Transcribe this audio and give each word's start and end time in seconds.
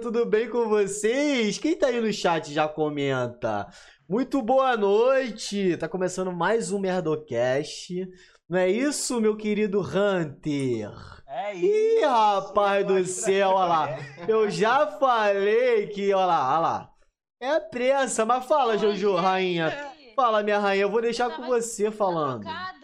Tudo 0.00 0.24
bem 0.24 0.48
com 0.48 0.66
vocês? 0.66 1.58
Quem 1.58 1.76
tá 1.76 1.88
aí 1.88 2.00
no 2.00 2.10
chat 2.10 2.54
já 2.54 2.66
comenta. 2.66 3.68
Muito 4.08 4.40
boa 4.40 4.74
noite. 4.74 5.76
Tá 5.76 5.86
começando 5.86 6.32
mais 6.32 6.72
um 6.72 6.78
Merdocast. 6.78 8.08
Não 8.48 8.58
é 8.58 8.70
isso, 8.70 9.20
meu 9.20 9.36
querido 9.36 9.80
Hunter? 9.82 10.90
É 11.28 11.54
Ih, 11.54 12.00
rapaz 12.02 12.86
do 12.86 13.04
céu, 13.04 13.50
olha 13.50 13.68
lá. 13.68 13.98
Eu 14.26 14.48
já 14.50 14.86
falei 14.86 15.88
que, 15.88 16.14
olha 16.14 16.24
lá, 16.24 16.50
olha 16.50 16.58
lá. 16.60 16.92
É 17.38 17.60
pressa, 17.60 18.24
mas 18.24 18.46
fala, 18.46 18.78
Jojo, 18.78 19.14
rainha. 19.16 19.70
Fala, 20.16 20.42
minha 20.42 20.58
rainha, 20.58 20.82
eu 20.82 20.90
vou 20.90 21.00
deixar 21.00 21.34
com 21.34 21.46
você 21.46 21.90
falando. 21.90 22.42
Trocado. 22.42 22.79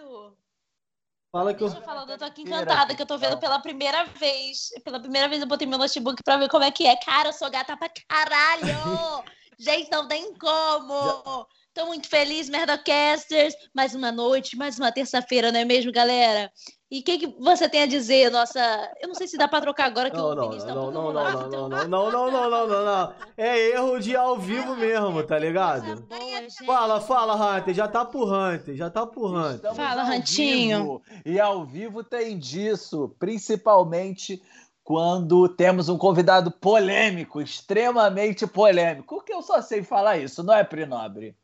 Fala 1.36 1.52
que 1.52 1.62
eu. 1.62 1.68
Deixa 1.68 1.82
eu 1.82 1.84
falar, 1.84 2.10
eu 2.10 2.16
tô 2.18 2.24
aqui 2.24 2.42
encantada, 2.42 2.94
que 2.94 3.02
eu 3.02 3.06
tô 3.06 3.18
vendo 3.18 3.38
pela 3.38 3.58
primeira 3.58 4.04
vez. 4.04 4.70
Pela 4.82 4.98
primeira 4.98 5.28
vez 5.28 5.42
eu 5.42 5.46
botei 5.46 5.68
meu 5.68 5.78
notebook 5.78 6.22
pra 6.24 6.38
ver 6.38 6.48
como 6.48 6.64
é 6.64 6.70
que 6.70 6.86
é. 6.86 6.96
Cara, 6.96 7.28
eu 7.28 7.32
sou 7.34 7.50
gata 7.50 7.76
pra 7.76 7.90
caralho! 8.08 8.64
Gente, 9.58 9.90
não 9.90 10.08
tem 10.08 10.32
como! 10.38 11.46
Tô 11.74 11.84
muito 11.84 12.08
feliz, 12.08 12.48
Merdocasters. 12.48 13.54
Mais 13.74 13.94
uma 13.94 14.10
noite, 14.10 14.56
mais 14.56 14.78
uma 14.78 14.90
terça-feira, 14.90 15.52
não 15.52 15.60
é 15.60 15.64
mesmo, 15.66 15.92
galera? 15.92 16.50
E 16.88 17.00
o 17.00 17.02
que, 17.02 17.18
que 17.18 17.26
você 17.40 17.68
tem 17.68 17.82
a 17.82 17.86
dizer, 17.86 18.30
nossa... 18.30 18.60
Eu 19.00 19.08
não 19.08 19.14
sei 19.16 19.26
se 19.26 19.36
dá 19.36 19.48
pra 19.48 19.60
trocar 19.60 19.86
agora 19.86 20.08
que 20.08 20.16
Não, 20.16 20.30
o 20.30 20.34
não, 20.36 20.50
tá 20.50 20.66
não, 20.74 20.88
um 20.88 20.92
não, 20.92 21.12
não, 21.12 21.12
não, 21.12 21.46
então- 21.48 21.68
não, 21.68 21.88
não, 21.88 22.10
não, 22.10 22.30
não, 22.30 22.50
não, 22.50 22.68
não, 22.68 22.84
não. 22.84 23.14
É 23.36 23.70
erro 23.70 23.98
de 23.98 24.14
ao 24.14 24.38
vivo 24.38 24.76
mesmo, 24.76 25.20
tá 25.24 25.36
ligado? 25.36 26.06
Boa. 26.06 26.16
Fala, 26.64 27.00
fala, 27.00 27.56
Hunter. 27.58 27.74
Já 27.74 27.88
tá 27.88 28.04
pro 28.04 28.24
Hunter, 28.24 28.76
já 28.76 28.88
tá 28.88 29.04
pro 29.04 29.26
Hunter. 29.26 29.56
Estamos 29.56 29.76
Fala, 29.76 30.04
Rantinho. 30.04 31.02
E 31.24 31.40
ao 31.40 31.64
vivo 31.64 32.04
tem 32.04 32.38
disso, 32.38 33.12
principalmente 33.18 34.40
quando 34.84 35.48
temos 35.48 35.88
um 35.88 35.98
convidado 35.98 36.52
polêmico, 36.52 37.40
extremamente 37.40 38.46
polêmico. 38.46 39.24
Que 39.24 39.34
eu 39.34 39.42
só 39.42 39.60
sei 39.60 39.82
falar 39.82 40.18
isso, 40.18 40.44
não 40.44 40.54
é, 40.54 40.62
Prinobre? 40.62 41.36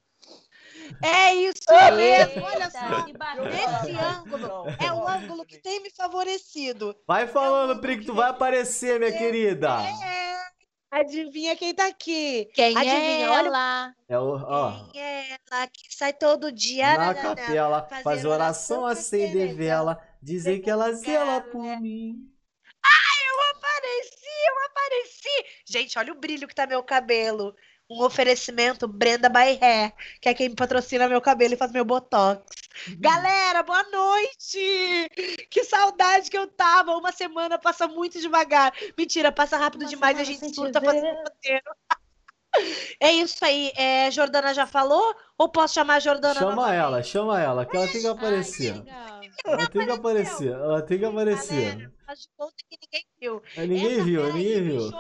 É 1.03 1.35
isso 1.35 1.61
mesmo, 1.97 2.45
olha 2.45 2.71
só. 2.71 3.07
Esse 3.07 3.99
ângulo 3.99 4.65
é 4.79 4.93
o 4.93 5.07
ângulo 5.07 5.45
que 5.45 5.59
tem 5.59 5.83
me 5.83 5.91
favorecido. 5.91 6.97
Vai 7.07 7.27
falando, 7.27 7.81
Pri, 7.81 7.99
que 7.99 8.07
tu 8.07 8.15
vai 8.15 8.31
aparecer, 8.31 8.99
minha 8.99 9.13
querida. 9.13 9.69
É. 9.83 10.23
Adivinha 10.93 11.57
quem 11.57 11.75
tá 11.75 11.87
aqui? 11.87 12.51
Quem 12.53 12.77
Adivinha, 12.77 13.25
é 13.25 13.31
olha 13.31 13.47
ela? 13.47 13.95
É 14.07 14.19
o, 14.19 14.35
ó, 14.35 14.91
Quem 14.93 15.01
é 15.01 15.39
ela 15.51 15.67
que 15.67 15.95
sai 15.95 16.13
todo 16.13 16.53
dia 16.53 16.99
na 16.99 17.15
capela, 17.15 17.83
fazer 17.83 18.03
faz 18.03 18.25
oração, 18.27 18.85
acender 18.85 19.55
vela, 19.55 19.99
dizer 20.21 20.61
que 20.61 20.69
ela 20.69 20.93
zela 20.93 21.41
por 21.41 21.63
né? 21.63 21.81
mim. 21.81 22.29
Eu 23.33 23.41
apareci, 23.57 24.27
eu 24.49 24.67
apareci. 24.67 25.47
Gente, 25.65 25.99
olha 25.99 26.13
o 26.13 26.19
brilho 26.19 26.47
que 26.47 26.55
tá 26.55 26.67
meu 26.67 26.83
cabelo. 26.83 27.55
Um 27.91 28.03
oferecimento 28.05 28.89
Brenda 28.89 29.29
by 29.29 29.59
Hair, 29.61 29.93
que 30.21 30.29
é 30.29 30.35
quem 30.35 30.49
me 30.49 30.55
patrocina 30.55 31.09
meu 31.09 31.21
cabelo 31.21 31.55
e 31.55 31.57
faz 31.57 31.71
meu 31.73 31.85
botox. 31.85 32.43
Galera, 32.99 33.63
boa 33.63 33.83
noite! 33.91 35.09
Que 35.51 35.63
saudade 35.65 36.31
que 36.31 36.39
eu 36.39 36.47
tava. 36.47 36.97
Uma 36.97 37.13
semana 37.13 37.59
passa 37.59 37.87
muito 37.87 38.19
devagar. 38.19 38.73
Mentira, 38.97 39.31
passa 39.31 39.59
rápido 39.59 39.83
Uma 39.83 39.91
demais 39.91 40.19
e 40.19 40.23
a 40.23 40.25
gente 40.25 40.55
surta 40.55 40.81
fazendo 40.81 41.17
roteiro. 41.17 41.65
É 43.01 43.11
isso 43.11 43.43
aí. 43.47 43.73
É, 43.75 44.11
Jordana 44.11 44.53
já 44.53 44.67
falou? 44.67 45.15
Ou 45.39 45.49
posso 45.49 45.73
chamar 45.73 45.95
a 45.95 46.01
Jordana 46.01 46.35
Chama 46.35 46.51
novamente? 46.55 46.79
ela, 46.81 47.03
chama 47.03 47.41
ela, 47.41 47.65
que 47.65 47.75
ela 47.75 47.89
tem 47.89 48.01
que 48.03 48.07
Ai, 48.07 48.13
que 48.13 48.19
aparecer. 48.19 48.75
legal. 48.75 49.21
Ela 49.47 49.71
tem 49.71 49.85
que 49.87 49.91
aparecer, 49.91 50.53
ela 50.53 50.83
tem 50.83 50.99
que 50.99 51.05
aparecer. 51.07 51.71
Galera, 51.73 51.93
faz 52.07 52.21
de 52.21 52.29
conta 52.37 52.55
que 52.69 52.79
ninguém 52.83 53.07
viu. 53.19 53.43
Mas 53.57 53.69
Ninguém 53.71 53.95
Essa 53.95 54.05
viu, 54.05 54.33
ninguém 54.35 54.63
viu. 54.65 54.91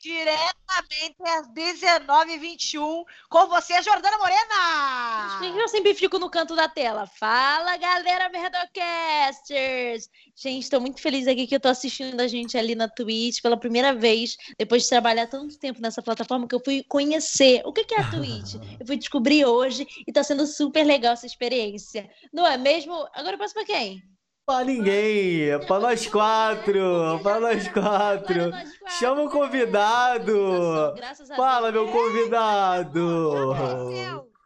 Diretamente 0.00 1.16
às 1.24 1.48
19h21 1.48 3.04
com 3.28 3.48
você, 3.48 3.82
Jordana 3.82 4.16
Por 4.16 4.28
Morena! 4.28 5.40
que 5.40 5.60
eu 5.60 5.68
sempre 5.68 5.92
fico 5.92 6.20
no 6.20 6.30
canto 6.30 6.54
da 6.54 6.68
tela? 6.68 7.04
Fala, 7.04 7.76
galera 7.76 8.28
Merdocasters! 8.28 10.08
Gente, 10.36 10.70
tô 10.70 10.78
muito 10.78 11.00
feliz 11.00 11.26
aqui 11.26 11.48
que 11.48 11.54
eu 11.56 11.58
tô 11.58 11.66
assistindo 11.66 12.20
a 12.20 12.28
gente 12.28 12.56
ali 12.56 12.76
na 12.76 12.88
Twitch 12.88 13.42
pela 13.42 13.56
primeira 13.56 13.92
vez, 13.92 14.36
depois 14.56 14.84
de 14.84 14.88
trabalhar 14.88 15.26
tanto 15.26 15.58
tempo 15.58 15.80
nessa 15.80 16.00
plataforma 16.00 16.46
que 16.46 16.54
eu 16.54 16.62
fui 16.64 16.84
conhecer. 16.84 17.60
O 17.64 17.72
que 17.72 17.92
é 17.92 18.00
a 18.00 18.08
Twitch? 18.08 18.54
Eu 18.78 18.86
fui 18.86 18.96
descobrir 18.96 19.44
hoje 19.46 19.84
e 20.06 20.12
tá 20.12 20.22
sendo 20.22 20.46
super 20.46 20.84
legal 20.84 21.14
essa 21.14 21.26
experiência. 21.26 22.08
Não 22.32 22.46
é 22.46 22.56
mesmo? 22.56 22.94
Agora 23.12 23.34
eu 23.34 23.38
passo 23.38 23.54
pra 23.54 23.64
quem? 23.64 24.00
Pra 24.48 24.64
ninguém, 24.64 25.50
é 25.50 25.58
pra 25.58 25.78
nós 25.78 26.06
quatro, 26.06 27.20
pra 27.22 27.38
nós 27.38 27.68
quatro. 27.68 28.50
Chama 28.98 29.24
o 29.24 29.30
convidado. 29.30 30.94
Graças 30.96 31.30
a 31.30 31.36
Fala, 31.36 31.70
meu 31.70 31.86
convidado. 31.92 33.50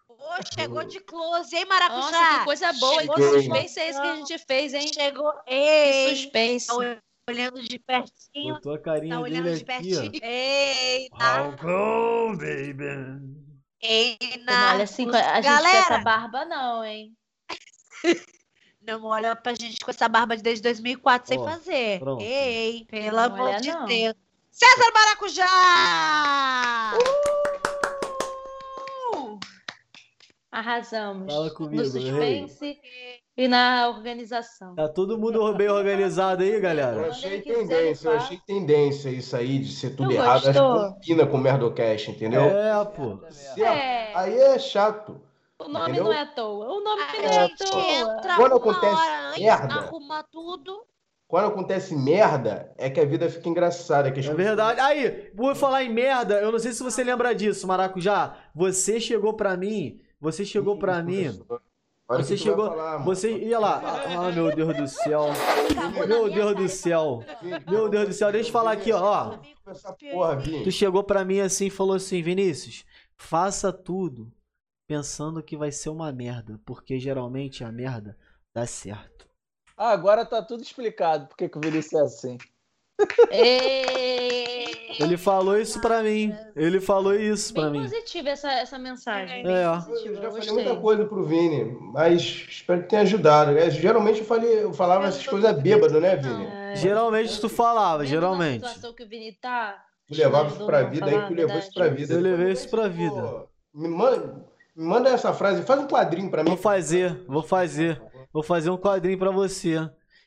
Ô, 0.09 0.59
chegou 0.59 0.83
de 0.83 0.99
close, 0.99 1.55
hein, 1.55 1.65
Nossa, 1.69 1.89
Maracujá? 1.89 2.39
que 2.41 2.45
coisa 2.47 2.73
boa. 2.73 3.01
Chegou 3.01 3.15
Que 3.15 3.23
suspense 3.23 3.79
é 3.79 3.89
esse 3.91 4.01
que 4.03 4.09
a 4.09 4.17
gente 4.17 4.39
fez, 4.39 4.75
hein? 4.75 4.91
Chegou. 4.93 5.33
Que 5.47 5.55
Ei! 5.55 6.17
suspense. 6.17 6.67
Tá 6.67 6.75
olhando 7.31 7.63
de 7.63 7.79
pertinho. 7.79 8.55
Botou 8.55 8.75
a 8.75 8.79
carinha 8.81 9.15
Tá 9.15 9.21
olhando 9.21 9.45
dele 9.45 9.57
de 9.65 9.73
aqui, 9.73 9.95
pertinho. 9.95 10.21
ó. 10.21 10.27
Eita! 10.27 11.43
How 11.45 11.57
come, 11.59 12.39
baby? 12.39 13.53
Ei, 13.81 14.19
Não 14.45 14.75
olha 14.75 14.83
assim, 14.83 15.09
a 15.09 15.13
gente 15.13 15.13
com 15.13 15.17
essa 15.17 15.41
Galera, 15.43 15.99
barba 15.99 16.45
não, 16.45 16.85
hein? 16.85 17.13
não 18.87 19.05
olha 19.05 19.35
pra 19.37 19.55
gente 19.55 19.81
com 19.85 19.91
essa 19.91 20.09
barba 20.09 20.37
de 20.37 20.43
desde 20.43 20.63
2004 20.63 21.29
sem 21.29 21.39
Ó, 21.39 21.45
fazer. 21.45 22.01
pronto. 22.01 22.23
Ei, 22.23 22.85
pelo 22.91 23.17
Não 23.17 23.23
amor 23.25 23.57
de 23.61 23.71
não. 23.71 23.87
Deus. 23.87 24.15
César 24.51 24.93
Maracujá! 24.93 25.45
Uh! 29.15 29.39
Arrasamos. 30.51 31.33
Fala 31.33 31.51
comigo, 31.51 31.83
no 31.83 32.19
rei. 32.19 32.43
suspense 32.47 32.79
e 33.35 33.49
na 33.49 33.89
organização. 33.89 34.75
Tá 34.75 34.87
todo 34.89 35.17
mundo 35.19 35.55
bem 35.55 35.69
organizado 35.71 36.43
aí, 36.43 36.51
Eu 36.53 36.61
galera? 36.61 37.09
achei 37.09 37.35
ele 37.35 37.43
quiser, 37.43 37.57
tendência, 37.67 38.09
eu 38.09 38.13
achei 38.17 38.39
tendência 38.47 39.09
isso 39.09 39.35
aí 39.35 39.59
de 39.61 39.73
ser 39.73 39.97
tudo 39.97 40.11
Tu 40.11 40.17
errado. 40.17 40.49
Acho 40.49 40.53
que 40.53 40.59
combina 40.59 41.27
com 41.27 41.37
o 41.39 41.41
Merdocast, 41.41 42.11
entendeu? 42.11 42.43
É, 42.43 42.85
pô. 42.85 43.19
A- 43.25 43.61
É, 43.75 44.13
Aí 44.15 44.39
é 44.39 44.59
chato. 44.59 45.19
O 45.67 45.69
nome 45.69 45.85
entendeu? 45.85 46.05
não 46.05 46.13
é 46.13 46.21
à 46.21 46.27
toa. 46.27 46.67
O 46.69 46.81
nome 46.85 47.03
A 47.03 47.07
não 47.07 47.25
é 47.25 47.27
à 47.39 47.47
gente 47.47 47.71
toa. 47.71 47.81
entra 47.83 48.37
Quando 48.37 48.57
acontece 48.57 49.41
merda. 49.41 49.75
arruma 49.75 50.23
tudo. 50.31 50.85
Quando 51.29 51.47
acontece 51.47 51.97
merda, 51.97 52.73
é 52.77 52.91
que 52.91 53.01
a 53.01 53.07
vida 53.07 53.29
fica 53.31 53.49
engraçada. 53.49 54.11
Que 54.13 54.21
É 54.21 54.23
coisas- 54.23 54.37
verdade. 54.37 54.81
Aí, 54.81 55.11
por 55.35 55.55
falar 55.57 55.83
em 55.83 55.89
merda, 55.93 56.35
eu 56.41 56.53
não 56.53 56.59
sei 56.59 56.73
se 56.73 56.83
você 56.83 57.03
lembra 57.03 57.35
disso, 57.35 57.67
Maracujá. 57.67 58.37
Você 58.55 59.01
chegou 59.01 59.33
pra 59.35 59.57
mim, 59.57 59.99
você 60.21 60.45
chegou 60.45 60.77
pra 60.77 61.03
mim. 61.03 61.25
professor. 61.25 61.63
Olha 62.09 62.23
Você 62.25 62.35
que 62.37 62.43
tu 62.43 62.45
vai 62.45 62.53
chegou, 62.57 62.69
falar, 62.77 62.93
mano. 62.99 63.05
você 63.07 63.39
ia 63.39 63.59
lá. 63.59 63.81
Ah, 64.29 64.31
meu 64.31 64.55
Deus 64.55 64.77
do 64.77 64.87
céu. 64.87 65.27
Meu 66.07 66.29
Deus 66.29 66.55
do 66.57 66.69
céu. 66.69 67.25
Meu 67.67 67.89
Deus 67.89 68.09
do 68.09 68.13
céu, 68.13 68.31
deixa 68.31 68.49
eu 68.51 68.53
falar 68.53 68.73
aqui, 68.73 68.93
ó. 68.93 69.39
Tu 70.65 70.71
chegou 70.71 71.03
pra 71.03 71.25
mim 71.25 71.41
assim 71.41 71.67
e 71.67 71.71
falou 71.71 71.97
assim, 71.97 72.21
Vinícius, 72.21 72.85
faça 73.17 73.73
tudo 73.73 74.31
pensando 74.87 75.43
que 75.43 75.57
vai 75.57 75.73
ser 75.73 75.89
uma 75.91 76.13
merda, 76.13 76.61
porque 76.67 76.99
geralmente 76.99 77.65
a 77.65 77.73
merda 77.73 78.17
dá 78.55 78.67
certo. 78.67 79.27
Ah, 79.77 79.91
agora 79.91 80.25
tá 80.25 80.43
tudo 80.43 80.63
explicado 80.63 81.27
por 81.27 81.37
que 81.37 81.51
o 81.55 81.61
Vinícius 81.61 81.93
é 82.01 82.05
assim. 82.05 82.39
Ele 85.01 85.17
falou 85.17 85.59
isso 85.59 85.81
pra 85.81 86.03
mim. 86.03 86.35
Ele 86.55 86.81
falou 86.81 87.15
isso 87.15 87.53
pra 87.55 87.65
Bem 87.65 87.73
mim. 87.81 87.83
positiva 87.83 88.29
essa, 88.29 88.53
essa 88.53 88.79
mensagem. 88.79 89.43
bem 89.43 89.53
É. 89.57 89.67
positiva, 89.69 90.15
Eu 90.15 90.17
já 90.17 90.23
eu 90.29 90.33
falei 90.33 90.51
muita 90.53 90.77
coisa 90.77 91.05
pro 91.07 91.25
Vini, 91.25 91.65
mas 91.93 92.23
espero 92.23 92.83
que 92.83 92.89
tenha 92.91 93.03
ajudado. 93.03 93.53
né? 93.53 93.71
Geralmente 93.71 94.21
eu, 94.21 94.27
falei, 94.27 94.63
eu 94.65 94.73
falava 94.73 95.07
essas 95.07 95.27
coisas 95.27 95.61
bêbado, 95.61 96.01
né, 96.01 96.17
Vini? 96.17 96.45
É. 96.47 96.77
Geralmente 96.77 97.41
tu 97.41 97.49
falava, 97.49 98.05
geralmente. 98.07 98.63
Na 98.63 98.69
situação 98.69 98.95
que 98.95 99.03
o 99.03 99.09
Vini 99.09 99.33
tá, 99.33 99.83
Tu 100.07 100.15
levava 100.19 100.49
isso 100.49 100.67
pra 100.67 100.83
vida, 100.83 101.07
aí 101.07 101.27
tu 101.27 101.35
levou 101.35 101.59
isso 101.59 101.73
pra 101.73 101.89
vida. 101.89 102.15
Eu 102.15 102.21
levei 102.21 102.53
isso 102.53 102.69
pra 102.69 102.89
vida. 102.89 103.47
Me 103.75 103.89
manda, 103.89 104.45
me 104.75 104.85
manda 104.85 105.11
essa 105.11 105.33
frase, 105.33 105.63
faz 105.63 105.81
um 105.81 105.87
quadrinho 105.87 106.31
pra 106.31 106.43
mim. 106.43 106.51
Vou 106.51 106.59
fazer, 106.59 107.25
vou 107.27 107.43
fazer. 107.43 108.01
Vou 108.33 108.43
fazer 108.43 108.71
um 108.71 108.79
quadrinho 108.79 109.19
pra 109.19 109.31
você. 109.31 109.79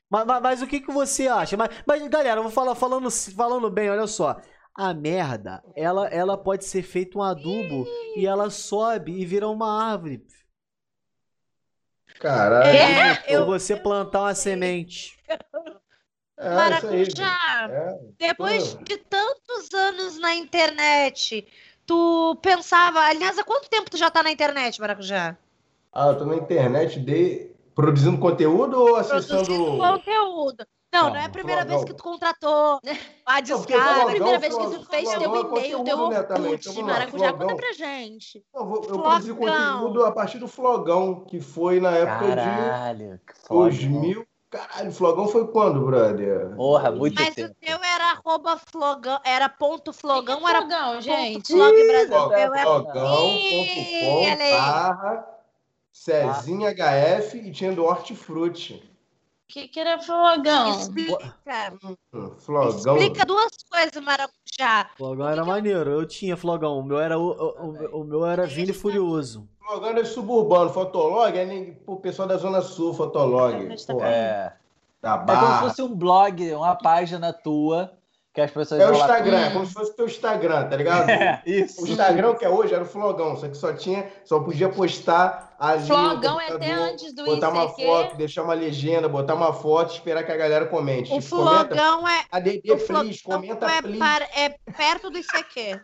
Mas, 0.09 0.25
mas, 0.25 0.41
mas 0.41 0.61
o 0.61 0.67
que, 0.67 0.79
que 0.79 0.91
você 0.91 1.27
acha? 1.27 1.57
Mas, 1.57 1.69
mas, 1.87 2.07
galera, 2.07 2.39
eu 2.39 2.43
vou 2.43 2.51
falar 2.51 2.75
falando, 2.75 3.09
falando 3.09 3.69
bem, 3.69 3.89
olha 3.89 4.07
só. 4.07 4.39
A 4.77 4.93
merda, 4.93 5.63
ela, 5.75 6.07
ela 6.09 6.37
pode 6.37 6.65
ser 6.65 6.83
feito 6.83 7.17
um 7.17 7.23
adubo 7.23 7.87
e 8.15 8.27
ela 8.27 8.49
sobe 8.49 9.13
e 9.19 9.25
vira 9.25 9.47
uma 9.47 9.91
árvore. 9.91 10.21
Caralho. 12.19 12.77
É, 12.77 13.39
Ou 13.39 13.45
você 13.45 13.75
plantar 13.75 14.21
uma 14.21 14.35
semente. 14.35 15.17
É, 15.27 15.35
isso 15.37 16.49
aí. 16.49 16.55
Maracujá, 16.55 17.69
É. 17.71 17.97
depois 18.19 18.73
Pô. 18.73 18.83
de 18.83 18.97
tantos 18.97 19.73
anos 19.73 20.19
na 20.19 20.35
internet, 20.35 21.47
tu 21.85 22.37
pensava. 22.41 22.99
Aliás, 23.01 23.37
há 23.37 23.43
quanto 23.43 23.69
tempo 23.69 23.89
tu 23.89 23.97
já 23.97 24.09
tá 24.09 24.21
na 24.23 24.31
internet, 24.31 24.79
Maracujá? 24.79 25.37
Ah, 25.93 26.07
eu 26.07 26.17
tô 26.17 26.25
na 26.25 26.35
internet 26.35 26.99
de... 26.99 27.49
produzindo 27.73 28.17
conteúdo 28.17 28.79
ou 28.81 28.95
acessando. 28.95 29.45
Produzindo 29.45 29.77
conteúdo. 29.77 30.65
Não, 30.93 31.09
não 31.09 31.15
é 31.17 31.25
a 31.25 31.29
primeira 31.29 31.61
Flogão. 31.63 31.77
vez 31.77 31.89
que 31.89 31.97
tu 31.97 32.03
contratou 32.03 32.79
a 33.25 33.41
Não, 33.41 33.57
porque 33.57 33.73
descarga. 33.73 33.93
Não 33.93 33.99
é 33.99 34.03
a 34.03 34.05
primeira 34.05 34.39
vez 34.39 34.55
que 34.55 34.63
tu 34.63 34.85
fez 34.85 35.09
teu 35.09 35.21
e-mail, 35.21 35.83
teu 35.83 36.07
né. 36.07 36.19
Orkut, 36.19 36.83
Maracujá. 36.83 37.33
Conta 37.33 37.37
Flogão. 37.37 37.57
pra 37.57 37.73
gente. 37.73 38.45
Não, 38.53 38.65
vou- 38.65 38.85
eu 38.87 38.99
produzi 39.01 39.33
conteúdo 39.33 40.05
a 40.05 40.11
partir 40.11 40.37
do 40.39 40.47
Flogão, 40.47 41.25
que 41.25 41.41
foi 41.41 41.81
na 41.81 41.91
época 41.91 42.29
de 42.29 42.35
Caralho, 42.35 43.19
que 43.27 43.33
foda. 43.45 43.69
2000. 43.71 44.25
Caralho, 44.49 44.91
Flogão 44.91 45.27
foi 45.27 45.47
quando, 45.47 45.85
brother? 45.85 46.55
Porra, 46.55 46.91
muito 46.91 47.15
Mas 47.15 47.31
o 47.31 47.35
tempo. 47.35 47.55
teu 47.59 47.77
era 47.83 48.11
arroba 48.11 48.57
flogão, 48.57 49.19
era 49.25 49.49
ponto 49.49 49.91
flogão, 49.91 50.39
Que 50.41 50.45
era 50.47 50.59
flogão, 50.61 50.91
ponto 50.93 51.01
gente? 51.01 51.51
flog 51.51 51.87
Brasil. 51.87 52.07
Flog- 52.07 52.31
Eu 52.33 52.53
era 52.53 52.63
Flogão.com 52.63 54.51
barra 54.51 55.27
Cezinha 55.91 56.69
HF 56.73 57.37
e 57.37 57.51
tinha 57.51 57.71
do 57.73 57.83
Hortifruti. 57.83 58.91
Que 59.47 59.67
que 59.67 59.79
era 59.79 59.99
flogão? 59.99 60.71
Explica. 60.79 61.35
Hum, 62.13 62.31
Flogão. 62.39 62.97
Explica 62.97 63.25
duas 63.25 63.51
coisas, 63.69 64.03
Maracujá. 64.03 64.89
Flogão 64.97 65.27
era 65.27 65.45
maneiro. 65.45 65.91
Eu 65.91 66.05
tinha 66.07 66.35
flogão. 66.35 66.79
O 66.79 66.83
meu 66.83 66.99
era, 66.99 67.17
o, 67.19 67.27
o, 67.29 67.71
o- 67.71 68.01
o 68.01 68.03
meu 68.03 68.25
era 68.25 68.45
Vini 68.47 68.73
Furioso. 68.73 69.47
Flogão 69.65 69.89
é 69.97 70.03
suburbano. 70.05 70.69
Fotolog 70.69 71.37
é 71.37 71.45
nem 71.45 71.73
pro 71.73 71.97
pessoal 71.97 72.27
da 72.27 72.37
Zona 72.37 72.61
Sul, 72.61 72.93
Fotolog. 72.93 73.65
Mas 73.67 73.85
tá 73.85 73.93
Pô, 73.93 74.03
É. 74.03 74.53
da 75.01 75.13
É 75.13 75.17
como 75.17 75.21
se 75.21 75.25
Barra. 75.35 75.61
fosse 75.69 75.81
um 75.81 75.95
blog, 75.95 76.53
uma 76.53 76.75
página 76.75 77.33
tua, 77.33 77.91
que 78.33 78.41
as 78.41 78.51
pessoas 78.51 78.81
É 78.81 78.85
o 78.87 78.91
lá- 78.91 78.97
Instagram, 78.97 79.37
é 79.39 79.49
como 79.51 79.65
se 79.65 79.73
fosse 79.73 79.91
o 79.91 79.95
teu 79.95 80.05
Instagram, 80.07 80.67
tá 80.69 80.75
ligado? 80.75 81.09
É, 81.09 81.41
isso. 81.45 81.83
O 81.83 81.87
Instagram 81.87 82.35
que 82.35 82.43
é 82.45 82.49
hoje 82.49 82.73
era 82.73 82.83
o 82.83 82.87
Flogão, 82.87 83.35
só 83.37 83.47
que 83.47 83.55
só 83.55 83.71
tinha, 83.73 84.11
só 84.25 84.39
podia 84.41 84.67
postar 84.69 85.55
ali. 85.57 85.87
Flogão 85.87 86.39
é 86.41 86.49
até 86.51 86.71
antes 86.71 87.13
do 87.13 87.23
Botar 87.25 87.49
uma 87.49 87.63
ICQ. 87.65 87.85
foto, 87.85 88.17
deixar 88.17 88.43
uma 88.43 88.53
legenda, 88.53 89.07
botar 89.07 89.35
uma 89.35 89.53
foto, 89.53 89.93
esperar 89.93 90.23
que 90.25 90.31
a 90.31 90.37
galera 90.37 90.65
comente. 90.65 91.11
O 91.13 91.19
Tipo, 91.19 91.37
comenta, 91.37 91.65
flogão 91.75 92.07
é, 92.07 92.25
ADD, 92.31 92.71
o 92.71 92.77
please, 92.77 92.87
flogão 93.23 93.41
comenta, 93.41 93.65
é, 93.71 93.81
please. 93.81 93.97
par- 93.99 94.29
é 94.35 94.49
perto 94.75 95.09
do 95.09 95.17
ICQ. 95.17 95.79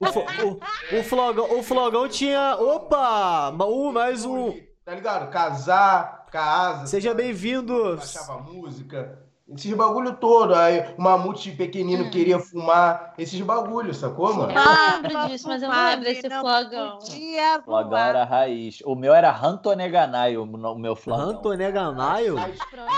O, 0.00 0.06
fo- 0.06 0.20
o, 0.20 0.98
o 0.98 1.02
flogão, 1.02 1.58
o 1.58 1.62
flogão 1.62 2.08
tinha. 2.08 2.56
Opa! 2.58 3.52
ma- 3.52 3.66
Um, 3.66 3.92
mais 3.92 4.24
um. 4.24 4.52
Tá 4.84 4.94
ligado? 4.94 5.30
Casar, 5.30 6.26
casa. 6.30 6.86
Seja 6.86 7.12
bem-vindo. 7.14 7.96
Baixava 7.96 8.38
música. 8.38 9.22
Esses 9.50 9.72
bagulho 9.72 10.14
todo. 10.16 10.54
Aí 10.54 10.94
o 10.98 11.00
mamute 11.02 11.50
pequenino 11.52 12.04
Hum. 12.04 12.10
queria 12.10 12.38
fumar. 12.38 13.14
Esses 13.18 13.40
bagulho, 13.40 13.94
sacou, 13.94 14.34
mano? 14.34 14.52
Eu 14.52 14.58
Ah, 14.58 15.00
lembro 15.02 15.28
disso, 15.28 15.48
mas 15.48 15.62
eu 15.62 15.68
não 15.70 15.86
lembro 15.86 16.04
desse 16.04 16.28
não 16.28 16.40
flogão. 16.40 16.98
Podia 16.98 17.62
Flogão 17.62 17.98
era 17.98 18.24
raiz. 18.24 18.78
O 18.84 18.94
meu 18.94 19.14
era 19.14 19.30
Rantoneganai, 19.30 20.36
o 20.36 20.44
meu 20.46 20.94
flogão. 20.94 21.40
Pronto. 21.40 21.52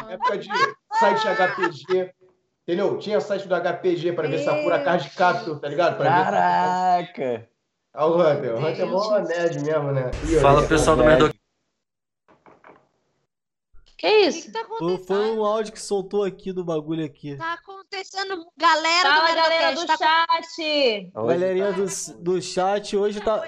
época 0.09 0.39
de 0.39 0.49
site 0.99 1.27
HPG. 1.29 2.13
Entendeu? 2.63 2.99
Tinha 2.99 3.21
site 3.21 3.49
do 3.49 3.55
HPG 3.55 4.13
pra 4.13 4.29
ver 4.29 4.39
Sakura 4.39 4.83
Card 4.85 5.11
Capture, 5.11 5.61
tá 5.61 5.69
ligado? 5.69 5.97
Pra. 5.97 6.11
Caraca! 6.25 7.49
Olha 7.95 8.13
o 8.15 8.21
Hunter. 8.21 8.55
O 8.55 8.59
Hunter 8.59 8.81
é 8.81 8.85
mó 8.85 9.19
nerd 9.19 9.61
mesmo, 9.65 9.93
né? 9.93 10.11
Ih, 10.29 10.39
Fala 10.41 10.67
pessoal 10.69 10.97
do 10.97 11.03
velho. 11.03 11.19
Merdo. 11.25 11.35
Que 13.85 13.93
O 13.93 13.97
que, 13.97 14.09
isso? 14.27 14.47
que 14.47 14.53
tá 14.53 14.65
Foi, 14.65 14.77
acontecendo? 14.77 15.07
foi 15.07 15.31
um 15.33 15.45
áudio 15.45 15.73
que 15.73 15.81
soltou 15.81 16.23
aqui 16.25 16.53
do 16.53 16.65
bagulho 16.65 17.05
aqui. 17.05 17.37
Tá 17.37 17.55
acontecendo, 17.55 18.47
galera 18.57 19.11
Fala, 19.11 19.29
do 19.29 19.35
galera 19.35 19.75
do 19.75 19.87
tá 19.87 19.97
chat! 19.97 21.11
Galerinha 21.13 21.73
do, 21.73 21.87
do 22.23 22.41
chat, 22.41 22.97
hoje 22.97 23.21
tá, 23.21 23.43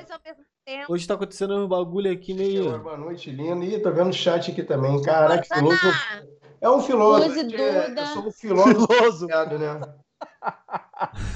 tempo. 0.73 0.93
hoje 0.93 1.07
tá 1.07 1.15
acontecendo 1.15 1.57
um 1.57 1.69
bagulho 1.69 2.11
aqui 2.11 2.35
meio. 2.35 2.79
Boa 2.81 2.97
noite, 2.97 3.31
lindo. 3.31 3.65
Ih, 3.65 3.81
tô 3.81 3.93
vendo 3.93 4.11
o 4.11 4.13
chat 4.13 4.51
aqui 4.51 4.63
também. 4.63 5.03
Caraca, 5.03 5.45
Sana, 5.45 5.61
filósofo. 5.61 6.07
É 6.61 6.71
um 6.71 6.81
filósofo. 6.81 7.31
Use 7.31 7.41
é- 7.41 7.89
Duda. 7.89 8.01
Eu 8.01 8.07
sou 8.07 8.29
um 8.29 8.33
filósofo, 8.33 9.27
né? 9.59 9.81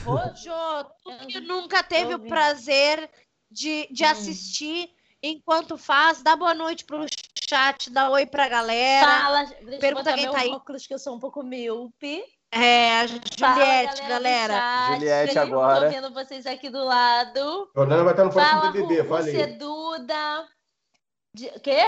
Ô, 0.06 0.18
Jô, 0.34 0.84
tu 1.02 1.10
que 1.28 1.40
nunca 1.40 1.82
teve 1.82 2.14
o 2.14 2.18
prazer 2.20 3.10
de, 3.50 3.88
de 3.90 4.04
Hum. 4.04 4.08
assistir 4.10 4.88
enquanto 5.22 5.76
faz, 5.76 6.22
dá 6.22 6.36
boa 6.36 6.54
noite 6.54 6.84
pro 6.84 7.04
chat, 7.48 7.90
dá 7.90 8.10
oi 8.10 8.26
pra 8.26 8.48
galera. 8.48 9.06
Fala, 9.06 9.46
Pergunta 9.80 10.12
quem 10.14 10.24
meu 10.24 10.32
tá 10.32 10.40
aí. 10.40 10.50
óculos, 10.50 10.86
que 10.86 10.94
eu 10.94 10.98
sou 10.98 11.16
um 11.16 11.18
pouco 11.18 11.42
míope. 11.42 12.22
É, 12.58 13.00
a 13.00 13.08
Fala, 13.38 13.54
Juliette, 13.54 14.02
do 14.02 14.08
galera. 14.08 14.54
chat. 14.54 14.94
Juliette 14.94 15.38
agora. 15.38 15.86
Tô 15.86 15.92
vendo 15.94 16.14
vocês 16.14 16.46
aqui 16.46 16.70
do 16.70 16.82
lado. 16.84 17.70
Jordana 17.76 18.02
vai 18.04 18.12
estar 18.12 18.24
no 18.24 18.30
próximo 18.30 18.60
Fala, 18.60 18.72
BBB, 18.72 19.00
Ru- 19.02 19.08
falei. 19.08 19.34
Rússia 19.36 19.58
Duda. 19.58 20.48
De... 21.34 21.50
Quê? 21.60 21.80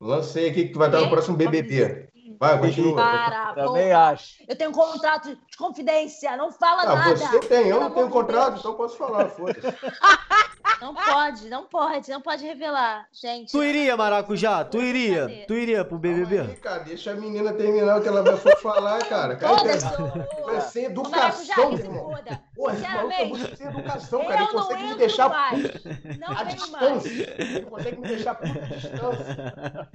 Lancei 0.00 0.50
aqui 0.50 0.66
que 0.66 0.72
tu 0.72 0.78
vai 0.80 0.88
estar 0.88 1.00
no 1.00 1.10
próximo 1.10 1.36
BBB. 1.36 2.08
Vai, 2.40 2.58
continua. 2.58 2.96
Para, 2.96 3.54
Também 3.54 3.88
porra. 3.90 4.08
acho. 4.10 4.42
Eu 4.48 4.56
tenho 4.56 4.70
um 4.70 4.74
contrato 4.74 5.36
de 5.36 5.56
confidência, 5.56 6.36
não 6.36 6.50
fala 6.50 6.82
Ah, 6.82 6.94
nada. 6.96 7.16
você 7.16 7.38
tem, 7.40 7.68
eu 7.68 7.78
não 7.80 7.90
tenho 7.92 8.10
contrato, 8.10 8.58
então 8.58 8.74
posso 8.74 8.96
falar, 8.96 9.28
foda-se. 9.28 9.60
Não 10.80 10.94
pode, 10.94 11.48
não 11.48 11.64
pode, 11.64 12.10
não 12.10 12.20
pode 12.20 12.44
revelar. 12.44 13.06
Gente. 13.12 13.52
Tu 13.52 13.62
iria, 13.62 13.96
Maracujá? 13.96 14.64
Tu 14.64 14.80
iria? 14.80 15.44
Tu 15.46 15.54
iria 15.54 15.84
pro 15.84 15.98
Calma 16.00 16.16
aí, 16.16 16.24
BBB? 16.24 16.54
cara, 16.56 16.78
deixa 16.82 17.12
a 17.12 17.14
menina 17.14 17.52
terminar 17.52 17.98
o 17.98 18.02
que 18.02 18.08
ela 18.08 18.22
vai 18.22 18.36
for 18.36 18.56
falar, 18.58 18.98
cara. 19.06 19.36
Cara, 19.36 19.58
Foda-se, 19.58 19.96
tem- 19.96 20.44
vai 20.44 20.56
ô- 20.56 20.60
ser 20.60 20.98
ô, 20.98 21.02
Maracujá, 21.08 21.52
educação, 21.54 21.72
irmão. 21.72 22.04
foda. 22.10 22.42
Porra, 22.54 22.74
esse 22.74 22.82
maluco 22.82 23.12
é 23.12 23.16
Sinceramente, 23.16 23.38
muito 23.38 23.56
sem 23.56 23.66
educação, 23.66 24.20
cara. 24.24 24.34
Ele 24.34 24.40
não 24.44 24.48
consegue 24.52 24.82
me 24.84 24.94
deixar 24.96 25.28
mais. 25.28 25.62
puto 25.70 25.88
Não 26.18 26.34
venho 26.34 26.70
mais. 26.70 27.02
distância. 27.02 27.34
Ele 27.38 27.60
consegue 27.62 28.00
me 28.00 28.08
deixar 28.08 28.34
puto 28.34 28.58
à 28.58 28.64
distância. 28.66 29.88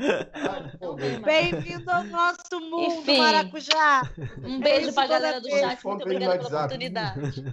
Bem-vindo 1.23 1.91
ao 1.91 2.03
nosso 2.05 2.59
mundo, 2.61 2.81
Enfim. 3.01 3.17
Maracujá. 3.19 4.01
Um 4.43 4.59
beijo 4.59 4.93
pra 4.93 5.03
toda 5.03 5.13
galera 5.19 5.41
do 5.41 5.49
chat. 5.49 5.83
Muito 5.85 6.01
obrigada 6.03 6.37
pela 6.39 6.47
oportunidade. 6.65 7.43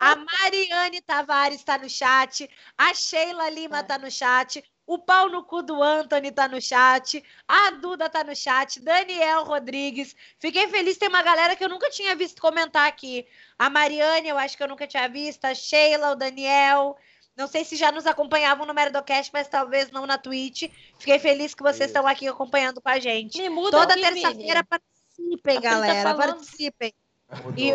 A 0.00 0.16
Mariane 0.16 1.00
Tavares 1.00 1.62
tá 1.64 1.78
no 1.78 1.88
chat. 1.88 2.48
A 2.76 2.94
Sheila 2.94 3.48
Lima 3.50 3.82
tá 3.82 3.98
no 3.98 4.10
chat. 4.10 4.62
O 4.86 4.98
pau 4.98 5.28
no 5.28 5.42
cu 5.44 5.62
do 5.62 5.82
Anthony 5.82 6.30
tá 6.30 6.46
no 6.46 6.60
chat. 6.60 7.22
A 7.48 7.70
Duda 7.72 8.08
tá 8.08 8.22
no 8.22 8.34
chat. 8.36 8.80
Daniel 8.80 9.44
Rodrigues. 9.44 10.14
Fiquei 10.38 10.68
feliz, 10.68 10.96
tem 10.96 11.08
uma 11.08 11.22
galera 11.22 11.56
que 11.56 11.64
eu 11.64 11.68
nunca 11.68 11.90
tinha 11.90 12.14
visto 12.14 12.40
comentar 12.40 12.86
aqui. 12.86 13.26
A 13.58 13.68
Mariane, 13.68 14.28
eu 14.28 14.38
acho 14.38 14.56
que 14.56 14.62
eu 14.62 14.68
nunca 14.68 14.86
tinha 14.86 15.08
visto. 15.08 15.44
A 15.44 15.54
Sheila, 15.54 16.12
o 16.12 16.16
Daniel. 16.16 16.96
Não 17.36 17.46
sei 17.48 17.64
se 17.64 17.76
já 17.76 17.92
nos 17.92 18.06
acompanhavam 18.06 18.64
no 18.64 18.72
Merdocast, 18.72 19.30
mas 19.32 19.48
talvez 19.48 19.90
não 19.90 20.06
na 20.06 20.16
Twitch. 20.16 20.70
Fiquei 20.98 21.18
feliz 21.18 21.54
que 21.54 21.62
vocês 21.62 21.90
estão 21.90 22.06
aqui 22.06 22.26
acompanhando 22.28 22.80
com 22.80 22.88
a 22.88 22.98
gente. 22.98 23.36
Me 23.42 23.48
muda 23.50 23.78
Toda 23.78 23.94
terça-feira 23.94 24.64
participem, 24.64 25.54
Tá 25.56 25.60
galera. 25.60 26.02
falando? 26.02 26.36
participem. 26.36 26.94
Mudou. 27.42 27.52
E 27.58 27.72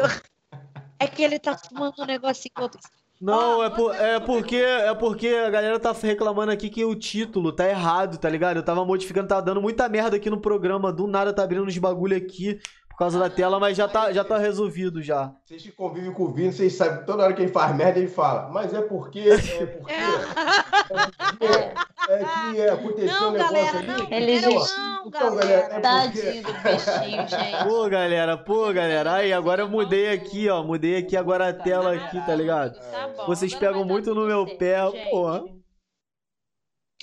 É 1.03 1.07
que 1.07 1.21
ele 1.23 1.39
tá 1.39 1.57
fumando 1.57 1.95
um 2.03 2.05
negocinho 2.05 2.53
outro. 2.59 2.79
Não, 3.19 3.63
é, 3.63 3.69
por- 3.69 3.93
é 3.95 4.19
porque 4.19 4.55
é 4.55 4.93
porque 4.95 5.27
a 5.27 5.49
galera 5.49 5.79
tá 5.79 5.91
reclamando 5.91 6.51
aqui 6.51 6.69
que 6.71 6.83
o 6.83 6.95
título 6.95 7.51
tá 7.53 7.67
errado, 7.69 8.17
tá 8.17 8.27
ligado? 8.27 8.57
Eu 8.57 8.63
tava 8.65 8.83
modificando, 8.83 9.27
tá 9.27 9.39
dando 9.39 9.61
muita 9.61 9.87
merda 9.87 10.15
aqui 10.17 10.27
no 10.29 10.41
programa. 10.41 10.91
Do 10.91 11.05
nada 11.07 11.31
tá 11.31 11.43
abrindo 11.43 11.63
uns 11.65 11.77
bagulho 11.77 12.17
aqui 12.17 12.59
por 12.91 12.97
causa 12.97 13.19
da 13.19 13.29
tela, 13.29 13.59
mas 13.59 13.75
já 13.77 13.87
tá, 13.87 14.11
já 14.13 14.23
tá 14.23 14.37
resolvido 14.37 15.01
já. 15.01 15.33
Vocês 15.45 15.61
que 15.63 15.71
convivem 15.71 16.13
com 16.13 16.23
o 16.23 16.31
Vini, 16.33 16.53
vocês 16.53 16.73
sabem 16.75 16.99
que 16.99 17.05
toda 17.05 17.23
hora 17.23 17.33
que 17.33 17.41
ele 17.41 17.51
faz 17.51 17.75
merda, 17.75 17.99
ele 17.99 18.07
fala. 18.07 18.49
Mas 18.49 18.73
é 18.73 18.81
porque. 18.81 19.19
É 19.21 19.65
porque. 19.65 19.93
É, 22.09 22.17
porque, 22.17 22.59
é 22.59 22.65
que 22.65 22.69
aconteceu 22.71 23.21
Não, 23.21 23.29
um 23.29 23.31
negócio 23.31 23.53
galera, 23.53 23.77
ali. 23.77 23.87
não. 23.87 24.11
Ele 24.11 24.41
Pô, 24.41 24.49
Não, 24.49 25.07
então, 25.07 25.35
galera. 25.35 25.75
é 25.75 25.79
Tadinho 25.79 26.43
porque. 26.43 26.51
do 26.53 26.61
peixinho, 26.63 27.27
gente. 27.27 27.63
Pô, 27.63 27.89
galera, 27.89 28.37
pô, 28.37 28.73
galera. 28.73 29.13
Aí, 29.13 29.31
agora 29.31 29.61
eu 29.61 29.69
mudei 29.69 30.09
aqui, 30.11 30.49
ó. 30.49 30.63
Mudei 30.63 30.97
aqui 30.97 31.15
agora 31.15 31.49
a 31.49 31.53
tela 31.53 31.93
aqui, 31.93 32.19
tá 32.25 32.35
ligado? 32.35 32.77
Tá 32.91 33.07
bom, 33.07 33.25
Vocês 33.27 33.53
pegam 33.55 33.85
muito 33.85 34.13
no 34.15 34.25
meu 34.25 34.45
pé, 34.57 34.83
gente. 34.91 35.09
porra. 35.11 35.43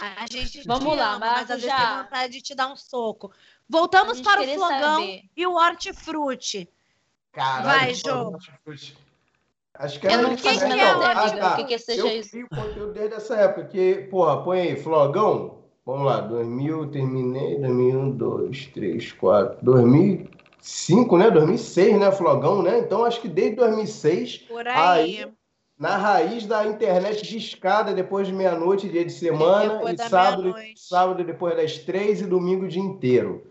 A 0.00 0.26
gente 0.30 0.62
Vamos 0.66 0.92
te 0.92 0.96
lá, 0.98 1.14
ama, 1.14 1.18
mas 1.20 1.50
às 1.50 1.60
vezes 1.62 1.76
tem 1.76 1.96
vontade 1.96 2.32
de 2.34 2.42
te 2.42 2.54
dar 2.54 2.68
um 2.70 2.76
soco. 2.76 3.32
Voltamos 3.68 4.20
para 4.20 4.40
o 4.40 4.44
flogão 4.44 5.00
saber. 5.00 5.22
e 5.36 5.46
o 5.46 5.54
hortifruti. 5.54 6.68
Caralho, 7.32 7.64
Vai, 7.66 7.94
Jô. 7.94 8.36
Acho 9.74 10.00
que 10.00 10.06
Eu 10.06 10.10
era 10.10 10.22
não 10.22 10.32
isso, 10.34 10.42
faço 10.42 10.60
né? 10.60 10.64
a 10.66 10.68
menor 10.68 10.92
Não, 10.92 10.96
ideia, 10.98 11.12
ah, 11.14 11.22
amiga, 11.22 11.40
tá. 11.40 11.52
o 11.52 11.56
que 11.56 11.64
que 11.64 11.78
seja 11.78 12.00
eu 12.00 12.20
isso. 12.20 12.30
crio 12.30 12.48
conteúdo 12.48 12.92
desde 12.92 13.14
essa 13.14 13.36
época, 13.36 13.66
que, 13.66 13.94
porra, 14.10 14.42
põe 14.42 14.60
aí, 14.60 14.76
flogão, 14.76 15.58
Vamos 15.88 16.04
lá, 16.04 16.20
2000, 16.20 16.90
terminei, 16.90 17.58
2001, 17.60 18.10
2, 18.10 18.66
3, 18.74 19.12
4, 19.12 19.58
2005, 19.62 21.16
né? 21.16 21.30
2006, 21.30 21.98
né, 21.98 22.12
Flogão, 22.12 22.62
né? 22.62 22.80
Então 22.80 23.06
acho 23.06 23.22
que 23.22 23.28
desde 23.28 23.56
2006, 23.56 24.36
Por 24.48 24.68
aí. 24.68 25.22
Aí, 25.24 25.32
na 25.78 25.96
raiz 25.96 26.44
da 26.44 26.66
internet 26.66 27.26
de 27.26 27.38
escada, 27.38 27.94
depois 27.94 28.26
de 28.26 28.34
meia-noite, 28.34 28.86
dia 28.86 29.02
de 29.02 29.12
semana, 29.12 29.76
Depois 29.76 29.98
e 29.98 30.08
sábado, 30.10 30.54
sábado 30.76 31.24
depois 31.24 31.56
das 31.56 31.78
três 31.78 32.20
e 32.20 32.26
domingo 32.26 32.66
o 32.66 32.68
dia 32.68 32.82
inteiro. 32.82 33.46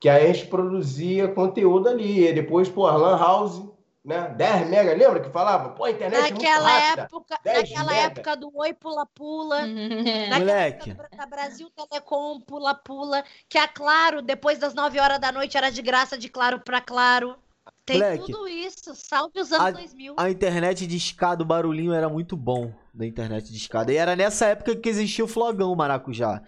Que 0.00 0.08
a 0.08 0.18
gente 0.26 0.46
produzia 0.46 1.28
conteúdo 1.28 1.88
ali. 1.88 2.26
E 2.26 2.32
depois, 2.32 2.68
pô, 2.70 2.86
Lan 2.90 3.18
House, 3.18 3.62
né? 4.02 4.30
10 4.36 4.68
mega, 4.70 4.94
lembra 4.94 5.20
que 5.20 5.28
falava? 5.30 5.70
Pô, 5.74 5.84
a 5.84 5.90
internet 5.90 6.16
é 6.18 6.20
muito 6.32 6.42
Naquela 6.42 6.68
rápida. 6.68 7.02
época, 7.02 7.38
10 7.44 7.58
naquela 7.70 7.92
mega. 7.92 8.06
época 8.06 8.36
do 8.36 8.50
Oi 8.56 8.72
Pula 8.72 9.06
Pula. 9.14 9.60
Naquela 9.68 10.38
Moleque. 10.38 10.90
época 10.92 11.08
da 11.16 11.26
Brasil 11.26 11.68
Telecom, 11.70 12.40
Pula 12.40 12.74
Pula. 12.74 13.22
Que 13.48 13.58
a 13.58 13.68
Claro, 13.68 14.22
depois 14.22 14.58
das 14.58 14.72
9 14.72 14.98
horas 14.98 15.18
da 15.20 15.30
noite, 15.30 15.56
era 15.58 15.68
de 15.70 15.82
graça 15.82 16.16
de 16.16 16.30
Claro 16.30 16.60
pra 16.60 16.80
Claro. 16.80 17.36
Tem 17.84 17.98
Moleque, 17.98 18.24
tudo 18.32 18.48
isso. 18.48 18.94
Salve 18.94 19.38
os 19.38 19.52
anos 19.52 19.66
a- 19.66 19.70
2000. 19.72 20.14
A 20.16 20.30
internet 20.30 20.86
de 20.86 20.96
escada, 20.96 21.42
o 21.42 21.46
barulhinho 21.46 21.92
era 21.92 22.08
muito 22.08 22.36
bom 22.38 22.72
da 22.94 23.06
internet 23.06 23.50
de 23.50 23.56
escada. 23.58 23.92
E 23.92 23.96
era 23.96 24.16
nessa 24.16 24.46
época 24.46 24.74
que 24.76 24.88
existia 24.88 25.24
o 25.24 25.28
Flogão 25.28 25.74
Maracujá. 25.76 26.40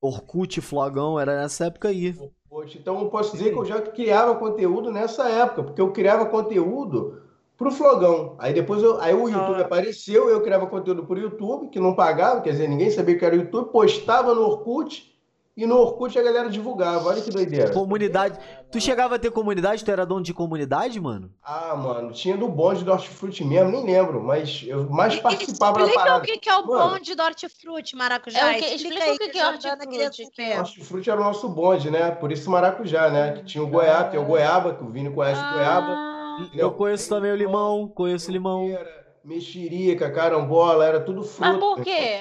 Orkut, 0.00 0.60
Flogão, 0.60 1.18
era 1.18 1.42
nessa 1.42 1.66
época 1.66 1.88
aí. 1.88 2.14
Poxa, 2.48 2.78
então 2.78 2.98
eu 3.00 3.10
posso 3.10 3.32
dizer 3.32 3.52
que 3.52 3.58
eu 3.58 3.64
já 3.64 3.80
criava 3.82 4.34
conteúdo 4.36 4.90
nessa 4.90 5.28
época, 5.28 5.64
porque 5.64 5.80
eu 5.80 5.92
criava 5.92 6.26
conteúdo 6.26 7.22
pro 7.56 7.70
Flogão. 7.70 8.36
Aí 8.38 8.54
depois 8.54 8.82
eu, 8.82 8.98
aí 9.00 9.12
o 9.14 9.28
YouTube 9.28 9.60
Ah. 9.60 9.64
apareceu, 9.64 10.30
eu 10.30 10.40
criava 10.42 10.66
conteúdo 10.66 11.04
pro 11.06 11.18
YouTube, 11.18 11.68
que 11.68 11.78
não 11.80 11.94
pagava, 11.94 12.40
quer 12.40 12.50
dizer, 12.52 12.68
ninguém 12.68 12.90
sabia 12.90 13.18
que 13.18 13.24
era 13.24 13.34
o 13.36 13.38
YouTube, 13.40 13.70
postava 13.70 14.34
no 14.34 14.42
Orkut 14.42 15.14
e 15.60 15.66
no 15.66 15.76
Orkut 15.76 16.16
a 16.18 16.22
galera 16.22 16.48
divulgava. 16.48 17.08
Olha 17.08 17.20
que 17.20 17.30
doideira. 17.30 17.72
Comunidade. 17.72 18.38
Tu 18.70 18.80
chegava 18.80 19.16
a 19.16 19.18
ter 19.18 19.30
comunidade? 19.30 19.84
Tu 19.84 19.90
era 19.90 20.06
dono 20.06 20.22
de 20.22 20.32
comunidade, 20.32 21.00
mano? 21.00 21.30
Ah, 21.42 21.74
mano, 21.74 22.12
tinha 22.12 22.36
do 22.36 22.46
bonde 22.48 22.84
do 22.84 22.92
Hortifruti 22.92 23.44
mesmo, 23.44 23.70
nem 23.72 23.84
lembro, 23.84 24.22
mas 24.22 24.64
eu 24.66 24.88
mais 24.88 25.18
participava 25.18 25.78
da 25.80 25.84
Explica 25.86 26.00
o 26.00 26.04
parada. 26.06 26.24
que, 26.26 26.48
é 26.48 26.56
o 26.56 26.66
Mano. 26.66 26.90
bonde 26.90 27.14
do 27.14 27.22
hortifruti, 27.22 27.96
Maracujá. 27.96 28.52
É 28.52 28.56
o 28.56 28.58
que- 28.62 28.74
explica 28.74 29.02
aí, 29.04 29.14
o 29.14 29.18
que 29.18 29.28
que 29.30 29.38
é 29.38 29.46
hortifruti, 29.48 30.52
Hortifruti 30.58 31.10
era 31.10 31.20
o 31.20 31.24
nosso 31.24 31.48
bonde, 31.48 31.90
né? 31.90 32.10
Por 32.12 32.30
isso 32.30 32.48
maracujá, 32.50 33.10
né? 33.10 33.32
Que 33.32 33.44
tinha 33.44 33.64
o 33.64 33.66
goiaba, 33.66 34.10
tem 34.10 34.20
o 34.20 34.24
goiaba, 34.24 34.74
que 34.74 34.84
o 34.84 34.88
Vini 34.90 35.10
conhece 35.10 35.40
o 35.40 35.52
goiaba. 35.54 35.92
Ah, 35.92 36.48
Eu 36.54 36.70
conheço 36.70 37.08
também 37.08 37.32
o 37.32 37.36
limão, 37.36 37.88
conheço 37.88 38.28
o 38.28 38.32
limão. 38.32 38.68
Era 38.68 38.98
mexerica, 39.24 40.10
carambola, 40.10 40.84
era 40.84 41.00
tudo 41.00 41.22
fruta. 41.22 41.50
Mas 41.52 41.58
por 41.60 41.80
quê? 41.82 42.20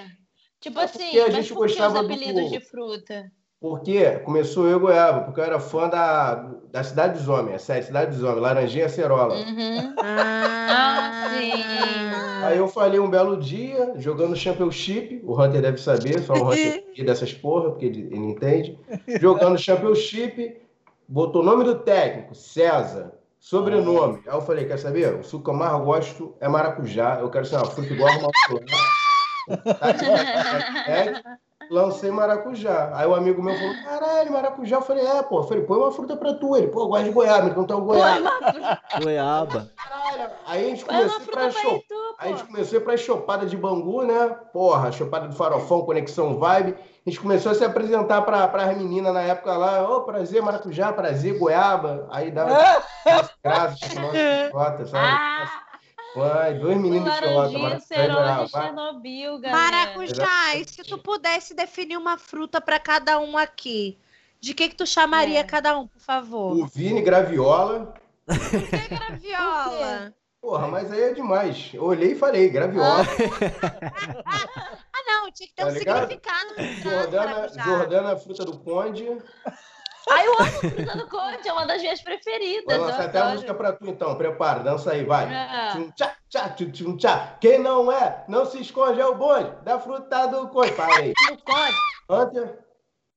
Tipo 0.60 0.80
É 0.80 0.84
assim, 0.84 0.98
porque 0.98 1.20
a 1.20 1.30
mas 1.32 1.32
gente 1.32 1.48
que 1.48 1.58
os 1.58 1.60
gostava 1.60 2.04
do- 2.04 2.08
apelidos 2.08 2.50
de 2.50 2.60
fruta? 2.60 3.32
Porque 3.60 4.20
começou 4.20 4.68
eu 4.68 4.78
e 4.78 4.80
goiaba, 4.80 5.24
porque 5.24 5.40
eu 5.40 5.44
era 5.44 5.60
fã 5.60 5.90
da, 5.90 6.36
da 6.72 6.84
Cidade 6.84 7.18
dos 7.18 7.28
Homens, 7.28 7.56
a 7.56 7.60
série 7.60 7.84
Cidade 7.86 8.12
dos 8.12 8.24
Homens, 8.24 8.42
Laranjinha 8.42 8.84
e 8.84 8.86
Acerola. 8.86 9.36
Uhum. 9.48 9.98
Ah, 10.70 11.12
sim. 11.14 12.32
Aí 12.40 12.58
eu 12.58 12.68
falei 12.68 13.00
um 13.00 13.10
belo 13.10 13.38
dia, 13.38 13.94
jogando 13.98 14.36
Championship, 14.36 15.22
o 15.24 15.40
Hunter 15.42 15.62
deve 15.62 15.78
saber, 15.78 16.22
só 16.22 16.38
o 16.40 16.52
Hunter 16.52 16.74
aqui 16.92 17.04
dessas 17.04 17.34
porra, 17.34 17.72
porque 17.72 17.86
ele, 17.86 18.02
ele 18.02 18.26
entende. 18.26 18.80
Jogando 19.16 19.58
Championship, 19.58 20.62
botou 21.08 21.42
o 21.42 21.46
nome 21.46 21.64
do 21.64 21.80
técnico, 21.80 22.36
César, 22.36 23.14
sobrenome. 23.40 24.22
Aí 24.28 24.36
eu 24.36 24.42
falei, 24.42 24.66
quer 24.66 24.78
saber? 24.78 25.16
O 25.16 25.24
suco 25.24 25.46
que 25.46 25.50
eu 25.50 25.54
mais 25.56 25.84
gosto 25.84 26.36
é 26.40 26.48
maracujá, 26.48 27.20
eu 27.22 27.30
quero 27.32 27.46
ser 27.46 27.56
uma 27.56 27.68
fruta 27.68 27.94
igual 27.94 28.14
a 28.14 28.18
uma 28.20 28.34
Tá 29.48 29.88
aqui, 29.88 31.38
Lancei 31.70 32.12
maracujá. 32.12 32.92
Aí 32.94 33.08
o 33.08 33.16
amigo 33.16 33.42
meu 33.42 33.56
falou, 33.56 33.76
caralho, 33.84 34.32
maracujá. 34.32 34.78
Eu 34.78 34.82
falei, 34.82 35.06
é, 35.06 35.22
pô. 35.22 35.40
Eu 35.40 35.44
falei, 35.44 35.64
põe 35.64 35.78
uma 35.78 35.92
fruta 35.92 36.16
pra 36.16 36.34
tu. 36.34 36.56
Ele, 36.56 36.68
pô, 36.68 36.84
eu 36.84 36.88
gosto 36.88 37.04
de 37.06 37.12
goiaba, 37.12 37.50
então 37.50 37.66
tá 37.66 37.76
o 37.76 37.82
goiaba. 37.82 38.32
Goiaba. 39.02 39.72
Caralho. 39.76 40.32
Aí 40.46 40.66
a 40.66 40.70
gente 40.70 40.86
põe 40.86 40.96
começou 40.96 41.20
pra 41.22 41.50
pra 41.50 41.72
Aí 42.20 42.34
a 42.34 42.36
gente 42.36 42.44
começou 42.46 42.82
pra 42.82 42.98
chopada 42.98 43.46
de 43.46 43.58
Bangu, 43.58 44.04
né? 44.04 44.36
Porra, 44.54 44.92
chopada 44.92 45.28
do 45.28 45.36
Farofão, 45.36 45.82
Conexão 45.82 46.40
Vibe. 46.40 46.76
A 47.06 47.10
gente 47.10 47.20
começou 47.20 47.52
a 47.52 47.56
se 47.56 47.64
apresentar 47.64 48.22
pra, 48.22 48.48
pras 48.48 48.76
meninas 48.78 49.14
na 49.14 49.22
época 49.22 49.56
lá. 49.56 49.90
Ô, 49.90 50.02
prazer, 50.02 50.42
maracujá, 50.42 50.92
prazer, 50.94 51.38
goiaba. 51.38 52.08
Aí 52.12 52.32
dava 52.32 52.54
graças, 53.44 53.80
chota, 53.80 54.86
sabe? 54.86 55.08
Ah, 55.08 55.50
Vai, 56.18 56.54
dois 56.56 56.78
meninos 56.78 57.04
de 57.14 57.20
chota, 57.20 57.32
laranjinha, 57.32 57.78
de. 57.78 58.50
Chernobyl, 58.52 59.40
galera. 59.40 59.62
Maracujá, 59.62 60.56
e 60.56 60.68
se 60.68 60.84
tu 60.84 60.98
pudesse 60.98 61.54
definir 61.54 61.98
uma 61.98 62.18
fruta 62.18 62.60
pra 62.60 62.80
cada 62.80 63.20
um 63.20 63.38
aqui, 63.38 63.98
de 64.40 64.54
que 64.54 64.70
que 64.70 64.76
tu 64.76 64.86
chamaria 64.88 65.40
É. 65.40 65.44
cada 65.44 65.78
um, 65.78 65.86
por 65.88 66.02
favor? 66.02 66.56
O 66.58 66.66
Vini 66.66 67.02
Graviola. 67.02 67.94
Que 68.28 68.96
graviola? 68.96 70.14
Porra, 70.42 70.68
mas 70.68 70.92
aí 70.92 71.02
é 71.02 71.14
demais. 71.14 71.72
Eu 71.74 71.84
olhei 71.84 72.12
e 72.14 72.16
falei, 72.16 72.50
graviola. 72.50 73.04
Ah, 74.26 74.44
não, 75.08 75.32
tinha 75.32 75.48
que 75.48 75.54
ter 75.56 75.64
Tá 75.64 75.68
um 75.70 75.74
ligado? 75.74 76.00
significado. 76.10 76.54
no 76.58 76.92
Jordana. 76.92 77.48
Jordana, 77.50 78.18
fruta 78.18 78.46
do 78.46 78.58
Conde. 78.60 79.06
Ai, 80.10 80.28
eu 80.28 80.34
amo 80.40 80.52
Fruta 80.52 80.98
do 80.98 81.08
Conde, 81.10 81.48
é 81.48 81.54
uma 81.54 81.66
das 81.68 81.82
minhas 81.82 82.02
preferidas. 82.02 82.76
Eu 82.78 82.82
lançar 82.84 83.06
até 83.06 83.20
a 83.20 83.30
música 83.32 83.54
pra 83.54 83.74
tu 83.74 83.88
então. 83.88 84.16
Prepara, 84.16 84.60
dança 84.64 84.92
aí, 84.92 85.04
vai. 85.04 85.26
Ah. 85.34 85.72
Tchum, 85.74 85.92
tchá, 85.92 86.16
tchá, 86.30 86.50
tchum, 86.50 86.98
tchá. 86.98 87.38
Quem 87.42 87.60
não 87.60 87.92
é, 87.92 88.24
não 88.28 88.46
se 88.46 88.60
esconde, 88.62 89.02
é 89.02 89.06
o 89.06 89.16
bonde 89.16 89.52
da 89.64 89.80
fruta 89.80 90.28
do 90.28 90.48
Conde. 90.50 90.72
Para 90.74 90.96
aí. 90.98 91.14
Do 91.30 91.38
Conde. 91.44 91.76
Hunter, 92.10 92.60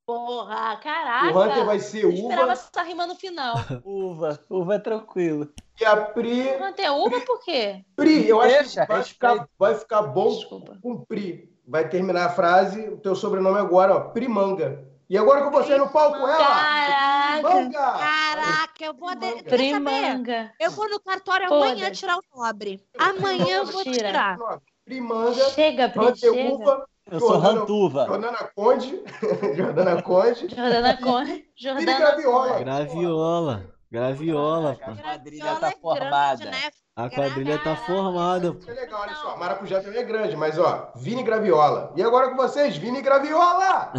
Porra, 0.05 0.77
caraca. 0.83 1.27
o 1.33 1.41
Hunter 1.41 1.65
vai 1.65 1.79
ser 1.79 2.03
Eu 2.03 2.11
esperava 2.11 2.43
uva 2.43 2.53
essa 2.53 2.83
rima 2.83 3.07
no 3.07 3.15
final. 3.15 3.55
Uva, 3.85 4.41
uva 4.51 4.75
é 4.75 4.79
tranquilo. 4.81 5.49
e 5.81 5.85
a 5.85 5.97
Pri. 5.97 6.57
Hunter, 6.57 6.93
uva 6.93 7.21
por 7.21 7.39
quê? 7.45 7.85
Pri, 7.95 8.29
eu 8.29 8.41
acho 8.41 8.53
Deixa, 8.55 8.87
que 8.87 8.93
vai 8.93 9.03
ficar, 9.05 9.49
vai 9.57 9.75
ficar 9.77 10.03
bom 10.03 10.31
Desculpa. 10.31 10.77
com 10.83 11.05
Pri. 11.05 11.49
Vai 11.69 11.89
terminar 11.89 12.27
a 12.27 12.31
frase, 12.31 12.89
o 12.89 12.97
teu 12.97 13.15
sobrenome 13.15 13.61
agora, 13.61 13.95
ó, 13.95 14.01
Primanga. 14.11 14.90
E 15.11 15.19
agora 15.19 15.43
com 15.43 15.51
você 15.51 15.77
no 15.77 15.89
palco, 15.89 16.19
ela. 16.19 16.37
Caraca. 16.39 17.41
Primanga! 17.49 17.79
Caraca, 17.79 18.85
eu 18.85 18.95
vou. 18.95 19.11
De... 19.15 19.19
Quer 19.21 19.29
saber? 19.43 19.57
Primanga. 19.57 20.53
Eu 20.61 20.71
vou 20.71 20.89
no 20.89 21.01
cartório 21.01 21.47
amanhã 21.49 21.75
Foda-se. 21.75 21.91
tirar 22.01 22.17
o 22.17 22.23
nobre. 22.39 22.81
Amanhã 22.97 23.57
eu 23.57 23.67
vou 23.67 23.83
Tira. 23.83 23.95
tirar. 23.97 24.39
Primanga, 24.85 25.35
Chega, 25.51 25.89
Pri, 25.89 26.17
chega. 26.17 26.55
Uva, 26.55 26.87
Eu 27.11 27.19
sou 27.19 27.29
Jordana- 27.33 27.61
Rantuva. 27.61 28.07
Jordana 28.07 28.51
Conde, 28.55 29.03
Jordana 29.57 30.03
Conde, 30.03 30.49
Jordana 30.55 30.97
Conde. 30.97 31.45
Jordana 31.57 31.99
Graviola. 31.99 32.59
Graviola. 32.61 33.75
Graviola, 33.91 34.77
pô. 34.77 34.91
A 34.91 34.97
quadrilha 34.97 35.57
tá 35.57 35.69
é 35.69 35.77
formada. 35.81 36.45
né? 36.51 36.71
A 36.95 37.11
quadrilha 37.11 37.59
tá 37.59 37.77
formada. 37.77 38.57
Isso 38.59 38.71
é 38.71 38.75
legal, 38.75 39.01
olha 39.01 39.15
só. 39.17 39.37
Maracujá 39.37 39.81
também 39.83 40.01
é 40.01 40.05
grande, 40.05 40.37
mas 40.37 40.59
ó, 40.59 40.93
Vini 40.95 41.23
Graviola. 41.23 41.93
E 41.97 42.03
agora 42.03 42.31
com 42.31 42.37
vocês, 42.37 42.77
Vini 42.77 43.03
Graviola! 43.03 43.93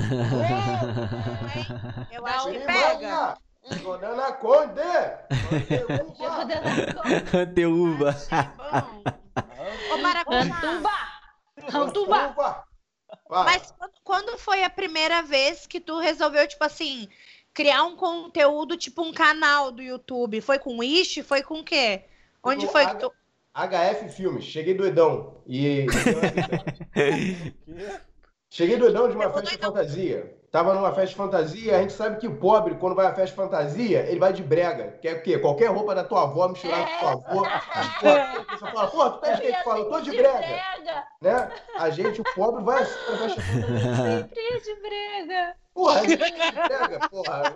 Eu 2.12 2.26
acho 2.26 2.52
que 2.52 2.60
pega. 2.60 3.38
Jordana 3.82 4.32
Conde! 4.34 4.82
Bom. 8.58 9.04
Ô, 9.94 9.98
Maracujá. 9.98 10.62
Uva. 12.02 12.66
Vai. 13.30 13.44
mas 13.46 13.74
quando 14.04 14.38
foi 14.38 14.64
a 14.64 14.70
primeira 14.70 15.22
vez 15.22 15.68
que 15.68 15.80
tu 15.80 16.00
resolveu, 16.00 16.48
tipo 16.48 16.64
assim, 16.64 17.10
criar 17.54 17.84
um 17.84 17.96
conteúdo, 17.96 18.78
tipo 18.78 19.02
um 19.02 19.14
canal 19.14 19.72
do 19.72 19.82
YouTube? 19.82 20.42
Foi 20.42 20.60
com 20.60 20.84
Ishi? 20.84 21.24
Foi 21.24 21.44
com 21.44 21.60
o 21.60 21.64
quê? 21.64 22.04
Onde 22.44 22.68
foi 22.68 22.84
H- 22.84 22.96
que 22.96 23.02
tu. 23.02 23.14
HF 23.54 24.10
Filmes, 24.16 24.46
cheguei 24.46 24.74
doidão. 24.74 25.42
E. 25.46 25.86
cheguei 28.50 28.78
doidão 28.78 29.10
de 29.10 29.16
uma 29.16 29.32
festa 29.32 29.56
de 29.56 29.58
fantasia. 29.58 30.38
Tava 30.52 30.74
numa 30.74 30.90
festa 30.90 31.12
de 31.12 31.16
fantasia, 31.16 31.78
a 31.78 31.82
gente 31.82 31.94
sabe 31.94 32.20
que 32.20 32.28
o 32.28 32.36
pobre, 32.36 32.76
quando 32.76 32.94
vai 32.94 33.06
à 33.06 33.14
festa 33.14 33.28
de 33.28 33.36
fantasia, 33.36 34.02
ele 34.10 34.20
vai 34.20 34.34
de 34.34 34.44
brega. 34.44 34.98
Que 35.02 35.08
é 35.08 35.14
o 35.14 35.22
quê? 35.22 35.40
Qualquer 35.40 35.68
roupa 35.68 35.96
da 35.96 36.04
tua 36.04 36.24
avó 36.24 36.50
misturada 36.50 36.86
com 36.86 37.00
tua 37.00 37.12
avó. 37.12 37.46
A 37.46 38.44
pessoa 38.44 38.72
fala, 38.72 38.88
pô, 38.88 39.10
tu 39.12 39.20
tá 39.22 39.32
de 39.32 39.64
fala, 39.64 39.80
eu 39.80 39.90
tô 39.90 40.02
de 40.02 40.12
brega. 40.12 40.64
Né? 41.22 41.50
A 41.78 41.90
gente, 41.90 42.20
o 42.20 42.24
pobre, 42.36 42.62
vai 42.66 42.84
assim 42.84 43.00
pra 43.06 43.18
festa 43.18 43.42
de 43.42 43.48
fantasia. 43.48 44.30
Sempre 44.36 44.62
de 44.62 44.82
brega. 44.82 45.56
Porra, 45.74 46.02
a 46.02 46.04
gente 46.06 46.18
pega, 46.18 47.10
porra. 47.10 47.56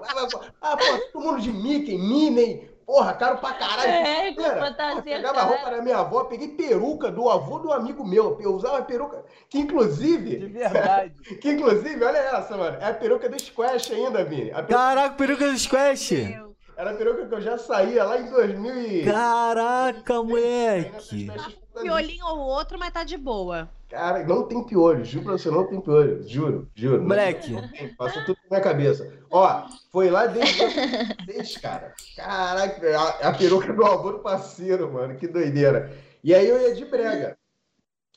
Ah, 0.62 0.78
porra, 0.78 1.00
todo 1.12 1.22
mundo 1.22 1.42
de 1.42 1.52
Mickey, 1.52 1.98
Minnie, 1.98 2.70
porra, 2.86 3.14
caro 3.14 3.38
pra 3.40 3.54
caralho. 3.54 3.90
É, 3.92 4.34
com 4.34 4.42
Cara, 4.44 4.60
fantasia, 4.66 4.94
porra, 4.96 5.04
pegava 5.04 5.40
a 5.40 5.42
cara. 5.42 5.48
roupa 5.56 5.72
da 5.72 5.82
minha 5.82 5.98
avó, 5.98 6.24
peguei 6.26 6.50
peruca 6.50 7.12
do 7.12 7.30
avô 7.30 7.60
do 7.60 7.72
amigo 7.74 8.06
meu. 8.06 8.38
Eu 8.42 8.54
usava 8.56 8.82
peruca, 8.84 9.24
que 9.50 9.58
De 9.58 9.64
inclusive, 9.64 10.36
verdade. 10.48 11.14
que 11.42 11.52
inclusive, 11.52 12.04
olha 12.04 12.18
essa, 12.18 12.56
mano. 12.58 12.78
É 12.80 12.90
a 12.90 12.94
peruca 12.94 13.28
do 13.30 13.42
Squash 13.42 13.92
ainda, 13.92 14.24
Vini. 14.24 14.52
A 14.52 14.56
peruca- 14.64 14.74
Caraca, 14.76 15.16
peruca 15.16 15.50
do 15.52 15.58
Squash. 15.58 16.12
Era 16.78 16.92
a 16.92 16.94
peruca 16.94 17.26
que 17.26 17.34
eu 17.34 17.42
já 17.42 17.58
saía 17.58 18.04
lá 18.04 18.20
em 18.20 18.30
2000 18.30 18.82
e... 18.82 19.06
Caraca, 19.06 20.22
moleque. 20.22 21.32
Piolinho 21.82 22.26
ou 22.26 22.40
outro, 22.40 22.78
mas 22.80 22.92
tá 22.92 23.04
de 23.04 23.18
boa. 23.18 23.70
Cara, 23.90 24.24
não 24.24 24.44
tem 24.44 24.64
piolho, 24.64 25.06
juro 25.06 25.26
pra 25.26 25.34
você, 25.34 25.50
não 25.50 25.68
tem 25.68 25.80
piolho. 25.80 26.28
Juro, 26.28 26.68
juro. 26.76 27.02
Moleque. 27.04 27.48
tem, 27.48 27.62
não 27.62 27.70
tem, 27.70 27.96
Passou 27.96 28.24
tudo 28.26 28.38
na 28.44 28.58
minha 28.58 28.62
cabeça. 28.62 29.14
Ó, 29.30 29.64
foi 29.92 30.10
lá 30.10 30.26
desde 30.26 30.58
2006, 30.58 31.58
cara. 31.58 31.94
Caraca, 32.16 33.00
a, 33.00 33.30
a 33.30 33.34
peruca 33.34 33.72
do 33.72 33.86
avô 33.86 34.12
do 34.14 34.20
parceiro, 34.20 34.92
mano. 34.92 35.16
Que 35.16 35.28
doideira. 35.28 35.96
E 36.24 36.34
aí 36.34 36.48
eu 36.48 36.60
ia 36.60 36.74
de 36.74 36.84
brega. 36.86 37.38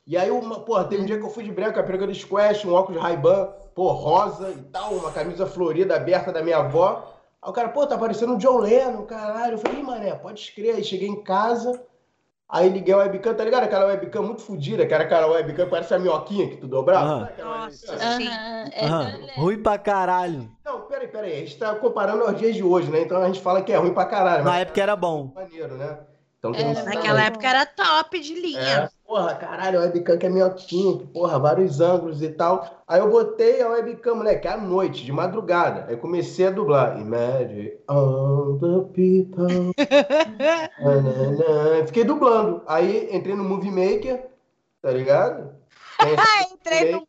E 0.07 0.17
aí, 0.17 0.31
uma, 0.31 0.61
porra, 0.61 0.85
teve 0.85 1.03
um 1.03 1.05
dia 1.07 1.19
que 1.19 1.25
eu 1.25 1.29
fui 1.31 1.45
de 1.45 1.53
brega 1.53 1.75
com 1.75 1.81
a 1.81 1.83
peruca 1.83 2.07
do 2.07 2.15
Squash, 2.15 2.65
um 2.65 2.73
óculos 2.73 3.01
Ray-Ban, 3.01 3.53
pô, 3.75 3.93
rosa 3.93 4.51
e 4.51 4.63
tal, 4.73 4.95
uma 4.95 5.13
camisa 5.13 5.45
florida 5.47 5.95
aberta 5.97 6.33
da 6.33 6.43
minha 6.43 6.57
avó. 6.57 7.15
Aí 7.43 7.51
o 7.51 7.53
cara, 7.53 7.69
pô, 7.69 7.87
tá 7.87 7.99
parecendo 7.99 8.33
um 8.33 8.39
John 8.39 8.59
Lennon, 8.59 9.05
caralho. 9.05 9.53
Eu 9.53 9.59
falei, 9.59 9.81
"Ih, 9.81 9.83
mané, 9.83 10.15
pode 10.15 10.41
escrever. 10.41 10.77
Aí 10.77 10.83
cheguei 10.83 11.09
em 11.09 11.23
casa, 11.23 11.79
aí 12.49 12.69
liguei 12.69 12.95
a 12.95 12.99
webcam, 12.99 13.35
tá 13.35 13.45
ligado? 13.45 13.65
Aquela 13.65 13.87
webcam 13.87 14.23
muito 14.23 14.43
fodida, 14.43 14.87
que 14.87 14.95
era 14.95 15.05
aquela 15.05 15.27
webcam 15.27 15.65
que 15.65 15.71
parece 15.71 15.93
a 15.95 15.99
minhoquinha 15.99 16.49
que 16.49 16.57
tu 16.57 16.67
dobrava. 16.67 17.25
Aquela 17.25 17.59
Nossa, 17.67 17.99
sim. 18.17 18.29
Aham, 18.29 19.07
é, 19.37 19.41
ruim 19.41 19.63
pra 19.63 19.79
caralho. 19.79 20.51
Não, 20.65 20.83
peraí, 20.83 21.09
peraí. 21.09 21.33
A 21.33 21.37
gente 21.37 21.59
tá 21.59 21.75
comparando 21.75 22.25
aos 22.25 22.39
dias 22.39 22.55
de 22.55 22.63
hoje, 22.63 22.91
né? 22.91 23.01
Então 23.03 23.21
a 23.23 23.27
gente 23.27 23.41
fala 23.41 23.63
que 23.63 23.73
é 23.73 23.77
ruim 23.77 23.93
pra 23.95 24.05
caralho. 24.05 24.45
Na 24.45 24.51
mas 24.53 24.63
época 24.63 24.83
era 24.83 24.97
bom. 24.97 25.33
maneiro, 25.35 25.77
né? 25.77 25.99
Então 26.39 26.53
esse- 26.53 26.63
bom. 26.65 26.85
Naquela 26.85 27.23
época 27.23 27.49
era 27.49 27.67
top 27.67 28.21
de 28.21 28.35
linha. 28.35 28.61
É, 28.61 28.91
porra, 29.09 29.35
caralho, 29.37 29.79
a 29.79 29.83
webcam 29.85 30.19
que 30.19 30.27
é 30.27 30.29
minhoquinha, 30.29 30.99
que, 30.99 31.07
porra, 31.07 31.39
vários 31.39 31.81
ângulos 31.81 32.23
e 32.23 32.29
tal. 32.29 32.83
Aí 32.87 33.01
eu 33.01 33.09
botei 33.11 33.63
a 33.63 33.69
webcam, 33.71 34.17
moleque, 34.17 34.47
à 34.47 34.59
noite, 34.59 35.03
de 35.05 35.11
madrugada. 35.11 35.87
Aí 35.89 35.97
comecei 35.97 36.47
a 36.47 36.51
dublar. 36.51 37.01
Imagine 37.01 37.73
all 37.87 38.59
the 38.61 38.93
people. 38.93 39.73
Nananã. 40.79 41.87
Fiquei 41.87 42.05
dublando. 42.05 42.63
Aí 42.67 43.09
entrei 43.11 43.35
no 43.35 43.45
Movie 43.45 43.71
Maker, 43.71 44.27
tá 44.83 44.91
ligado? 44.91 45.57
Ah, 46.01 46.43
entrei 46.53 46.93
no. 46.93 47.07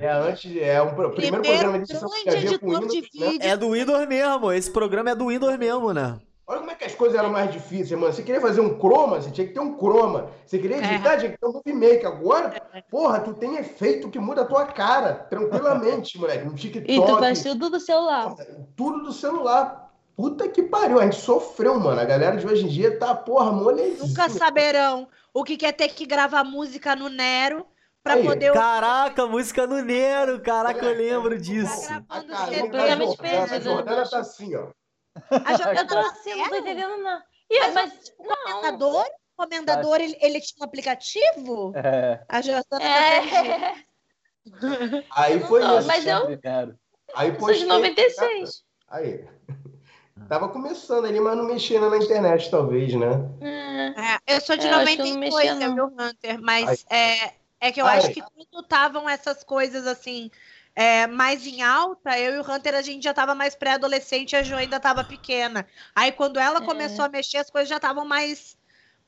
É 0.00 0.08
antes, 0.10 0.56
é 0.56 0.80
um 0.80 0.94
pro- 0.94 1.10
primeiro, 1.10 1.42
Primeiro 1.42 1.42
programa 1.42 1.78
de 1.84 1.92
edição 1.92 2.08
que 2.08 2.28
editor 2.30 2.86
de 2.86 3.00
né? 3.02 3.08
vídeo. 3.12 3.38
É 3.46 3.56
do 3.56 3.72
Windows 3.72 4.06
mesmo. 4.08 4.52
Esse 4.52 4.70
programa 4.70 5.10
é 5.10 5.14
do 5.14 5.26
Windows 5.26 5.58
mesmo, 5.58 5.92
né? 5.92 6.18
Olha 6.48 6.60
como 6.60 6.70
é 6.70 6.76
que 6.76 6.84
as 6.84 6.94
coisas 6.94 7.18
eram 7.18 7.30
mais 7.30 7.52
difíceis, 7.52 7.98
mano. 7.98 8.12
Você 8.12 8.22
queria 8.22 8.40
fazer 8.40 8.60
um 8.60 8.78
croma, 8.78 9.20
você 9.20 9.32
tinha 9.32 9.46
que 9.48 9.52
ter 9.52 9.58
um 9.58 9.76
croma. 9.76 10.30
Você 10.46 10.58
queria 10.58 10.76
editar, 10.76 11.18
tinha 11.18 11.32
que 11.32 11.38
ter 11.38 11.46
um 11.46 11.52
movie 11.52 11.72
maker. 11.72 12.06
Agora, 12.06 12.62
porra, 12.88 13.18
tu 13.18 13.34
tem 13.34 13.56
efeito 13.56 14.08
que 14.08 14.18
muda 14.18 14.42
a 14.42 14.44
tua 14.44 14.64
cara, 14.64 15.12
tranquilamente, 15.14 16.16
moleque. 16.20 16.44
No 16.44 16.54
TikTok, 16.54 16.88
E 16.88 17.04
tu 17.04 17.18
faz 17.18 17.42
tudo 17.42 17.68
do 17.68 17.80
celular. 17.80 18.36
tudo 18.76 19.02
do 19.02 19.12
celular. 19.12 19.90
Puta 20.14 20.48
que 20.48 20.62
pariu, 20.62 21.00
a 21.00 21.02
gente 21.02 21.16
sofreu, 21.16 21.78
mano. 21.80 22.00
A 22.00 22.04
galera 22.04 22.36
de 22.36 22.46
hoje 22.46 22.64
em 22.64 22.68
dia 22.68 22.96
tá, 22.96 23.12
porra, 23.12 23.50
molezinha. 23.50 24.06
Nunca 24.06 24.28
saberão 24.28 25.08
o 25.34 25.42
que 25.42 25.56
que 25.56 25.66
é 25.66 25.72
ter 25.72 25.88
que 25.88 26.06
gravar 26.06 26.44
música 26.44 26.94
no 26.94 27.08
Nero 27.08 27.66
pra 28.04 28.14
Aí, 28.14 28.24
poder 28.24 28.52
Caraca, 28.52 29.26
música 29.26 29.66
no 29.66 29.82
Nero. 29.82 30.40
Caraca, 30.40 30.86
eu 30.86 30.96
lembro 30.96 31.34
Tá 31.34 31.42
disso. 31.42 31.92
A 32.08 32.20
gravando. 32.20 32.60
Completamente 32.62 33.16
tá 33.16 33.26
Jordana, 33.26 33.56
a. 33.56 33.60
Jordana 33.60 34.08
tá 34.08 34.18
assim, 34.20 34.54
ó. 34.54 34.68
A 35.44 35.54
tô 35.86 35.98
assim, 35.98 36.34
não 36.34 36.48
tô 36.48 36.56
entendendo 36.56 36.96
não. 36.98 37.22
E, 37.48 37.60
Mas 37.60 37.74
mas, 37.74 38.12
O 38.18 38.24
não. 38.24 38.36
comendador, 38.44 39.06
o 39.06 39.42
comendador 39.44 40.00
ele, 40.00 40.16
ele 40.20 40.40
tinha 40.40 40.60
um 40.60 40.64
aplicativo? 40.64 41.72
É, 41.76 42.24
A 42.28 42.42
perdida. 42.42 43.54
É, 43.56 43.86
Aí 45.10 45.40
foi 45.40 45.60
Não, 45.60 45.78
isso. 45.78 45.86
mas 45.88 46.06
eu- 46.06 46.26
primeiro. 46.26 46.78
Aí 47.14 47.28
eu 47.28 47.36
postei, 47.36 47.58
de 47.60 47.66
96. 47.66 48.64
Aí. 48.88 49.24
Tava 50.28 50.48
começando 50.48 51.04
ali, 51.06 51.20
mas 51.20 51.36
não 51.36 51.44
mexendo 51.44 51.88
na 51.88 51.98
internet, 51.98 52.50
talvez, 52.50 52.92
né? 52.94 53.06
É. 53.40 53.76
É, 54.26 54.36
eu 54.36 54.40
sou 54.40 54.56
de 54.56 54.66
É, 54.66 54.70
eu 54.70 54.76
acho 54.76 54.96
que 54.96 55.02
eu 55.02 55.06
não 55.06 55.14
92, 55.14 55.34
mexia, 55.34 55.50
eu 55.52 55.56
não. 55.56 55.74
vi 55.74 55.80
o 55.80 55.86
Hunter, 55.86 56.40
mas 56.42 56.84
é, 56.90 57.32
é 57.60 57.72
que 57.72 57.80
eu 57.80 57.86
Ai. 57.86 57.98
acho 57.98 58.12
que 58.12 58.22
quando 58.22 58.62
estavam 58.62 59.08
essas 59.08 59.44
coisas 59.44 59.86
assim, 59.86 60.30
é, 60.76 61.06
mais 61.06 61.46
em 61.46 61.62
alta, 61.62 62.18
eu 62.20 62.34
e 62.34 62.38
o 62.38 62.42
Hunter 62.52 62.74
a 62.74 62.82
gente 62.82 63.02
já 63.04 63.14
tava 63.14 63.34
mais 63.34 63.54
pré-adolescente 63.56 64.32
e 64.34 64.36
a 64.36 64.42
Jo 64.42 64.56
ainda 64.56 64.78
tava 64.78 65.02
pequena. 65.02 65.66
Aí 65.94 66.12
quando 66.12 66.38
ela 66.38 66.58
É. 66.58 66.64
começou 66.64 67.04
a 67.04 67.08
mexer, 67.08 67.38
as 67.38 67.50
coisas 67.50 67.68
já 67.68 67.76
estavam 67.76 68.04
mais, 68.04 68.56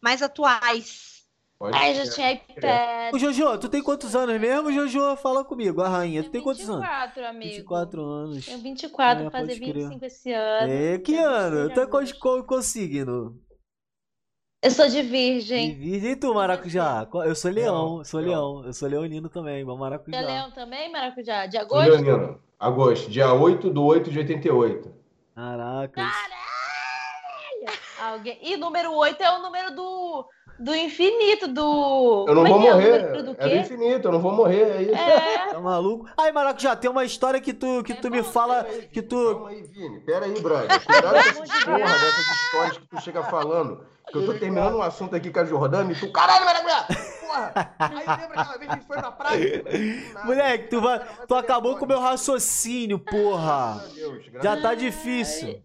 mais 0.00 0.22
atuais. 0.22 1.24
Pode 1.58 1.76
Ai, 1.76 1.92
ser. 1.94 2.06
já 2.06 2.12
tinha 2.14 2.32
iPad. 2.32 3.14
Ô, 3.14 3.18
Jojo, 3.18 3.58
tu 3.58 3.68
tem 3.68 3.82
quantos 3.82 4.14
anos 4.14 4.40
mesmo, 4.40 4.72
Jojo? 4.72 5.16
Fala 5.16 5.44
comigo, 5.44 5.82
a 5.82 5.88
rainha. 5.88 6.22
Tu 6.22 6.30
tem 6.30 6.40
quantos 6.40 6.68
anos? 6.70 6.80
24, 6.86 7.26
amigo. 7.26 7.50
24 7.52 8.04
anos. 8.04 8.44
Tenho 8.46 8.58
24, 8.58 9.26
É, 9.26 9.30
fazer 9.30 9.46
pode 9.46 9.60
crer. 9.60 9.74
25 9.74 10.04
esse 10.04 10.32
ano. 10.32 10.72
É, 10.72 10.98
que 10.98 11.16
ano? 11.16 11.68
26 11.68 11.68
de 11.68 11.74
Tu 11.74 11.80
é 11.80 11.86
qual, 11.86 12.04
qual, 12.20 12.44
qual 12.44 12.62
signo? 12.62 13.40
Eu 14.60 14.70
sou 14.72 14.86
de 14.88 14.96
De 14.96 15.02
virgem. 15.02 15.74
virgem. 15.74 16.10
E 16.12 16.16
tu, 16.16 16.34
maracujá? 16.34 17.06
Eu 17.24 17.34
sou 17.34 17.50
leão, 17.50 17.98
eu 17.98 18.04
sou 18.04 18.18
Leão. 18.20 18.54
leão. 18.56 18.66
Eu 18.66 18.72
sou 18.72 18.88
leonino 18.88 19.28
também, 19.28 19.60
igual 19.60 19.76
Você 19.76 19.82
é 19.84 19.88
maracujá. 19.90 20.20
leão 20.20 20.50
também, 20.50 20.90
Maracujá? 20.90 21.46
De 21.46 21.52
Sou 21.56 21.60
agosto? 21.60 21.90
leonino. 22.02 22.40
Agosto, 22.58 23.08
dia 23.10 23.32
8 23.32 23.70
do 23.70 23.84
8 23.84 24.10
de 24.10 24.18
88. 24.18 24.92
Caraca. 25.34 26.02
Alguém... 28.00 28.38
E 28.42 28.56
número 28.56 28.92
8 28.94 29.22
é 29.22 29.30
o 29.30 29.42
número 29.42 29.74
do, 29.74 30.26
do 30.58 30.74
infinito, 30.74 31.48
do... 31.48 32.24
Eu 32.28 32.34
não 32.34 32.44
Como 32.44 32.66
é 32.66 32.70
vou 32.72 32.80
é? 32.80 32.90
Morrer. 32.90 33.12
do 33.12 33.18
É 33.18 33.22
do 33.22 33.34
quê? 33.34 33.56
infinito, 33.58 34.08
eu 34.08 34.12
não 34.12 34.20
vou 34.20 34.32
morrer. 34.32 34.62
É 34.76 34.82
isso. 34.82 34.94
É, 34.94 35.52
Tá 35.52 35.60
maluco? 35.60 36.08
Aí, 36.16 36.30
maracujá, 36.32 36.76
tem 36.76 36.90
uma 36.90 37.04
história 37.04 37.40
que 37.40 37.52
tu, 37.52 37.82
que 37.82 37.94
tu 37.94 38.10
me 38.10 38.22
fala 38.22 38.64
que 38.64 39.02
tu. 39.02 39.16
Calma 39.32 39.50
aí, 39.50 39.62
Vini. 39.62 40.00
Pera 40.00 40.26
aí, 40.26 40.40
brother. 40.40 40.84
Cuidado 40.84 41.12
com 41.34 41.42
essas 41.42 41.64
porra 41.64 41.78
dessas 41.78 42.26
histórias 42.42 42.78
que 42.78 42.86
tu 42.88 43.00
chega 43.02 43.22
falando. 43.24 43.84
Que 44.10 44.16
eu 44.16 44.24
tô 44.24 44.32
terminando 44.34 44.76
um 44.76 44.82
assunto 44.82 45.14
aqui 45.14 45.30
com 45.30 45.40
a 45.40 45.44
Jordana 45.44 45.92
e 45.92 45.94
tu. 45.94 46.10
Caralho, 46.12 46.44
maracujá! 46.46 46.86
Porra! 47.20 47.74
Aí 47.78 47.94
lembra 47.94 48.40
aquela 48.40 48.56
vez 48.56 48.58
que 48.58 48.66
a 48.70 48.74
gente 48.74 48.86
foi 48.86 48.96
na 48.96 49.12
praia? 49.12 49.64
Nada. 50.14 50.24
Moleque, 50.26 50.68
tu, 50.70 50.80
vai, 50.80 51.06
tu 51.26 51.34
acabou 51.34 51.76
com 51.76 51.84
o 51.84 51.88
meu 51.88 52.00
raciocínio, 52.00 52.98
porra. 52.98 53.74
Graças 53.74 53.92
a 53.92 53.94
Deus, 53.94 54.24
Já 54.42 54.56
tá 54.62 54.74
difícil. 54.74 55.62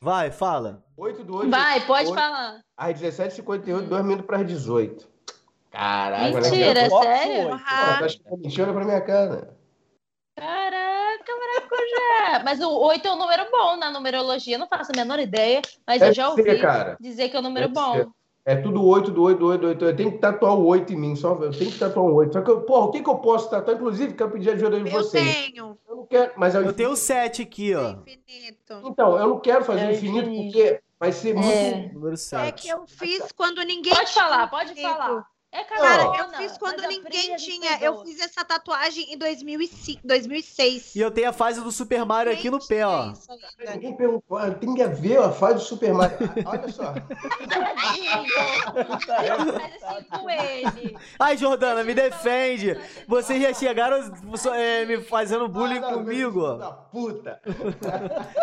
Vai, 0.00 0.30
fala. 0.30 0.84
8 0.96 1.24
do 1.24 1.36
8. 1.38 1.50
vai, 1.50 1.80
pode 1.86 2.08
8, 2.10 2.14
falar. 2.14 2.60
Às 2.76 3.00
17h58, 3.00 3.88
dormindo 3.88 4.22
pras 4.22 4.46
18. 4.46 5.08
Caralho. 5.70 6.34
Mentira, 6.34 6.80
é 6.80 6.88
sério? 6.88 7.48
oito. 7.48 7.48
Porra, 7.50 7.98
tu 7.98 8.04
acha 8.04 8.18
que 8.18 8.28
eu 8.32 8.36
menti? 8.38 8.62
Olha 8.62 8.72
pra 8.72 8.84
minha 8.84 9.00
cara. 9.00 9.56
Caraca, 10.36 11.32
maracujá. 11.36 12.44
Mas 12.44 12.60
o 12.60 12.70
8 12.70 13.06
é 13.08 13.12
um 13.12 13.18
número 13.18 13.50
bom 13.50 13.76
na 13.76 13.90
numerologia, 13.90 14.54
eu 14.54 14.60
não 14.60 14.68
faço 14.68 14.92
a 14.94 14.96
menor 14.96 15.18
ideia, 15.18 15.60
mas 15.86 15.98
Deve 15.98 16.10
eu 16.12 16.14
já 16.14 16.24
ser, 16.30 16.40
ouvi 16.40 16.60
cara. 16.60 16.96
dizer 17.00 17.28
que 17.28 17.36
é 17.36 17.40
um 17.40 17.42
número 17.42 17.68
Deve 17.68 17.80
bom. 17.80 17.94
ser. 17.94 18.08
É 18.48 18.56
tudo 18.56 18.82
8 18.82 19.10
do 19.10 19.22
8 19.24 19.38
do 19.38 19.46
8 19.48 19.60
do 19.60 19.66
8. 19.68 19.84
Eu 19.84 19.96
tenho 19.96 20.12
que 20.12 20.18
tatuar 20.18 20.54
o 20.54 20.64
8 20.64 20.92
em 20.94 20.96
mim. 20.96 21.14
Só, 21.14 21.34
eu 21.34 21.50
tenho 21.50 21.70
que 21.70 21.78
tatuar 21.78 22.06
um 22.06 22.14
8. 22.14 22.32
Só 22.32 22.40
que, 22.40 22.50
eu, 22.50 22.62
porra, 22.62 22.86
o 22.86 22.90
que, 22.90 23.02
que 23.02 23.10
eu 23.10 23.16
posso 23.16 23.50
tatuar? 23.50 23.76
Inclusive, 23.76 24.14
quero 24.14 24.30
pedir 24.30 24.50
ajuda 24.50 24.80
de 24.80 24.86
Eu 24.90 25.02
vocês. 25.02 25.36
tenho. 25.46 25.76
Eu 25.86 25.96
não 25.96 26.06
quero, 26.06 26.32
mas 26.36 26.54
é 26.54 26.58
o 26.58 26.62
Eu 26.62 26.72
tenho 26.72 26.92
infinito. 26.92 26.96
sete 27.06 27.42
aqui, 27.42 27.74
ó. 27.74 27.90
Infinito. 27.90 28.80
Então, 28.86 29.18
eu 29.18 29.28
não 29.28 29.38
quero 29.38 29.62
fazer 29.64 29.80
É 29.82 29.84
o 29.84 29.88
o 29.88 29.92
infinito 29.92 30.28
infinito. 30.30 30.52
porque 30.54 30.80
vai 30.98 31.12
ser 31.12 31.34
muito. 31.34 31.46
É. 31.50 31.90
Número 31.92 32.14
É 32.14 32.16
sete. 32.16 32.62
que 32.62 32.68
eu 32.70 32.86
fiz 32.86 33.30
quando 33.32 33.60
ninguém 33.64 33.94
Pode 33.94 34.12
falar, 34.14 34.48
pode 34.48 34.72
infinito. 34.72 34.92
falar. 34.94 35.26
É 35.50 35.64
Cara, 35.64 36.12
eu 36.18 36.28
fiz 36.36 36.58
quando 36.58 36.86
ninguém 36.86 37.34
tinha. 37.36 37.78
Eu 37.80 38.04
fiz 38.04 38.20
essa 38.20 38.44
tatuagem 38.44 39.12
em 39.12 39.16
2005, 39.16 40.02
2006. 40.06 40.94
E 40.94 41.00
eu 41.00 41.10
tenho 41.10 41.30
a 41.30 41.32
fase 41.32 41.62
do 41.62 41.72
Super 41.72 42.04
Mario 42.04 42.30
aqui 42.32 42.50
no 42.50 42.58
pé, 42.64 42.86
ó. 42.86 43.12
Ninguém 43.72 43.96
perguntou, 43.96 44.36
ah, 44.36 44.50
tem 44.50 44.74
que 44.74 44.84
ver 44.86 45.18
a 45.18 45.32
fase 45.32 45.54
do 45.54 45.60
Super 45.60 45.94
Mario. 45.94 46.18
Ah, 46.44 46.50
Olha 46.50 46.68
só. 46.68 46.94
Assim 49.88 50.04
com 50.10 50.30
ele. 50.30 50.98
Ai, 51.18 51.36
Jordana, 51.36 51.82
me 51.82 51.94
defende. 51.94 52.78
Vocês 53.06 53.42
já 53.42 53.54
chegaram 53.54 53.98
é, 54.54 54.84
me 54.84 55.00
fazendo 55.02 55.48
bullying 55.48 55.78
Ah, 55.78 55.90
não, 55.92 55.92
comigo. 55.94 56.54
Da 56.56 56.72
puta. 56.72 57.40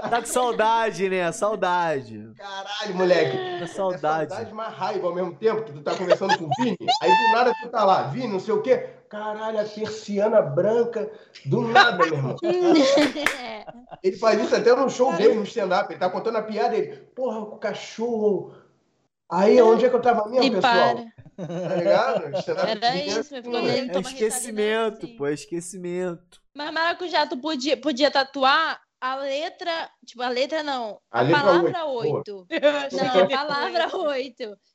Tá 0.10 0.22
com 0.22 0.28
saudade, 0.28 1.10
né? 1.10 1.32
Saudade. 1.32 2.32
Caralho, 2.38 2.96
moleque. 2.96 3.38
Tá 3.38 3.64
É 3.64 3.68
saudade. 3.68 4.30
saudade, 4.30 4.54
mas 4.54 4.74
raiva 4.74 5.08
ao 5.08 5.16
mesmo 5.16 5.36
tempo 5.36 5.64
que 5.64 5.74
tu 5.74 5.82
tá 5.82 5.96
conversando 5.96 6.38
com 6.38 6.46
o 6.46 6.50
Vini. 6.58 6.78
Aí 7.02 7.10
do 7.10 7.32
nada 7.34 7.54
tu 7.62 7.70
tá 7.70 7.84
lá, 7.84 8.04
vi, 8.04 8.28
não 8.28 8.40
sei 8.40 8.54
o 8.54 8.62
quê. 8.62 8.90
Caralho, 9.10 9.60
a 9.60 9.64
persiana 9.64 10.42
branca, 10.42 11.10
do 11.46 11.62
nada, 11.62 11.98
meu 11.98 12.16
irmão. 12.16 12.36
ele 14.04 14.18
faz 14.18 14.42
isso 14.42 14.56
até 14.56 14.76
no 14.76 14.90
show 14.90 15.14
dele, 15.14 15.36
no 15.36 15.44
stand-up. 15.44 15.92
Ele 15.92 16.00
tá 16.00 16.10
contando 16.10 16.38
a 16.38 16.42
piada 16.42 16.70
dele. 16.70 16.98
Porra, 17.16 17.40
o 17.40 17.58
cachorro. 17.58 18.56
Aí, 19.30 19.62
onde 19.62 19.86
é 19.86 19.90
que 19.90 19.96
eu 19.96 20.02
tava 20.02 20.28
mesmo, 20.28 20.46
e 20.46 20.52
pessoal? 20.52 20.96
Para. 20.96 21.16
Tá 21.36 21.76
ligado? 21.76 22.24
Era 22.68 22.96
isso, 22.96 23.34
meu 23.34 23.44
filho. 23.44 23.58
Assim, 23.58 23.82
né? 23.82 23.94
É 23.94 24.00
esquecimento, 24.00 25.06
assim. 25.06 25.18
pô, 25.18 25.28
é 25.28 25.34
esquecimento. 25.34 26.42
Mas, 26.54 26.72
Maracujá, 26.72 27.28
tu 27.28 27.38
podia, 27.38 27.78
podia 27.78 28.10
tatuar 28.10 28.80
a 29.02 29.16
letra. 29.16 29.90
Tipo, 30.06 30.24
a 30.24 30.30
letra 30.30 30.64
não. 30.64 31.00
A, 31.12 31.20
a 31.20 31.22
letra 31.24 31.42
palavra 31.42 31.86
8. 31.86 32.48
8. 32.50 32.96
Não, 32.96 33.24
a 33.24 33.28
palavra 33.28 33.98
8. 33.98 34.58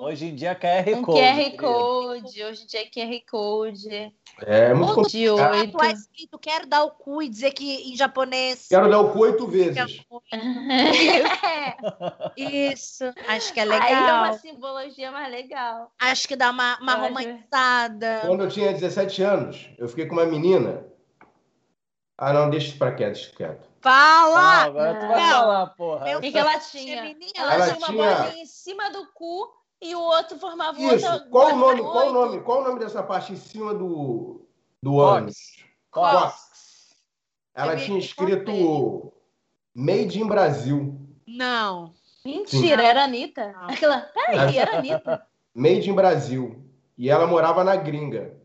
Hoje 0.00 0.28
em 0.28 0.34
dia 0.34 0.52
é 0.52 0.54
QR 0.54 0.98
um 0.98 1.02
Code. 1.02 1.20
QR 1.20 1.56
Code, 1.58 2.44
hoje 2.44 2.62
em 2.62 2.66
dia 2.66 2.80
é 2.80 2.86
QR 2.86 3.22
Code. 3.30 4.14
É, 4.46 4.70
é 4.70 4.74
muito 4.74 5.02
de 5.02 5.28
oito. 5.28 5.84
É 5.84 5.92
escrito, 5.92 6.38
quero 6.38 6.66
dar 6.66 6.84
o 6.84 6.92
cu 6.92 7.22
e 7.22 7.28
dizer 7.28 7.52
que 7.52 7.92
em 7.92 7.94
japonês. 7.94 8.66
Quero 8.66 8.88
dar 8.88 9.00
o 9.00 9.12
cu 9.12 9.18
oito 9.18 9.46
vezes. 9.46 10.02
Isso, 12.34 13.12
acho 13.28 13.52
que 13.52 13.60
é 13.60 13.66
legal. 13.66 13.82
Aí 13.82 13.92
é 13.92 14.12
uma 14.14 14.32
simbologia 14.38 15.12
mais 15.12 15.30
legal. 15.30 15.92
Acho 16.00 16.26
que 16.26 16.34
dá 16.34 16.50
uma, 16.50 16.78
uma 16.80 16.94
romantizada. 16.94 18.22
Quando 18.24 18.44
eu 18.44 18.48
tinha 18.48 18.72
17 18.72 19.22
anos, 19.22 19.68
eu 19.76 19.86
fiquei 19.86 20.06
com 20.06 20.14
uma 20.14 20.24
menina. 20.24 20.82
Ah, 22.16 22.32
não, 22.32 22.48
deixa 22.48 22.74
para 22.78 22.94
quieto, 22.94 23.36
quieto. 23.36 23.68
Fala! 23.82 24.40
Ah, 24.40 24.62
agora 24.62 24.98
tu 24.98 25.06
vai 25.06 25.30
falar, 25.30 25.66
porra. 25.68 26.16
O 26.16 26.22
que, 26.22 26.32
que 26.32 26.38
ela 26.38 26.58
tinha? 26.58 27.02
Menina, 27.02 27.32
ela, 27.36 27.54
ela 27.54 27.66
tinha 27.66 27.76
uma 27.76 27.88
bolinha 27.88 28.42
em 28.42 28.46
cima 28.46 28.90
do 28.90 29.06
cu 29.12 29.59
e 29.80 29.94
o 29.94 30.00
outro 30.00 30.38
formava 30.38 30.78
Isso. 30.78 31.06
outra. 31.06 31.28
Qual 31.30 31.54
o 31.54 31.56
nome? 31.56 31.80
Qual 31.80 32.08
o 32.08 32.12
nome? 32.12 32.40
Qual 32.42 32.60
o 32.60 32.64
nome 32.64 32.78
dessa 32.78 33.02
parte 33.02 33.32
em 33.32 33.36
cima 33.36 33.74
do 33.74 34.46
do 34.82 34.92
Cox. 34.92 35.16
ânus? 35.16 35.64
Cox. 35.90 36.96
Ela 37.54 37.74
vi 37.74 37.84
tinha 37.84 37.98
escrito 37.98 39.12
Made 39.74 40.20
in 40.20 40.26
Brasil. 40.26 40.98
Não. 41.26 41.94
Mentira, 42.24 42.82
era 42.82 43.02
a 43.02 43.04
Anitta. 43.04 43.54
Aquela. 43.62 44.00
Peraí, 44.00 44.58
era 44.58 44.76
a 44.76 44.78
Anitta. 44.78 45.26
Made 45.54 45.90
in 45.90 45.94
Brasil. 45.94 46.64
E 46.98 47.08
ela 47.08 47.26
morava 47.26 47.64
na 47.64 47.76
gringa. 47.76 48.39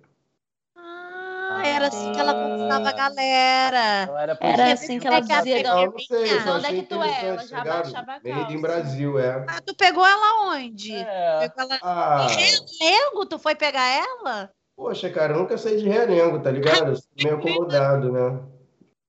Ah, 1.65 1.75
era 1.75 1.87
assim 1.87 2.11
que 2.11 2.19
ela 2.19 2.33
conquistava 2.33 2.89
a 2.89 2.91
galera. 2.91 4.05
Não 4.05 4.17
era, 4.17 4.37
Era 4.41 4.73
assim 4.73 4.99
que 4.99 5.07
ela 5.07 5.21
Pegar 5.21 5.37
dizia. 5.41 5.59
a 5.59 5.63
Não, 5.75 5.83
Eu 5.83 5.91
não 5.91 5.99
sei, 5.99 6.23
eu 6.23 6.39
só 6.39 6.45
Não, 6.45 6.55
onde 6.57 6.65
é 6.65 6.69
que 6.69 6.81
tu 6.83 6.95
é? 6.95 7.07
interessante, 7.07 7.25
Ela 7.25 7.43
já 7.45 7.63
baixava 7.63 8.11
a 8.11 8.13
Made 8.15 8.29
in 8.29 8.33
calça. 8.33 8.57
Brasil, 8.59 9.19
é. 9.19 9.45
Ah, 9.47 9.61
tu 9.65 9.75
pegou 9.75 10.05
ela 10.05 10.53
onde? 10.53 10.95
É. 10.95 11.39
Pegou 11.49 11.63
ela... 11.63 11.79
Ah, 11.81 12.27
Realengo, 12.27 13.25
tu 13.25 13.39
foi 13.39 13.55
pegar 13.55 13.87
ela? 13.87 14.49
poxa, 14.77 15.09
cara, 15.09 15.33
eu 15.33 15.39
nunca 15.39 15.57
saí 15.57 15.77
de 15.77 15.87
realengo, 15.87 16.39
tá 16.39 16.51
ligado? 16.51 16.99
Meio 17.23 17.37
acomodado, 17.37 18.11
né? 18.11 18.39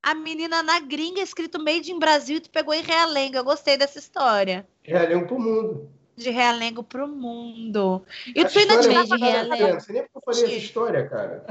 A 0.03 0.15
menina 0.15 0.63
na 0.63 0.79
gringa 0.79 1.21
escrito 1.21 1.59
Made 1.59 1.91
in 1.91 1.99
Brasil 1.99 2.37
e 2.37 2.41
tu 2.41 2.49
pegou 2.51 2.73
em 2.73 2.83
Realengo. 2.83 3.37
Eu 3.37 3.43
gostei 3.45 3.77
dessa 3.77 3.99
história. 3.99 4.65
Realengo 4.85 5.27
pro 5.27 5.41
mundo. 5.41 5.91
De 6.17 6.31
Realengo 6.31 6.83
pro 6.83 7.07
mundo. 7.07 8.03
E 8.35 8.45
tu 8.45 8.59
ainda 8.59 8.75
muito 8.75 9.17
de 9.17 9.23
Realengo. 9.23 9.81
Sei 9.81 9.95
nem 9.95 10.03
porque 10.05 10.19
eu 10.19 10.23
falei 10.25 10.45
essa 10.45 10.65
história, 10.65 11.09
cara. 11.09 11.45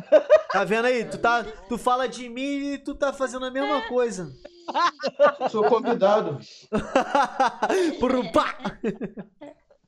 Tá 0.51 0.63
vendo 0.63 0.85
aí? 0.85 1.05
Tu, 1.05 1.17
tá, 1.17 1.43
tu 1.69 1.77
fala 1.77 2.07
de 2.07 2.27
mim 2.27 2.73
e 2.73 2.77
tu 2.77 2.95
tá 2.95 3.13
fazendo 3.13 3.45
a 3.45 3.51
mesma 3.51 3.87
coisa. 3.87 4.31
Sou 5.51 5.65
convidado. 5.65 6.39
Purupá! 7.99 8.57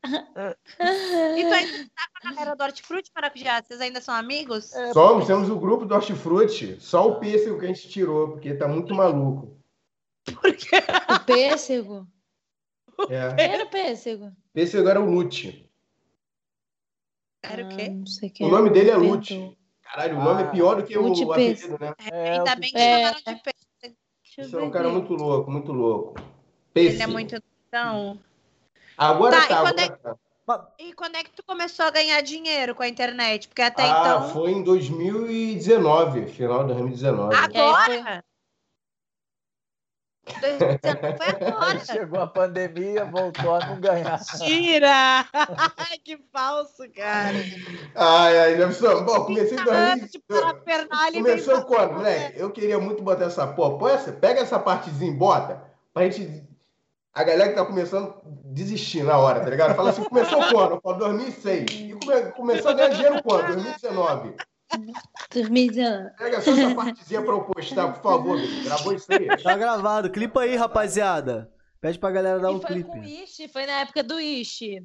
E 0.06 1.46
tu 1.46 1.54
ainda 1.54 1.90
tá 1.96 2.08
com 2.22 2.28
a 2.28 2.32
galera 2.32 2.56
do 2.56 2.64
Hortifruti 2.64 3.12
Maracujá? 3.16 3.62
Vocês 3.62 3.82
ainda 3.82 4.00
são 4.00 4.14
amigos? 4.14 4.74
É, 4.74 4.94
Somos, 4.94 5.26
temos 5.26 5.50
o 5.50 5.58
grupo 5.58 5.86
do 5.86 5.96
Hortifruti. 5.96 6.78
Só 6.80 7.08
o 7.10 7.16
pêssego 7.20 7.60
que 7.60 7.66
a 7.66 7.70
gente 7.70 7.90
tirou, 7.90 8.32
porque 8.32 8.54
tá 8.54 8.68
muito 8.68 8.94
maluco. 8.94 9.58
O 10.30 11.20
pêssego. 11.26 12.08
É. 13.10 13.54
Era 13.54 13.64
o 13.66 13.70
pêssego. 13.70 14.32
Pêssego 14.54 14.88
era 14.90 15.00
o 15.02 15.10
Lute. 15.10 15.70
Era 17.44 17.64
o 17.64 17.66
Ah, 17.68 17.70
quê? 17.70 17.90
não 17.90 18.06
sei 18.06 18.30
que 18.30 18.44
O 18.44 18.50
nome 18.50 18.70
dele 18.70 18.90
é. 18.92 18.96
Lute. 18.98 19.58
Caralho, 19.84 20.18
o 20.18 20.24
nome 20.24 20.44
Ah. 20.44 20.46
é 20.48 20.50
pior 20.52 20.76
do 20.76 20.84
que 20.84 20.98
o, 20.98 21.02
Lute 21.08 21.24
o 21.24 21.34
Pêssego. 21.34 21.76
apelido, 21.76 21.86
né? 21.86 22.12
É, 22.12 22.32
ainda 22.32 22.54
o 22.54 22.60
bem 22.60 22.72
que 22.72 22.78
É. 22.78 22.98
chamaram 23.04 23.18
de. 23.18 23.24
Deixa 23.24 24.42
eu 24.42 24.46
Isso 24.46 24.56
é 24.60 24.62
um 24.62 24.66
ver 24.66 24.72
cara 24.74 24.90
muito 24.90 25.14
louco, 25.14 25.50
muito 25.52 25.72
louco. 25.72 26.20
Ele 26.20 26.90
Pêssego. 26.90 27.04
é 27.04 27.08
muito. 27.08 27.42
Então. 27.68 28.20
Agora 28.98 29.38
Tá, 29.38 29.46
e 29.46 29.48
tá, 29.48 29.62
quando 29.62 29.80
agora 29.80 29.98
tá. 30.00 30.18
E 30.80 30.94
quando 30.94 31.16
é 31.18 31.24
que 31.24 31.32
tu 31.32 31.44
começou 31.44 31.86
a 31.86 31.92
ganhar 31.92 32.22
dinheiro 32.22 32.74
com 32.74 32.82
a 32.82 32.88
internet? 32.88 33.48
Porque 33.50 33.62
até 33.62 33.84
Ah, 33.84 34.00
então. 34.00 34.30
foi 34.30 34.52
em 34.52 34.64
2019, 34.64 36.26
final 36.28 36.66
de 36.66 36.74
2019. 36.74 37.36
Agora? 37.36 38.24
2019 40.42 41.18
foi 41.18 41.48
agora. 41.48 41.86
Chegou 41.86 42.20
a 42.22 42.28
pandemia, 42.28 43.06
voltou 43.06 43.56
a 43.56 43.66
não 43.66 43.80
ganhar. 43.80 44.20
Mentira! 44.40 45.26
que 46.04 46.18
falso, 46.32 46.84
cara. 46.96 47.38
Ai, 47.96 48.40
ai, 48.40 48.56
Jefferson, 48.58 49.04
bom, 49.04 49.26
comecei 49.26 49.58
em 49.58 49.64
Caramba, 49.66 49.90
2000. 50.02 50.08
de 50.10 50.20
parafernália 50.28 51.18
e 51.20 51.22
Começou 51.22 51.62
quando, 51.64 51.94
moleque? 51.94 52.40
Eu 52.40 52.52
queria 52.52 52.80
muito 52.80 53.02
botar 53.04 53.26
essa 53.26 53.48
porra. 53.48 53.78
Põe 53.78 53.92
essa, 53.94 54.12
pega 54.12 54.42
essa 54.42 54.60
partezinha 54.60 55.12
e 55.12 55.16
bota 55.16 55.62
pra 55.94 56.04
gente. 56.04 56.44
A 57.14 57.24
galera 57.24 57.50
que 57.50 57.56
tá 57.56 57.66
começando 57.66 58.10
a 58.10 58.14
desistir 58.54 59.02
na 59.04 59.18
hora, 59.18 59.40
tá 59.40 59.50
ligado? 59.50 59.76
Fala 59.76 59.90
assim, 59.90 60.04
começou 60.04 60.38
quando? 60.50 60.74
Eu 60.76 60.82
falo 60.82 60.98
2006. 61.00 61.66
E 61.72 61.98
come- 62.06 62.32
começou 62.34 62.70
a 62.72 62.74
ganhar 62.76 62.90
dinheiro 62.90 63.24
quando? 63.24 63.48
2019. 63.48 64.36
2019. 65.34 66.10
Pega 66.18 66.42
só 66.42 66.52
essa 66.52 66.76
partezinha 66.76 67.22
pra 67.22 67.32
eu 67.32 67.42
postar, 67.42 67.94
por 67.94 68.02
favor. 68.02 68.40
Gravou 68.64 68.94
isso 68.94 69.12
aí? 69.12 69.28
Tá 69.38 69.58
gravado. 69.58 70.10
Clipa 70.10 70.42
aí, 70.42 70.56
rapaziada. 70.56 71.52
Pede 71.80 72.00
pra 72.00 72.12
galera 72.12 72.40
dar 72.40 72.52
E 72.52 72.56
um 72.56 72.60
foi 72.60 72.84
com 72.84 72.90
o 72.90 72.92
clipe. 73.02 73.24
Ishi, 73.24 73.48
foi 73.48 73.66
na 73.66 73.80
época 73.80 74.04
do 74.04 74.20
Ishi. 74.20 74.84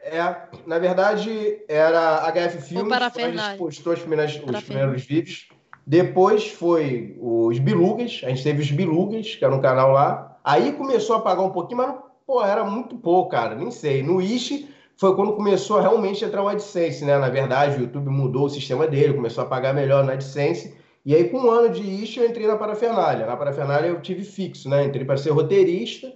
É, 0.00 0.20
na 0.66 0.78
verdade, 0.78 1.64
era 1.66 2.30
HF 2.30 2.60
Filmes, 2.60 2.92
a 2.92 3.08
gente 3.08 3.58
postou 3.58 3.94
os 3.94 4.00
primeiros, 4.00 4.34
os 4.34 4.62
primeiros 4.62 5.02
vídeos. 5.02 5.48
Depois 5.86 6.50
foi 6.50 7.16
os 7.20 7.58
Bilugas, 7.58 8.20
a 8.24 8.28
gente 8.28 8.42
teve 8.42 8.62
os 8.62 8.70
Bilugas, 8.70 9.34
que 9.34 9.44
era 9.44 9.54
um 9.54 9.60
canal 9.60 9.92
lá. 9.92 10.38
Aí 10.42 10.72
começou 10.72 11.16
a 11.16 11.20
pagar 11.20 11.42
um 11.42 11.50
pouquinho, 11.50 11.78
mas, 11.78 11.96
pô, 12.26 12.44
era 12.44 12.64
muito 12.64 12.96
pouco, 12.96 13.30
cara, 13.30 13.54
nem 13.54 13.70
sei. 13.70 14.02
No 14.02 14.20
Ishi 14.20 14.73
foi 14.96 15.14
quando 15.16 15.32
começou 15.32 15.78
a 15.78 15.82
realmente 15.82 16.24
entrar 16.24 16.42
o 16.42 16.48
AdSense, 16.48 17.04
né? 17.04 17.18
Na 17.18 17.28
verdade, 17.28 17.76
o 17.78 17.80
YouTube 17.82 18.08
mudou 18.08 18.44
o 18.46 18.50
sistema 18.50 18.86
dele, 18.86 19.14
começou 19.14 19.42
a 19.44 19.46
pagar 19.46 19.74
melhor 19.74 20.04
na 20.04 20.12
AdSense. 20.12 20.74
E 21.04 21.14
aí, 21.14 21.28
com 21.28 21.38
um 21.38 21.50
ano 21.50 21.68
de 21.70 21.82
Ishi, 21.82 22.20
eu 22.20 22.26
entrei 22.26 22.46
na 22.46 22.56
Parafernália. 22.56 23.26
Na 23.26 23.36
Parafernália 23.36 23.88
eu 23.88 24.00
tive 24.00 24.22
fixo, 24.24 24.68
né? 24.68 24.84
Entrei 24.84 25.04
para 25.04 25.16
ser 25.16 25.30
roteirista, 25.30 26.12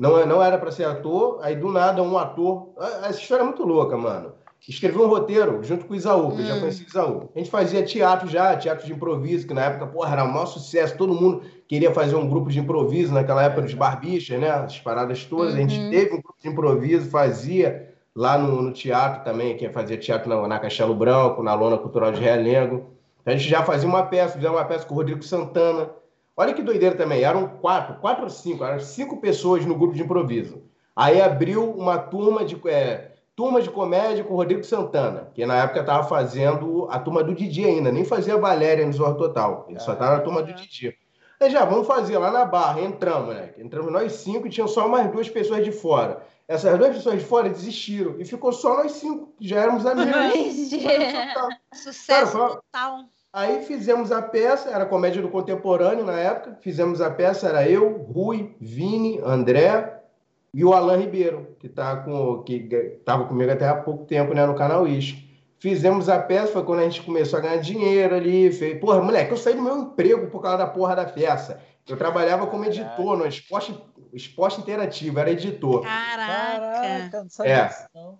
não, 0.00 0.24
não 0.26 0.42
era 0.42 0.56
para 0.58 0.70
ser 0.70 0.84
ator, 0.84 1.38
aí 1.42 1.54
do 1.56 1.70
nada 1.70 2.02
um 2.02 2.16
ator. 2.16 2.70
a- 2.78 3.08
Essa 3.08 3.20
história 3.20 3.42
é 3.42 3.44
muito 3.44 3.64
louca, 3.64 3.96
mano. 3.96 4.32
Escrevi 4.66 4.96
um 4.96 5.06
roteiro 5.08 5.62
junto 5.62 5.84
com 5.84 5.92
o 5.92 5.96
Isaú, 5.96 6.34
que 6.34 6.40
eu 6.40 6.46
já 6.46 6.54
Hum. 6.54 6.60
conheci 6.60 6.84
o 6.84 6.86
Isaú. 6.86 7.28
A 7.34 7.38
gente 7.38 7.50
fazia 7.50 7.82
teatro 7.82 8.26
já, 8.28 8.56
teatro 8.56 8.86
de 8.86 8.94
improviso, 8.94 9.46
que 9.46 9.52
na 9.52 9.64
época, 9.66 9.86
porra, 9.88 10.12
era 10.14 10.24
o 10.24 10.28
maior 10.32 10.46
sucesso. 10.46 10.96
Todo 10.96 11.12
mundo 11.12 11.42
queria 11.68 11.92
fazer 11.92 12.16
um 12.16 12.26
grupo 12.26 12.48
de 12.50 12.58
improviso 12.60 13.12
naquela 13.12 13.42
época 13.44 13.60
dos 13.60 13.74
barbichas, 13.74 14.40
né? 14.40 14.48
As 14.48 14.80
paradas 14.80 15.22
todas. 15.26 15.52
A 15.54 15.58
gente 15.58 15.78
Uhum. 15.78 15.90
teve 15.90 16.06
um 16.14 16.22
grupo 16.22 16.34
de 16.42 16.48
improviso, 16.48 17.10
fazia 17.10 17.93
lá 18.14 18.38
no, 18.38 18.62
no 18.62 18.72
teatro 18.72 19.24
também, 19.24 19.56
que 19.56 19.68
fazia 19.70 19.98
teatro 19.98 20.28
na, 20.28 20.46
na 20.46 20.58
Castelo 20.58 20.94
Branco, 20.94 21.42
na 21.42 21.54
Lona 21.54 21.78
Cultural 21.78 22.12
de 22.12 22.20
Realengo. 22.20 22.90
A 23.26 23.32
gente 23.32 23.48
já 23.48 23.62
fazia 23.62 23.88
uma 23.88 24.04
peça, 24.04 24.34
fizemos 24.34 24.56
uma 24.56 24.64
peça 24.64 24.86
com 24.86 24.94
o 24.94 24.98
Rodrigo 24.98 25.22
Santana. 25.22 25.90
Olha 26.36 26.52
que 26.52 26.62
doideira 26.62 26.96
também, 26.96 27.22
eram 27.22 27.48
quatro, 27.48 27.96
quatro 27.96 28.24
ou 28.24 28.30
cinco, 28.30 28.64
eram 28.64 28.80
cinco 28.80 29.20
pessoas 29.20 29.64
no 29.64 29.74
grupo 29.74 29.94
de 29.94 30.02
improviso. 30.02 30.62
Aí 30.94 31.20
abriu 31.20 31.70
uma 31.70 31.98
turma 31.98 32.44
de, 32.44 32.60
é, 32.68 33.12
turma 33.36 33.60
de 33.62 33.70
comédia 33.70 34.24
com 34.24 34.34
o 34.34 34.36
Rodrigo 34.36 34.64
Santana, 34.64 35.30
que 35.34 35.46
na 35.46 35.56
época 35.62 35.80
estava 35.80 36.04
fazendo 36.04 36.86
a 36.90 36.98
turma 36.98 37.22
do 37.22 37.34
Didi 37.34 37.64
ainda, 37.64 37.90
nem 37.90 38.04
fazia 38.04 38.36
Valéria 38.36 38.86
no 38.86 38.92
Zorro 38.92 39.16
Total, 39.16 39.66
ele 39.68 39.78
só 39.80 39.92
estava 39.92 40.16
na 40.16 40.22
turma 40.22 40.42
do 40.42 40.52
Didi. 40.52 40.96
Aí 41.40 41.50
já, 41.50 41.64
vamos 41.64 41.86
fazer 41.86 42.16
lá 42.16 42.30
na 42.30 42.44
barra, 42.44 42.80
entramos, 42.80 43.34
né? 43.34 43.54
Entramos 43.58 43.92
nós 43.92 44.12
cinco 44.12 44.46
e 44.46 44.50
tinham 44.50 44.68
só 44.68 44.88
mais 44.88 45.10
duas 45.10 45.28
pessoas 45.28 45.64
de 45.64 45.72
fora. 45.72 46.22
Essas 46.46 46.78
duas 46.78 46.94
pessoas 46.94 47.18
de 47.20 47.24
fora 47.24 47.48
desistiram 47.48 48.16
e 48.18 48.24
ficou 48.24 48.52
só 48.52 48.76
nós 48.76 48.92
cinco, 48.92 49.32
que 49.38 49.48
já 49.48 49.60
éramos 49.60 49.86
amigos. 49.86 50.12
Cara, 50.82 51.48
Sucesso 51.72 52.32
foi- 52.32 52.48
total. 52.48 52.98
Aí 53.32 53.64
fizemos 53.64 54.12
a 54.12 54.22
peça, 54.22 54.70
era 54.70 54.86
comédia 54.86 55.20
do 55.20 55.28
contemporâneo 55.28 56.04
na 56.04 56.18
época. 56.20 56.56
Fizemos 56.60 57.00
a 57.00 57.10
peça, 57.10 57.48
era 57.48 57.68
eu, 57.68 57.96
Rui, 57.98 58.54
Vini, 58.60 59.20
André 59.24 60.02
e 60.52 60.64
o 60.64 60.72
Alan 60.72 60.98
Ribeiro, 60.98 61.56
que 61.58 61.68
tá 61.68 61.96
com 61.96 62.42
que 62.44 62.68
estava 62.98 63.24
comigo 63.24 63.50
até 63.50 63.66
há 63.68 63.74
pouco 63.74 64.04
tempo, 64.04 64.32
né, 64.34 64.46
no 64.46 64.54
canal 64.54 64.86
Is. 64.86 65.16
Fizemos 65.58 66.08
a 66.08 66.20
peça, 66.20 66.52
foi 66.52 66.62
quando 66.62 66.80
a 66.80 66.84
gente 66.84 67.02
começou 67.02 67.38
a 67.38 67.42
ganhar 67.42 67.56
dinheiro 67.56 68.14
ali. 68.14 68.52
Fez... 68.52 68.78
Porra, 68.78 69.00
moleque, 69.00 69.32
eu 69.32 69.36
saí 69.36 69.54
do 69.54 69.62
meu 69.62 69.78
emprego 69.78 70.30
por 70.30 70.40
causa 70.42 70.58
da 70.58 70.66
porra 70.66 70.94
da 70.94 71.04
peça. 71.06 71.60
Eu 71.88 71.96
trabalhava 71.96 72.46
como 72.46 72.64
editor 72.64 73.16
no 73.16 73.26
esporte, 73.26 73.76
Esporte 74.14 74.60
Interativo, 74.60 75.18
era 75.18 75.30
editor. 75.30 75.82
Caraca. 75.82 77.26
É. 77.44 77.70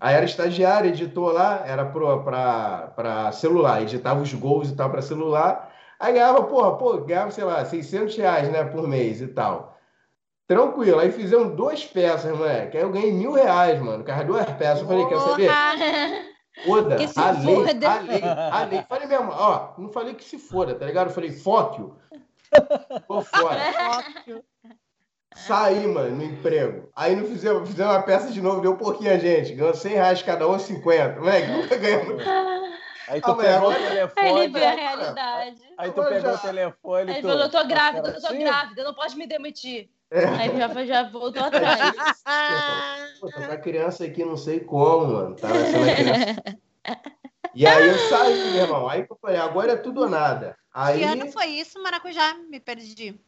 Aí 0.00 0.14
era 0.14 0.24
estagiário, 0.24 0.90
editor 0.90 1.32
lá, 1.32 1.62
era 1.66 1.84
para 1.84 3.32
celular, 3.32 3.82
editava 3.82 4.20
os 4.20 4.34
gols 4.34 4.70
e 4.70 4.76
tal 4.76 4.90
para 4.90 5.00
celular. 5.00 5.72
Aí 5.98 6.12
ganhava, 6.12 6.42
porra, 6.42 6.76
pô, 6.76 6.98
ganhava, 6.98 7.30
sei 7.30 7.44
lá, 7.44 7.64
600 7.64 8.16
reais, 8.16 8.50
né, 8.50 8.64
por 8.64 8.86
mês 8.88 9.20
e 9.20 9.28
tal. 9.28 9.78
Tranquilo, 10.46 10.98
aí 10.98 11.10
fizemos 11.10 11.56
duas 11.56 11.84
peças, 11.84 12.36
moleque. 12.36 12.76
Aí 12.76 12.82
eu 12.82 12.90
ganhei 12.90 13.12
mil 13.12 13.32
reais, 13.32 13.80
mano, 13.80 14.04
com 14.04 14.12
as 14.12 14.26
duas 14.26 14.44
peças. 14.50 14.80
Eu 14.80 14.88
falei, 14.88 15.06
quer 15.06 15.20
saber? 15.20 15.50
Foda, 16.64 17.08
foda. 17.08 17.88
ralei, 17.88 18.20
ralei. 18.20 18.82
Falei 18.88 19.08
mesmo, 19.08 19.30
ó, 19.32 19.74
não 19.78 19.88
falei 19.90 20.14
que 20.14 20.24
se 20.24 20.38
foda, 20.38 20.74
tá 20.74 20.84
ligado? 20.84 21.08
Eu 21.08 21.14
falei, 21.14 21.32
fóquio. 21.32 21.96
Tô 23.08 23.22
fora. 23.22 23.58
Saí, 25.34 25.86
mano, 25.86 26.16
no 26.16 26.22
emprego. 26.24 26.88
Aí 26.94 27.14
não 27.16 27.26
fizemos, 27.26 27.68
fizemos 27.68 27.92
uma 27.92 28.02
peça 28.02 28.30
de 28.30 28.40
novo, 28.40 28.60
deu 28.60 28.76
pouquinho 28.76 29.12
a 29.12 29.18
gente. 29.18 29.52
Ganhou 29.54 29.74
100 29.74 29.92
reais 29.94 30.22
cada 30.22 30.48
um, 30.48 30.58
50. 30.58 31.20
Moleque, 31.20 31.50
nunca 31.50 31.76
ganhamos. 31.76 32.22
Aí 33.06 33.20
tu 33.20 33.32
Ah, 33.32 33.34
pegou 33.34 33.70
agora- 33.70 33.78
o 33.78 33.82
Ele 33.82 33.88
telefone. 33.90 34.48
viu 34.48 34.64
a 34.66 34.70
realidade. 34.70 35.62
Aí 35.76 35.90
tu 35.90 36.02
pegou 36.02 36.20
já- 36.20 36.34
o 36.34 36.38
telefone. 36.38 37.10
Aí 37.10 37.16
ele 37.18 37.22
tu- 37.22 37.28
falou, 37.28 37.42
eu 37.42 37.50
tô 37.50 37.64
grávida, 37.66 38.08
eu 38.08 38.20
tô 38.20 38.26
Assim? 38.28 38.38
grávida, 38.38 38.82
não 38.84 38.94
pode 38.94 39.16
me 39.16 39.26
demitir. 39.26 39.90
É. 40.10 40.24
Aí 40.24 40.56
já, 40.56 40.84
já 40.86 41.02
voltou 41.10 41.42
atrás. 41.44 41.80
Pô, 43.20 43.28
tô 43.28 43.42
com 43.42 43.52
a 43.52 43.56
criança 43.58 44.04
aqui, 44.04 44.24
não 44.24 44.36
sei 44.38 44.60
como, 44.60 45.12
mano. 45.12 45.36
Tava 45.36 45.54
sendo 45.66 45.94
criança. 45.94 46.42
E 47.54 47.66
aí 47.66 47.88
eu 47.88 47.98
saí, 48.08 48.52
meu 48.52 48.62
irmão. 48.62 48.88
Aí 48.88 49.06
eu 49.08 49.18
falei, 49.20 49.36
agora 49.36 49.72
é 49.72 49.76
tudo 49.76 50.02
ou 50.02 50.08
nada. 50.08 50.56
Aí 50.72 50.98
Que 51.00 51.04
ano 51.04 51.30
foi 51.30 51.46
isso, 51.48 51.82
Maracujá? 51.82 52.34
Me 52.48 52.58
perdi. 52.58 53.20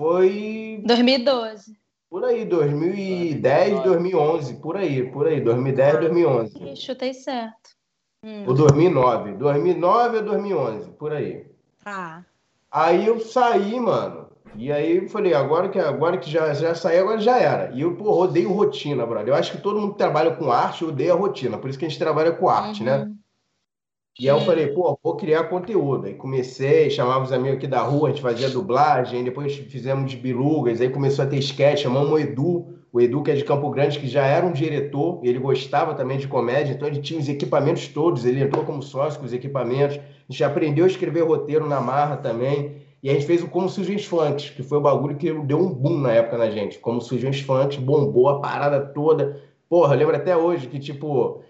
Foi 0.00 0.80
2012. 0.82 1.76
por 2.08 2.24
aí, 2.24 2.46
2010, 2.46 3.82
2011, 3.82 4.54
por 4.54 4.78
aí, 4.78 5.10
por 5.10 5.26
aí, 5.26 5.42
2010, 5.42 6.00
2011. 6.00 6.58
Ih, 6.58 6.74
Chutei 6.76 7.12
certo. 7.12 7.76
Hum. 8.24 8.44
Ou 8.46 8.54
2009, 8.54 9.32
2009 9.34 10.16
ou 10.16 10.24
2011, 10.24 10.90
por 10.92 11.12
aí. 11.12 11.44
Tá. 11.84 12.24
Aí 12.70 13.06
eu 13.06 13.20
saí, 13.20 13.78
mano. 13.78 14.30
E 14.56 14.72
aí 14.72 14.96
eu 14.96 15.08
falei, 15.10 15.34
agora 15.34 15.68
que, 15.68 15.78
agora 15.78 16.16
que 16.16 16.30
já, 16.30 16.54
já 16.54 16.74
saí, 16.74 16.98
agora 16.98 17.20
já 17.20 17.38
era. 17.38 17.70
E 17.74 17.82
eu, 17.82 17.94
pô, 17.94 18.22
odeio 18.22 18.50
rotina, 18.52 19.04
brother. 19.04 19.28
Eu 19.28 19.34
acho 19.34 19.52
que 19.52 19.62
todo 19.62 19.78
mundo 19.78 19.92
que 19.92 19.98
trabalha 19.98 20.34
com 20.34 20.50
arte 20.50 20.82
odeia 20.82 21.12
a 21.12 21.16
rotina. 21.16 21.58
Por 21.58 21.68
isso 21.68 21.78
que 21.78 21.84
a 21.84 21.88
gente 21.88 21.98
trabalha 21.98 22.32
com 22.32 22.48
arte, 22.48 22.82
né? 22.82 23.12
E 24.20 24.28
aí 24.28 24.36
eu 24.36 24.42
falei, 24.42 24.66
pô, 24.66 24.98
vou 25.02 25.16
criar 25.16 25.44
conteúdo. 25.44 26.06
Aí 26.06 26.12
comecei, 26.12 26.90
chamava 26.90 27.24
os 27.24 27.32
amigos 27.32 27.56
aqui 27.56 27.66
da 27.66 27.80
rua, 27.80 28.08
a 28.08 28.10
gente 28.10 28.20
fazia 28.20 28.50
dublagem, 28.50 29.24
depois 29.24 29.56
fizemos 29.56 30.14
bilugas, 30.14 30.78
aí 30.78 30.90
começou 30.90 31.24
a 31.24 31.26
ter 31.26 31.38
sketch, 31.38 31.84
chamamos 31.84 32.10
o 32.10 32.18
Edu, 32.18 32.66
o 32.92 33.00
Edu 33.00 33.22
que 33.22 33.30
é 33.30 33.34
de 33.34 33.42
Campo 33.42 33.70
Grande, 33.70 33.98
que 33.98 34.06
já 34.06 34.26
era 34.26 34.44
um 34.44 34.52
diretor, 34.52 35.20
ele 35.22 35.38
gostava 35.38 35.94
também 35.94 36.18
de 36.18 36.28
comédia, 36.28 36.74
então 36.74 36.86
ele 36.86 37.00
tinha 37.00 37.18
os 37.18 37.30
equipamentos 37.30 37.88
todos, 37.88 38.26
ele 38.26 38.42
entrou 38.42 38.62
como 38.62 38.82
sócio 38.82 39.18
com 39.18 39.24
os 39.24 39.32
equipamentos, 39.32 39.96
a 39.96 40.02
gente 40.30 40.44
aprendeu 40.44 40.84
a 40.84 40.88
escrever 40.88 41.22
roteiro 41.22 41.66
na 41.66 41.80
marra 41.80 42.18
também, 42.18 42.76
e 43.02 43.08
a 43.08 43.14
gente 43.14 43.24
fez 43.24 43.42
o 43.42 43.48
Como 43.48 43.70
Surgem 43.70 43.96
os 43.96 44.04
Funks, 44.04 44.50
que 44.50 44.62
foi 44.62 44.76
o 44.76 44.82
bagulho 44.82 45.16
que 45.16 45.32
deu 45.32 45.58
um 45.58 45.72
boom 45.72 45.96
na 45.96 46.12
época 46.12 46.36
na 46.36 46.50
gente, 46.50 46.78
Como 46.78 47.00
Surgem 47.00 47.30
os 47.30 47.40
Funks, 47.40 47.78
bombou 47.78 48.28
a 48.28 48.38
parada 48.38 48.80
toda, 48.80 49.40
porra, 49.66 49.94
eu 49.94 49.98
lembro 49.98 50.14
até 50.14 50.36
hoje 50.36 50.66
que, 50.66 50.78
tipo... 50.78 51.42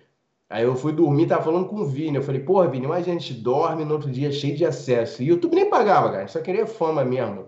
Aí 0.50 0.64
eu 0.64 0.74
fui 0.74 0.92
dormir, 0.92 1.28
tava 1.28 1.44
falando 1.44 1.66
com 1.68 1.76
o 1.76 1.86
Vini. 1.86 2.16
Eu 2.16 2.22
falei, 2.24 2.40
porra, 2.40 2.66
Vini, 2.66 2.86
mas 2.86 3.06
a 3.06 3.12
gente 3.12 3.32
dorme 3.32 3.84
no 3.84 3.94
outro 3.94 4.10
dia 4.10 4.32
cheio 4.32 4.56
de 4.56 4.66
acesso. 4.66 5.22
E 5.22 5.26
o 5.30 5.34
YouTube 5.34 5.54
nem 5.54 5.70
pagava, 5.70 6.10
cara. 6.10 6.26
Só 6.26 6.40
queria 6.40 6.66
fama 6.66 7.04
mesmo. 7.04 7.46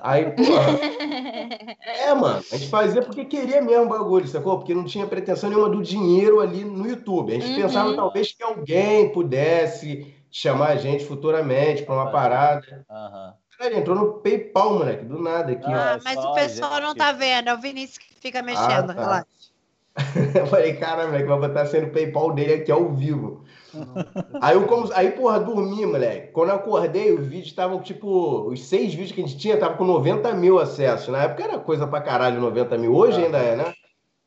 Aí, 0.00 0.30
porra. 0.30 0.78
É, 1.86 2.12
mano. 2.14 2.42
A 2.52 2.56
gente 2.56 2.68
fazia 2.68 3.02
porque 3.02 3.24
queria 3.24 3.60
mesmo 3.62 3.84
o 3.84 3.88
bagulho, 3.88 4.26
sacou? 4.28 4.58
Porque 4.58 4.74
não 4.74 4.84
tinha 4.84 5.06
pretensão 5.06 5.48
nenhuma 5.48 5.68
do 5.68 5.82
dinheiro 5.82 6.40
ali 6.40 6.64
no 6.64 6.86
YouTube. 6.86 7.32
A 7.32 7.34
gente 7.34 7.48
Uhum. 7.50 7.56
pensava 7.56 7.94
talvez 7.96 8.32
que 8.32 8.42
alguém 8.42 9.10
pudesse 9.12 10.14
chamar 10.30 10.68
a 10.70 10.76
gente 10.76 11.04
futuramente 11.04 11.82
pra 11.84 11.94
uma 11.94 12.10
parada. 12.10 12.84
Aham. 12.90 13.34
Cara, 13.58 13.70
ele 13.70 13.80
entrou 13.80 13.96
no 13.96 14.12
PayPal, 14.20 14.74
moleque, 14.74 15.04
do 15.04 15.18
nada 15.18 15.52
aqui. 15.52 15.64
ó. 15.72 15.74
Ah, 15.74 15.94
Ah, 15.94 16.00
mas 16.04 16.14
só 16.20 16.30
o 16.30 16.34
pessoal 16.34 16.72
gente 16.74 16.82
não 16.82 16.94
tá 16.94 17.12
vendo. 17.12 17.48
É 17.48 17.54
o 17.54 17.58
Vinícius 17.58 17.98
que 17.98 18.14
fica 18.20 18.42
mexendo. 18.42 18.88
tá. 18.88 18.92
Relaxa. 18.92 19.26
Eu 20.34 20.46
falei, 20.46 20.74
cara, 20.74 21.06
moleque, 21.06 21.24
vai 21.26 21.38
botar 21.38 21.66
sendo 21.66 21.90
PayPal 21.90 22.32
dele 22.32 22.54
aqui 22.54 22.70
ao 22.70 22.90
vivo. 22.92 23.44
Aí 24.40 24.54
eu, 24.54 24.66
como, 24.66 24.90
aí, 24.94 25.10
porra, 25.12 25.40
dormi, 25.40 25.84
moleque. 25.86 26.32
Quando 26.32 26.50
eu 26.50 26.56
acordei, 26.56 27.12
os 27.12 27.26
vídeos 27.26 27.46
estavam, 27.48 27.80
tipo, 27.80 28.48
os 28.48 28.64
seis 28.64 28.92
vídeos 28.92 29.12
que 29.12 29.22
a 29.22 29.26
gente 29.26 29.38
tinha 29.38 29.54
estavam 29.54 29.76
com 29.76 29.84
90 29.84 30.32
mil 30.34 30.58
acessos. 30.58 31.08
Na 31.08 31.24
época 31.24 31.44
era 31.44 31.58
coisa 31.58 31.86
pra 31.86 32.00
caralho, 32.00 32.40
90 32.40 32.78
mil. 32.78 32.94
Hoje 32.94 33.24
ainda 33.24 33.38
é, 33.38 33.56
né? 33.56 33.74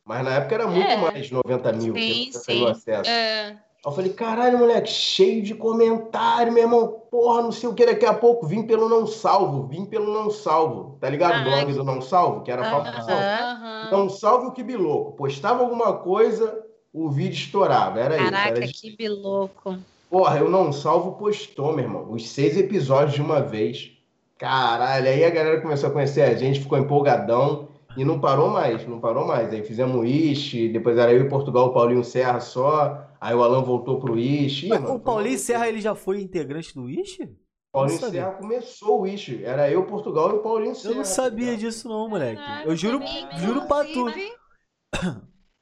Mas 0.05 0.23
na 0.23 0.36
época 0.36 0.55
era 0.55 0.67
muito 0.67 0.88
É. 0.89 0.97
mais 0.97 1.29
90 1.32 1.71
mil. 1.73 1.93
Sim, 1.93 2.25
90 2.27 2.39
sim. 2.39 2.55
mil 2.55 2.67
acessos. 2.67 3.08
É. 3.08 3.58
Eu 3.86 3.94
falei, 3.94 4.12
caralho, 4.12 4.60
moleque, 4.60 4.89
cheio 4.89 5.42
de 5.42 5.56
comentário, 5.56 6.52
meu 6.52 6.63
irmão. 6.63 7.02
Porra, 7.10 7.42
não 7.42 7.52
sei 7.52 7.70
o 7.70 7.74
que, 7.74 7.86
daqui 7.86 8.06
a 8.06 8.13
pouco 8.13 8.46
vim 8.46 8.63
pelo 8.63 8.89
não 8.89 9.08
salvo, 9.08 9.68
vim 9.68 9.86
pelo 9.86 10.13
não 10.13 10.30
salvo. 10.30 10.98
Tá 11.00 11.10
ligado? 11.10 11.32
O 11.32 11.36
Ah, 11.36 11.44
blog 11.44 11.74
do 11.74 11.84
não 11.84 12.02
salvo, 12.02 12.44
que 12.44 12.52
era 12.52 12.62
Aham. 12.62 12.84
famosão. 12.84 13.18
Aham. 13.18 13.89
Não 13.89 14.10
salve 14.10 14.48
o 14.48 14.52
que 14.52 14.63
biloco. 14.63 15.13
Postava 15.13 15.63
alguma 15.63 15.94
coisa, 15.94 16.62
o 16.94 17.10
vídeo 17.10 17.36
estourava. 17.38 18.00
Era 18.00 18.18
isso. 18.18 18.32
Caraca, 18.32 18.68
que 18.68 18.96
biloco. 18.98 19.78
Porra, 20.10 20.39
eu 20.39 20.50
não 20.50 20.74
salvo 20.74 21.13
postou, 21.13 21.72
meu 21.72 21.86
irmão. 21.86 22.12
Os 22.12 22.30
seis 22.30 22.58
episódios 22.58 23.13
de 23.13 23.22
uma 23.22 23.42
vez. 23.42 23.92
Caralho, 24.38 25.08
aí 25.08 25.24
a 25.24 25.30
galera 25.30 25.62
começou 25.62 25.89
a 25.89 25.94
conhecer 25.94 26.22
a 26.22 26.36
gente, 26.36 26.60
ficou 26.60 26.78
empolgadão 26.78 27.68
e 27.99 28.05
não 28.05 28.19
parou 28.19 28.49
mais, 28.49 28.88
não 28.88 28.99
parou 28.99 29.27
mais. 29.27 29.51
Aí 29.53 29.63
fizemos 29.63 29.95
o 29.95 30.05
Ish, 30.05 30.53
depois 30.71 30.97
era 30.97 31.12
eu 31.13 31.21
e 31.25 31.29
Portugal, 31.29 31.67
o 31.67 31.73
Paulinho 31.73 32.03
Serra 32.03 32.39
só. 32.39 33.05
Aí 33.19 33.35
o 33.35 33.43
Alan 33.43 33.62
voltou 33.63 33.99
pro 33.99 34.17
Ish. 34.17 34.63
Ih, 34.63 34.69
Mas 34.69 34.81
mano, 34.81 34.95
o 34.95 34.99
Paulinho 34.99 35.38
Serra, 35.38 35.67
ele 35.67 35.81
já 35.81 35.93
foi 35.93 36.21
integrante 36.21 36.73
do 36.73 36.83
Wish? 36.85 37.21
O 37.23 37.27
Paulinho. 37.73 37.99
Serra 37.99 38.31
começou 38.31 39.01
o 39.01 39.07
Ish. 39.07 39.41
Era 39.43 39.69
eu, 39.69 39.85
Portugal 39.85 40.29
e 40.31 40.33
o 40.35 40.39
Paulinho 40.39 40.73
Serra. 40.75 40.93
Eu 40.93 40.95
não 40.97 41.03
tá 41.03 41.09
sabia 41.09 41.57
disso 41.57 41.88
não, 41.89 42.07
moleque. 42.09 42.41
Eu 42.65 42.75
juro, 42.75 42.99
juro 43.38 43.67
pra 43.67 43.83
tu. 43.83 44.09
Inclusive- 44.09 44.33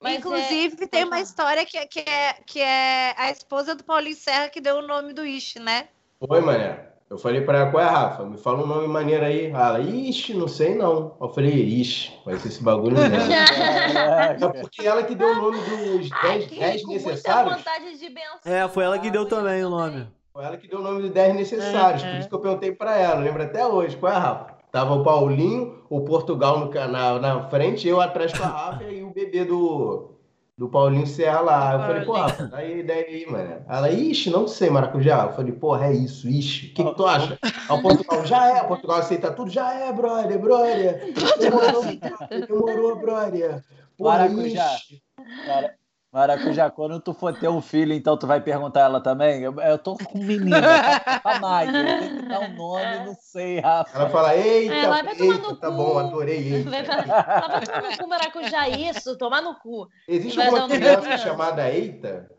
Mas 0.02 0.18
Inclusive, 0.20 0.84
é- 0.84 0.88
tem 0.88 1.04
uma 1.06 1.20
história 1.20 1.66
que, 1.66 1.76
é- 1.78 1.88
que, 1.88 2.00
é, 2.02 2.34
que 2.46 2.60
é 2.60 3.16
a 3.18 3.32
esposa 3.32 3.74
do 3.74 3.84
Paulinho 3.84 4.16
Serra 4.16 4.48
que 4.48 4.62
deu 4.62 4.78
o 4.78 4.88
nome 4.88 5.12
do 5.12 5.26
Ish, 5.26 5.56
né? 5.56 5.88
Foi, 6.26 6.40
mané. 6.42 6.88
Eu 7.10 7.18
falei 7.18 7.40
pra 7.42 7.60
ela, 7.60 7.72
qual 7.72 7.82
é, 7.82 7.88
Rafa? 7.88 8.26
Me 8.26 8.38
fala 8.38 8.62
um 8.64 8.68
nome 8.68 8.86
maneiro 8.88 9.24
aí. 9.24 9.46
Ela, 9.46 9.80
ixi, 9.80 10.34
não 10.34 10.48
sei 10.48 10.76
não. 10.76 11.16
Eu 11.22 11.30
falei, 11.30 11.54
ixi, 11.54 12.12
vai 12.26 12.38
ser 12.38 12.50
esse 12.50 12.62
bagulho 12.62 12.98
mesmo. 12.98 13.18
É 14.40 14.62
porque 14.62 14.86
ela 14.86 15.02
que 15.04 15.16
deu 15.16 15.30
o 15.30 15.36
nome 15.36 15.58
dos 15.58 16.10
10, 16.22 16.48
10 16.48 16.82
Com 16.82 16.92
muita 16.92 17.10
necessários. 17.10 17.56
vontade 17.56 17.98
de 17.98 18.10
benção. 18.10 18.40
É, 18.46 18.68
foi 18.68 18.84
ela 18.84 19.00
que 19.00 19.10
deu 19.10 19.26
também 19.26 19.64
o 19.64 19.70
nome. 19.70 20.08
Foi 20.34 20.44
ela 20.44 20.58
que 20.58 20.68
deu 20.68 20.80
o 20.80 20.84
nome 20.84 21.02
dos 21.02 21.12
10 21.12 21.36
necessários. 21.36 22.04
Por 22.04 22.16
isso 22.16 22.28
que 22.30 22.36
eu 22.36 22.40
perguntei 22.40 22.72
pra 22.74 22.98
ela. 22.98 23.22
Lembra 23.22 23.46
até 23.46 23.66
hoje. 23.66 23.96
Qual 23.96 24.12
é, 24.12 24.18
Rafa? 24.18 24.58
Tava 24.70 24.94
o 24.96 25.04
Paulinho, 25.04 25.82
o 25.90 26.02
Portugal 26.02 26.60
no 26.60 26.70
canal 26.70 27.20
na 27.20 27.48
frente, 27.50 27.88
eu 27.88 28.02
atrás 28.02 28.38
com 28.38 28.44
a 28.44 28.48
Rafa 28.48 28.84
e 28.84 29.02
o 29.02 29.10
bebê 29.12 29.46
do, 29.46 30.12
do 30.58 30.68
Paulinho 30.68 31.06
Serra 31.06 31.42
lá. 31.42 31.74
Eu 31.74 31.80
falei, 31.82 32.06
pô, 32.06 32.14
dá 32.48 32.58
aí 32.58 32.74
a 32.74 32.78
ideia 32.78 33.06
aí, 33.06 33.26
mano. 33.30 33.66
Ela, 33.70 33.92
ixi, 33.92 34.30
não 34.32 34.48
sei, 34.48 34.70
maracujá. 34.70 35.26
Eu 35.26 35.34
falei, 35.34 35.52
porra, 35.52 35.88
é 35.88 35.94
isso, 35.94 36.28
ixi. 36.28 36.68
O 36.68 36.74
que, 36.74 36.84
que 36.84 36.96
tu 36.96 37.06
acha? 37.06 37.38
Aí 37.44 37.78
o 37.78 37.82
Portugal, 37.82 38.26
já 38.26 38.58
é. 38.58 38.62
O 38.64 38.68
Portugal 38.68 38.98
aceita 38.98 39.32
tudo, 39.32 39.52
já 39.52 39.72
é, 39.74 39.94
brother, 39.94 40.40
brother. 40.40 41.14
Demorou, 41.40 41.84
brother, 41.84 42.48
demorou, 42.48 42.96
brother. 42.96 43.64
Porra, 43.96 44.20
Maracujá. 44.20 44.76
ixi. 44.76 45.04
Cara, 45.46 45.76
Maracujá, 46.18 46.70
quando 46.72 47.00
tu 47.00 47.14
for 47.14 47.32
ter 47.32 47.48
um 47.48 47.62
filho, 47.62 47.94
então 47.94 48.18
tu 48.18 48.26
vai 48.26 48.42
perguntar 48.42 48.80
ela 48.82 49.00
também? 49.00 49.44
Eu, 49.44 49.54
eu 49.62 49.78
tô 49.78 49.96
com 49.96 50.18
menina, 50.18 50.60
tá 51.00 51.20
com 51.20 51.30
a 51.30 51.40
Maggie, 51.40 51.78
eu 51.78 52.00
tenho 52.00 52.18
que 52.24 52.28
dar 52.28 52.40
um 52.40 52.54
nome, 52.56 53.06
não 53.06 53.16
sei, 53.22 53.60
Rafa. 53.60 53.96
Ela 54.00 54.10
fala, 54.10 54.36
eita, 54.36 54.74
Ela 54.74 55.04
vai 55.04 55.16
tomar 55.16 55.36
eita, 55.36 55.48
no 55.48 55.56
tá 55.58 55.68
cu. 55.70 55.76
bom, 55.76 56.00
adorei, 56.00 56.54
eita. 56.56 56.70
Vai 56.72 56.84
vai 56.84 56.96
tomar 57.06 57.92
no 57.92 57.98
cu, 58.00 58.10
maracujá, 58.10 58.68
isso, 58.68 59.16
tomar 59.20 59.42
no 59.44 59.60
cu. 59.60 59.88
Existe 60.08 60.36
Vai 60.38 60.48
alguma 60.48 60.68
dar 60.68 60.74
um 60.74 60.78
criança 60.80 61.02
nome. 61.02 61.18
chamada 61.20 61.72
Eita? 61.72 62.32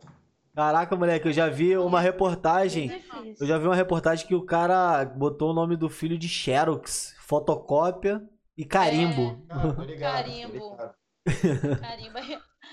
Caraca, 0.57 0.97
moleque, 0.97 1.29
eu 1.29 1.33
já 1.33 1.49
vi 1.49 1.77
uma 1.77 2.01
reportagem. 2.01 2.89
Difícil. 2.89 3.37
Eu 3.41 3.47
já 3.47 3.59
vi 3.59 3.67
uma 3.67 3.77
reportagem 3.77 4.27
que 4.27 4.35
o 4.35 4.45
cara 4.45 5.05
botou 5.05 5.51
o 5.51 5.55
nome 5.55 5.77
do 5.77 5.89
filho 5.89 6.19
de 6.19 6.29
Xerox, 6.29 7.15
fotocópia 7.21 8.21
e 8.57 8.65
carimbo. 8.65 9.41
Ah, 9.49 9.73
tô 9.73 9.83
ligado, 9.83 10.13
Carimbo. 10.15 10.59
tô 10.59 10.71
ligado. 10.73 11.81
Carimba. 11.81 12.21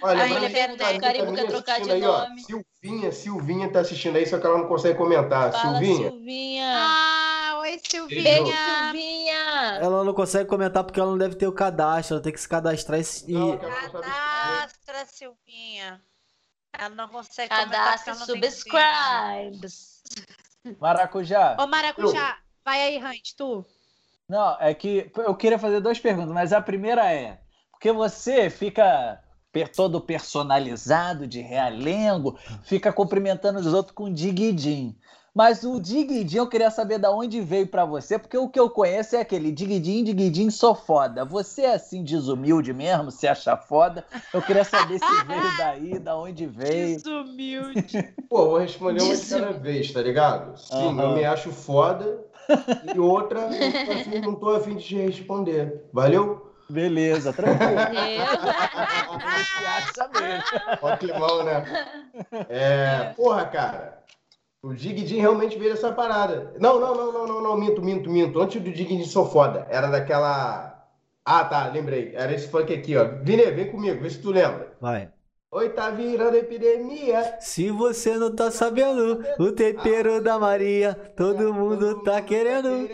Olha, 0.02 0.24
Aí 0.24 0.34
ele 0.34 0.46
a 0.46 0.50
pergunta, 0.50 1.42
quer 1.42 1.48
trocar 1.48 1.82
de 1.82 1.92
aí, 1.92 2.04
ó. 2.04 2.28
nome. 2.28 2.42
Silvinha, 2.42 3.12
Silvinha 3.12 3.72
tá 3.72 3.80
assistindo 3.80 4.18
aí, 4.18 4.26
só 4.26 4.38
que 4.38 4.46
ela 4.46 4.58
não 4.58 4.68
consegue 4.68 4.98
comentar. 4.98 5.52
Fala, 5.52 5.80
Silvinha, 5.80 6.10
Silvinha. 6.12 6.74
Ah, 6.76 7.58
oi, 7.60 7.70
Beijo, 7.70 7.82
Silvinha. 7.90 8.44
Silvinha. 8.46 9.80
Ela 9.82 10.04
não 10.04 10.14
consegue 10.14 10.50
comentar 10.50 10.84
porque 10.84 11.00
ela 11.00 11.12
não 11.12 11.18
deve 11.18 11.36
ter 11.36 11.48
o 11.48 11.54
cadastro. 11.54 12.16
Ela 12.16 12.24
tem 12.24 12.34
que 12.34 12.40
se 12.40 12.48
cadastrar 12.50 13.00
e. 13.00 13.32
Não, 13.32 13.54
eu 13.54 13.54
eu 13.54 13.60
Cadastra, 14.02 15.06
Silvinha. 15.06 16.02
Ela 16.78 16.90
não 16.90 17.08
consegue 17.08 17.50
comentar 17.50 18.04
ela 18.06 18.20
não 18.20 18.26
tem 18.26 18.36
subscribes. 18.36 20.04
Maracujá. 20.80 21.56
Ô, 21.60 21.68
Maracujá, 21.68 22.38
vai 22.64 22.82
aí, 22.82 23.04
Hunt, 23.04 23.34
tu. 23.38 23.66
Não, 24.28 24.58
é 24.60 24.74
que 24.74 25.12
eu 25.18 25.36
queria 25.36 25.60
fazer 25.60 25.80
duas 25.80 26.00
perguntas, 26.00 26.32
mas 26.32 26.52
a 26.52 26.62
primeira 26.62 27.14
é: 27.14 27.40
porque 27.72 27.92
você 27.92 28.50
fica 28.50 29.22
todo 29.64 30.02
personalizado 30.02 31.26
de 31.26 31.40
realengo, 31.40 32.38
fica 32.64 32.92
cumprimentando 32.92 33.60
os 33.60 33.74
outros 33.74 33.96
com 33.96 34.12
diguidim. 34.12 34.98
Mas 35.36 35.66
o 35.66 35.82
diguidim 35.82 36.38
eu 36.38 36.48
queria 36.48 36.72
saber 36.72 36.98
de 36.98 37.10
onde 37.10 37.42
veio 37.42 37.68
pra 37.68 37.84
você, 37.84 38.18
porque 38.18 38.38
o 38.38 38.48
que 38.48 38.58
eu 38.58 38.70
conheço 38.70 39.18
é 39.18 39.20
aquele 39.20 39.52
diguidim, 39.52 40.02
diguidim, 40.02 40.50
sou 40.50 40.74
foda. 40.74 41.26
Você 41.26 41.64
é 41.64 41.74
assim 41.74 42.06
desumilde 42.06 42.72
mesmo, 42.72 43.12
se 43.12 43.28
acha 43.28 43.58
foda? 43.58 44.06
Eu 44.34 44.42
queria 44.42 44.64
saber 44.64 44.98
se 44.98 45.06
veio 45.28 45.58
daí, 45.58 46.00
da 46.00 46.18
onde 46.18 46.46
veio. 46.46 46.96
Desumilde. 46.96 48.16
Pô, 48.30 48.46
vou 48.46 48.58
responder 48.58 49.02
uma 49.02 49.16
de 49.16 49.26
cada 49.28 49.52
vez, 49.52 49.92
tá 49.92 50.02
ligado? 50.02 50.58
Sim, 50.58 50.74
Aham. 50.74 51.04
eu 51.04 51.16
me 51.16 51.26
acho 51.26 51.52
foda. 51.52 52.26
E 52.94 52.98
outra, 52.98 53.42
eu 53.42 53.50
não 53.50 53.86
tô 53.86 53.92
afim, 53.92 54.20
não 54.22 54.36
tô 54.36 54.50
afim 54.52 54.76
de 54.78 54.84
te 54.86 54.96
responder. 54.96 55.84
Valeu? 55.92 56.55
Beleza, 56.70 57.32
tranquilo. 57.32 57.80
Acha 59.66 60.10
mesmo. 60.20 60.44
Ó, 60.82 60.98
climão, 60.98 61.44
né? 61.44 61.64
É, 62.50 63.14
porra, 63.16 63.46
cara. 63.46 64.04
O 64.64 64.74
Digidin 64.74 65.20
realmente 65.20 65.60
veio 65.60 65.72
dessa 65.72 65.92
parada. 65.92 66.54
Não, 66.60 66.80
não, 66.80 66.96
não, 66.96 67.12
não, 67.12 67.28
não, 67.28 67.42
não, 67.42 67.58
minto, 67.58 67.84
minto, 67.84 68.10
minto. 68.10 68.42
Antes 68.42 68.60
do 68.62 68.72
Digidin 68.72 69.04
sou 69.04 69.30
foda. 69.30 69.68
Era 69.70 69.88
daquela. 69.88 70.84
Ah, 71.24 71.44
tá, 71.44 71.68
lembrei. 71.68 72.14
Era 72.16 72.34
esse 72.34 72.48
funk 72.48 72.74
aqui, 72.74 72.98
ó. 72.98 73.06
Vini, 73.22 73.46
vem 73.52 73.70
comigo, 73.70 74.02
vê 74.02 74.10
se 74.10 74.20
tu 74.20 74.32
lembra. 74.32 74.74
Vai. 74.82 75.10
Oi, 75.56 75.70
tá 75.70 75.90
virando 75.90 76.36
epidemia. 76.36 77.38
Se 77.40 77.72
você 77.72 78.18
não 78.18 78.36
tá 78.36 78.52
sabendo, 78.52 79.24
o 79.40 79.54
tempero 79.54 80.22
da 80.22 80.38
Maria, 80.38 80.94
todo 81.16 81.54
mundo 81.54 82.04
tá 82.04 82.22
querendo. 82.22 82.90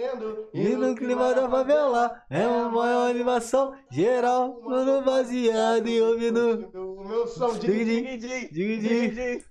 E 0.54 0.70
no 0.76 0.94
clima 0.94 1.34
da 1.34 1.50
favela, 1.50 2.22
é 2.30 2.46
uma 2.46 2.70
maior 2.70 3.10
animação 3.10 3.74
geral, 3.90 4.62
mano 4.62 5.02
baseado 5.02 5.88
e 5.88 6.00
ouvindo. 6.04 6.70
O 6.76 7.04
meu 7.04 7.26
som 7.26 7.58
de 7.58 7.66
diguidim, 7.66 8.48
digidin. 8.52 9.44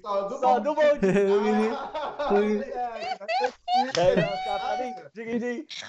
Só 0.00 0.22
do 0.22 0.38
Só 0.38 0.58
do 0.58 0.74
bonde. 0.74 1.00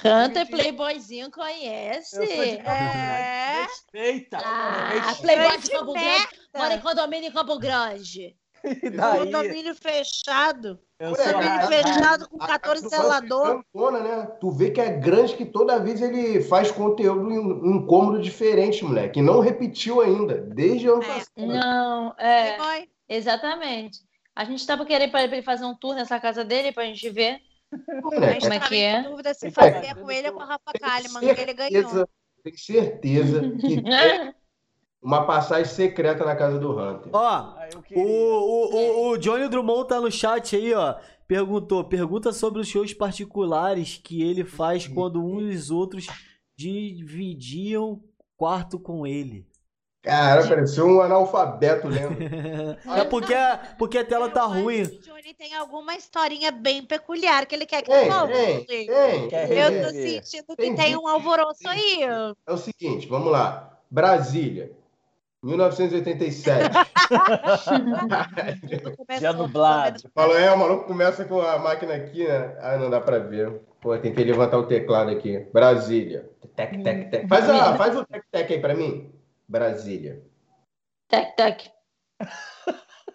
Hunter 0.04 0.48
Playboyzinho 0.50 1.30
conhece. 1.32 2.18
É. 2.22 2.56
Grande. 2.58 3.68
Respeita. 3.68 4.38
Ah, 4.44 4.90
Respeita. 4.90 5.22
Playboy 5.22 5.58
de 5.62 5.70
Campo 5.72 5.94
Grande. 5.94 6.28
Mora 6.56 6.74
em 6.76 6.80
condomínio 6.80 7.30
em 7.30 7.34
Campo 7.34 7.58
Grande. 7.60 8.36
E 8.64 8.90
daí, 8.90 9.20
Condomínio 9.20 9.76
fechado. 9.76 10.80
a- 11.00 11.06
Condomínio 11.06 11.68
fechado 11.68 12.28
com 12.28 12.42
A 12.44 12.48
14 12.48 12.90
casa 12.90 13.22
do 13.22 13.28
Banco 13.38 13.66
zelador. 13.78 13.92
né? 14.04 14.28
Tu 14.42 14.52
vê 14.52 14.72
que 14.72 14.82
é 14.82 14.90
grande 14.90 15.36
que 15.36 15.46
toda 15.46 15.80
vez 15.80 16.02
ele 16.02 16.42
faz 16.42 16.72
conteúdo 16.72 17.32
em 17.32 17.38
um 17.38 17.76
incômodo 17.78 18.20
diferente, 18.22 18.84
moleque. 18.84 19.20
E 19.20 19.24
não 19.24 19.40
repetiu 19.42 20.02
ainda, 20.02 20.36
desde 20.42 20.90
o 20.90 20.94
ano 20.96 21.04
É. 21.04 21.08
passado. 21.08 21.30
Não, 21.38 22.16
é, 22.18 22.54
Playboy. 22.54 22.90
exatamente. 23.08 24.00
A 24.36 24.44
gente 24.44 24.66
tava 24.66 24.86
querendo 24.86 25.12
pra 25.12 25.24
ele 25.24 25.42
fazer 25.44 25.66
um 25.66 25.76
tour 25.76 25.94
nessa 25.96 26.20
casa 26.20 26.44
dele 26.44 26.72
pra 26.72 26.84
gente 26.86 27.10
ver. 27.10 27.40
Moleque, 28.02 28.42
Como 28.42 28.54
é 28.54 28.60
que 28.60 28.76
é? 28.76 29.04
Dúvida 29.04 29.34
se 29.34 29.48
É. 29.48 29.52
fazia 29.52 29.96
com 29.96 30.10
ele 30.10 30.30
ou 30.30 30.34
com 30.36 30.42
a 30.42 30.46
Rafa 30.46 30.72
tenho 30.74 30.86
Kalimann, 30.92 31.36
que 31.36 31.42
ele 31.42 31.54
ganhou. 31.54 31.72
certeza, 31.84 32.10
tenho 32.44 32.58
certeza 32.58 33.42
que 33.60 33.82
tem 33.82 34.34
uma 35.02 35.26
passagem 35.26 35.66
secreta 35.72 36.24
na 36.26 36.36
casa 36.36 36.58
do 36.60 36.72
Hunter. 36.72 37.10
Ó, 37.14 37.20
Ah, 37.26 37.68
o, 37.94 38.00
o, 38.00 38.76
o, 38.76 39.10
o 39.12 39.18
Johnny 39.18 39.48
Drummond 39.50 39.88
tá 39.90 40.00
no 40.02 40.12
chat 40.12 40.56
aí, 40.56 40.74
ó. 40.74 40.96
Perguntou, 41.28 41.84
pergunta 41.84 42.32
sobre 42.32 42.62
os 42.62 42.68
shows 42.70 42.94
particulares 42.94 44.00
que 44.02 44.24
ele 44.24 44.46
faz 44.46 44.88
quando 44.88 45.22
uns 45.24 45.44
e 45.54 45.56
os 45.58 45.72
outros 45.72 46.08
dividiam 46.56 48.02
quarto 48.38 48.80
com 48.80 49.06
ele. 49.06 49.46
Cara, 50.08 50.48
pareceu 50.48 50.88
um 50.88 51.02
analfabeto 51.02 51.88
lendo. 51.88 52.18
É 52.98 53.04
porque, 53.04 53.34
a- 53.34 53.60
porque 53.78 53.98
a 53.98 54.06
tela 54.06 54.30
tá 54.30 54.42
Eu 54.42 54.50
ruim. 54.50 54.84
O 54.84 55.02
Johnny 55.02 55.34
tem 55.38 55.54
alguma 55.56 55.96
historinha 55.96 56.52
bem 56.52 56.82
peculiar 56.84 57.46
que 57.46 57.54
ele 57.54 57.66
quer 57.66 57.82
que 57.82 57.92
tem, 57.92 58.66
tem. 58.66 59.28
Quer 59.28 59.52
Eu 59.52 59.84
tô 59.84 59.90
sentindo 59.90 60.56
que 60.56 60.74
Tem 60.76 60.96
um 60.98 61.08
alvoroço 61.08 61.68
aí. 61.68 62.04
É 62.04 62.52
o 62.52 62.58
seguinte, 62.58 63.08
vamos 63.08 63.32
lá. 63.32 63.78
Brasília, 63.92 64.72
1987. 65.44 66.70
Dia 69.20 69.32
nublado. 69.34 70.04
Falou, 70.14 70.38
é, 70.38 70.52
o 70.52 70.58
maluco 70.58 70.86
começa 70.86 71.26
com 71.26 71.42
a 71.42 71.58
máquina 71.58 71.94
aqui, 71.96 72.26
né? 72.28 72.56
Ah, 72.62 72.78
não 72.78 72.90
dá 72.90 73.00
pra 73.02 73.20
ver. 73.20 73.62
Pô, 73.82 73.98
tem 73.98 74.14
que 74.14 74.24
levantar 74.24 74.58
o 74.58 74.64
teclado 74.68 75.10
aqui. 75.12 75.40
Brasília. 75.54 76.30
Tec, 76.56 76.82
tec, 76.84 77.10
tec. 77.12 77.28
Faz, 77.28 77.50
a, 77.50 77.76
faz 77.76 77.96
o 77.96 78.04
tec, 78.06 78.24
tec 78.32 78.52
aí 78.52 78.60
pra 78.60 78.74
mim. 78.76 79.12
Brasília? 79.48 80.22
Tec, 81.08 81.36
tec. 81.36 81.72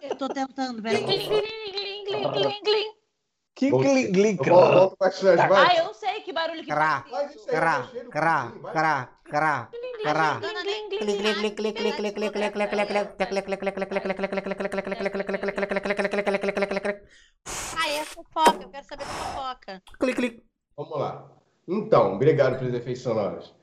Eu 0.01 0.15
tô 0.17 0.27
tentando, 0.27 0.81
velho. 0.81 1.05
Glim, 1.05 1.29
glim, 1.29 2.03
glim, 2.05 2.31
glim, 2.31 2.61
glim. 2.63 3.03
Que 3.55 3.69
glim, 3.69 4.11
glim, 4.11 4.35
Volta 4.37 4.97
para 4.97 5.11
Ah, 5.11 5.75
eu 5.77 5.93
sei 5.93 6.21
que 6.21 6.33
barulho 6.33 6.63
que 6.63 6.71
crá, 6.71 7.05
crá, 7.07 7.29
crá, 7.47 7.89
crá, 8.09 8.51
crá, 8.71 9.09
crá. 9.23 9.69
Ah, 17.77 17.89
é 17.89 18.03
fofoca. 18.05 18.63
Eu 18.63 18.69
quero 18.69 18.85
saber 18.85 19.05
da 19.05 19.11
fofoca. 19.11 19.83
clique, 19.99 20.15
clique, 20.15 20.43
Vamos 20.75 20.99
lá. 20.99 21.31
Então, 21.67 22.15
obrigado 22.15 22.57
pelos 22.57 22.73
efeitos 22.73 23.03
sonoros. 23.03 23.53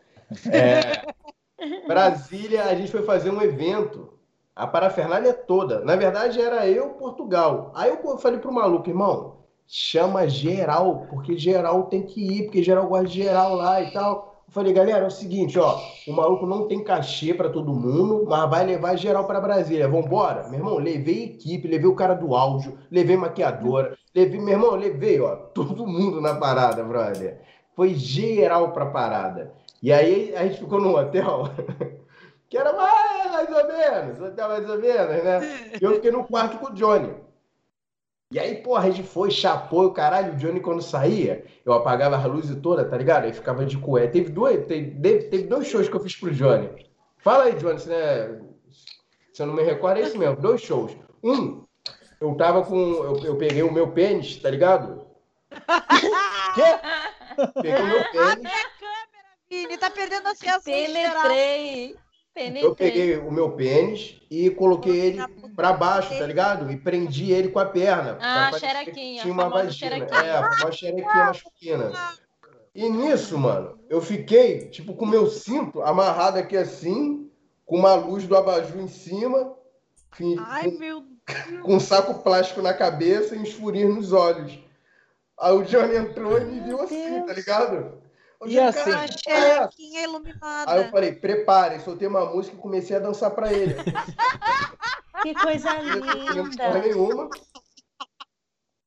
É... 0.53 1.03
Brasília, 1.87 2.65
a 2.65 2.75
gente 2.75 2.91
foi 2.91 3.03
fazer 3.03 3.31
um 3.31 3.43
evento. 3.43 4.09
A 4.55 4.67
parafernália 4.67 5.33
toda. 5.33 5.81
Na 5.81 5.97
verdade, 5.97 6.41
era 6.41 6.69
eu, 6.69 6.91
Portugal. 6.91 7.73
Aí 7.75 7.91
eu 7.91 8.19
falei 8.19 8.39
pro 8.39 8.53
maluco, 8.53 8.89
irmão, 8.89 9.41
chama 9.67 10.29
geral, 10.29 11.07
porque 11.09 11.37
geral 11.39 11.85
tem 11.85 12.03
que 12.03 12.21
ir, 12.21 12.45
porque 12.45 12.63
geral 12.63 12.87
gosta 12.89 13.07
de 13.07 13.23
geral 13.23 13.55
lá 13.55 13.81
e 13.81 13.93
tal. 13.93 14.43
Eu 14.47 14.53
falei, 14.53 14.73
galera, 14.73 15.05
é 15.05 15.07
o 15.07 15.11
seguinte, 15.11 15.59
ó, 15.61 15.79
o 16.09 16.13
maluco 16.13 16.45
não 16.45 16.67
tem 16.67 16.83
cachê 16.83 17.33
pra 17.33 17.49
todo 17.49 17.73
mundo, 17.73 18.27
mas 18.29 18.51
vai 18.51 18.67
levar 18.67 18.97
geral 18.97 19.25
pra 19.25 19.41
Brasília. 19.41 19.89
Vambora? 19.89 20.49
Meu 20.49 20.59
irmão, 20.59 20.77
levei 20.77 21.25
equipe, 21.25 21.69
levei 21.69 21.87
o 21.87 21.95
cara 21.95 22.15
do 22.15 22.35
áudio, 22.35 22.77
levei 22.91 23.17
maquiadora, 23.17 23.97
levei, 24.13 24.41
meu 24.41 24.55
irmão, 24.55 24.75
levei, 24.75 25.21
ó, 25.21 25.37
todo 25.55 25.87
mundo 25.87 26.21
na 26.21 26.35
parada, 26.35 26.83
brother. 26.83 27.41
Foi 27.77 27.95
geral 27.95 28.73
pra 28.73 28.87
parada. 28.87 29.55
E 29.83 29.93
aí 29.93 30.35
a 30.37 30.45
gente 30.45 30.59
ficou 30.59 30.81
num 30.81 30.95
hotel 30.95 31.45
que 32.49 32.59
era 32.59 32.73
mais, 32.73 33.31
mais 33.31 33.49
ou 33.49 33.69
menos, 33.69 34.21
hotel 34.21 34.49
mais 34.49 34.69
ou 34.69 34.79
menos, 34.79 35.25
né? 35.25 35.41
E 35.81 35.85
eu 35.85 35.95
fiquei 35.95 36.11
no 36.11 36.25
quarto 36.25 36.59
com 36.59 36.67
o 36.67 36.75
Johnny. 36.75 37.15
E 38.33 38.39
aí, 38.39 38.63
porra, 38.63 38.87
a 38.87 38.91
gente 38.91 39.03
foi, 39.03 39.31
chapou, 39.31 39.87
o 39.87 39.93
caralho, 39.93 40.35
o 40.35 40.37
Johnny 40.37 40.61
quando 40.61 40.81
saía, 40.81 41.45
eu 41.65 41.73
apagava 41.73 42.17
as 42.17 42.25
luzes 42.25 42.57
todas, 42.61 42.89
tá 42.89 42.97
ligado? 42.97 43.25
Aí 43.25 43.33
ficava 43.33 43.67
de 43.67 43.77
cueca. 43.77 44.13
Teve 44.13 44.31
dois, 44.31 44.65
teve, 44.67 45.23
teve 45.25 45.45
dois 45.45 45.67
shows 45.67 45.89
que 45.89 45.97
eu 45.97 46.01
fiz 46.01 46.15
pro 46.15 46.31
Johnny. 46.31 46.69
Fala 47.19 47.45
aí, 47.45 47.55
Johnny, 47.55 47.81
se, 47.81 47.89
né, 47.89 48.41
se 49.33 49.43
eu 49.43 49.47
não 49.47 49.55
me 49.55 49.65
recordo, 49.65 49.99
é 49.99 50.03
isso 50.03 50.17
mesmo, 50.17 50.37
dois 50.37 50.61
shows. 50.61 50.97
Um, 51.25 51.65
eu 52.21 52.35
tava 52.37 52.63
com, 52.63 52.77
eu, 52.77 53.17
eu 53.25 53.37
peguei 53.37 53.63
o 53.63 53.73
meu 53.73 53.91
pênis, 53.91 54.37
tá 54.37 54.51
ligado? 54.51 55.07
Peguei 57.63 57.83
o 57.83 57.87
meu 57.87 58.05
pênis. 58.13 58.53
Vini, 59.51 59.77
tá 59.77 59.91
perdendo 59.91 60.29
a 60.29 60.35
ciência 60.35 60.61
Penetrei. 60.63 61.91
Eu 61.93 61.97
Penetrei. 62.33 62.75
peguei 62.77 63.17
o 63.19 63.33
meu 63.33 63.51
pênis 63.57 64.21
e 64.31 64.49
coloquei 64.51 64.97
ele 64.97 65.19
pra 65.57 65.73
baixo, 65.73 66.17
tá 66.17 66.25
ligado? 66.25 66.71
E 66.71 66.77
prendi 66.77 67.33
ele 67.33 67.49
com 67.49 67.59
a 67.59 67.67
perna. 67.67 68.17
Ah, 68.21 68.53
xerequinha, 68.57 69.21
Tinha 69.23 69.35
uma 69.35 69.49
vagina. 69.49 69.73
xerequinha. 69.73 70.21
É, 70.21 70.39
uma 70.63 70.71
xerequinha 70.73 71.25
masculina. 71.25 71.93
E 72.73 72.89
nisso, 72.89 73.37
mano, 73.37 73.81
eu 73.91 74.01
fiquei, 74.01 74.69
tipo, 74.69 74.95
com 74.95 75.05
o 75.05 75.09
meu 75.09 75.27
cinto 75.27 75.83
amarrado 75.83 76.39
aqui 76.39 76.57
assim, 76.57 77.29
com 77.67 77.77
uma 77.77 77.95
luz 77.95 78.29
do 78.29 78.37
abajur 78.37 78.79
em 78.79 78.87
cima, 78.87 79.57
fi- 80.13 80.37
Ai, 80.39 80.71
com, 80.71 80.79
meu 80.79 81.05
com 81.65 81.75
um 81.75 81.81
saco 81.81 82.23
plástico 82.23 82.63
na 82.63 82.73
cabeça 82.73 83.35
e 83.35 83.39
uns 83.41 83.53
furinhos 83.53 83.97
nos 83.97 84.13
olhos. 84.13 84.57
Aí 85.37 85.53
o 85.53 85.63
Johnny 85.65 85.97
entrou 85.97 86.39
e 86.41 86.45
me 86.45 86.61
viu 86.61 86.81
assim, 86.81 87.27
tá 87.27 87.33
ligado? 87.33 88.01
Eu 88.41 88.49
E 88.49 88.59
assim? 88.59 88.91
"Caralho, 88.91 88.99
Uma 89.01 89.09
que 89.09 89.23
porra 89.25 89.37
é 89.37 89.41
essa?" 89.41 89.57
xerequinha 89.59 90.03
iluminada. 90.03 90.73
Aí 90.73 90.83
eu 90.83 90.91
falei, 90.91 91.13
preparem, 91.13 91.81
soltei 91.81 92.09
uma 92.09 92.25
música 92.27 92.57
e 92.57 92.59
comecei 92.61 92.97
a 92.97 93.01
dançar 93.01 93.31
pra 93.33 93.53
ele. 93.53 93.75
Que 95.23 95.35
coisa 95.35 95.75
Não 95.75 96.45
linda. 96.45 96.79
nenhuma. 96.79 97.29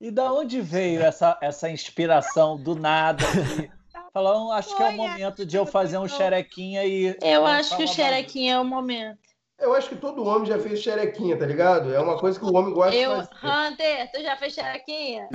E 0.02 0.10
da 0.10 0.34
onde 0.34 0.62
veio 0.62 1.02
essa, 1.04 1.38
essa 1.42 1.70
inspiração 1.70 2.58
do 2.58 2.76
nada? 2.76 3.24
Que... 3.24 3.72
Falaram, 4.12 4.52
acho 4.52 4.76
que 4.76 4.82
é 4.82 4.86
o 4.88 4.90
Foi, 4.90 4.98
momento 4.98 5.46
de 5.46 5.56
eu 5.56 5.66
fazer 5.66 5.98
um 5.98 6.08
xerequinha 6.08 6.84
e. 6.86 7.16
Eu 7.22 7.46
acho 7.46 7.78
que 7.78 7.84
o 7.84 7.88
xerequinha 7.88 8.56
é 8.56 8.60
o 8.60 8.66
momento. 8.66 9.20
Eu 9.60 9.74
acho 9.74 9.88
que 9.88 9.96
todo 9.96 10.26
homem 10.26 10.46
já 10.48 10.58
fez 10.60 10.82
xerequinha, 10.82 11.38
tá 11.38 11.46
ligado? 11.46 11.94
É 11.94 12.00
uma 12.00 12.18
coisa 12.18 12.40
que 12.40 12.46
o 12.46 12.54
homem 12.54 12.74
gosta 12.74 12.96
Eu, 12.96 13.22
de 13.22 13.28
fazer. 13.40 13.72
Hunter, 13.72 14.12
tu 14.12 14.22
já 14.22 14.36
fez 14.36 14.54
xerequinha? 14.54 15.28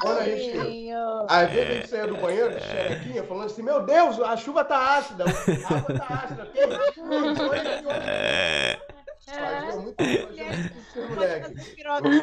Quando 0.00 0.18
a 0.18 0.24
gente-. 0.24 0.90
Às 1.28 1.50
vezes 1.50 1.70
a 1.70 1.74
gente 1.74 1.88
saía 1.88 2.06
do 2.06 2.16
banheiro 2.16 2.54
de 2.54 2.60
xerequinha 2.60 3.24
falando 3.24 3.46
assim, 3.46 3.62
meu 3.62 3.84
Deus, 3.84 4.20
a 4.20 4.36
chuva 4.36 4.64
tá 4.64 4.96
ácida, 4.98 5.24
a 5.24 5.76
água 5.76 5.98
tá 5.98 6.06
ácida, 6.24 6.46
tem 6.46 6.62
Fazia 9.30 9.76
muito, 9.80 10.02
isso, 10.02 11.08
moleque. 11.08 11.54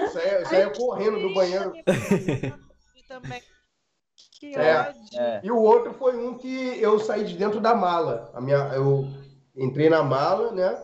Saía, 0.09 0.45
saía 0.45 0.69
correndo 0.71 1.19
do 1.21 1.33
banheiro. 1.33 1.71
Também. 3.07 3.41
Que 4.39 4.55
É. 4.55 4.79
ódio. 4.81 5.19
É. 5.19 5.39
E 5.43 5.51
o 5.51 5.57
outro 5.57 5.93
foi 5.93 6.17
um 6.17 6.37
que 6.37 6.77
eu 6.81 6.99
saí 6.99 7.23
de 7.23 7.37
dentro 7.37 7.61
da 7.61 7.73
mala. 7.73 8.29
A 8.33 8.41
minha, 8.41 8.57
eu 8.73 9.07
entrei 9.57 9.89
na 9.89 10.03
mala, 10.03 10.51
né? 10.51 10.77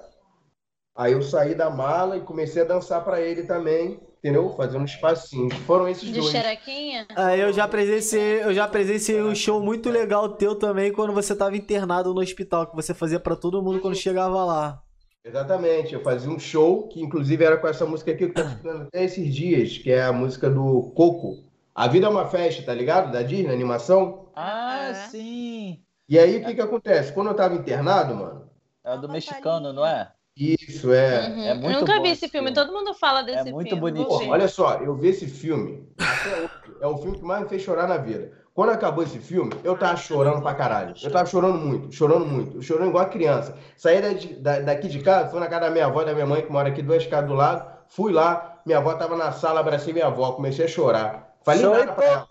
Aí 0.95 1.13
eu 1.13 1.21
saí 1.21 1.55
da 1.55 1.69
mala 1.69 2.17
e 2.17 2.21
comecei 2.21 2.61
a 2.61 2.65
dançar 2.65 3.03
pra 3.03 3.19
ele 3.19 3.43
também, 3.43 3.99
entendeu? 4.19 4.49
Fazendo 4.55 4.83
uns 4.83 4.95
passinhos. 4.95 5.53
Foram 5.65 5.87
esses 5.87 6.03
De 6.07 6.19
dois. 6.19 6.31
xerequinha? 6.31 7.07
Aí 7.15 7.39
eu 7.39 7.51
já 7.51 7.67
presenciei, 7.67 8.43
eu 8.43 8.53
já 8.53 8.67
presenciei 8.67 9.21
um 9.23 9.33
show 9.33 9.59
muito 9.59 9.89
legal 9.89 10.29
teu 10.29 10.55
também 10.55 10.91
quando 10.93 11.11
você 11.13 11.35
tava 11.35 11.57
internado 11.57 12.13
no 12.13 12.21
hospital, 12.21 12.67
que 12.67 12.75
você 12.75 12.93
fazia 12.93 13.19
pra 13.19 13.35
todo 13.35 13.61
mundo 13.63 13.79
quando 13.79 13.95
chegava 13.95 14.43
lá. 14.45 14.81
Exatamente, 15.25 15.93
eu 15.93 16.01
fazia 16.03 16.29
um 16.29 16.37
show 16.37 16.87
que 16.89 17.01
inclusive 17.01 17.43
era 17.43 17.57
com 17.57 17.67
essa 17.67 17.85
música 17.85 18.11
aqui 18.11 18.27
que 18.27 18.39
eu 18.39 18.43
tô 18.43 18.49
escutando 18.49 18.81
até 18.83 19.03
esses 19.05 19.33
dias, 19.33 19.77
que 19.77 19.89
é 19.91 20.03
a 20.03 20.11
música 20.11 20.49
do 20.49 20.91
Coco. 20.95 21.37
A 21.73 21.87
Vida 21.87 22.05
é 22.05 22.09
uma 22.09 22.27
Festa, 22.27 22.61
tá 22.61 22.73
ligado? 22.73 23.11
Da 23.11 23.23
Disney, 23.23 23.51
animação. 23.51 24.27
Ah, 24.35 24.89
É. 24.89 24.93
sim. 24.93 25.79
E 26.07 26.19
aí, 26.19 26.37
o 26.37 26.45
que 26.45 26.53
que 26.55 26.61
acontece? 26.61 27.13
Quando 27.13 27.27
eu 27.29 27.33
tava 27.33 27.55
internado, 27.55 28.13
mano, 28.13 28.49
É 28.83 28.93
o 28.93 28.97
do 28.97 29.09
mexicano, 29.09 29.71
não 29.73 29.85
é? 29.85 30.11
isso 30.35 30.91
é... 30.91 31.27
Uhum. 31.29 31.43
é 31.43 31.53
muito 31.53 31.71
Eu 31.75 31.79
nunca 31.81 31.95
bom 31.97 32.01
vi 32.03 32.09
esse 32.09 32.27
filme, 32.27 32.51
filme. 32.51 32.53
todo 32.53 32.73
mundo 32.75 32.93
fala 32.95 33.21
desse 33.21 33.47
É 33.49 33.51
muito 33.51 33.67
filme. 33.67 33.81
bonito. 33.81 34.09
vou 34.09 34.19
Pô, 34.19 34.31
olha 34.31 34.47
só, 34.47 34.75
eu 34.77 34.95
vi 34.95 35.09
esse 35.09 35.27
filme, 35.27 35.87
até 35.99 36.39
hoje, 36.41 36.49
é 36.81 36.87
o 36.87 36.97
filme 36.97 37.17
que 37.19 37.23
mais 37.23 37.43
me 37.43 37.49
fez 37.49 37.61
chorar 37.61 37.87
na 37.87 37.97
vida. 37.97 38.31
Quando 38.53 38.71
acabou 38.71 39.03
esse 39.03 39.19
filme, 39.19 39.51
eu 39.63 39.77
tava 39.77 39.95
chorando 39.95 40.41
pra 40.41 40.53
caralho. 40.55 40.93
Eu 41.03 41.11
tava 41.11 41.27
chorando 41.27 41.57
muito, 41.59 41.91
chorando 41.91 42.25
muito. 42.25 42.61
chorando 42.63 42.89
igual 42.89 43.03
a 43.03 43.09
criança. 43.09 43.55
Saí 43.77 44.01
da- 44.01 44.09
da- 44.57 44.59
daqui 44.61 44.87
de 44.87 44.99
casa, 45.01 45.29
fui 45.29 45.39
na 45.39 45.47
casa 45.47 45.65
da 45.65 45.69
minha 45.71 45.85
avó 45.85 46.01
e 46.01 46.05
da 46.05 46.13
minha 46.13 46.25
mãe, 46.25 46.41
que 46.43 46.51
mora 46.51 46.69
aqui 46.69 46.81
duas 46.81 47.05
casas 47.05 47.27
do 47.29 47.35
lado. 47.35 47.71
Fui 47.87 48.11
lá, 48.11 48.59
minha 48.65 48.77
avó 48.79 48.93
tava 48.95 49.15
na 49.15 49.31
sala, 49.31 49.59
abracei 49.59 49.93
minha 49.93 50.05
avó, 50.07 50.33
comecei 50.33 50.65
a 50.65 50.67
chorar. 50.67 51.35
Falei 51.43 51.61
Soy 51.61 51.77
nada 51.79 51.93
pra 51.93 52.05
ela. 52.05 52.27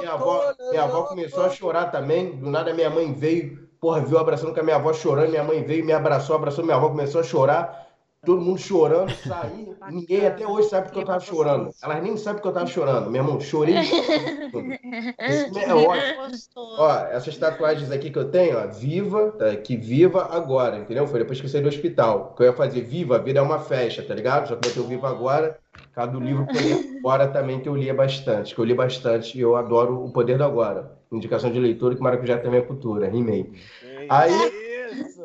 Minha 0.00 0.12
avó, 0.12 0.54
minha 0.70 0.82
avó 0.84 1.02
começou 1.04 1.44
a 1.44 1.50
chorar 1.50 1.90
também. 1.90 2.36
Do 2.36 2.50
nada 2.50 2.72
minha 2.74 2.88
mãe 2.90 3.12
veio, 3.12 3.67
porra, 3.80 4.00
viu 4.00 4.18
abraçando 4.18 4.52
com 4.52 4.60
a 4.60 4.62
minha 4.62 4.76
avó 4.76 4.92
chorando. 4.92 5.30
Minha 5.30 5.44
mãe 5.44 5.62
veio, 5.62 5.84
me 5.84 5.92
abraçou, 5.92 6.36
abraçou 6.36 6.64
minha 6.64 6.76
avó, 6.76 6.88
começou 6.88 7.20
a 7.20 7.24
chorar. 7.24 7.88
Todo 8.24 8.40
mundo 8.40 8.58
chorando, 8.58 9.12
saí. 9.22 9.68
Ninguém 9.90 10.26
até 10.26 10.44
hoje 10.46 10.68
sabe 10.68 10.86
porque 10.86 10.98
eu 10.98 11.04
tava 11.04 11.20
chorando. 11.20 11.70
Elas 11.80 12.02
nem 12.02 12.16
sabem 12.16 12.42
que 12.42 12.48
eu 12.48 12.52
tava 12.52 12.66
chorando. 12.66 13.10
Meu 13.10 13.22
irmão, 13.22 13.40
chorei. 13.40 13.76
Filme 14.50 14.78
é 15.64 15.74
ótimo. 15.74 16.48
Ó, 16.56 16.96
essas 17.12 17.36
tatuagens 17.36 17.92
aqui 17.92 18.10
que 18.10 18.18
eu 18.18 18.28
tenho, 18.28 18.58
ó, 18.58 18.66
viva, 18.66 19.30
tá 19.38 19.50
aqui, 19.50 19.76
viva 19.76 20.28
agora, 20.32 20.78
entendeu? 20.78 21.06
Foi 21.06 21.20
depois 21.20 21.40
que 21.40 21.46
eu 21.46 21.50
saí 21.50 21.62
do 21.62 21.68
hospital. 21.68 22.34
Que 22.36 22.42
eu 22.42 22.46
ia 22.46 22.52
fazer 22.52 22.80
viva, 22.80 23.16
a 23.16 23.18
vida 23.18 23.38
é 23.38 23.42
uma 23.42 23.60
festa, 23.60 24.02
tá 24.02 24.14
ligado? 24.14 24.48
Já 24.48 24.56
que 24.56 24.66
eu 24.66 24.70
botei 24.70 24.82
o 24.82 24.86
viva 24.86 25.08
agora, 25.08 25.56
do 26.06 26.20
livro 26.20 26.44
Poder 26.46 26.74
do 26.74 26.98
Agora 26.98 27.28
também, 27.28 27.60
que 27.60 27.68
eu 27.68 27.76
lia 27.76 27.94
bastante, 27.94 28.54
que 28.54 28.60
eu 28.60 28.64
li 28.64 28.74
bastante 28.74 29.38
e 29.38 29.40
eu 29.40 29.54
adoro 29.54 30.04
o 30.04 30.10
Poder 30.10 30.36
do 30.36 30.44
Agora. 30.44 30.97
Indicação 31.10 31.50
de 31.50 31.58
leitura 31.58 31.94
que 31.94 32.02
Maracujá 32.02 32.38
também 32.38 32.60
é 32.60 32.62
cultura, 32.64 33.08
rimei. 33.08 33.52
Aí- 34.08 34.32
Isso. 35.00 35.22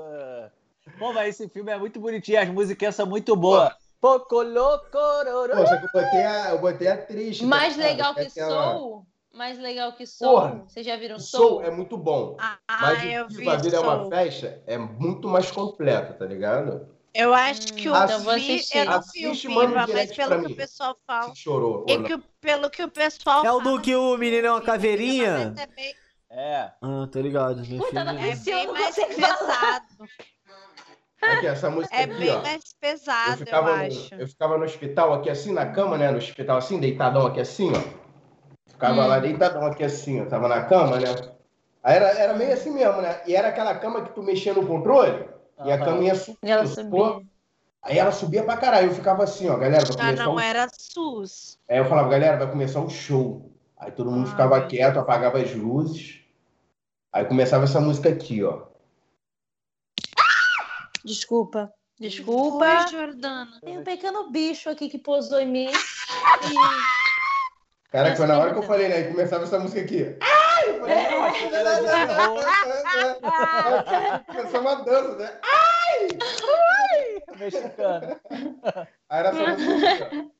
Pô, 0.99 1.11
mas 1.13 1.29
esse 1.29 1.49
filme 1.49 1.71
é 1.71 1.77
muito 1.77 1.99
bonitinho, 1.99 2.39
as 2.39 2.49
músicas 2.49 2.95
são 2.95 3.05
muito 3.05 3.35
boas. 3.35 3.73
Poco 3.99 4.41
louco. 4.43 4.85
Pô, 4.91 5.65
só 5.67 5.77
que 5.77 5.85
eu 5.85 5.89
botei 5.93 6.23
a, 6.23 6.49
eu 6.51 6.59
botei 6.59 6.87
a 6.89 6.97
triste. 6.97 7.45
Mais 7.45 7.75
cara, 7.75 7.87
legal 7.87 8.13
que 8.13 8.21
aquela- 8.21 8.73
Soul? 8.73 9.05
Mais 9.33 9.57
legal 9.57 9.93
que 9.93 10.05
Soul? 10.05 10.31
Porra, 10.31 10.63
Vocês 10.67 10.85
já 10.85 10.95
viram 10.95 11.17
Soul? 11.19 11.47
Soul 11.49 11.63
é 11.63 11.71
muito 11.71 11.97
bom. 11.97 12.35
Ah, 12.39 12.57
Mas 12.69 13.03
eu 13.13 13.25
o 13.25 13.27
vi 13.29 13.37
Viva 13.37 13.53
a 13.53 13.55
Vida 13.57 13.77
é 13.77 13.79
uma 13.79 13.97
Soul. 13.99 14.09
festa 14.09 14.61
é 14.67 14.77
muito 14.77 15.27
mais 15.27 15.49
completa, 15.49 16.13
tá 16.13 16.25
ligado? 16.25 16.87
Eu 17.13 17.31
acho 17.33 17.73
que 17.75 17.87
o 17.87 17.93
vou 17.93 18.33
assistir. 18.33 18.77
eu 18.79 18.85
não 18.85 19.01
vi 19.13 19.27
o 19.27 19.31
Assiste, 19.31 19.47
um 19.47 19.67
Viva, 19.67 19.87
mas 19.87 20.15
pelo 20.15 20.45
que 20.45 20.53
o 20.53 20.55
pessoal 20.55 20.97
fala. 21.05 21.29
Se 21.35 21.41
chorou. 21.41 21.85
É 21.87 22.01
que, 22.01 22.13
o- 22.15 22.23
pelo 22.41 22.69
que 22.71 22.83
o 22.83 22.89
pessoal 22.89 23.45
É 23.45 23.51
o 23.51 23.59
do 23.59 23.79
que 23.79 23.95
o 23.95 24.17
menino 24.17 24.47
é 24.47 24.51
uma 24.51 24.61
caveirinha? 24.61 25.53
é 25.57 25.67
bem, 25.67 25.95
É. 26.31 26.71
Ah, 26.81 27.07
tô 27.11 27.21
ligado. 27.21 27.63
Meu 27.67 27.77
Puta, 27.83 28.03
filho... 28.03 28.19
é 28.19 28.31
eu 28.33 28.43
bem 28.43 28.67
mais 28.71 28.95
pesado. 28.95 29.85
Aqui, 31.21 31.47
essa 31.47 31.69
música 31.69 31.95
É 31.95 32.03
aqui, 32.03 32.13
bem 32.15 32.31
ó. 32.31 32.41
mais 32.41 32.73
pesado, 32.81 33.31
eu, 33.33 33.37
ficava, 33.37 33.77
no, 33.77 33.85
acho. 33.85 34.15
eu 34.15 34.27
ficava 34.27 34.57
no 34.57 34.65
hospital 34.65 35.13
aqui 35.13 35.29
assim, 35.29 35.53
na 35.53 35.67
cama, 35.67 35.97
né? 35.97 36.09
No 36.11 36.17
hospital 36.17 36.57
assim, 36.57 36.79
deitadão 36.79 37.27
aqui 37.27 37.39
assim, 37.39 37.71
ó. 37.71 38.03
Ficava 38.71 39.03
Hum. 39.03 39.07
lá 39.07 39.19
deitadão 39.19 39.65
aqui 39.67 39.83
assim, 39.83 40.19
ó. 40.21 40.25
Tava 40.25 40.47
na 40.47 40.63
cama, 40.65 40.99
né? 40.99 41.09
Aí 41.83 41.95
era, 41.95 42.07
era 42.09 42.33
meio 42.33 42.53
assim 42.53 42.71
mesmo, 42.71 43.01
né? 43.01 43.21
E 43.27 43.35
era 43.35 43.49
aquela 43.49 43.77
cama 43.77 44.01
que 44.03 44.13
tu 44.13 44.23
mexia 44.23 44.53
no 44.53 44.65
controle 44.65 45.31
e 45.65 45.71
a 45.71 45.77
cama 45.77 46.03
ia 46.03 46.13
E 46.41 46.49
ela 46.51 46.65
subia. 46.65 47.21
Aí 47.81 47.97
ela 47.97 48.11
subia 48.11 48.43
pra 48.43 48.57
caralho. 48.57 48.87
Eu 48.87 48.95
ficava 48.95 49.23
assim, 49.23 49.49
ó, 49.49 49.57
galera, 49.57 49.85
vai 49.85 49.85
Já 49.85 49.93
começar 49.93 50.23
não 50.23 50.35
o... 50.35 50.39
era 50.39 50.67
SUS. 50.71 51.59
Aí 51.69 51.77
eu 51.77 51.85
falava, 51.85 52.09
galera, 52.09 52.37
vai 52.37 52.49
começar 52.49 52.79
o 52.79 52.89
show. 52.89 53.51
Aí 53.77 53.91
todo 53.91 54.09
mundo 54.09 54.27
Ah, 54.27 54.31
ficava 54.31 54.59
meu 54.59 54.67
quieto, 54.67 54.99
apagava 54.99 55.39
as 55.39 55.53
luzes. 55.53 56.21
Aí 57.11 57.25
começava 57.25 57.65
essa 57.65 57.81
música 57.81 58.09
aqui, 58.09 58.43
ó. 58.43 58.63
Desculpa. 61.03 61.71
Desculpa. 61.99 62.65
Oi, 62.65 62.87
Jordana. 62.87 63.59
Tem 63.61 63.77
um 63.77 63.83
pequeno 63.83 64.31
bicho 64.31 64.69
aqui 64.69 64.89
que 64.89 64.97
posou 64.97 65.39
em 65.39 65.47
mim. 65.47 65.71
Cara, 67.91 68.15
foi 68.15 68.25
na 68.25 68.39
hora 68.39 68.53
que 68.53 68.59
eu 68.59 68.63
falei, 68.63 68.87
né? 68.87 68.95
Aí 68.95 69.11
começava 69.11 69.43
essa 69.43 69.59
música 69.59 69.81
aqui. 69.81 70.17
Ai! 70.21 70.42
Era 71.53 71.81
de- 71.81 71.87
Começou 74.25 74.61
uma 74.61 74.75
dança, 74.83 75.15
né? 75.17 75.39
Mexicano. 77.37 78.19
Aí 79.09 79.19
era 79.19 79.29
essa 79.29 79.47
música 79.57 80.05
aqui, 80.05 80.29
ó. 80.29 80.33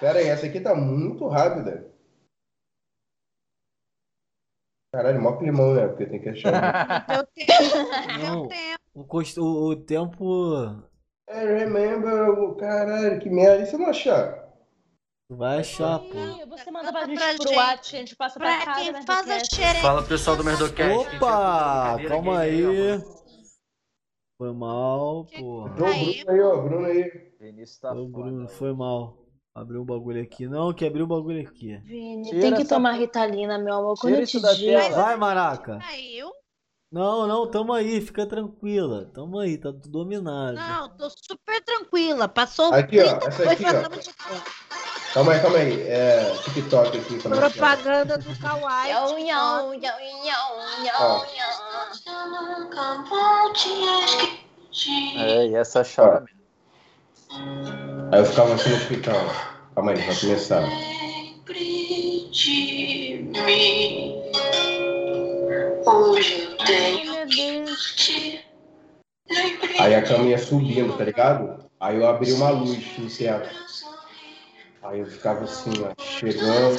Pera 0.00 0.18
aí, 0.20 0.28
essa 0.28 0.46
aqui 0.46 0.60
tá 0.60 0.74
muito 0.74 1.26
rápida. 1.26 1.90
Caralho, 4.92 5.20
mó 5.20 5.36
climão, 5.36 5.74
né? 5.74 5.86
Porque 5.88 6.06
tem 6.06 6.20
que 6.20 6.28
achar. 6.30 7.06
Deu 7.06 7.26
tempo. 7.26 7.50
Deu 8.20 8.48
tempo. 8.48 8.82
O, 8.94 9.42
o, 9.42 9.68
o 9.70 9.76
tempo. 9.76 10.84
I 11.30 11.44
remember, 11.44 12.54
caralho, 12.58 13.20
que 13.20 13.28
merda. 13.28 13.62
E 13.62 13.66
se 13.66 13.74
eu 13.74 13.80
não 13.80 13.90
achar? 13.90 14.47
Vai 15.30 15.58
achar, 15.58 15.98
pô. 15.98 16.46
Você 16.48 16.70
manda 16.70 16.90
pra 16.90 17.06
Manda 17.06 17.20
gente 17.32 17.36
pra 17.36 17.46
pro. 17.46 17.56
WhatsApp, 17.56 17.96
a 17.96 17.98
gente 17.98 18.16
passa 18.16 18.38
pra 18.38 18.56
Pra 18.56 18.64
casa. 18.64 18.80
quem 18.80 18.92
né, 18.92 19.02
faz 19.02 19.30
a 19.30 19.44
xereca. 19.44 19.80
Fala 19.82 20.02
pessoal 20.02 20.36
do 20.36 20.44
Merdocast. 20.44 21.16
Opa! 21.16 21.96
Calma 22.08 22.38
aí. 22.38 22.62
Foi 24.38 24.52
mal, 24.54 25.26
pô. 25.26 25.64
Aí. 25.84 26.24
Bruno 26.24 26.30
aí, 26.30 26.40
ó, 26.40 26.62
Bruno 26.62 26.86
aí. 26.86 27.32
Vinícius 27.38 27.78
tá 27.78 27.92
Ô, 27.92 28.08
Bruno, 28.08 28.46
foda. 28.46 28.58
foi 28.58 28.72
mal. 28.72 29.18
Abriu 29.54 29.82
um 29.82 29.84
bagulho 29.84 30.22
aqui. 30.22 30.46
Não, 30.46 30.72
que 30.72 30.86
abriu 30.86 31.04
um 31.04 31.08
bagulho 31.08 31.46
aqui. 31.46 31.76
Vini, 31.84 32.22
Tira 32.30 32.40
tem 32.40 32.54
que 32.54 32.62
essa 32.62 32.76
tomar. 32.76 32.92
Ritalina, 32.92 33.58
meu 33.58 33.74
amor. 33.74 33.94
Tira 33.96 34.00
Quando 34.12 34.14
eu 34.14 34.22
isso 34.22 34.40
te 34.40 34.56
digo. 34.56 34.94
Vai, 34.94 35.16
Maraca. 35.16 35.78
Caiu? 35.78 36.30
Não, 36.90 37.26
não, 37.26 37.50
tamo 37.50 37.74
aí, 37.74 38.00
fica 38.00 38.24
tranquila. 38.26 39.10
Tamo 39.12 39.38
aí, 39.38 39.58
tá 39.58 39.70
tudo 39.72 39.90
dominado. 39.90 40.54
Não, 40.54 40.96
tô 40.96 41.10
super 41.10 41.62
tranquila. 41.62 42.26
Passou 42.28 42.72
Aqui, 42.72 42.98
ó, 43.00 43.18
30 43.18 43.26
essa 43.28 43.30
foi 43.32 43.48
aqui, 43.48 43.64
ó. 43.66 44.67
Calma 45.14 45.32
aí, 45.32 45.40
calma 45.40 45.58
aí. 45.58 45.82
É 45.88 46.32
TikTok 46.44 46.98
aqui. 46.98 47.18
Como 47.18 47.34
que 47.34 47.44
é? 47.44 47.48
propaganda 47.48 48.18
do 48.18 48.34
Kawaii. 48.38 48.92
Yo, 48.92 49.06
TikTok. 49.06 49.24
yo, 49.24 49.34
yo, 49.74 49.92
yo, 50.24 50.38
Ó. 50.98 51.18
yo, 51.18 51.28
yo. 51.34 51.48
É, 55.16 55.46
e 55.46 55.54
essa 55.54 55.82
chora 55.82 56.20
mesmo. 56.20 56.38
Aí 58.12 58.20
eu 58.20 58.24
ficava 58.24 58.54
assim 58.54 58.70
no 58.70 58.76
hospital. 58.76 59.20
Calma 59.74 59.92
aí, 59.92 60.00
vai 60.00 60.16
começar. 60.16 60.60
Lembre 60.60 62.28
de 62.30 63.30
mim. 63.46 64.22
Hoje 65.86 66.42
eu 66.42 66.56
tenho 66.58 67.12
Ai, 67.12 67.26
meu 67.26 67.64
Deus. 67.64 67.94
te. 67.96 68.44
Aí 69.78 69.94
a 69.94 70.02
cama 70.02 70.24
ia 70.26 70.38
subindo, 70.38 70.96
tá 70.96 71.04
ligado? 71.04 71.64
Aí 71.80 71.96
eu 71.96 72.06
abri 72.06 72.32
uma 72.32 72.50
luz 72.50 72.98
no 72.98 73.08
teto. 73.08 73.67
Aí 74.82 75.00
eu 75.00 75.06
ficava 75.06 75.44
assim, 75.44 75.70
ó, 75.84 75.92
chegando. 76.02 76.78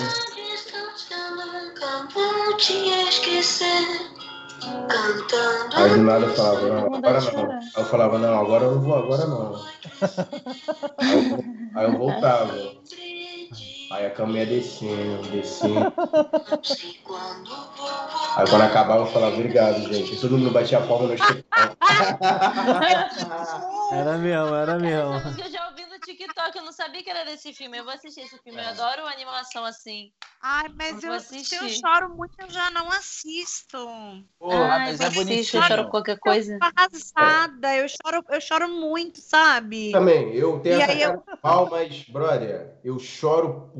Aí 5.75 5.89
do 5.89 5.97
nada 6.03 6.25
eu 6.25 6.33
falava, 6.33 6.67
não, 6.67 6.93
agora 6.95 7.21
não. 7.21 7.51
Aí 7.51 7.59
eu 7.77 7.85
falava, 7.85 8.17
não, 8.17 8.39
agora 8.39 8.65
eu 8.65 8.71
não 8.75 8.81
vou, 8.81 8.95
agora 8.95 9.27
não. 9.27 9.55
Aí 10.97 11.13
eu, 11.13 11.45
aí 11.75 11.85
eu 11.85 11.97
voltava. 11.97 12.55
Aí 13.89 14.05
a 14.05 14.11
câmera 14.11 14.51
ia 14.51 14.59
descendo, 14.61 15.23
descendo. 15.31 15.91
Aí 18.35 18.47
quando 18.47 18.61
acabava, 18.61 19.01
eu 19.01 19.07
falava, 19.07 19.33
obrigado, 19.33 19.91
gente. 19.91 20.13
E 20.13 20.19
todo 20.19 20.37
mundo 20.37 20.51
batia 20.51 20.77
a 20.77 20.85
palma 20.85 21.07
no 21.07 21.13
hospital. 21.13 21.75
Era 23.91 24.17
mesmo, 24.19 24.53
era 24.53 24.77
mesmo. 24.77 25.41
Eu 25.43 25.49
já 25.51 25.67
ouvi 25.69 25.83
no 25.87 25.99
TikTok, 25.99 26.55
eu 26.57 26.63
não 26.63 26.71
sabia 26.71 27.03
que 27.03 27.09
era 27.09 27.25
desse 27.25 27.51
filme. 27.53 27.79
Eu 27.79 27.83
vou 27.83 27.93
assistir 27.93 28.21
esse 28.21 28.37
filme, 28.43 28.61
eu 28.61 28.67
adoro 28.69 29.05
animação 29.07 29.65
assim. 29.65 30.11
Ai, 30.41 30.67
mas 30.77 31.01
Vou 31.01 31.13
eu, 31.13 31.19
se 31.19 31.55
eu 31.55 31.67
choro 31.69 32.09
muito, 32.15 32.33
eu 32.39 32.49
já 32.49 32.69
não 32.69 32.89
assisto. 32.91 33.77
Porra, 34.37 34.75
Ai, 34.75 34.91
mas 34.91 35.01
é 35.01 35.09
bonitinho. 35.09 35.63
eu 35.63 35.67
choro 35.67 35.89
qualquer 35.89 36.19
coisa. 36.19 36.53
Eu 36.53 36.59
arrasada, 36.61 37.75
eu 37.75 37.87
choro, 37.89 38.23
eu 38.29 38.41
choro 38.41 38.69
muito, 38.69 39.19
sabe? 39.21 39.91
Também, 39.91 40.33
eu 40.35 40.59
tenho 40.59 40.77
E 40.77 40.81
essa 40.81 40.91
aí 40.91 41.01
eu- 41.01 41.09
cara 41.09 41.23
de 41.35 41.41
pau, 41.41 41.67
mas, 41.69 42.03
brother, 42.03 42.75
eu 42.83 42.99
choro. 42.99 43.71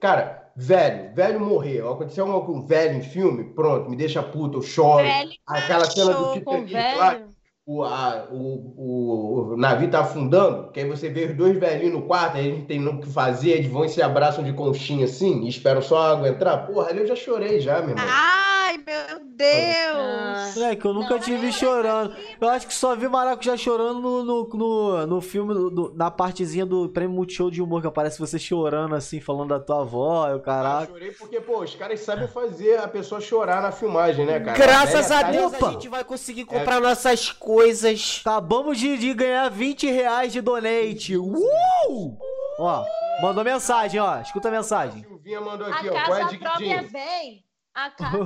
Cara, 0.00 0.50
velho, 0.56 1.14
velho 1.14 1.40
morrer. 1.40 1.80
Aconteceu 1.80 2.30
algo 2.30 2.52
com 2.52 2.66
velho 2.66 2.98
em 2.98 3.02
filme, 3.02 3.44
pronto, 3.44 3.88
me 3.90 3.96
deixa 3.96 4.22
puto, 4.22 4.58
eu 4.58 4.62
choro. 4.62 5.04
Velho, 5.04 5.30
Aquela 5.46 5.84
cena 5.90 6.12
do 6.14 6.32
Titanic 6.32 6.72
lá, 6.96 7.18
o, 7.66 7.82
a- 7.84 8.28
o, 8.30 8.74
o, 8.76 9.52
o 9.52 9.56
navio 9.56 9.90
tá 9.90 10.00
afundando, 10.00 10.70
que 10.72 10.80
aí 10.80 10.88
você 10.88 11.08
vê 11.08 11.26
os 11.26 11.36
dois 11.36 11.56
velhinhos 11.58 11.92
no 11.94 12.02
quarto, 12.02 12.36
aí 12.36 12.52
não 12.52 12.64
tem 12.64 12.84
o 12.86 13.00
que 13.00 13.06
fazer, 13.08 13.50
eles 13.50 13.70
vão 13.70 13.84
e 13.84 13.88
se 13.88 14.02
abraçam 14.02 14.42
de 14.42 14.52
conchinha 14.52 15.04
assim, 15.04 15.42
e 15.42 15.48
esperam 15.48 15.80
só 15.82 15.98
a 15.98 16.10
água 16.12 16.28
entrar. 16.28 16.66
Porra, 16.66 16.88
ali 16.88 17.00
eu 17.00 17.06
já 17.06 17.14
chorei 17.16 17.60
já, 17.60 17.80
meu 17.80 17.90
irmão. 17.90 18.04
Ai, 18.08 18.59
meu 18.86 19.24
Deus! 19.36 20.54
Moleque, 20.56 20.84
eu 20.84 20.94
nunca 20.94 21.14
Não, 21.14 21.18
te 21.20 21.36
vi 21.36 21.46
não, 21.46 21.52
chorando. 21.52 22.14
Eu 22.40 22.48
acho 22.48 22.66
que 22.66 22.74
só 22.74 22.94
vi 22.96 23.08
Maracujá 23.08 23.56
chorando 23.56 24.00
no, 24.00 24.24
no, 24.24 24.48
no, 24.48 25.06
no 25.06 25.20
filme, 25.20 25.54
no- 25.54 25.70
no- 25.70 25.94
na 25.94 26.10
partezinha 26.10 26.64
do 26.66 26.88
prêmio 26.88 27.14
Multishow 27.16 27.50
de 27.50 27.62
humor, 27.62 27.80
que 27.80 27.86
aparece 27.86 28.18
você 28.18 28.38
chorando 28.38 28.94
assim, 28.94 29.20
falando 29.20 29.50
da 29.50 29.60
tua 29.60 29.80
avó, 29.82 30.26
eu 30.28 30.34
Eu 30.34 30.40
caraca. 30.40 30.92
chorei 30.92 31.12
porque, 31.12 31.40
pô, 31.40 31.60
os 31.62 31.74
caras 31.74 32.00
sabem 32.00 32.26
fazer 32.28 32.78
a 32.78 32.88
pessoa 32.88 33.20
chorar 33.20 33.62
na 33.62 33.72
filmagem, 33.72 34.24
né, 34.26 34.40
cara? 34.40 34.56
Graças 34.58 35.10
a 35.10 35.22
tá- 35.22 35.30
Deus 35.30 35.54
a 35.54 35.70
gente 35.72 35.88
vai 35.88 36.04
conseguir 36.04 36.44
comprar 36.44 36.80
nossas 36.80 37.30
coisas. 37.30 38.20
Acabamos 38.24 38.78
de, 38.78 38.96
de 38.98 39.12
ganhar 39.14 39.48
20 39.50 39.86
reais 39.90 40.32
de 40.32 40.40
donate. 40.40 41.16
Uh! 41.16 42.16
Ó, 42.58 42.84
mandou 43.22 43.42
mensagem, 43.44 44.00
ó. 44.00 44.20
Escuta 44.20 44.48
a 44.48 44.50
A 44.50 44.54
mensagem. 44.54 45.02
Silvinha 45.02 45.40
mandou 45.40 45.66
A 45.66 45.70
aqui, 45.70 45.88
ó. 45.88 45.92
Qual 45.92 46.16
é 46.16 46.22
a 46.22 46.24
casa 46.26 46.38
própria 46.38 46.82
vem. 46.82 47.44
A 47.74 47.90
casa 47.90 48.18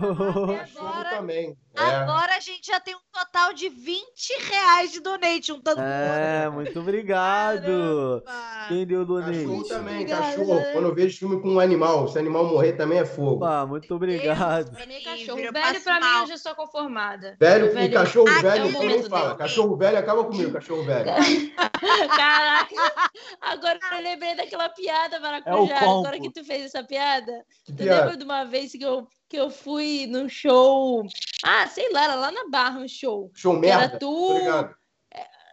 Cachorro 0.46 0.86
agora. 0.88 1.10
também. 1.10 1.56
É. 1.76 1.80
Agora 1.82 2.36
a 2.36 2.40
gente 2.40 2.66
já 2.66 2.78
tem 2.78 2.94
um 2.94 2.98
total 3.12 3.52
de 3.52 3.68
20 3.68 4.02
reais 4.48 4.92
de 4.92 5.00
donate, 5.00 5.52
um 5.52 5.60
tanto 5.60 5.80
É, 5.80 6.48
muito 6.48 6.78
obrigado. 6.78 8.22
Quem 8.68 8.86
deu 8.86 9.04
Cachorro 9.04 9.20
donate? 9.20 9.68
também, 9.68 9.94
Obrigada. 9.94 10.22
cachorro. 10.22 10.62
Quando 10.72 10.88
eu 10.88 10.94
vejo 10.94 11.18
filme 11.18 11.42
com 11.42 11.48
um 11.54 11.60
animal, 11.60 12.06
se 12.08 12.18
animal 12.18 12.44
morrer 12.46 12.74
também 12.74 12.98
é 13.00 13.04
fogo. 13.04 13.44
Opa, 13.44 13.66
muito 13.66 13.92
obrigado. 13.94 14.70
Mim 14.86 14.94
é 14.94 15.00
Ih, 15.00 15.04
cachorro. 15.04 15.36
Velho, 15.38 15.52
pra 15.52 15.72
mim, 15.72 16.00
passinal. 16.00 16.20
eu 16.22 16.26
já 16.28 16.36
sou 16.38 16.54
conformada. 16.54 17.36
Velho, 17.40 17.66
e 17.66 17.68
Velho. 17.70 17.92
cachorro 17.92 18.28
Ah, 18.28 18.40
velho 18.40 18.64
também 18.66 18.72
momento 18.72 19.10
fala. 19.10 19.34
Cachorro 19.34 19.76
velho 19.76 19.98
acaba 19.98 20.24
comigo, 20.24 20.52
cachorro 20.52 20.84
velho. 20.84 21.04
Caraca, 22.16 23.10
agora 23.40 23.78
eu 23.92 24.02
lembrei 24.02 24.34
daquela 24.36 24.68
piada, 24.68 25.18
Maracujá. 25.20 25.74
É 25.74 25.78
agora 25.78 26.18
que 26.20 26.30
tu 26.32 26.44
fez 26.44 26.64
essa 26.66 26.82
piada. 26.84 27.32
Que 27.64 27.72
Tu 27.72 27.76
piada. 27.78 28.00
lembra 28.02 28.16
de 28.16 28.24
uma 28.24 28.44
vez 28.44 28.72
que 28.72 28.82
eu, 28.82 29.06
que 29.28 29.36
eu 29.36 29.50
fui 29.50 30.06
num 30.08 30.28
show. 30.28 31.04
Ah, 31.44 31.63
sei 31.66 31.90
lá, 31.92 32.04
era 32.04 32.14
lá 32.14 32.30
na 32.30 32.48
Barra 32.48 32.78
um 32.80 32.88
show. 32.88 33.30
Show 33.34 33.60
Que 33.60 33.66
era 33.66 33.80
merda. 33.80 33.98
tu. 33.98 34.30
Obrigado. 34.30 34.74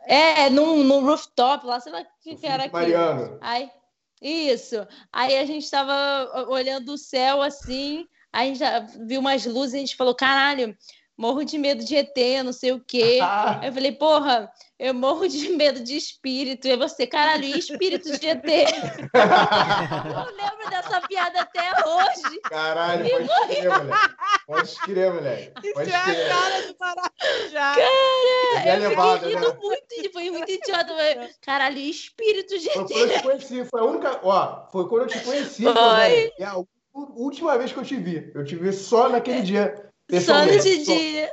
É, 0.05 0.49
num, 0.49 0.84
num 0.84 1.05
rooftop 1.05 1.66
lá, 1.66 1.80
sei 1.80 1.91
lá 1.91 2.01
o 2.01 2.05
que, 2.22 2.36
que 2.36 2.47
era 2.47 2.64
aquilo. 2.64 2.82
Mariano. 2.82 3.38
Aí, 3.39 3.70
isso. 4.22 4.88
Aí 5.12 5.38
a 5.38 5.45
gente 5.45 5.70
tava 5.70 6.47
olhando 6.49 6.93
o 6.93 6.97
céu 6.97 7.41
assim, 7.41 8.07
aí 8.34 8.47
a 8.47 8.49
gente 8.49 8.59
já 8.59 8.80
viu 8.80 9.20
umas 9.20 9.45
luzes 9.45 9.74
e 9.74 9.78
a 9.78 9.80
gente 9.80 9.95
falou: 9.95 10.16
caralho, 10.16 10.76
morro 11.22 11.45
de 11.45 11.55
medo 11.59 11.86
de 11.86 11.95
ET, 11.95 12.17
não 12.43 12.51
sei 12.51 12.72
o 12.72 12.80
quê. 12.80 13.19
Ah, 13.22 13.61
eu 13.63 13.72
falei, 13.72 13.91
porra, 13.91 14.51
eu 14.80 14.91
morro 14.91 15.28
de 15.28 15.49
medo 15.55 15.84
de 15.84 15.95
espírito. 15.95 16.67
E 16.67 16.76
você, 16.76 17.05
caralho, 17.05 17.45
e 17.45 17.59
espírito 17.59 18.17
de 18.19 18.28
ET? 18.28 18.43
Eu 18.43 20.36
lembro 20.36 20.69
dessa 20.69 20.99
piada 21.01 21.41
até 21.41 21.61
hoje. 21.86 22.39
Caralho, 22.49 23.05
pode 23.07 23.30
crer, 23.47 23.69
moleque. 23.69 24.15
Pode 24.47 24.76
crer, 24.82 25.13
moleque. 25.13 25.74
Pode 25.74 25.89
Isso 25.89 25.95
é 25.95 25.99
a 25.99 26.03
crer. 26.03 26.30
cara 26.30 26.67
do 26.67 26.76
maracujá. 26.80 27.76
É 28.65 28.76
eu 28.76 28.80
levado, 28.80 29.19
fiquei 29.19 29.36
né? 29.36 29.41
rindo 29.41 29.57
muito, 29.61 29.86
e 29.91 30.09
foi 30.11 30.30
muito 30.32 30.51
idiota. 30.51 30.93
mas, 30.93 31.38
Caralho, 31.41 31.78
e 31.78 31.89
espírito 31.89 32.57
de 32.57 32.69
Foi 32.72 32.82
ET? 32.82 32.88
quando 32.88 33.11
eu 33.11 33.17
te 33.17 33.24
conheci. 33.24 33.65
Foi 33.65 33.80
a 33.80 33.84
única. 33.84 34.19
Ó, 34.24 34.67
foi 34.72 34.89
quando 34.89 35.01
eu 35.03 35.07
te 35.07 35.19
conheci. 35.19 35.63
Foi. 35.63 35.74
também. 35.74 36.34
É 36.39 36.45
a 36.45 36.55
última 36.93 37.57
vez 37.57 37.72
que 37.72 37.78
eu 37.78 37.86
te 37.86 37.95
vi. 37.95 38.32
Eu 38.34 38.43
te 38.43 38.55
vi 38.55 38.74
só 38.74 39.07
naquele 39.07 39.41
dia. 39.43 39.91
Só 40.20 40.34
Só, 40.34 40.45
dia. 40.45 41.32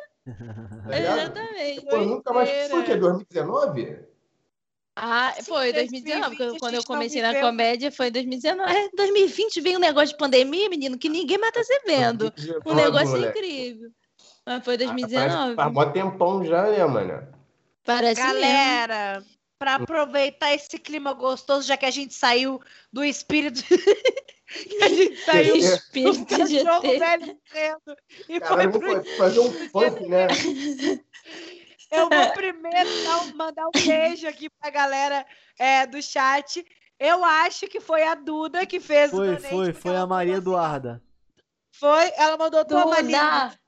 tá? 0.89 0.99
Exatamente. 0.99 1.87
Pô, 1.87 1.97
nunca 1.99 2.33
mais. 2.33 2.51
Foi 2.71 2.81
o 2.81 2.85
quê? 2.85 2.97
2019? 2.97 3.99
Ah, 5.01 5.33
foi 5.45 5.73
2019, 5.73 6.37
2020 6.37 6.59
quando- 6.61 6.75
eu 6.75 6.85
comecei 6.85 7.23
na 7.23 7.41
comédia, 7.41 7.93
foi 7.93 8.11
2019. 8.11 8.73
É, 8.73 8.89
2020 8.97 9.61
veio 9.61 9.79
um 9.79 9.81
negócio 9.81 10.09
de 10.09 10.17
pandemia, 10.17 10.69
menino, 10.69 10.99
que 10.99 11.09
ninguém 11.09 11.39
mais 11.39 11.53
tá 11.53 11.63
se 11.63 11.81
vendo. 11.87 12.27
Um 12.27 12.75
2019, 12.75 12.75
negócio 12.83 13.09
moleque. 13.11 13.39
incrível. 13.39 13.91
Mas 14.45 14.65
foi 14.65 14.75
Ah, 14.75 14.79
Faz, 14.79 14.89
2019. 14.97 15.55
faz 15.55 15.73
mó 15.73 15.85
tempão 15.87 16.45
já, 16.45 16.63
né, 16.69 16.85
mano? 16.85 17.29
Parece 17.85 18.21
mesmo. 18.21 19.38
Para 19.59 19.75
aproveitar 19.75 20.55
esse 20.55 20.79
clima 20.79 21.13
gostoso, 21.13 21.67
já 21.67 21.77
que 21.77 21.85
a 21.87 21.91
gente 21.91 22.15
saiu 22.15 22.61
do 22.93 23.03
espírito. 23.03 23.61
que 24.49 24.83
a 24.83 24.89
gente 24.89 25.17
saiu 25.25 25.55
do 25.55 25.59
Espírito 25.59 26.25
de 26.25 26.65
cachorro 26.65 26.87
ET. 26.87 26.99
velho 26.99 27.27
morrendo 27.27 27.99
e 28.29 28.41
foi 28.41 28.69
pro 28.71 29.17
fazer 29.17 29.41
um 29.41 29.53
funk, 29.69 30.09
né? 30.09 30.27
Eu 31.91 32.09
vou 32.09 32.33
primeiro 32.33 33.05
dar 33.05 33.23
um- 33.23 33.37
mandar 33.37 33.67
um 33.67 33.71
beijo 33.85 34.29
aqui 34.29 34.49
pra 34.51 34.71
galera 34.71 35.27
é, 35.59 35.87
do 35.87 36.01
chat. 36.03 36.65
Eu 36.99 37.25
acho 37.25 37.67
que 37.69 37.81
foi 37.81 38.03
a 38.03 38.15
Duda 38.15 38.67
que 38.67 38.81
fez 38.81 39.13
o 39.13 39.17
Foi, 39.17 39.27
donate, 39.27 39.49
foi, 39.49 39.73
foi 39.73 39.97
a 39.97 40.07
Maria 40.07 40.35
assim, 40.35 40.41
Eduarda. 40.43 41.03
Foi, 41.73 42.13
ela 42.17 42.37
mandou 42.37 42.65
tua. 42.65 42.85
Duda, 42.85 43.59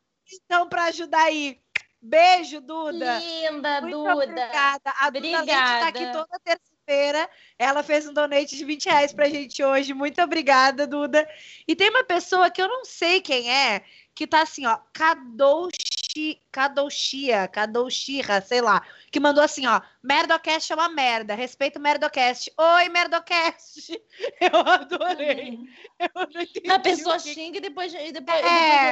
Então, 0.45 0.69
pra 0.69 0.85
ajudar 0.85 1.23
aí. 1.23 1.61
Beijo, 2.03 2.61
Duda. 2.61 3.19
linda, 3.19 3.81
Muito 3.83 3.97
Duda. 3.99 4.15
obrigada. 4.15 4.95
A 4.99 5.11
Duda 5.11 5.21
Leite 5.21 5.47
tá 5.47 5.89
aqui 5.89 5.99
Obrigada. 5.99 6.13
toda 6.27 6.41
terça-feira. 6.43 7.31
Ela 7.59 7.83
fez 7.83 8.09
um 8.09 8.13
donate 8.15 8.57
de 8.57 8.65
20 8.65 8.87
reais 8.87 9.13
pra 9.13 9.29
gente 9.29 9.63
hoje. 9.63 9.93
Muito 9.93 10.21
obrigada, 10.23 10.87
Duda. 10.87 11.29
E 11.69 11.77
tem 11.77 11.91
uma 11.91 12.05
pessoa 12.05 12.51
que 12.51 12.63
eu 12.63 12.69
não 12.69 12.85
sei 12.85 13.21
quem 13.21 13.53
é, 13.53 13.85
que 14.15 14.27
tá 14.27 14.43
assim, 14.43 14.67
ó, 14.67 14.79
Kadouchi, 14.93 16.00
Kadouchia, 16.51 17.47
Kadouchira, 17.49 18.41
sei 18.41 18.61
lá, 18.61 18.83
que 19.11 19.21
mandou 19.21 19.43
assim, 19.43 19.67
ó, 19.67 19.81
Merdocast 20.03 20.73
é 20.73 20.75
uma 20.75 20.89
merda, 20.89 21.35
respeita 21.35 21.79
o 21.79 21.83
Merdocast. 21.83 22.53
Oi, 22.57 22.89
Merdocast! 22.89 24.01
Eu 24.41 24.61
adorei. 24.61 25.59
Eu 25.99 26.11
não 26.33 26.43
entendi 26.43 26.71
A 26.71 26.79
pessoa 26.79 27.19
que- 27.19 27.35
xinga 27.35 27.59
e 27.59 27.61
depois, 27.61 27.93
e 27.95 28.13
depois, 28.13 28.39
É. 28.39 28.43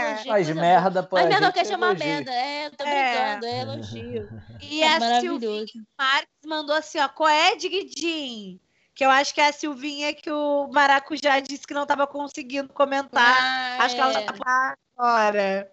depois. 0.09 0.27
Faz 0.27 0.47
coisa 0.47 0.55
merda, 0.55 1.03
pô. 1.03 1.17
Mas 1.17 1.29
Merdocast 1.29 1.73
é 1.73 1.77
uma 1.77 1.87
elogia. 1.87 2.07
merda. 2.07 2.33
É, 2.33 2.71
tô 2.71 2.85
É. 2.85 3.15
brincando, 3.39 3.47
é 3.47 3.61
elogio. 3.61 4.29
E 4.63 4.83
É 4.83 4.97
a 4.97 5.21
Silvinha. 5.21 5.65
Marques 5.99 6.29
mandou 6.47 6.75
assim, 6.77 6.99
ó, 7.01 7.09
qual 7.09 7.29
é, 7.29 7.55
Digidin? 7.57 8.61
Que 8.95 9.05
eu 9.05 9.11
acho 9.11 9.33
que 9.33 9.41
é 9.41 9.47
a 9.49 9.53
Silvinha 9.53 10.13
que 10.13 10.31
o 10.31 10.69
Maracujá 10.73 11.39
disse 11.39 11.65
que 11.67 11.73
não 11.75 11.83
estava 11.83 12.05
conseguindo 12.07 12.73
comentar. 12.73 13.37
Ah, 13.41 13.85
acho 13.85 13.95
que 13.95 14.01
ela 14.01 14.11
é. 14.11 14.15
já 14.15 14.23
tá 14.23 14.35
lá 14.45 14.75
agora. 14.97 15.73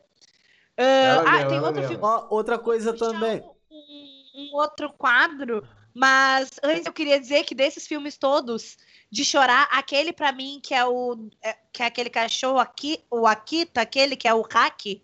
Ah, 0.78 0.84
Ela 0.84 1.22
ah, 1.22 1.32
mesma, 1.34 1.50
tem 1.50 1.60
outro 1.60 1.88
filme. 1.88 2.04
Ó, 2.04 2.28
outra 2.30 2.60
coisa 2.60 2.94
também. 2.94 3.42
Um, 3.72 4.26
um 4.36 4.56
outro 4.56 4.92
quadro, 4.94 5.68
mas 5.94 6.52
antes 6.62 6.86
eu 6.86 6.94
queria 6.94 7.20
dizer 7.20 7.44
que 7.46 7.56
desses 7.56 7.88
filmes 7.88 8.18
todos, 8.18 8.78
de 9.10 9.24
chorar, 9.24 9.68
aquele 9.72 10.12
pra 10.12 10.32
mim 10.32 10.60
que 10.62 10.74
é 10.74 10.86
o 10.86 11.30
é- 11.42 11.56
que 11.72 11.82
é 11.82 11.86
aquele 11.86 12.10
cachorro 12.10 12.60
aqui, 12.60 13.04
o 13.10 13.26
Akita, 13.26 13.82
aquele 13.82 14.16
que 14.16 14.28
é 14.28 14.34
o 14.34 14.42
hack, 14.42 15.02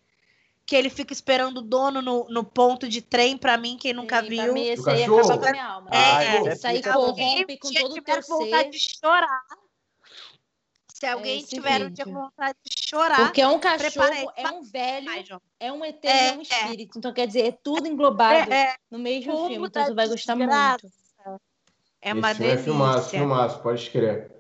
que 0.66 0.76
ele 0.76 0.90
fica 0.90 1.14
esperando 1.14 1.58
o 1.58 1.62
dono 1.62 2.02
no, 2.02 2.28
no 2.30 2.44
ponto 2.44 2.88
de 2.88 3.02
trem, 3.02 3.38
pra 3.38 3.58
mim, 3.58 3.78
quem 3.78 3.94
nunca 3.94 4.22
Sim, 4.22 4.30
viu. 4.30 4.44
Pra 4.44 4.54
mim, 4.54 4.68
esse 4.68 4.90
aí 4.90 5.04
acaba 5.04 5.38
com 5.38 5.46
a 5.46 5.52
minha 5.52 5.66
alma. 5.66 5.90
É, 5.92 6.38
Esse 6.38 6.50
esse 6.50 6.68
aí 6.68 6.78
fica- 6.78 6.94
corrompe 6.94 7.58
com 7.58 7.74
todo 7.74 7.98
o 7.98 8.02
teu 8.02 8.22
vontade 8.22 8.70
de 8.72 8.80
chorar. 8.80 9.44
Se 11.02 11.08
alguém 11.08 11.40
esse 11.40 11.48
tiver 11.56 11.82
um 11.82 11.86
vídeo. 11.86 11.96
dia 11.96 12.06
com 12.06 12.14
vontade 12.14 12.56
de 12.64 12.76
chorar, 12.88 13.26
Porque 13.26 13.42
é 13.42 13.48
um 13.48 13.58
cachorro, 13.60 14.32
é 14.36 14.50
um 14.52 14.62
velho, 14.62 15.42
é 15.60 15.72
um 15.72 15.84
ET 15.84 16.06
É, 16.06 16.28
é 16.28 16.34
um 16.34 16.42
espírito. 16.44 17.00
Então, 17.00 17.12
quer 17.12 17.26
dizer, 17.26 17.48
é 17.48 17.52
tudo 17.52 17.88
englobado 17.88 18.54
É, 18.54 18.66
é, 18.66 18.76
no 18.92 19.00
mesmo 19.00 19.34
Como 19.34 19.48
filme. 19.50 19.68
Então, 19.68 19.84
tu 19.88 19.96
vai 19.96 20.08
gostar 20.08 20.36
desgraça. 20.36 20.88
muito. 21.26 21.42
é 22.04 22.14
uma 22.14 22.30
Esse 22.30 22.38
filme 22.38 22.54
é 22.54 22.58
filmaço, 22.60 22.98
delícia. 22.98 23.18
filmaço, 23.20 23.60
pode 23.64 23.90
crer. 23.90 24.32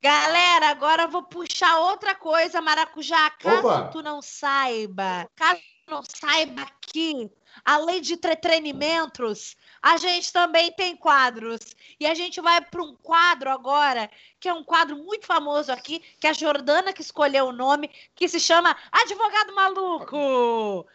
Galera, 0.00 0.68
agora 0.68 1.02
eu 1.02 1.08
vou 1.08 1.24
puxar 1.24 1.76
outra 1.80 2.14
coisa, 2.14 2.60
Maracujá. 2.60 3.28
Caso 3.30 3.66
Opa! 3.66 3.88
tu 3.88 4.00
não 4.00 4.22
saiba, 4.22 5.28
caso 5.34 5.60
tu 5.86 5.90
não 5.90 6.02
saiba 6.04 6.62
aqui, 6.62 7.28
além 7.64 8.00
de 8.00 8.14
entretenimentos, 8.14 9.56
a 9.82 9.96
gente 9.96 10.32
também 10.32 10.72
tem 10.72 10.96
quadros. 10.96 11.60
E 11.98 12.06
a 12.06 12.14
gente 12.14 12.40
vai 12.40 12.60
para 12.60 12.82
um 12.82 12.94
quadro 12.94 13.50
agora, 13.50 14.10
que 14.40 14.48
é 14.48 14.54
um 14.54 14.64
quadro 14.64 14.96
muito 14.96 15.26
famoso 15.26 15.72
aqui, 15.72 16.00
que 16.20 16.26
é 16.26 16.30
a 16.30 16.34
Jordana 16.34 16.92
que 16.92 17.02
escolheu 17.02 17.46
o 17.46 17.52
nome, 17.52 17.90
que 18.14 18.28
se 18.28 18.40
chama 18.40 18.76
Advogado 18.90 19.54
Maluco. 19.54 20.86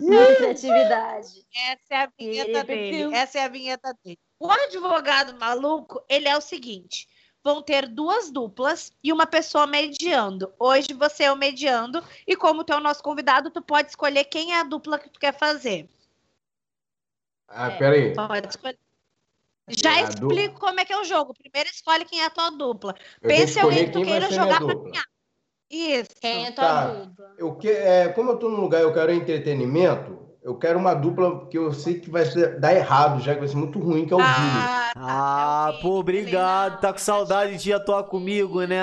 Muita 0.00 0.36
criatividade. 0.36 1.44
Essa 1.52 1.94
é 1.94 1.96
a 1.96 2.08
vinheta 2.16 2.64
dele. 2.64 3.14
Essa 3.14 3.38
é 3.40 3.44
a 3.44 3.48
vinheta 3.48 3.98
dele. 4.04 4.18
O 4.38 4.50
advogado 4.50 5.36
maluco, 5.38 6.04
ele 6.08 6.28
é 6.28 6.36
o 6.36 6.40
seguinte: 6.40 7.08
vão 7.44 7.60
ter 7.62 7.86
duas 7.86 8.30
duplas 8.30 8.90
e 9.04 9.12
uma 9.12 9.26
pessoa 9.26 9.66
mediando. 9.66 10.52
Hoje 10.58 10.94
você 10.94 11.24
é 11.24 11.32
o 11.32 11.36
mediando 11.36 12.02
e 12.26 12.34
como 12.34 12.64
tu 12.64 12.72
é 12.72 12.76
o 12.76 12.80
nosso 12.80 13.02
convidado, 13.02 13.50
tu 13.50 13.60
pode 13.60 13.90
escolher 13.90 14.24
quem 14.24 14.54
é 14.54 14.60
a 14.60 14.64
dupla 14.64 14.98
que 14.98 15.10
tu 15.10 15.20
quer 15.20 15.36
fazer. 15.38 15.86
Ah, 17.46 17.68
É. 17.70 17.76
peraí. 17.76 18.14
Pode 18.14 18.48
escolher. 18.48 18.78
Já 19.68 19.98
É, 19.98 20.00
a 20.00 20.08
explico 20.08 20.58
como 20.58 20.80
é 20.80 20.84
que 20.84 20.92
é 20.92 20.98
o 20.98 21.04
jogo. 21.04 21.34
Primeiro 21.34 21.68
escolhe 21.68 22.04
quem 22.06 22.20
é 22.20 22.26
a 22.26 22.30
tua 22.30 22.50
dupla. 22.50 22.94
Eu 23.22 23.28
Pense 23.28 23.58
em 23.58 23.62
alguém 23.62 23.86
que 23.86 23.92
tu 23.92 24.02
queira 24.02 24.30
jogar 24.30 24.64
pra 24.64 24.74
ganhar. 24.74 25.04
Isso. 25.70 26.10
Quem 26.20 26.46
é 26.46 26.50
tua 26.52 26.64
Tá. 26.64 26.86
dupla? 26.86 27.34
Eu 27.38 27.56
que, 27.56 27.68
é, 27.70 28.08
como 28.08 28.30
eu 28.30 28.38
tô 28.38 28.48
num 28.48 28.60
lugar 28.60 28.80
e 28.80 28.84
eu 28.84 28.92
quero 28.92 29.12
entretenimento, 29.12 30.33
eu 30.44 30.56
quero 30.58 30.78
uma 30.78 30.94
dupla 30.94 31.48
que 31.48 31.56
eu 31.58 31.72
sei 31.72 31.98
que 31.98 32.10
vai 32.10 32.24
ser- 32.26 32.60
dar 32.60 32.74
errado, 32.74 33.20
já 33.20 33.32
que 33.34 33.40
vai 33.40 33.48
ser 33.48 33.56
muito 33.56 33.78
ruim, 33.80 34.06
que 34.06 34.12
é 34.12 34.16
o 34.16 34.18
Vini. 34.18 34.28
Ah, 34.30 34.90
tá, 34.94 35.00
Ah, 35.00 35.64
é 35.66 35.68
o 35.68 35.72
Vini. 35.72 35.82
pô, 35.82 35.98
obrigado. 35.98 36.80
Tá 36.80 36.92
com 36.92 36.98
saudade 36.98 37.56
de 37.56 37.72
atuar 37.72 38.04
comigo, 38.04 38.62
né? 38.64 38.80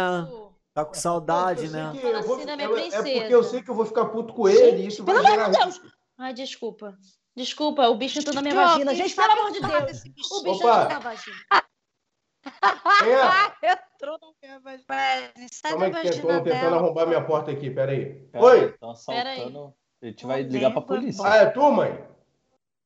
Tá 0.73 0.83
com 0.85 0.93
saudade, 0.93 1.65
Eu 1.65 1.71
né? 1.71 1.91
eu 2.01 2.23
vou- 2.23 2.37
minha 2.37 2.55
eu- 2.55 2.77
é 2.77 2.91
porque 3.03 3.35
eu 3.35 3.43
sei 3.43 3.61
que 3.61 3.69
eu 3.69 3.75
vou 3.75 3.85
ficar 3.85 4.05
puto 4.05 4.33
com 4.33 4.47
ele 4.49 4.83
e 4.83 4.87
isso 4.87 5.03
vai 5.03 5.15
Pelo 5.15 5.27
amor 5.27 5.51
de. 5.51 5.57
Deus! 5.59 5.81
Ai, 6.17 6.33
desculpa. 6.33 6.97
Desculpa, 7.35 7.87
o 7.89 7.95
bicho 7.95 8.19
entrou 8.19 8.33
na 8.35 8.41
minha 8.41 8.55
vagina. 8.55 8.93
Gente, 8.95 9.15
pelo 9.15 9.31
amor 9.31 9.51
de 9.51 9.61
Deus! 9.61 9.85
desse 9.85 10.09
bicho? 10.09 10.33
O 10.33 10.43
bicho 10.43 10.57
Opa. 10.65 10.81
entrou 10.83 10.93
na 10.93 10.99
vagina. 10.99 11.37
Quem 12.41 12.43
é? 13.13 13.21
Ah, 13.21 13.55
entrou 13.63 14.17
na 14.19 14.27
minha 14.41 14.59
vagina. 14.59 14.85
Sai 15.51 15.77
da 15.77 15.85
aí 15.85 15.91
que 15.91 15.97
vagina 15.97 16.15
estão 16.15 16.43
tentando 16.43 16.61
dela. 16.61 16.75
arrombar 16.77 17.07
minha 17.07 17.23
porta 17.25 17.51
aqui, 17.51 17.69
peraí. 17.69 18.27
Cara, 18.31 18.45
Oi? 18.45 18.65
Estão 18.65 18.93
Pera 19.15 19.29
aí. 19.29 19.53
A 20.01 20.05
gente 20.07 20.25
vai 20.25 20.41
ligar 20.43 20.71
pra 20.71 20.81
polícia. 20.81 21.23
Ah, 21.27 21.35
é 21.37 21.45
tu, 21.45 21.71
mãe? 21.71 21.97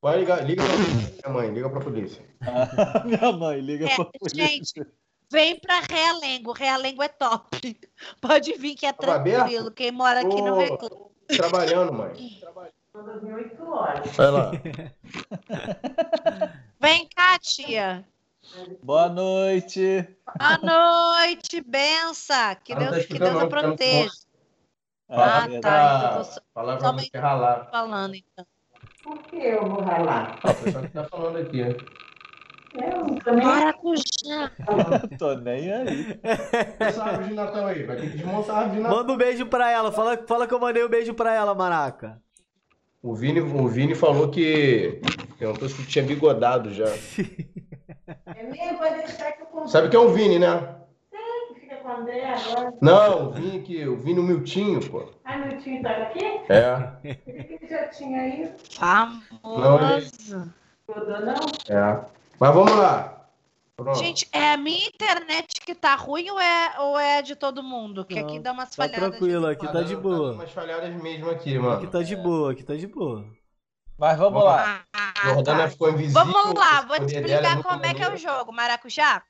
Pode 0.00 0.18
ligar, 0.18 0.44
liga 0.44 0.62
pra 0.62 0.74
polícia, 0.76 1.28
mãe, 1.30 1.50
liga 1.50 1.70
pra 1.70 1.80
polícia. 1.80 2.22
Minha 3.06 3.32
mãe, 3.32 3.60
liga 3.60 3.86
É, 3.86 3.96
pra 3.96 4.04
polícia. 4.04 4.46
gente, 4.46 4.86
vem 5.30 5.58
pra 5.58 5.80
Realengo. 5.80 6.52
Realengo 6.52 7.02
é 7.02 7.08
top. 7.08 7.80
Pode 8.20 8.52
vir 8.58 8.74
que 8.74 8.84
é 8.84 8.90
aberto? 8.90 9.22
tranquilo. 9.24 9.70
Quem 9.70 9.90
mora 9.90 10.20
aqui 10.20 10.42
não 10.42 10.58
reclama. 10.58 11.06
Trabalhando, 11.28 11.92
mãe. 11.92 12.40
Vai 14.14 14.30
lá. 14.30 14.52
Vem 16.80 17.08
cá, 17.14 17.38
tia. 17.38 18.04
Boa 18.82 19.08
noite. 19.08 20.06
Boa 20.38 20.58
noite, 21.16 21.60
bença. 21.62 22.54
Que 22.56 22.74
Deus, 22.74 22.90
tá 22.90 23.00
que 23.04 23.18
Deus 23.18 23.22
a 23.22 23.26
ela 23.32 23.40
não 23.42 23.48
proteja. 23.48 24.10
Ah, 25.08 25.44
Ah, 25.44 25.48
tá. 25.48 25.54
então 25.54 26.24
só- 26.24 26.78
somente- 26.80 27.10
você 27.10 27.18
ralar. 27.18 27.68
Falando, 27.70 28.14
então. 28.16 28.46
Por 29.02 29.18
que 29.22 29.36
eu 29.36 29.64
vou 29.68 29.80
ralar? 29.82 30.36
Ah, 30.42 30.50
o 30.50 30.54
pessoal 30.54 30.82
que 30.84 30.90
tá 30.90 31.04
falando 31.04 31.36
aqui. 31.38 31.60
Eu 31.60 33.18
também 33.24 33.46
Maracujá. 33.46 34.50
Tô 35.18 35.34
nem 35.36 35.72
aí. 35.72 36.20
Essa 36.78 37.04
árvore 37.04 37.28
de 37.28 37.34
Natal 37.34 37.66
aí, 37.66 37.84
vai 37.84 37.96
ter 37.96 38.10
que 38.10 38.16
desmontar 38.18 38.56
a 38.56 38.58
árvore 38.60 38.76
de 38.76 38.82
Natal. 38.82 38.98
Manda 38.98 39.12
um 39.12 39.16
beijo 39.16 39.46
pra 39.46 39.70
ela. 39.70 39.92
Fala, 39.92 40.18
fala 40.26 40.46
que 40.46 40.52
eu 40.52 40.58
mandei 40.60 40.84
um 40.84 40.88
beijo 40.88 41.14
pra 41.14 41.32
ela, 41.32 41.54
Maraca. 41.54 42.20
O 43.02 43.14
Vini, 43.14 43.40
o 43.40 43.68
Vini 43.68 43.94
falou 43.94 44.28
que. 44.30 45.00
Perguntou 45.38 45.68
se 45.68 45.76
tu 45.76 45.86
tinha 45.86 46.04
bigodado 46.04 46.74
já. 46.74 46.86
é 46.86 48.42
mesmo, 48.42 48.78
vai 48.78 48.94
deixar 48.98 49.32
que 49.32 49.42
eu 49.42 49.46
compre. 49.46 49.70
Sabe 49.70 49.88
quem 49.88 49.98
é 50.00 50.02
o 50.02 50.12
Vini, 50.12 50.38
né? 50.40 50.74
André 51.88 52.24
agora. 52.34 52.72
Não, 52.80 53.28
o 53.28 53.30
Vini 53.32 53.62
que. 53.62 53.86
O 53.86 53.96
Vini 53.96 54.20
Miltinho, 54.20 54.80
pô. 54.90 55.08
Ah, 55.24 55.36
meu 55.38 55.58
tio 55.58 55.82
tá 55.82 55.90
aqui? 55.90 56.24
É. 56.48 56.92
Ele 57.26 57.58
que 57.58 57.66
já 57.68 57.88
tinha 57.88 58.20
aí. 58.20 58.52
Famoso. 58.74 60.52
Mudou, 60.88 61.20
não? 61.20 61.34
É. 61.68 62.04
Mas 62.38 62.54
vamos 62.54 62.76
lá. 62.76 63.12
Pronto. 63.76 63.98
Gente, 63.98 64.26
é 64.32 64.52
a 64.54 64.56
minha 64.56 64.86
internet 64.88 65.60
que 65.60 65.74
tá 65.74 65.94
ruim 65.96 66.30
ou 66.30 66.40
é, 66.40 66.80
ou 66.80 66.98
é 66.98 67.20
de 67.20 67.36
todo 67.36 67.62
mundo? 67.62 68.04
Que 68.06 68.18
aqui 68.18 68.38
dá 68.38 68.52
umas 68.52 68.70
Tá 68.70 68.84
falhadas. 68.84 69.10
tranquilo, 69.10 69.46
aqui 69.46 69.70
tá 69.70 69.82
de 69.82 69.94
Tá 69.94 70.00
boa. 70.00 70.32
umas 70.32 70.50
falhadas 70.50 70.94
mesmo 71.02 71.30
aqui, 71.30 71.58
mano. 71.58 71.76
Aqui 71.76 71.86
tá 71.86 72.02
de 72.02 72.16
boa, 72.16 72.52
aqui 72.52 72.62
tá 72.62 72.74
de 72.74 72.86
boa. 72.86 73.26
Mas 73.98 74.16
vamos 74.18 74.42
lá. 74.42 74.80
Ah, 74.94 75.12
Jordana 75.24 75.64
tá. 75.64 75.68
ficou 75.70 75.90
invisível. 75.90 76.24
Vamos 76.24 76.54
lá, 76.58 76.82
vou 76.82 76.96
te 77.06 77.14
explicar 77.16 77.54
muito 77.54 77.68
como 77.68 77.84
é 77.86 77.94
que 77.94 78.02
é 78.02 78.12
o 78.12 78.16
jogo, 78.16 78.50
Maracujá. 78.52 79.22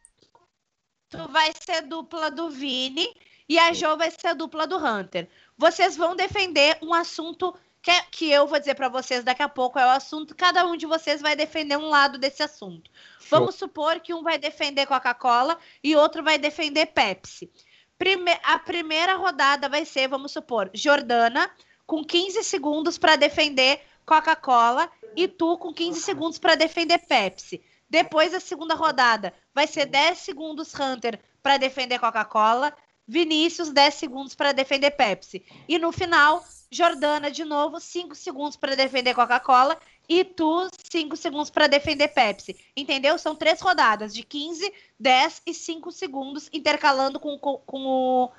Tu 1.09 1.28
vai 1.28 1.52
ser 1.64 1.82
dupla 1.82 2.30
do 2.30 2.50
Vini 2.50 3.09
e 3.48 3.59
a 3.59 3.72
Jo 3.72 3.96
vai 3.96 4.11
ser 4.11 4.34
dupla 4.34 4.66
do 4.66 4.76
Hunter. 4.76 5.28
Vocês 5.57 5.96
vão 5.96 6.16
defender 6.16 6.78
um 6.82 6.92
assunto 6.92 7.54
que, 7.80 7.92
que 8.11 8.30
eu 8.30 8.46
vou 8.46 8.59
dizer 8.59 8.74
pra 8.74 8.88
vocês 8.88 9.22
daqui 9.22 9.42
a 9.42 9.48
pouco 9.48 9.78
é 9.78 9.86
o 9.86 9.90
assunto. 9.90 10.34
Cada 10.34 10.66
um 10.66 10.76
de 10.76 10.86
vocês 10.86 11.20
vai 11.22 11.36
defender 11.36 11.76
um 11.76 11.88
lado 11.88 12.18
desse 12.18 12.42
assunto. 12.42 12.90
Show. 13.20 13.28
Vamos 13.30 13.54
supor 13.54 14.00
que 14.00 14.12
um 14.12 14.22
vai 14.22 14.36
defender 14.38 14.86
Coca-Cola 14.86 15.57
e 15.82 15.94
outro 15.94 16.24
vai 16.24 16.38
defender 16.38 16.86
Pepsi. 16.86 17.50
Prime- 17.96 18.38
a 18.42 18.59
primeira 18.59 19.14
rodada 19.14 19.68
vai 19.68 19.84
ser, 19.84 20.09
vamos 20.09 20.32
supor, 20.32 20.70
Jordana 20.74 21.50
com 21.86 22.04
15 22.04 22.42
segundos 22.42 22.98
para 22.98 23.14
defender 23.14 23.80
Coca-Cola 24.04 24.90
e 25.14 25.28
tu 25.28 25.57
com 25.57 25.72
15 25.72 26.00
segundos 26.00 26.38
para 26.38 26.57
defender 26.57 26.98
Pepsi. 26.98 27.62
Depois 27.89 28.32
da 28.32 28.41
segunda 28.41 28.74
rodada 28.74 29.32
vai 29.55 29.66
ser 29.66 29.87
10 29.87 30.18
segundos 30.18 30.74
Hunter 30.74 31.20
para 31.43 31.57
defender 31.57 31.99
Coca-Cola, 31.99 32.74
Vinícius 33.07 33.70
10 33.70 33.95
segundos 33.95 34.34
para 34.34 34.53
defender 34.53 34.91
Pepsi. 34.91 35.45
E 35.68 35.78
no 35.78 35.93
final, 35.93 36.45
Jordana 36.70 37.30
de 37.30 37.45
novo 37.45 37.78
5 37.78 38.14
segundos 38.16 38.57
para 38.57 38.74
defender 38.74 39.14
Coca-Cola 39.14 39.78
e 40.09 40.24
tu 40.24 40.68
5 40.91 41.16
segundos 41.16 41.49
para 41.49 41.68
defender 41.68 42.09
Pepsi. 42.09 42.57
Entendeu? 42.76 43.16
São 43.18 43.37
três 43.37 43.61
rodadas 43.61 44.12
de 44.12 44.24
15, 44.24 44.72
10 44.99 45.43
e 45.47 45.55
5 45.55 45.93
segundos 45.93 46.51
intercalando 46.53 47.20
com, 47.20 47.39
com, 47.39 47.59
com 47.59 47.87
o- 47.87 48.30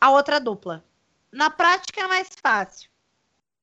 a 0.00 0.10
outra 0.10 0.40
dupla. 0.40 0.82
Na 1.30 1.50
prática 1.50 2.00
é 2.00 2.06
mais 2.08 2.28
fácil. 2.42 2.88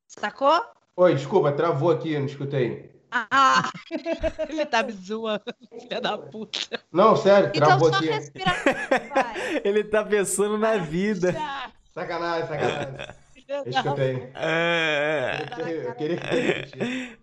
Sacou? 0.07 0.61
Oi, 0.95 1.15
desculpa, 1.15 1.51
travou 1.51 1.89
aqui, 1.89 2.17
não 2.19 2.25
escutei. 2.27 2.91
Ah, 3.11 3.69
ele 4.49 4.65
tá 4.65 4.81
me 4.83 4.93
zoando, 4.93 5.43
filha 5.81 5.99
da 5.99 6.17
puta. 6.17 6.79
Não, 6.91 7.15
sério, 7.17 7.51
Então 7.53 7.77
só 7.79 7.87
aqui. 7.97 8.05
respira. 8.09 8.51
Vai. 9.13 9.61
Ele 9.65 9.83
tá 9.83 10.03
pensando 10.05 10.57
na 10.57 10.77
vida. 10.77 11.33
Sacanagem, 11.93 12.47
sacanagem. 12.47 12.93
da 13.47 13.63
Escutei. 13.65 14.31
É. 14.33 15.45
Eu 15.85 15.93
queria 15.95 16.17
que 16.17 16.27
repetisse. 16.37 17.17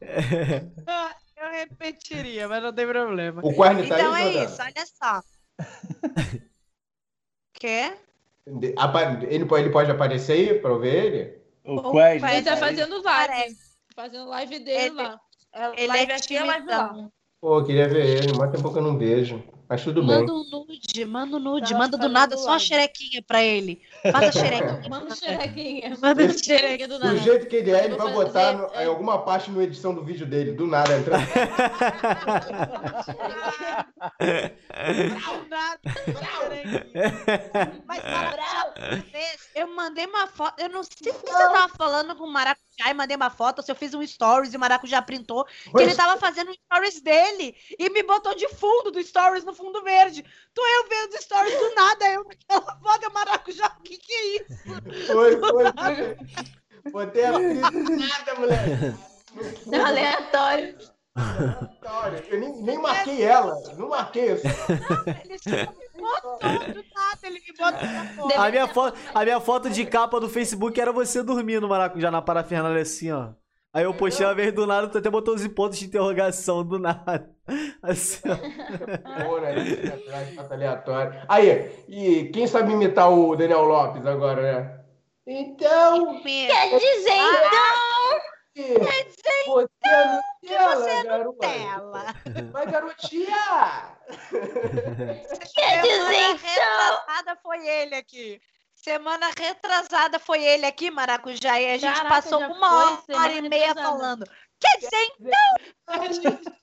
puta. 0.84 1.16
Eu 1.40 1.50
repetiria, 1.52 2.48
mas 2.48 2.60
não 2.62 2.72
tem 2.72 2.84
problema. 2.86 3.40
O 3.44 3.54
Quern 3.54 3.86
tá 3.88 3.94
Então 3.96 4.12
aí, 4.12 4.38
é 4.38 4.44
isso, 4.44 4.60
olha 4.60 4.86
só. 4.86 5.22
Quê? 7.54 7.96
Ele 8.46 9.44
pode, 9.44 9.62
ele 9.62 9.70
pode 9.70 9.90
aparecer 9.90 10.32
aí 10.32 10.58
pra 10.58 10.70
eu 10.70 10.80
ver 10.80 11.04
ele? 11.04 11.38
O. 11.64 11.92
Quest. 11.92 12.24
Ele 12.24 12.42
tá 12.42 12.56
fazendo 12.56 13.00
live. 13.02 13.56
Fazendo 13.94 14.28
live 14.28 14.58
dele 14.58 14.84
Ele- 14.86 14.94
lá. 15.02 15.20
É, 15.58 15.72
Ele 15.76 15.86
live 15.88 16.12
é 16.12 16.14
aqui 16.16 16.36
é 16.36 16.44
live 16.44 16.66
lá. 16.66 16.94
Pô, 17.40 17.58
eu 17.60 17.64
queria 17.64 17.88
ver 17.88 18.04
ele, 18.24 18.32
mas 18.36 18.50
tem 18.50 18.60
pouco 18.60 18.76
que 18.76 18.82
eu 18.82 18.86
não 18.86 18.98
vejo. 18.98 19.42
Mas 19.68 19.84
tudo 19.84 20.00
bem. 20.04 20.18
Manda 20.20 20.32
um 20.32 20.44
nude, 20.50 21.04
manda 21.04 21.36
um 21.36 21.38
nude, 21.38 21.72
Tá 21.72 21.78
manda 21.78 21.98
do 21.98 22.08
nada 22.08 22.36
só 22.36 22.44
uma 22.44 22.50
live. 22.52 22.64
xerequinha 22.64 23.22
pra 23.22 23.44
ele. 23.44 23.82
Faz 24.10 24.28
a 24.28 24.32
xerequinha. 24.40 24.82
Manda 24.88 25.14
xerequinha. 25.14 25.96
Manda 26.00 26.24
um 26.24 26.30
xerequinha 26.30 26.88
do 26.88 26.98
Do 26.98 27.04
nada. 27.04 27.18
jeito 27.18 27.46
que 27.46 27.56
ele 27.56 27.70
é, 27.72 27.84
ele 27.84 27.94
vai 27.96 28.10
botar 28.12 28.54
no- 28.54 28.70
é. 28.74 28.84
em 28.84 28.86
alguma 28.88 29.18
parte 29.22 29.50
na 29.50 29.62
edição 29.62 29.94
do 29.94 30.02
vídeo 30.02 30.24
dele, 30.26 30.52
do 30.52 30.66
nada, 30.66 30.96
entrando. 30.96 31.22
Do 34.18 35.48
nada. 35.50 35.80
Mas 37.86 38.00
vez, 39.12 39.48
eu 39.54 39.66
mandei 39.74 40.06
uma 40.06 40.26
foto. 40.26 40.60
Eu 40.60 40.68
não 40.70 40.82
sei 40.82 41.12
se 41.12 41.20
você 41.20 41.26
tava 41.32 41.68
falando 41.76 42.16
com 42.16 42.24
o 42.24 42.32
Maracujá 42.78 42.90
e 42.90 42.94
mandei 42.94 43.16
uma 43.16 43.30
foto, 43.30 43.62
se 43.62 43.70
eu 43.70 43.76
fiz 43.76 43.92
um 43.94 44.06
stories 44.06 44.54
e 44.54 44.56
o 44.56 44.60
Maracujá 44.60 45.02
printou, 45.02 45.44
que 45.44 45.82
ele 45.82 45.94
tava 45.94 46.18
fazendo 46.18 46.50
um 46.50 46.54
stories 46.54 47.00
dele 47.00 47.54
e 47.78 47.90
me 47.90 48.02
botou 48.02 48.34
de 48.34 48.48
fundo 48.48 48.90
do 48.90 49.02
stories 49.02 49.44
no 49.44 49.54
fundo 49.54 49.82
verde. 49.82 50.24
Tô 50.54 50.62
eu 50.62 50.88
vendo 50.88 51.14
os 51.14 51.20
stories 51.20 51.58
do 51.58 51.74
nada, 51.74 52.08
eu 52.08 52.24
naquela 52.24 52.78
foto, 52.80 53.02
eu 53.02 53.12
Maracujá, 53.12 53.76
o 53.78 53.82
que 53.82 53.96
que 53.98 54.12
é 54.12 54.36
isso? 54.36 55.12
Foi, 55.12 55.38
foi. 55.38 56.92
Botei 56.92 57.24
a 57.24 57.32
do 57.32 57.40
nada, 57.40 58.34
moleque. 58.38 59.08
É 59.70 59.78
aleatório. 59.78 60.78
Olha, 61.84 62.24
Eu 62.28 62.40
nem, 62.40 62.62
nem 62.62 62.78
marquei 62.78 63.22
ela. 63.22 63.54
Não 63.76 63.90
marquei. 63.90 64.32
Eu 64.32 64.38
só... 64.38 64.48
Ele 65.98 66.20
só 66.20 66.38
me 66.38 66.58
botou 66.58 66.74
do 66.74 66.84
nada, 66.94 67.18
ele 67.24 67.40
me 67.40 67.52
botou 67.58 67.88
na 67.88 68.04
foto. 68.06 68.40
A 68.40 68.50
minha, 68.50 68.68
foto, 68.68 68.98
a 69.14 69.24
minha 69.24 69.40
foto 69.40 69.70
de 69.70 69.86
capa 69.86 70.20
do 70.20 70.28
Facebook 70.28 70.80
era 70.80 70.92
você 70.92 71.22
dormindo, 71.22 71.68
Maracujá, 71.68 72.10
na 72.10 72.22
parafernália 72.22 72.82
assim, 72.82 73.10
ó. 73.10 73.30
Aí 73.72 73.84
eu 73.84 73.92
postei 73.92 74.26
uma 74.26 74.34
vez 74.34 74.52
do 74.52 74.66
nada, 74.66 74.88
tu 74.88 74.96
até 74.96 75.10
botou 75.10 75.34
os 75.34 75.46
pontos 75.48 75.78
de 75.78 75.84
interrogação 75.86 76.64
do 76.64 76.78
nada. 76.78 77.30
Assim, 77.82 78.28
ó. 78.28 78.36
Porra, 79.24 79.46
aí, 79.46 79.88
atrás, 79.88 80.34
fato 80.34 80.52
aleatório. 80.52 81.22
Aí, 81.28 81.70
e 81.86 82.24
quem 82.32 82.46
sabe 82.46 82.72
imitar 82.72 83.10
o 83.12 83.36
Daniel 83.36 83.62
Lopes 83.62 84.04
agora, 84.04 84.42
né? 84.42 84.80
Então, 85.26 86.20
Quer 86.22 86.78
dizer, 86.78 87.10
então, 87.10 88.20
você 88.58 89.28
é 89.28 89.48
Nutella, 89.48 90.76
você 90.76 90.90
é 90.90 91.04
garota. 91.04 91.46
Nutella. 91.46 92.14
Vai 92.52 92.66
garotear! 92.66 93.98
quer 95.54 95.82
dizer, 95.82 95.92
Semana 95.92 96.14
então. 96.14 96.36
retrasada 96.36 97.36
foi 97.42 97.68
ele 97.68 97.94
aqui. 97.94 98.40
Semana 98.74 99.30
retrasada 99.36 100.18
foi 100.18 100.44
ele 100.44 100.66
aqui, 100.66 100.90
Maracujá, 100.90 101.60
e 101.60 101.72
a 101.72 101.78
gente 101.78 101.94
Caraca, 101.94 102.08
passou 102.08 102.40
uma 102.40 102.98
foi 103.00 103.14
hora 103.14 103.32
semana 103.32 103.46
e 103.46 103.48
meia 103.48 103.74
falando. 103.74 104.24
Quer 104.60 104.78
dizer, 104.78 105.08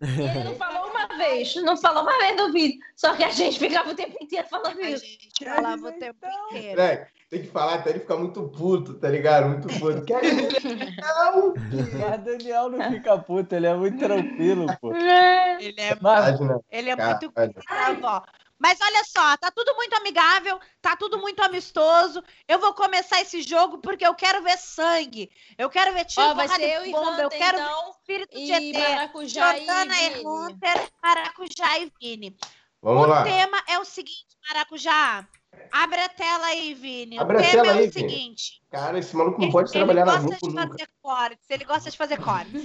Ele 0.00 0.44
não 0.44 0.56
falou 0.56 0.90
uma 0.90 1.06
vez, 1.16 1.54
não 1.56 1.76
falou 1.76 2.02
uma 2.02 2.18
vez 2.18 2.36
no 2.36 2.52
vídeo. 2.52 2.78
Só 2.96 3.14
que 3.14 3.24
a 3.24 3.30
gente 3.30 3.58
ficava 3.58 3.90
o 3.90 3.94
tempo 3.94 4.16
inteiro 4.20 4.46
falando 4.48 4.78
a 4.78 4.90
isso. 4.90 5.04
gente 5.04 5.44
falava 5.44 5.88
o 5.88 5.92
tempo 5.92 6.26
inteiro. 6.26 6.80
Moleque, 6.80 7.12
tem 7.34 7.42
que 7.42 7.50
falar 7.50 7.74
até 7.74 7.90
ele 7.90 8.00
ficar 8.00 8.16
muito 8.16 8.48
puto, 8.48 8.94
tá 8.94 9.08
ligado? 9.08 9.48
Muito 9.48 9.66
puto. 9.80 10.04
Quer 10.04 10.20
dizer, 10.20 10.62
então, 10.62 11.54
Mas 11.98 12.24
Daniel 12.24 12.70
não 12.70 12.92
fica 12.92 13.18
puto, 13.18 13.54
ele 13.54 13.66
é 13.66 13.74
muito 13.74 13.98
tranquilo, 13.98 14.66
pô. 14.80 14.94
Ele 14.94 15.80
é, 15.80 15.98
Mas, 16.00 16.28
Imagina, 16.28 16.60
ele 16.70 16.90
é 16.90 16.96
muito 16.96 17.32
olha. 17.36 17.54
avó. 17.88 18.22
Mas 18.56 18.78
olha 18.80 19.02
só, 19.04 19.36
tá 19.36 19.50
tudo 19.50 19.74
muito 19.74 19.94
amigável, 19.96 20.60
tá 20.80 20.96
tudo 20.96 21.18
muito 21.18 21.42
amistoso. 21.42 22.22
Eu 22.46 22.60
vou 22.60 22.72
começar 22.72 23.20
esse 23.20 23.42
jogo 23.42 23.78
porque 23.78 24.06
eu 24.06 24.14
quero 24.14 24.42
ver 24.44 24.56
sangue. 24.56 25.28
Eu 25.58 25.68
quero 25.68 25.92
ver 25.92 26.04
tiro, 26.04 26.28
Ó, 26.28 26.34
vai 26.34 26.46
porrada 26.46 26.64
ser 26.64 26.70
e 26.70 26.74
eu 26.74 26.86
e 26.86 26.92
bomba. 26.92 27.20
Eu 27.20 27.30
quero 27.30 27.58
ver 27.58 27.64
então, 27.64 27.90
espírito 27.90 28.36
de 28.36 28.52
e 28.52 28.70
ET. 28.70 28.78
Maracujá 28.78 29.56
Jordana 29.56 30.00
e 30.00 30.10
Vini. 30.10 30.24
Hunter, 30.24 30.88
Maracujá 31.02 31.78
e 31.80 31.92
Vini. 32.00 32.36
Vamos 32.80 33.04
o 33.04 33.06
lá. 33.08 33.24
tema 33.24 33.60
é 33.68 33.78
o 33.78 33.84
seguinte, 33.84 34.38
Maracujá. 34.48 35.26
Abre 35.72 36.00
a 36.00 36.08
tela 36.08 36.46
aí, 36.46 36.74
Vini. 36.74 37.18
Abre 37.18 37.36
a 37.38 37.40
o 37.40 37.42
tema 37.42 37.52
tela 37.64 37.76
é 37.76 37.80
aí, 37.80 37.88
o 37.88 37.90
Vini. 37.92 38.10
seguinte. 38.10 38.62
Cara, 38.70 38.98
esse 38.98 39.16
maluco 39.16 39.38
não 39.38 39.44
Ele- 39.46 39.52
pode 39.52 39.72
trabalhar 39.72 40.04
na 40.04 40.12
ele 40.14 40.20
Globo 40.22 40.32
gosta 40.40 40.46
de 40.48 40.54
nunca. 40.54 40.68
fazer 40.68 40.88
cortes. 41.02 41.50
Ele 41.50 41.64
gosta 41.64 41.90
de 41.90 41.96
fazer 41.96 42.22
cortes. 42.22 42.62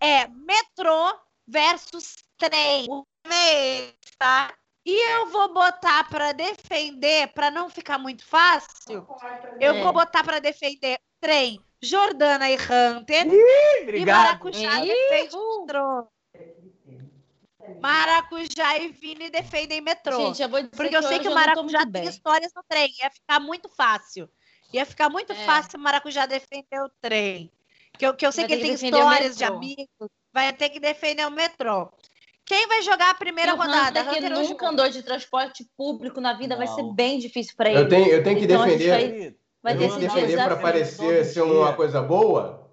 É 0.00 0.26
metrô 0.28 1.14
versus 1.46 2.16
trem. 2.38 2.86
O 2.90 3.06
tema 3.22 3.34
é 3.34 3.92
tá? 4.18 4.52
E 4.84 5.12
eu 5.12 5.26
vou 5.30 5.52
botar 5.54 6.08
pra 6.08 6.32
defender, 6.32 7.28
pra 7.34 7.50
não 7.52 7.68
ficar 7.70 7.98
muito 7.98 8.24
fácil. 8.24 9.06
Eu 9.60 9.74
É. 9.76 9.82
vou 9.82 9.92
botar 9.92 10.24
pra 10.24 10.40
defender 10.40 10.98
trem 11.20 11.60
Jordana 11.80 12.50
e 12.50 12.56
Hunter. 12.56 13.26
e 13.28 13.82
obrigado. 13.82 14.24
Maracujá 14.24 14.84
Ih, 14.84 14.88
defende 14.88 15.36
uh. 15.36 15.60
metrô. 15.60 16.08
Maracujá 17.80 18.78
e 18.78 18.88
Vini 18.88 19.30
defendem 19.30 19.80
metrô. 19.80 20.16
Gente, 20.16 20.42
eu 20.42 20.48
vou 20.48 20.60
dizer 20.60 20.76
Porque 20.76 20.96
eu 20.96 21.02
sei 21.02 21.18
que 21.18 21.26
o 21.28 21.30
não 21.30 21.36
Maracujá 21.38 21.78
tem 21.82 21.90
bem. 21.90 22.04
histórias 22.04 22.52
no 22.54 22.62
trem. 22.68 22.92
Ia 23.02 23.10
ficar 23.10 23.40
muito 23.40 23.68
fácil. 23.68 24.28
Ia 24.72 24.86
ficar 24.86 25.08
muito 25.08 25.32
É. 25.32 25.44
fácil 25.44 25.78
o 25.78 25.82
Maracujá 25.82 26.26
defender 26.26 26.80
o 26.82 26.88
trem. 27.00 27.50
Que 27.98 28.06
eu, 28.06 28.14
que 28.14 28.26
eu 28.26 28.32
sei 28.32 28.44
Vai 28.44 28.48
que 28.48 28.54
ele 28.54 28.76
tem 28.76 28.88
histórias 28.88 29.36
de 29.36 29.42
metrô. 29.44 29.56
amigos. 29.56 30.08
Vai 30.32 30.52
ter 30.52 30.70
que 30.70 30.80
defender 30.80 31.26
o 31.26 31.30
metrô. 31.30 31.92
Quem 32.44 32.66
vai 32.66 32.82
jogar 32.82 33.10
a 33.10 33.14
primeira 33.14 33.52
E 33.52 33.54
o 33.54 33.56
rodada? 33.56 34.00
Hunter, 34.00 34.12
que 34.12 34.18
Hunter 34.26 34.30
nunca 34.48 34.68
andou 34.68 34.88
de 34.88 35.02
transporte 35.02 35.64
público 35.76 36.20
na 36.20 36.32
vida, 36.32 36.56
vai 36.56 36.66
ser 36.66 36.82
Não. 36.82 36.92
bem 36.92 37.18
difícil 37.18 37.54
pra 37.56 37.70
ele. 37.70 37.78
Eu 37.80 37.88
tenho, 37.88 38.08
eu 38.08 38.22
tenho 38.24 38.38
que 38.38 38.44
Então, 38.44 38.64
defender. 38.64 39.36
Vai 39.62 39.74
eu 39.74 39.78
ter 39.78 39.84
tenho 39.86 39.94
que 39.94 40.00
defender 40.00 40.32
pra 40.34 40.44
desafio 40.46 40.62
parecer 40.62 41.24
ser 41.26 41.42
uma 41.42 41.72
coisa 41.74 42.02
boa. 42.02 42.68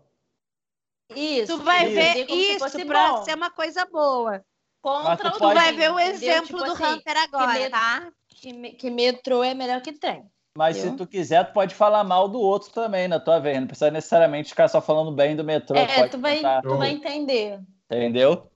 Isso. 1.15 1.57
Tu 1.57 1.63
vai 1.63 1.85
Isso. 1.85 1.95
ver 1.95 2.31
isso 2.31 2.87
bom. 2.87 3.23
ser 3.23 3.35
uma 3.35 3.49
coisa 3.51 3.85
boa. 3.85 4.43
Contra 4.81 5.31
tu 5.31 5.35
o 5.35 5.39
Tu 5.39 5.53
vai 5.53 5.73
ver 5.73 5.91
o 5.91 5.99
exemplo 5.99 6.47
Tipo 6.47 6.63
do 6.63 6.71
assim, 6.71 6.83
Hunter 6.93 7.17
agora, 7.17 7.53
medo- 7.53 7.71
tá? 7.71 8.11
Que, 8.27 8.53
me- 8.53 8.71
que 8.71 8.89
metrô 8.89 9.43
é 9.43 9.53
melhor 9.53 9.81
que 9.81 9.91
trem. 9.91 10.23
Mas 10.57 10.77
se 10.77 10.95
tu 10.95 11.05
quiser, 11.07 11.45
tu 11.45 11.53
pode 11.53 11.75
falar 11.75 12.03
mal 12.03 12.27
do 12.27 12.39
outro 12.39 12.71
também 12.71 13.07
na 13.07 13.19
tua 13.19 13.39
vez. 13.39 13.59
Não 13.59 13.67
precisa 13.67 13.91
necessariamente 13.91 14.49
ficar 14.49 14.67
só 14.67 14.81
falando 14.81 15.11
bem 15.11 15.35
do 15.35 15.43
metrô. 15.43 15.77
É, 15.77 15.85
pode 15.85 16.11
tu 16.11 16.19
vai, 16.19 16.35
tentar, 16.35 16.61
tu 16.61 16.77
vai 16.77 16.89
entender. 16.91 17.61
Entendeu? 17.85 18.49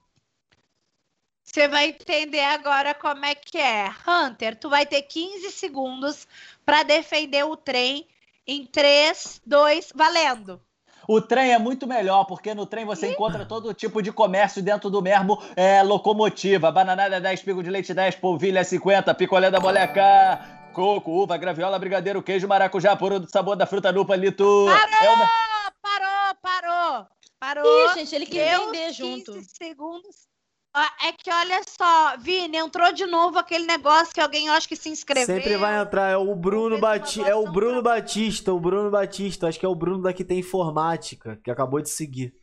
Você 1.43 1.67
vai 1.67 1.89
entender 1.89 2.43
agora 2.43 2.93
como 2.93 3.23
é 3.25 3.35
que 3.35 3.57
é. 3.57 3.89
Hunter, 4.07 4.57
tu 4.57 4.69
vai 4.69 4.85
ter 4.85 5.01
15 5.03 5.51
segundos 5.51 6.27
pra 6.65 6.83
defender 6.83 7.43
o 7.45 7.55
trem 7.55 8.07
em 8.47 8.65
3, 8.65 9.41
2, 9.45 9.91
valendo. 9.93 10.61
O 11.07 11.19
trem 11.21 11.51
é 11.53 11.59
muito 11.59 11.85
melhor, 11.85 12.25
porque 12.25 12.53
no 12.53 12.65
trem 12.65 12.85
você 12.85 13.11
encontra 13.11 13.45
todo 13.45 13.73
tipo 13.73 14.01
de 14.01 14.11
comércio 14.11 14.61
dentro 14.61 14.89
do 14.89 15.01
mesmo 15.01 15.41
é, 15.55 15.83
locomotiva. 15.83 16.71
Bananada 16.71 17.19
10, 17.19 17.41
pico 17.41 17.61
de 17.63 17.69
leite 17.69 17.93
10, 17.93 18.15
polvilha 18.15 18.63
50, 18.63 19.13
picolé 19.15 19.51
da 19.51 19.59
moleca, 19.59 20.39
coco, 20.73 21.11
uva, 21.11 21.35
graviola, 21.37 21.77
brigadeiro, 21.77 22.21
queijo, 22.23 22.47
maracujá, 22.47 22.95
puro 22.95 23.19
do 23.19 23.29
sabor 23.29 23.55
da 23.55 23.65
fruta 23.65 23.91
no 23.91 24.05
palito. 24.05 24.67
É 25.01 25.09
uma- 25.09 25.29
parou, 25.81 26.35
parou, 26.41 27.07
parou. 27.39 27.91
Ih, 27.91 27.93
gente, 27.95 28.15
ele 28.15 28.25
Deu 28.25 28.65
vender 28.71 28.87
15 28.87 28.93
junto. 28.93 29.41
segundos. 29.57 30.32
É 31.01 31.11
que 31.11 31.31
olha 31.31 31.61
só, 31.67 32.17
Vini, 32.17 32.57
entrou 32.57 32.91
de 32.91 33.05
novo 33.05 33.37
aquele 33.37 33.65
negócio 33.67 34.11
que 34.13 34.19
alguém 34.19 34.47
eu 34.47 34.53
acho 34.53 34.67
que 34.67 34.75
se 34.75 34.89
inscreveu. 34.89 35.35
Sempre 35.35 35.55
vai 35.57 35.79
entrar. 35.79 36.09
É 36.09 36.17
o 36.17 36.33
Bruno 36.35 36.79
Batista. 36.79 37.29
É 37.29 37.35
o 37.35 37.51
Bruno 37.51 37.83
pra- 37.83 37.95
Batista. 37.95 38.51
O 38.53 38.59
Bruno 38.59 38.89
Batista. 38.89 39.47
Acho 39.47 39.59
que 39.59 39.65
é 39.65 39.69
o 39.69 39.75
Bruno 39.75 40.01
da 40.01 40.11
que 40.13 40.25
tem 40.25 40.39
informática. 40.39 41.39
Que 41.43 41.51
acabou 41.51 41.79
de 41.81 41.89
seguir. 41.89 42.33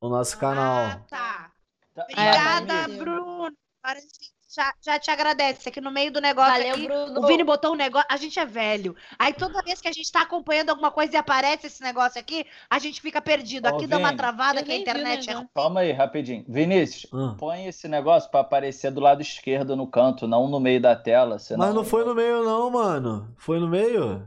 O 0.00 0.08
nosso 0.10 0.36
Ah, 0.36 0.38
canal. 0.40 1.06
tá. 1.08 1.52
Tá- 1.94 2.02
Obrigada, 2.04 2.74
apareceu. 2.80 2.98
Bruno. 2.98 3.44
Agora 3.82 3.98
a 3.98 4.00
gente 4.00 4.18
já, 4.54 4.72
já 4.82 4.98
te 4.98 5.10
agradece 5.10 5.68
aqui 5.68 5.80
no 5.80 5.90
meio 5.90 6.10
do 6.10 6.20
negócio 6.20 6.52
Valeu, 6.52 6.70
aqui. 6.74 6.86
Bruno. 6.86 7.20
O 7.20 7.26
Vini 7.26 7.44
botou 7.44 7.72
um 7.72 7.76
negócio. 7.76 8.06
A 8.10 8.16
gente 8.16 8.38
é 8.38 8.46
velho. 8.46 8.96
Aí 9.18 9.32
toda 9.34 9.62
vez 9.62 9.80
que 9.80 9.88
a 9.88 9.92
gente 9.92 10.10
tá 10.10 10.22
acompanhando 10.22 10.70
alguma 10.70 10.90
coisa 10.90 11.12
e 11.14 11.16
aparece 11.16 11.66
esse 11.66 11.82
negócio 11.82 12.18
aqui, 12.20 12.46
a 12.70 12.78
gente 12.78 13.00
fica 13.00 13.20
perdido. 13.20 13.66
Ô, 13.66 13.76
Aqui 13.76 13.86
dá 13.86 13.98
uma 13.98 14.16
travada 14.16 14.60
Eu 14.60 14.64
que 14.64 14.70
a 14.70 14.74
nem 14.74 14.84
vi 14.84 14.90
internet 14.90 15.30
é. 15.30 15.46
Calma 15.54 15.80
aí, 15.80 15.92
rapidinho. 15.92 16.44
Vinícius, 16.48 17.06
Ah. 17.12 17.34
põe 17.38 17.66
esse 17.66 17.86
negócio 17.88 18.30
pra 18.30 18.40
aparecer 18.40 18.90
do 18.90 19.00
lado 19.00 19.20
esquerdo 19.20 19.76
no 19.76 19.86
canto, 19.86 20.26
não 20.26 20.48
no 20.48 20.58
meio 20.58 20.80
da 20.80 20.96
tela. 20.96 21.38
Senão... 21.38 21.66
Mas 21.66 21.74
não 21.74 21.84
foi 21.84 22.04
no 22.04 22.14
meio, 22.14 22.42
não, 22.44 22.70
mano. 22.70 23.34
Foi 23.36 23.58
no 23.60 23.68
meio? 23.68 24.26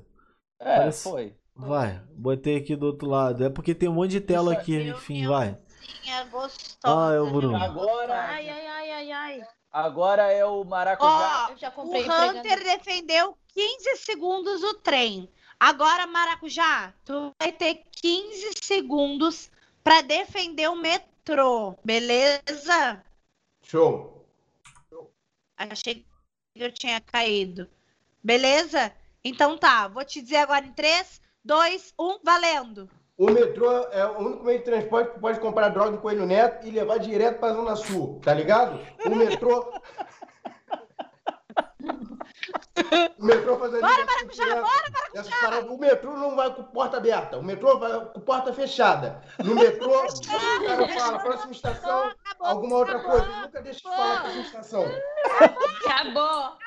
É, 0.59 0.77
Parece- 0.77 1.03
foi. 1.09 1.35
Vai. 1.55 2.01
Botei 2.15 2.57
aqui 2.57 2.75
do 2.75 2.85
outro 2.87 3.07
lado. 3.07 3.43
É 3.45 3.49
porque 3.49 3.75
tem 3.75 3.89
um 3.89 3.93
monte 3.93 4.11
de 4.11 4.21
tela 4.21 4.53
aqui. 4.53 4.75
Enfim, 4.89 5.27
vai. 5.27 5.57
é 6.07 6.23
gostosa. 6.25 6.77
Ah, 6.83 7.13
é 7.13 7.19
o 7.19 7.29
Bruno. 7.31 7.55
Agora, 7.55 8.13
Ai, 8.13 8.49
ai, 8.49 8.67
ai, 8.67 8.91
ai, 8.91 9.11
ai. 9.11 9.41
Agora 9.71 10.31
é 10.31 10.45
o 10.45 10.63
maracujá. 10.63 11.47
Eu 11.49 11.57
já 11.57 11.69
o 11.69 11.71
comprei 11.71 12.03
Hunter 12.03 12.63
defendeu 12.63 13.37
15 13.47 13.97
segundos 13.97 14.63
o 14.63 14.73
trem. 14.75 15.29
Agora, 15.59 16.07
Maracujá, 16.07 16.91
tu 17.05 17.31
vai 17.39 17.51
ter 17.51 17.83
15 17.91 18.53
segundos 18.63 19.51
pra 19.83 20.01
defender 20.01 20.67
o 20.67 20.75
metrô, 20.75 21.75
beleza? 21.85 23.05
Show. 23.61 24.25
Achei 25.55 26.03
que 26.55 26.63
eu 26.63 26.71
tinha 26.71 26.99
caído. 26.99 27.69
Beleza? 28.23 28.91
Então 29.23 29.55
tá, 29.55 29.87
vou 29.87 30.03
te 30.03 30.19
dizer 30.19 30.37
agora 30.37 30.65
em 30.65 30.73
3, 30.73 31.21
2, 31.45 31.93
1, 31.99 32.19
valendo. 32.23 32.89
O 33.21 33.29
metrô 33.29 33.71
é 33.91 34.03
o 34.03 34.17
único 34.17 34.43
meio 34.43 34.57
de 34.57 34.65
transporte 34.65 35.11
que 35.11 35.19
pode 35.19 35.39
comprar 35.39 35.69
droga 35.69 35.91
do 35.91 35.99
Coelho 35.99 36.25
Neto 36.25 36.65
e 36.65 36.71
levar 36.71 36.97
direto 36.97 37.39
pra 37.39 37.53
Zona 37.53 37.75
Sul, 37.75 38.19
tá 38.19 38.33
ligado? 38.33 38.79
O 39.05 39.15
metrô. 39.15 39.71
o 43.19 43.23
metrô 43.23 43.59
faz 43.59 43.75
ali. 43.75 43.81
Bora, 43.83 44.05
Maracujá, 44.05 44.45
bora, 44.45 44.91
Maracujá! 45.13 45.59
O 45.71 45.77
metrô 45.77 46.17
não 46.17 46.35
vai 46.35 46.51
com 46.51 46.63
porta 46.63 46.97
aberta, 46.97 47.37
o 47.37 47.43
metrô 47.43 47.77
vai 47.77 48.05
com 48.05 48.21
porta 48.21 48.51
fechada. 48.53 49.21
No 49.37 49.53
metrô, 49.53 50.03
o 50.03 50.65
cara 50.65 50.87
fala, 50.87 51.19
próxima 51.19 51.51
estação, 51.51 52.11
Acabou, 52.25 52.47
alguma 52.47 52.77
outra 52.77 52.97
acabou, 52.97 53.19
coisa. 53.19 53.41
Nunca 53.43 53.61
deixa 53.61 53.77
de 53.77 53.83
falar 53.83 54.21
próxima 54.21 54.41
estação. 54.41 54.85
Acabou. 55.85 56.57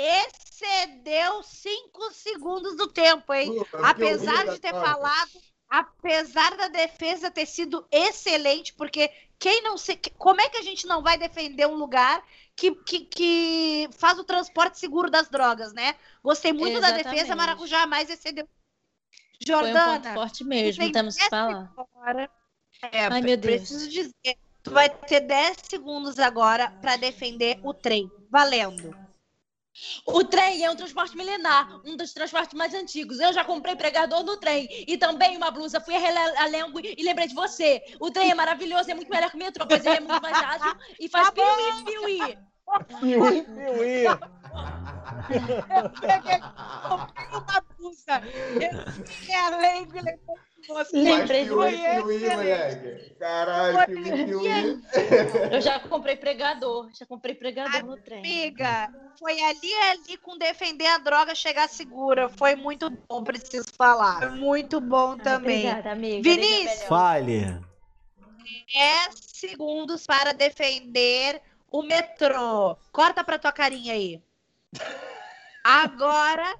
Excedeu 0.00 1.42
5 1.42 2.12
segundos 2.12 2.76
do 2.76 2.86
tempo, 2.86 3.34
hein? 3.34 3.52
Apesar 3.82 4.46
de 4.46 4.60
ter 4.60 4.70
falado, 4.70 5.30
apesar 5.68 6.56
da 6.56 6.68
defesa 6.68 7.32
ter 7.32 7.46
sido 7.46 7.84
excelente, 7.90 8.72
porque 8.74 9.10
quem 9.40 9.60
não 9.62 9.76
se. 9.76 9.96
Como 10.16 10.40
é 10.40 10.48
que 10.48 10.56
a 10.56 10.62
gente 10.62 10.86
não 10.86 11.02
vai 11.02 11.18
defender 11.18 11.66
um 11.66 11.74
lugar 11.74 12.22
que, 12.54 12.76
que, 12.76 13.00
que 13.00 13.88
faz 13.98 14.16
o 14.20 14.24
transporte 14.24 14.78
seguro 14.78 15.10
das 15.10 15.28
drogas, 15.28 15.72
né? 15.72 15.96
Gostei 16.22 16.52
muito 16.52 16.80
da 16.80 16.92
defesa, 16.92 17.14
Exatamente. 17.14 17.36
Maracujá 17.36 17.84
mais 17.84 18.08
excedeu. 18.08 18.46
Foi 19.44 19.54
um 19.54 19.62
ponto 19.62 19.74
Jordana, 19.74 20.14
forte 20.14 20.44
mesmo, 20.44 20.82
tem 20.84 20.92
temos 20.92 21.14
que 21.14 21.20
10 21.20 21.30
falar. 21.30 21.72
agora. 21.76 22.30
É, 22.92 23.06
Ai, 23.06 23.20
meu 23.20 23.36
Deus. 23.36 23.56
preciso 23.56 23.88
dizer. 23.88 24.38
Tu 24.62 24.70
vai 24.70 24.88
ter 24.88 25.20
10 25.20 25.56
segundos 25.68 26.20
agora 26.20 26.70
para 26.80 26.96
defender 26.96 27.58
o 27.64 27.74
trem. 27.74 28.08
Valendo. 28.30 29.07
O 30.04 30.24
trem 30.24 30.64
é 30.64 30.70
um 30.70 30.76
transporte 30.76 31.16
milenar, 31.16 31.80
um 31.84 31.96
dos 31.96 32.12
transportes 32.12 32.56
mais 32.56 32.74
antigos. 32.74 33.20
Eu 33.20 33.32
já 33.32 33.44
comprei 33.44 33.76
pregador 33.76 34.24
no 34.24 34.36
trem 34.36 34.68
e 34.86 34.96
também 34.96 35.36
uma 35.36 35.50
blusa. 35.50 35.80
Fui 35.80 35.94
a 35.94 35.98
Relengo 35.98 36.80
e 36.80 37.02
lembrei 37.02 37.28
de 37.28 37.34
você. 37.34 37.82
O 38.00 38.10
trem 38.10 38.30
é 38.30 38.34
maravilhoso, 38.34 38.90
é 38.90 38.94
muito 38.94 39.10
melhor 39.10 39.30
que 39.30 39.36
o 39.36 39.38
metrô, 39.38 39.66
pois 39.66 39.84
ele 39.84 39.96
é 39.96 40.00
muito 40.00 40.22
mais 40.22 40.36
ágil 40.36 40.76
e 40.98 41.08
faz 41.08 41.30
piuí, 41.30 41.84
piuí. 41.84 42.38
Piuí, 43.00 43.42
piuí. 43.42 44.04
Eu 45.28 45.90
peguei, 46.00 46.40
comprei 46.88 47.26
uma 47.28 47.60
blusa. 47.76 48.22
Eu 48.60 49.04
fiquei 49.04 49.34
além 49.34 49.86
de 49.86 49.94
lembrar 49.94 50.34
de 50.34 50.47
você. 50.74 50.96
Lembrei 50.96 51.44
de 51.44 51.48
Piuí, 51.48 51.76
você. 51.76 52.02
piuí, 52.02 52.30
moleque. 52.30 53.14
Caralho, 53.18 53.74
Foi 53.74 53.86
piuí, 53.86 54.26
piuí. 54.26 54.82
Eu 55.52 55.60
já 55.60 55.80
comprei 55.80 56.16
pregador, 56.16 56.90
já 56.98 57.06
comprei 57.06 57.34
pregador 57.34 57.84
no 57.84 57.96
trem. 57.96 58.18
Amiga, 58.18 58.92
foi 59.18 59.40
ali 59.40 59.74
ali 59.90 60.16
com 60.18 60.38
defender 60.38 60.86
a 60.86 60.98
droga 60.98 61.34
chegar 61.34 61.68
segura. 61.68 62.28
Foi 62.28 62.54
muito 62.54 62.90
bom, 63.08 63.24
preciso 63.24 63.66
falar. 63.76 64.18
Foi 64.18 64.30
muito 64.30 64.80
bom 64.80 65.16
também. 65.16 65.66
Obrigada, 65.66 65.92
amiga. 65.92 66.22
Vinícius. 66.22 66.82
Fale. 66.84 67.60
10 68.74 69.08
segundos 69.32 70.06
para 70.06 70.32
defender 70.32 71.40
o 71.70 71.82
metrô. 71.82 72.76
Corta 72.92 73.22
pra 73.24 73.38
tua 73.38 73.52
carinha 73.52 73.94
aí. 73.94 74.22
Agora, 75.64 76.56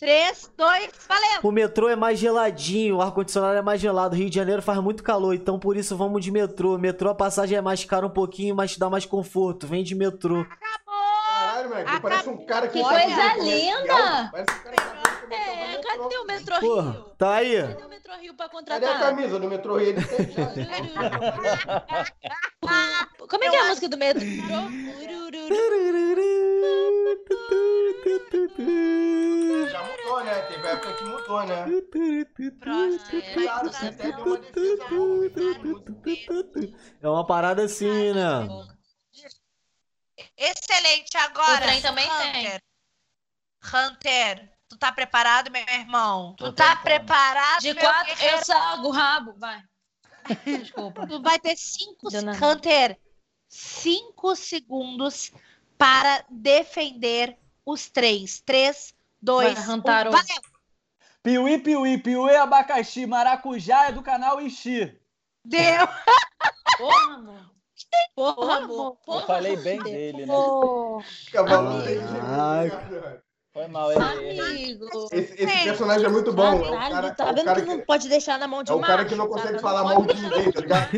3, 0.00 0.50
2, 0.56 0.90
valendo! 1.06 1.40
O 1.42 1.52
metrô 1.52 1.86
é 1.86 1.94
mais 1.94 2.18
geladinho, 2.18 2.96
o 2.96 3.02
ar-condicionado 3.02 3.58
é 3.58 3.60
mais 3.60 3.78
gelado. 3.78 4.16
Rio 4.16 4.30
de 4.30 4.36
Janeiro 4.36 4.62
faz 4.62 4.78
muito 4.78 5.02
calor, 5.02 5.34
então 5.34 5.58
por 5.58 5.76
isso 5.76 5.94
vamos 5.94 6.24
de 6.24 6.30
metrô. 6.30 6.78
Metrô 6.78 7.10
a 7.10 7.14
passagem 7.14 7.58
é 7.58 7.60
mais 7.60 7.84
cara 7.84 8.06
um 8.06 8.10
pouquinho, 8.10 8.56
mas 8.56 8.72
te 8.72 8.80
dá 8.80 8.88
mais 8.88 9.04
conforto. 9.04 9.66
Vem 9.66 9.84
de 9.84 9.94
metrô. 9.94 10.46
Caralho, 11.60 11.68
moleque, 11.68 12.00
parece 12.00 12.28
um 12.28 12.46
cara 12.46 12.68
que 12.68 12.82
Que 12.82 12.88
coisa 12.88 13.34
linda! 13.38 14.30
Parece 14.32 14.58
um 14.58 14.62
cara 14.62 14.76
que 14.76 15.34
É, 15.34 15.80
cadê 15.82 16.16
o 16.18 16.24
metrô 16.26 16.60
Porra, 16.60 16.90
Rio? 16.92 17.02
tá 17.18 17.34
aí. 17.34 17.62
Cadê 17.62 17.84
o 17.84 17.88
metrô 17.88 18.14
Rio 18.16 18.34
pra 18.34 18.48
Cadê 18.48 18.72
a 18.74 18.78
contratar? 18.78 19.00
camisa 19.00 19.38
do 19.38 19.48
metrô 19.48 19.76
Rio? 19.76 19.88
Ele 19.90 20.04
tem 20.04 20.30
já. 20.30 20.46
Como 23.28 23.44
é 23.44 23.50
que 23.50 23.56
é 23.56 23.60
a 23.60 23.64
música 23.68 23.88
do 23.88 23.96
metrô? 23.98 24.20
Já 29.70 29.82
mudou, 29.82 30.24
né? 30.24 30.42
Teve 30.42 30.66
época 30.66 30.92
que 30.94 31.04
mudou, 31.04 31.42
né? 31.44 31.66
Claro, 33.42 33.72
você 33.72 33.92
tem 33.92 34.14
uma 34.14 34.38
defesa 34.38 34.84
boa. 34.88 35.30
É 37.02 37.08
uma 37.08 37.26
parada 37.26 37.62
assim, 37.64 38.12
né? 38.12 38.48
Excelente, 40.36 41.16
agora. 41.16 41.64
O 41.64 41.68
trem 41.68 41.82
também 41.82 42.08
Hunter. 42.10 42.62
Hunter, 43.62 44.52
tu 44.68 44.78
tá 44.78 44.90
preparado, 44.90 45.50
meu 45.50 45.62
irmão? 45.62 46.34
Tu 46.36 46.44
Tô 46.44 46.52
tá 46.52 46.68
tentando. 46.76 46.82
preparado, 46.82 47.60
De 47.60 47.74
quatro, 47.74 48.14
guerreiro? 48.14 48.36
eu 48.36 48.44
sago 48.44 48.88
o 48.88 48.90
rabo, 48.90 49.34
vai. 49.38 49.62
Desculpa. 50.44 51.06
Tu 51.06 51.20
vai 51.20 51.38
ter 51.38 51.56
cinco. 51.56 52.08
Hunter, 52.42 52.98
cinco 53.48 54.34
segundos 54.34 55.32
para 55.76 56.24
defender 56.30 57.38
os 57.64 57.88
três. 57.90 58.40
Três, 58.40 58.94
dois, 59.20 59.66
Vai, 59.66 59.76
um. 59.76 59.80
Valeu! 59.82 60.10
Piuí, 61.22 61.58
piuí, 61.58 61.98
piuí, 61.98 62.34
abacaxi, 62.34 63.04
maracujá 63.06 63.88
é 63.88 63.92
do 63.92 64.02
canal 64.02 64.40
Ixi. 64.40 64.98
Deu! 65.44 65.86
Porra. 66.78 67.50
Porra, 68.14 68.56
amor. 68.58 68.96
Porra, 69.04 69.20
Eu 69.20 69.26
falei 69.26 69.56
bem 69.56 69.78
dele, 69.82 70.26
né? 70.26 70.32
Ô, 70.34 71.00
Cavalo 71.32 71.82
Foi 73.52 73.66
mal, 73.66 73.90
errei. 73.92 74.38
Amigo. 74.40 74.86
Esse, 75.12 75.34
esse 75.42 75.64
personagem 75.64 76.06
é 76.06 76.08
muito 76.08 76.32
bom. 76.32 76.44
É 76.44 76.54
o 76.54 76.62
Caralho, 76.62 76.90
cara, 76.94 77.14
tá 77.14 77.26
é 77.26 77.30
o 77.30 77.34
vendo 77.34 77.44
cara 77.46 77.60
que 77.62 77.66
não 77.68 77.80
pode 77.80 78.08
deixar 78.08 78.38
na 78.38 78.46
mão 78.46 78.62
de 78.62 78.70
É 78.70 78.74
um 78.74 78.78
o 78.78 78.82
cara 78.82 79.04
que 79.04 79.14
não 79.14 79.26
consegue 79.26 79.58
cara? 79.58 79.62
falar 79.62 79.84
mal 79.84 80.02
de 80.04 80.20
ninguém, 80.22 80.52
tá 80.52 80.60
ligado? 80.60 80.96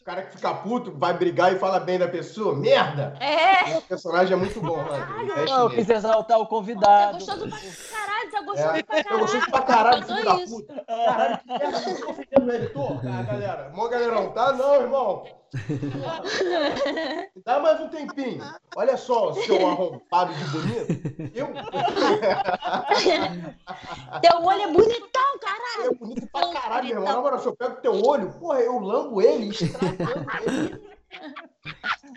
O 0.00 0.04
cara 0.04 0.22
que 0.22 0.36
fica 0.36 0.52
puto, 0.56 0.92
vai 0.98 1.14
brigar 1.14 1.54
e 1.54 1.58
fala 1.58 1.80
bem 1.80 1.98
da 1.98 2.06
pessoa. 2.06 2.54
Merda! 2.54 3.14
É, 3.20 3.70
Esse 3.70 3.80
personagem 3.88 4.34
é 4.34 4.36
muito 4.36 4.60
bom. 4.60 4.84
Investe 5.22 5.50
Não, 5.50 5.62
eu 5.62 5.70
quis 5.70 5.88
exaltar 5.88 6.38
o 6.38 6.42
tá 6.44 6.48
convidado. 6.50 7.14
gostoso 7.14 7.48
pra 7.48 7.58
caralho, 7.58 8.13
tá 8.30 8.40
gostoso 8.42 8.68
É, 8.68 8.82
pra 8.82 8.98
eu 8.98 9.04
caralho. 9.04 9.20
gostei 9.20 9.40
pra 9.40 9.62
caralho, 9.62 10.06
Faltou 10.06 10.16
filho 10.16 10.38
da 10.38 10.44
puta. 10.74 10.84
Caralho, 10.86 11.38
que 11.38 11.48
merda, 11.48 11.90
eu 11.90 12.00
tô 12.00 12.10
ofendendo 12.10 12.52
ele, 12.52 12.66
tô. 12.68 12.86
Ah, 12.86 13.22
galera. 13.22 13.70
Mó 13.74 13.88
galerão, 13.88 14.32
tá? 14.32 14.52
Não, 14.52 14.74
irmão. 14.80 15.24
Dá 17.44 17.60
mais 17.60 17.80
um 17.80 17.88
tempinho. 17.88 18.42
Olha 18.76 18.96
só, 18.96 19.32
seu 19.34 19.64
arrombado 19.66 20.32
de 20.34 20.44
bonito. 20.50 21.32
Eu. 21.34 21.48
Teu 24.20 24.42
olho 24.44 24.62
é 24.62 24.66
bonitão, 24.72 25.38
caralho. 25.40 25.92
É 25.92 25.94
bonito 25.94 26.26
pra 26.32 26.52
caralho, 26.52 26.86
meu 26.88 26.96
irmão. 26.96 27.14
Na 27.14 27.20
moral, 27.20 27.38
se 27.38 27.46
eu 27.46 27.54
pego 27.56 27.80
teu 27.80 28.04
olho, 28.04 28.32
porra, 28.40 28.58
eu 28.60 28.78
lambo 28.80 29.22
ele, 29.22 29.50
estragando 29.50 30.26
ele. 30.44 30.82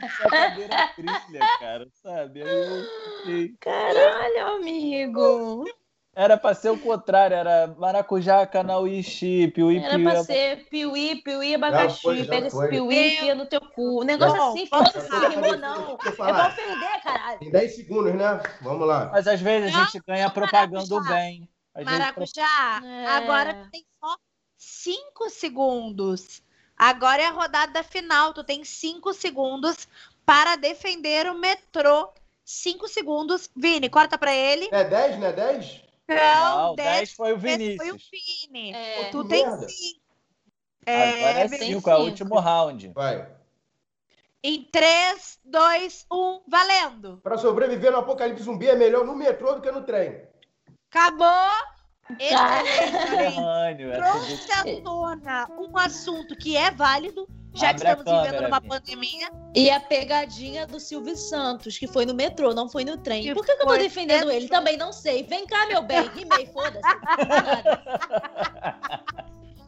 Essa 0.01 0.27
cadeira 0.29 0.89
trilha, 0.95 1.39
cara, 1.59 1.87
sabe? 2.01 2.39
Eu 2.41 3.53
Caralho, 3.59 4.47
amigo. 4.55 5.63
Era 6.19 6.35
pra 6.35 6.55
ser 6.55 6.71
o 6.71 6.79
contrário, 6.79 7.35
era 7.37 7.67
maracujá, 7.77 8.43
canal 8.47 8.87
Ixi, 8.87 9.49
piuí, 9.53 9.77
Era 9.77 9.89
piuí. 9.93 10.03
pra 10.03 10.23
ser 10.23 10.65
piuí, 10.67 11.21
piuí, 11.21 11.53
abacaxi. 11.53 12.01
foi, 12.01 12.23
já 12.23 12.25
Pega 12.31 12.47
esse 12.47 12.69
piuí 12.69 12.95
e 12.95 13.13
enfia 13.13 13.35
no 13.35 13.45
teu 13.45 13.61
cu. 13.61 14.01
O 14.01 14.03
negócio 14.03 14.35
Não, 14.35 14.49
assim, 14.49 14.65
foda-se, 14.65 15.07
não 15.09 15.29
rimou 15.29 15.57
não. 15.57 15.91
Eu 15.91 15.97
vou 15.97 16.11
falar. 16.13 16.47
ofender, 16.47 17.03
caralho. 17.03 17.37
Em 17.39 17.51
10 17.51 17.75
segundos, 17.75 18.15
né? 18.15 18.41
Vamos 18.63 18.87
lá. 18.87 19.09
Mas 19.11 19.27
às 19.27 19.39
vezes 19.39 19.75
a 19.75 19.83
gente 19.83 20.01
ganha 20.07 20.27
propagando 20.31 21.03
bem. 21.03 21.47
Vezes, 21.75 21.91
Maracujá, 21.91 22.81
É. 22.83 23.05
agora 23.09 23.53
tu 23.53 23.69
tem 23.69 23.85
só 24.03 24.15
cinco 24.57 25.29
segundos. 25.29 26.41
Agora 26.75 27.21
é 27.21 27.25
a 27.27 27.31
rodada 27.31 27.83
final. 27.83 28.33
Tu 28.33 28.43
tem 28.43 28.63
cinco 28.63 29.13
segundos 29.13 29.87
para 30.25 30.55
defender 30.55 31.27
o 31.29 31.37
metrô. 31.37 32.09
Cinco 32.43 32.87
segundos. 32.87 33.51
Vini, 33.55 33.87
corta 33.87 34.17
pra 34.17 34.33
ele. 34.33 34.67
É 34.71 34.83
10, 34.83 35.19
né? 35.19 35.31
10? 35.31 35.85
Não, 36.07 36.67
Não, 36.67 36.75
10 36.75 37.13
foi 37.13 37.33
o 37.33 37.35
Esse 37.37 37.45
foi 37.77 37.91
o 37.91 37.97
Vinícius. 37.97 38.09
Vini. 38.49 38.73
É. 38.73 39.09
Tu 39.09 39.21
Que 39.23 39.29
tem 39.29 39.45
merda. 39.45 39.67
cinco. 39.69 40.01
Agora 40.85 41.39
é 41.39 41.49
tem 41.49 41.59
5, 41.73 41.89
é 41.89 41.93
o 41.93 41.97
cinco. 41.97 42.09
último 42.09 42.39
round. 42.39 42.87
Vai. 42.93 43.29
Em 44.43 44.63
3, 44.63 45.39
2, 45.43 46.05
1, 46.11 46.41
valendo. 46.47 47.17
Pra 47.21 47.37
sobreviver 47.37 47.91
no 47.91 47.97
apocalipse 47.97 48.43
zumbi 48.43 48.69
é 48.69 48.75
melhor 48.75 49.03
no 49.05 49.15
metrô 49.15 49.53
do 49.55 49.61
que 49.61 49.69
no 49.71 49.83
trem. 49.83 50.21
Acabou. 50.89 51.27
Excelente, 52.17 53.83
é 53.83 53.97
Trouxe 53.97 54.51
à 54.53 54.81
tona 54.81 55.47
um 55.59 55.77
assunto 55.77 56.37
que 56.37 56.55
é 56.55 56.71
válido, 56.71 57.27
já 57.57 57.73
que 57.73 57.85
Abre 57.85 58.01
estamos 58.01 58.05
vivendo 58.05 58.25
câmera, 58.25 58.47
numa 58.47 58.59
Vini. 58.59 58.69
pandemia. 58.69 59.31
E 59.55 59.69
a 59.69 59.79
pegadinha 59.79 60.65
do 60.67 60.79
Silvio 60.79 61.15
Santos, 61.17 61.77
que 61.77 61.87
foi 61.87 62.05
no 62.05 62.13
metrô, 62.13 62.53
não 62.53 62.69
foi 62.69 62.85
no 62.85 62.97
trem. 62.97 63.23
Que 63.23 63.33
Por 63.33 63.45
que, 63.45 63.55
que 63.55 63.63
eu 63.63 63.67
tô 63.67 63.77
defendendo 63.77 64.19
dentro- 64.19 64.31
ele? 64.31 64.47
Também 64.47 64.77
não 64.77 64.93
sei. 64.93 65.23
Vem 65.23 65.45
cá, 65.47 65.65
meu 65.67 65.81
bem. 65.81 66.07
Rimei, 66.09 66.45
foda-se. 66.47 66.79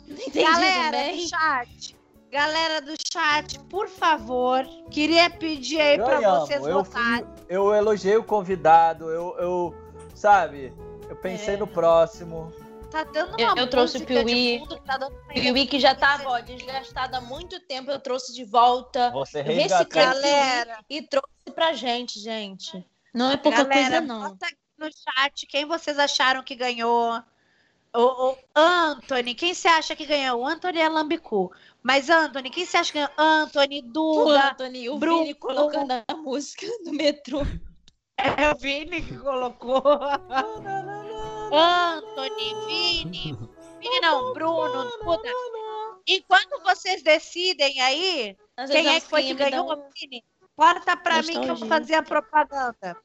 Entendi, 0.10 0.42
Galera 0.44 0.92
bem? 0.98 1.16
do 1.18 1.30
chat, 1.30 1.96
galera 2.32 2.82
do 2.82 2.94
chat, 3.12 3.60
por 3.70 3.88
favor, 3.88 4.66
queria 4.92 5.30
pedir 5.30 5.80
aí 5.80 5.98
pra 5.98 6.20
Ganhamos. 6.20 6.40
vocês 6.48 6.66
Eu, 6.66 6.84
votarem. 6.84 7.26
fui- 7.26 7.46
eu 7.48 7.74
elogiei 7.74 8.18
o 8.18 8.24
convidado, 8.24 9.10
eu, 9.10 9.36
eu 9.40 9.76
sabe, 10.14 10.74
eu 11.10 11.16
pensei 11.16 11.54
É. 11.56 11.58
no 11.58 11.68
próximo. 11.68 12.52
Tá 12.92 13.04
dando 13.04 13.40
Eu- 13.40 13.50
uma 13.54 13.60
eu 13.60 13.70
trouxe 13.70 13.98
o 14.00 14.06
Piuí. 14.06 14.60
fundo 14.60 14.76
que 14.78 14.84
tá 14.86 14.98
dando 14.98 15.16
Piuí 15.28 15.68
que 15.68 15.80
já 15.80 15.94
tava 15.94 16.28
ó, 16.30 16.40
desgastado 16.40 17.16
há 17.16 17.22
muito 17.22 17.60
tempo, 17.62 17.92
eu 17.92 18.00
trouxe 18.00 18.34
de 18.34 18.44
volta. 18.44 19.12
Você 19.12 19.40
Eu 19.42 19.44
reciclei. 19.44 20.06
Galera, 20.06 20.80
e 20.90 21.02
trouxe 21.04 21.28
pra 21.54 21.74
gente, 21.74 22.20
gente. 22.20 22.84
Não 23.14 23.32
é 23.32 23.38
pouca 23.38 23.64
galera, 23.64 23.98
coisa, 23.98 24.02
não. 24.02 24.30
bota 24.30 24.46
aqui 24.48 24.58
no 24.78 24.88
chat 24.92 25.46
quem 25.48 25.66
vocês 25.66 26.00
acharam 26.00 26.42
que 26.44 26.56
ganhou. 26.56 27.22
O, 27.94 28.32
o 28.32 28.38
Anthony, 28.56 29.34
quem 29.34 29.54
você 29.54 29.68
acha 29.68 29.96
que 29.96 30.06
ganhou? 30.06 30.42
O 30.42 30.46
Anthony 30.48 30.80
é 30.80 30.88
Lambicu. 30.90 31.52
Mas, 31.82 32.08
Anthony, 32.10 32.50
quem 32.52 32.64
você 32.66 32.78
acha 32.78 32.92
que 32.92 33.00
ganhou? 33.00 33.12
Anthony, 33.18 33.80
O 33.80 33.92
Duda. 33.92 34.50
Anthony, 34.52 34.90
o 34.90 34.98
Bruno. 35.00 35.20
Vini 35.24 35.34
colocando 35.34 35.92
a 36.08 36.16
música 36.16 36.68
no 36.86 36.92
metrô. 36.94 37.42
É 38.18 38.52
o 38.52 38.58
Vini 38.60 39.02
que 39.02 39.18
colocou. 39.18 39.82
Anthony, 41.52 42.56
Vini. 42.68 43.38
Vini 43.80 44.00
não, 44.02 44.34
Bruno, 44.34 44.84
Duda. 45.04 45.30
Enquanto 46.08 46.62
vocês 46.64 47.04
decidem 47.04 47.80
aí, 47.82 48.36
Às 48.58 48.70
quem 48.70 48.84
vezes 48.84 48.98
é 48.98 49.02
que 49.02 49.08
foi 49.10 49.24
que 49.24 49.34
ganhou, 49.34 49.72
um- 49.72 49.90
Vini? 50.00 50.24
Corta 50.56 50.98
pra 50.98 51.22
mim 51.22 51.40
que 51.42 51.50
eu 51.50 51.56
vou 51.56 51.68
fazer 51.68 51.96
a 51.96 52.04
propaganda. 52.04 52.98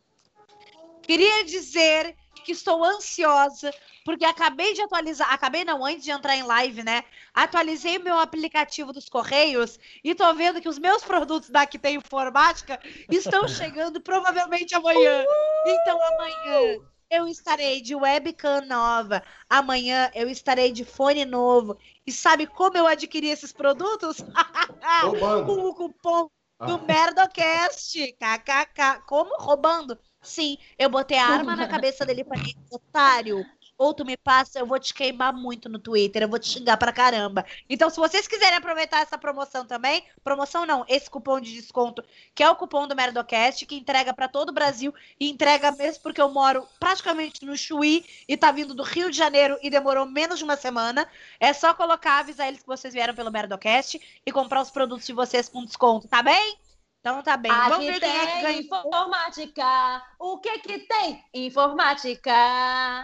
Queria 1.02 1.44
dizer 1.44 2.16
que 2.44 2.52
estou 2.52 2.82
ansiosa, 2.84 3.72
porque 4.04 4.24
acabei 4.24 4.74
de 4.74 4.82
atualizar. 4.82 5.32
Acabei 5.32 5.64
não, 5.64 5.84
antes 5.84 6.02
de 6.04 6.10
entrar 6.10 6.36
em 6.36 6.42
live, 6.42 6.82
né? 6.82 7.04
Atualizei 7.32 7.96
o 7.98 8.02
meu 8.02 8.18
aplicativo 8.18 8.92
dos 8.92 9.08
Correios 9.08 9.78
e 10.02 10.14
tô 10.14 10.32
vendo 10.34 10.60
que 10.60 10.68
os 10.68 10.78
meus 10.78 11.02
produtos 11.04 11.48
da 11.50 11.66
Que 11.66 11.78
Tem 11.78 11.96
Informática 11.96 12.80
estão 13.10 13.46
chegando 13.48 14.00
provavelmente 14.00 14.74
amanhã. 14.74 15.24
Então 15.66 15.98
amanhã 16.02 16.80
eu 17.10 17.26
estarei 17.28 17.80
de 17.80 17.94
webcam 17.94 18.62
nova. 18.66 19.22
Amanhã 19.48 20.10
eu 20.14 20.28
estarei 20.28 20.72
de 20.72 20.84
fone 20.84 21.24
novo. 21.24 21.78
E 22.06 22.12
sabe 22.12 22.46
como 22.46 22.76
eu 22.76 22.86
adquiri 22.86 23.28
esses 23.28 23.52
produtos? 23.52 24.18
Roubando. 25.02 25.46
Com 25.46 25.68
o 25.68 25.74
cupom 25.74 26.30
do 26.60 26.74
Ah. 26.74 26.78
Merdocast. 26.78 28.12
KKK. 28.18 29.02
Como? 29.06 29.36
Roubando? 29.38 29.98
Sim, 30.22 30.56
eu 30.78 30.88
botei 30.88 31.18
a 31.18 31.26
arma 31.26 31.54
na 31.54 31.68
cabeça 31.68 32.06
dele 32.06 32.22
e 32.22 32.24
falei, 32.24 32.54
otário, 32.70 33.44
ou 33.76 33.92
tu 33.92 34.04
me 34.04 34.16
passa, 34.16 34.58
eu 34.58 34.66
vou 34.66 34.78
te 34.78 34.94
queimar 34.94 35.32
muito 35.32 35.68
no 35.68 35.78
Twitter, 35.78 36.22
eu 36.22 36.28
vou 36.28 36.38
te 36.38 36.48
xingar 36.48 36.76
pra 36.76 36.92
caramba. 36.92 37.44
Então, 37.68 37.90
se 37.90 37.96
vocês 37.96 38.26
quiserem 38.26 38.58
aproveitar 38.58 39.00
essa 39.00 39.18
promoção 39.18 39.66
também, 39.66 40.04
promoção 40.22 40.64
não, 40.64 40.84
esse 40.88 41.10
cupom 41.10 41.40
de 41.40 41.52
desconto, 41.52 42.04
que 42.34 42.42
é 42.42 42.50
o 42.50 42.56
cupom 42.56 42.86
do 42.86 42.96
Merdocast, 42.96 43.66
que 43.66 43.76
entrega 43.76 44.14
pra 44.14 44.28
todo 44.28 44.50
o 44.50 44.54
Brasil 44.54 44.94
e 45.18 45.30
entrega 45.30 45.72
mesmo 45.72 46.02
porque 46.02 46.20
eu 46.20 46.30
moro 46.30 46.66
praticamente 46.78 47.44
no 47.44 47.56
Chuí 47.56 48.04
e 48.28 48.36
tá 48.36 48.52
vindo 48.52 48.74
do 48.74 48.82
Rio 48.82 49.10
de 49.10 49.16
Janeiro 49.16 49.58
e 49.62 49.70
demorou 49.70 50.06
menos 50.06 50.38
de 50.38 50.44
uma 50.44 50.56
semana. 50.56 51.08
É 51.40 51.52
só 51.52 51.74
colocar, 51.74 52.18
avisar 52.18 52.48
eles 52.48 52.60
que 52.60 52.66
vocês 52.66 52.94
vieram 52.94 53.14
pelo 53.14 53.30
Merdocast 53.30 54.00
e 54.24 54.32
comprar 54.32 54.62
os 54.62 54.70
produtos 54.70 55.06
de 55.06 55.12
vocês 55.12 55.48
com 55.48 55.64
desconto, 55.64 56.08
tá 56.08 56.22
bem? 56.22 56.58
Então 57.00 57.22
tá 57.22 57.36
bem. 57.36 57.52
Vamos 57.52 57.86
Aqui 57.86 57.92
ver 57.92 58.00
quem 58.00 58.16
é 58.16 58.26
que 58.26 58.32
tem 58.32 58.42
ganhou. 58.42 58.60
informática. 58.62 60.02
O 60.18 60.38
que 60.38 60.58
que 60.60 60.78
tem? 60.78 61.22
Informática. 61.34 62.32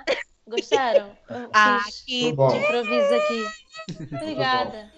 Gostaram? 0.51 1.17
Fiz 2.05 2.05
de 2.07 2.29
improviso 2.29 3.15
aqui. 3.15 3.47
Obrigada. 4.17 4.93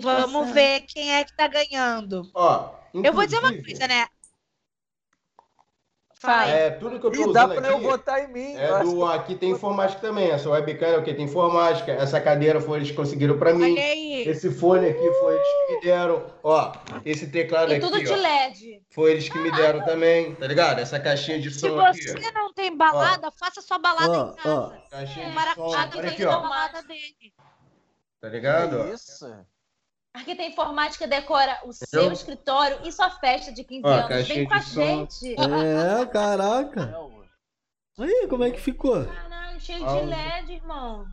Vamos 0.00 0.50
ver 0.50 0.80
quem 0.82 1.14
é 1.14 1.24
que 1.24 1.34
tá 1.34 1.46
ganhando. 1.48 2.28
Ó, 2.34 2.74
Eu 2.92 3.12
vou 3.12 3.24
dizer 3.24 3.38
uma 3.38 3.50
coisa, 3.50 3.86
né? 3.86 4.06
Fala. 6.20 6.50
É, 6.50 6.68
tudo 6.72 7.00
que 7.00 7.06
eu 7.06 7.10
tô 7.10 7.30
E 7.30 7.32
dá 7.32 7.48
pra 7.48 7.66
eu 7.68 7.76
aqui 7.76 7.84
votar 7.86 8.22
em 8.22 8.28
mim. 8.30 8.52
eu 8.52 8.76
é 8.76 8.82
do 8.84 9.04
aqui 9.06 9.34
tem 9.34 9.52
informática 9.52 10.02
também. 10.02 10.30
Essa 10.30 10.50
webcam 10.50 10.86
é 10.86 10.98
o 10.98 11.02
que 11.02 11.14
tem 11.14 11.24
informática. 11.24 11.92
Essa 11.92 12.20
cadeira 12.20 12.60
foi 12.60 12.76
eles 12.76 12.90
que 12.90 12.96
conseguiram 12.96 13.38
pra 13.38 13.54
mim. 13.54 13.74
Esse 13.78 14.50
fone 14.50 14.86
aqui 14.90 15.12
foi 15.14 15.34
eles 15.34 15.48
que 15.48 15.74
me 15.74 15.80
deram. 15.80 16.26
Ó, 16.42 16.72
esse 17.06 17.26
teclado 17.28 17.72
E 17.72 17.76
aqui, 17.76 17.86
tudo 17.86 17.98
de 18.04 18.12
ó, 18.12 18.16
LED. 18.16 18.82
foi 18.90 19.12
eles 19.12 19.30
que 19.30 19.38
me 19.38 19.50
deram 19.50 19.82
também, 19.82 20.34
tá 20.34 20.46
ligado? 20.46 20.80
Essa 20.80 21.00
caixinha 21.00 21.40
de 21.40 21.50
Se 21.50 21.60
som 21.60 21.80
aqui. 21.80 22.02
você 22.02 22.30
não 22.32 22.52
tem 22.52 22.76
balada, 22.76 23.30
faça 23.30 23.62
sua 23.62 23.78
balada 23.78 24.10
Ó, 24.12 24.30
em 24.30 24.34
casa. 24.34 24.82
Caixinha 24.90 25.24
O 25.26 25.28
de 25.30 25.34
maracujá 25.34 25.78
som. 25.90 25.98
Olha 25.98 26.02
tem 26.02 26.10
aqui, 26.10 26.24
a 26.24 26.38
ó. 26.38 26.42
balada 26.42 26.82
dele. 26.82 27.32
Tá 28.20 28.28
que 28.28 28.36
ligado? 28.36 28.78
ó? 28.78 28.92
isso. 28.92 29.26
Aqui 30.12 30.34
tem 30.34 30.50
informática, 30.50 31.06
decora 31.06 31.60
o 31.64 31.72
seu 31.72 31.86
Entendeu? 32.00 32.12
escritório 32.12 32.78
e 32.84 32.90
sua 32.90 33.10
festa 33.10 33.52
de 33.52 33.62
15 33.62 33.82
Ó, 33.86 33.88
anos. 33.90 34.28
Vem 34.28 34.46
com 34.48 34.54
a 34.54 34.60
som. 34.60 34.80
gente. 35.06 35.34
É, 35.38 36.06
caraca. 36.06 36.96
Aí, 37.98 38.26
como 38.28 38.42
é 38.44 38.50
que 38.50 38.60
ficou? 38.60 39.04
Caralho, 39.04 39.60
cheio 39.60 39.78
de 39.78 39.84
Mouse. 39.84 40.06
LED, 40.06 40.52
irmão. 40.54 41.06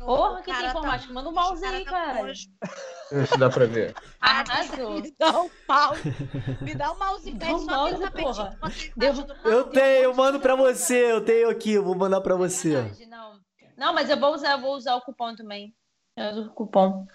Porra, 0.00 0.38
que 0.42 0.50
tem 0.52 0.54
tá- 0.62 0.66
informática. 0.68 1.12
Manda 1.12 1.28
um 1.28 1.32
mouse 1.32 1.64
aí, 1.64 1.84
tá 1.84 1.90
cara. 1.90 2.32
eu 3.12 3.26
se 3.26 3.36
dá 3.38 3.50
pra 3.50 3.66
ver. 3.66 3.94
Arrasou. 4.20 5.00
Me 5.00 5.14
dá 5.18 5.40
um 5.42 5.50
mouse. 5.68 6.02
Me 6.62 6.74
dá 6.74 6.92
um 6.92 6.98
mousepad 6.98 7.38
Dá 7.38 7.54
um 7.54 7.58
só 7.60 7.66
mouse, 7.66 7.94
aquele 7.94 8.10
tapetinho 8.10 8.34
porra. 8.34 8.58
Eu 9.44 9.58
mouse. 9.60 9.70
tenho, 9.70 10.02
eu 10.04 10.14
mando 10.14 10.40
pra 10.40 10.56
você. 10.56 11.12
Eu 11.12 11.24
tenho 11.24 11.50
aqui, 11.50 11.72
eu 11.74 11.84
vou 11.84 11.94
mandar 11.94 12.20
pra 12.20 12.34
você. 12.34 12.70
Verdade, 12.82 13.06
Não. 13.06 13.38
não, 13.76 13.94
mas 13.94 14.08
eu 14.10 14.18
vou 14.18 14.34
usar, 14.34 14.52
eu 14.52 14.60
vou 14.60 14.74
usar 14.74 14.96
o 14.96 15.02
cupom 15.02 15.36
também. 15.36 15.72
Eu 16.16 16.30
uso 16.30 16.48
o 16.48 16.54
cupom. 16.54 17.06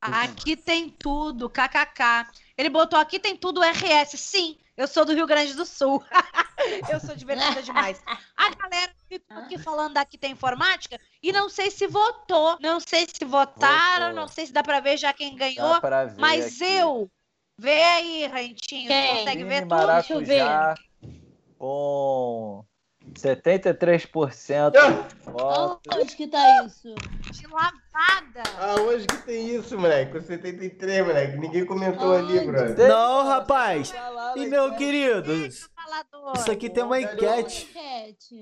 Aqui 0.00 0.56
tem 0.56 0.88
tudo, 0.88 1.50
kkk. 1.50 2.26
Ele 2.56 2.70
botou 2.70 2.98
aqui 2.98 3.18
tem 3.18 3.36
tudo 3.36 3.60
RS. 3.62 4.18
Sim, 4.18 4.56
eu 4.76 4.88
sou 4.88 5.04
do 5.04 5.12
Rio 5.12 5.26
Grande 5.26 5.54
do 5.54 5.66
Sul. 5.66 6.02
eu 6.90 6.98
sou 7.00 7.14
divertida 7.14 7.62
demais. 7.62 8.02
A 8.36 8.50
galera 8.54 8.92
ficou 9.08 9.36
aqui 9.36 9.58
falando 9.58 9.94
daqui 9.94 10.16
tem 10.16 10.32
informática 10.32 10.98
e 11.22 11.32
não 11.32 11.48
sei 11.50 11.70
se 11.70 11.86
votou. 11.86 12.56
Não 12.60 12.80
sei 12.80 13.06
se 13.06 13.24
votaram, 13.24 14.08
Votou. 14.08 14.22
não 14.22 14.28
sei 14.28 14.46
se 14.46 14.52
dá 14.52 14.62
pra 14.62 14.80
ver 14.80 14.96
já 14.96 15.12
quem 15.12 15.36
ganhou. 15.36 15.74
Dá 15.74 15.80
pra 15.80 16.04
ver 16.06 16.18
Mas 16.18 16.60
aqui. 16.62 16.72
eu. 16.72 17.10
Vê 17.58 17.82
aí, 17.82 18.26
Rentinho. 18.26 18.88
Você 18.88 18.88
Quem? 18.88 19.16
consegue 19.18 19.44
ver 19.44 19.66
Mini 19.66 19.68
tudo? 19.68 19.86
Deixa 19.92 20.12
eu 20.14 20.24
ver. 20.24 20.44
com 21.58 22.64
73% 23.14 24.70
de 24.70 25.30
votos. 25.30 25.98
Onde 25.98 26.16
que 26.16 26.26
tá 26.28 26.64
isso? 26.64 26.94
De 27.30 27.46
lavada. 27.46 28.42
Aonde 28.58 29.06
que 29.06 29.16
tem 29.18 29.56
isso, 29.56 29.78
moleque? 29.78 30.12
Com 30.12 30.20
73, 30.20 31.06
moleque. 31.06 31.36
Ninguém 31.38 31.64
comentou 31.66 32.14
ali, 32.14 32.38
Onde? 32.38 32.46
brother. 32.46 32.88
Não, 32.88 33.26
rapaz. 33.26 33.92
E 34.36 34.46
meu 34.46 34.74
querido, 34.76 35.32
isso 35.32 35.68
aqui 36.50 36.70
tem 36.70 36.84
uma 36.84 37.00
enquete. 37.00 37.68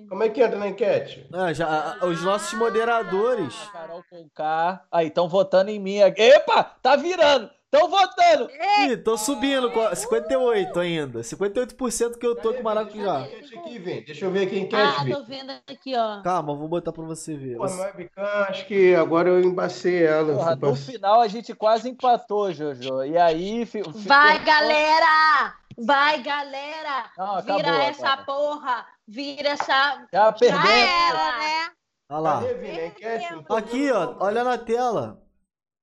Como 0.08 0.22
é 0.22 0.28
que 0.28 0.42
entra 0.42 0.58
na 0.58 0.68
enquete? 0.68 1.28
Ah, 1.32 1.52
já, 1.52 1.98
os 2.02 2.22
nossos 2.22 2.52
moderadores. 2.58 3.54
Carol 3.72 4.04
com 4.08 4.28
K. 4.34 4.84
Aí, 4.90 5.08
estão 5.08 5.28
votando 5.28 5.70
em 5.70 5.78
mim 5.78 6.00
aqui. 6.02 6.22
Epa, 6.22 6.62
tá 6.62 6.96
virando. 6.96 7.50
Estão 7.70 7.86
votando. 7.90 8.48
Ih, 8.80 8.96
tô 8.96 9.18
subindo, 9.18 9.70
com 9.70 9.94
58 9.94 10.80
ainda. 10.80 11.20
58% 11.20 12.16
que 12.18 12.26
eu 12.26 12.34
tô 12.34 12.54
com 12.54 12.62
maracujá. 12.62 13.20
Aqui, 13.24 13.78
vem. 13.78 14.02
Deixa 14.04 14.24
eu 14.24 14.30
ver 14.30 14.46
aqui 14.46 14.56
a 14.56 14.58
enquete, 14.60 14.96
Ah, 15.12 15.16
tô 15.18 15.24
vendo 15.24 15.52
aqui, 15.68 15.94
ó. 15.94 16.22
Calma, 16.22 16.54
vou 16.54 16.66
botar 16.66 16.92
pra 16.92 17.04
você 17.04 17.36
ver. 17.36 17.58
Pô, 17.58 17.66
minha 17.66 17.76
webcam, 17.84 18.24
acho 18.48 18.66
que 18.66 18.94
agora 18.94 19.28
eu 19.28 19.40
embacei 19.42 20.02
ela. 20.02 20.32
Porra, 20.34 20.56
no 20.56 20.74
final 20.74 21.20
a 21.20 21.28
gente 21.28 21.52
quase 21.54 21.90
empatou, 21.90 22.50
Jojo. 22.54 23.04
E 23.04 23.18
aí... 23.18 23.66
fi- 23.66 23.82
ficou- 23.84 23.92
Vai, 24.00 24.38
galera! 24.44 25.54
Vai, 25.76 26.22
galera! 26.22 27.10
Não, 27.18 27.34
acabou 27.36 27.56
Vira 27.58 27.84
essa 27.84 28.08
agora. 28.08 28.24
porra! 28.24 28.86
Vira 29.06 29.48
essa. 29.50 30.06
Já 30.10 30.32
perdemos. 30.32 30.64
Já 30.64 30.72
era, 30.74 31.38
né? 31.38 31.70
Olha 32.10 32.20
lá. 32.20 32.40
Cadê, 32.40 33.26
Aqui, 33.50 33.92
ó. 33.92 34.16
Olha 34.20 34.42
na 34.42 34.56
tela. 34.56 35.22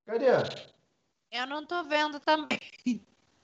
Cadê? 0.07 0.31
Eu 1.35 1.47
não 1.47 1.65
tô 1.65 1.83
vendo 1.83 2.19
também. 2.19 2.59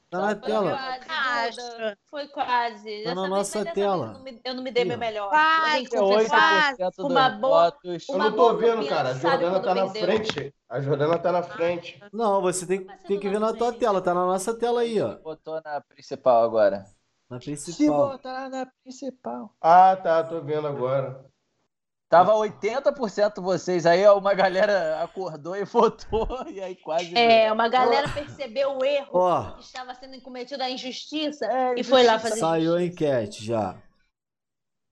Tá 0.10 0.20
na 0.20 0.28
Foi 0.36 0.36
tela. 0.42 0.78
quase, 1.06 1.56
Duda. 1.72 1.98
Foi 2.10 2.28
quase. 2.28 3.04
Tá 3.04 3.16
na 3.16 3.22
vez 3.22 3.30
nossa 3.30 3.64
dessa 3.64 3.74
tela. 3.74 4.08
vez, 4.08 4.14
Eu 4.14 4.14
não 4.14 4.24
me, 4.24 4.42
eu 4.44 4.54
não 4.56 4.64
me 4.64 4.72
dei 4.72 4.84
meu 4.84 4.98
melhor. 4.98 5.30
Quase, 5.30 5.84
Eu 5.86 5.90
tenho 5.90 5.90
que 5.90 5.98
confessar. 6.16 6.76
58% 6.76 6.96
dos 6.98 7.12
Uma 7.12 7.30
boa- 7.30 7.64
votos. 7.72 8.10
Eu 8.10 8.18
não 8.18 8.32
tô 8.34 8.58
vendo, 8.58 8.88
cara. 8.90 9.10
A 9.10 9.14
Jordana 9.14 9.60
tá 9.62 9.74
na 9.76 9.90
perdeu. 9.90 10.02
frente. 10.26 10.56
A 10.70 10.82
Jordana 10.82 11.18
tá 11.18 11.32
na 11.32 11.44
frente. 11.44 12.04
Não, 12.12 12.42
você 12.42 12.66
tem, 12.66 12.86
tem 13.08 13.20
que 13.20 13.30
ver 13.30 13.40
na 13.40 13.54
tua 13.54 13.72
tela. 13.72 14.02
Tá 14.02 14.14
na 14.14 14.26
nossa 14.26 14.54
tela 14.54 14.82
aí, 14.82 15.02
ó. 15.02 15.16
Botou 15.20 15.62
na 15.64 15.80
principal 15.82 16.44
agora. 16.44 16.86
Na 17.30 17.40
Se 17.40 17.46
principal. 17.46 18.10
botar 18.10 18.50
na 18.50 18.66
principal. 18.84 19.56
Ah, 19.62 19.96
tá. 19.96 20.24
Tô 20.26 20.42
vendo 20.42 20.68
agora. 20.68 21.26
Tava 22.12 22.34
80% 22.34 23.42
vocês, 23.42 23.86
aí 23.86 24.06
uma 24.10 24.34
galera 24.34 25.02
acordou 25.02 25.56
e 25.56 25.64
votou, 25.66 26.28
e 26.50 26.60
aí 26.60 26.76
quase. 26.76 27.18
É, 27.18 27.50
uma 27.50 27.70
galera 27.70 28.10
percebeu 28.10 28.78
o 28.78 28.84
erro 28.84 29.08
Ó, 29.14 29.52
que 29.52 29.64
estava 29.64 29.96
sendo 29.96 30.20
cometido, 30.22 30.62
a 30.62 30.70
injustiça, 30.70 31.46
É, 31.46 31.74
e 31.80 31.84
foi 31.86 32.04
lá 32.04 32.20
fazer. 32.20 32.36
saiu 32.42 32.76
a 32.76 32.84
enquete 32.84 33.46
já. 33.46 33.82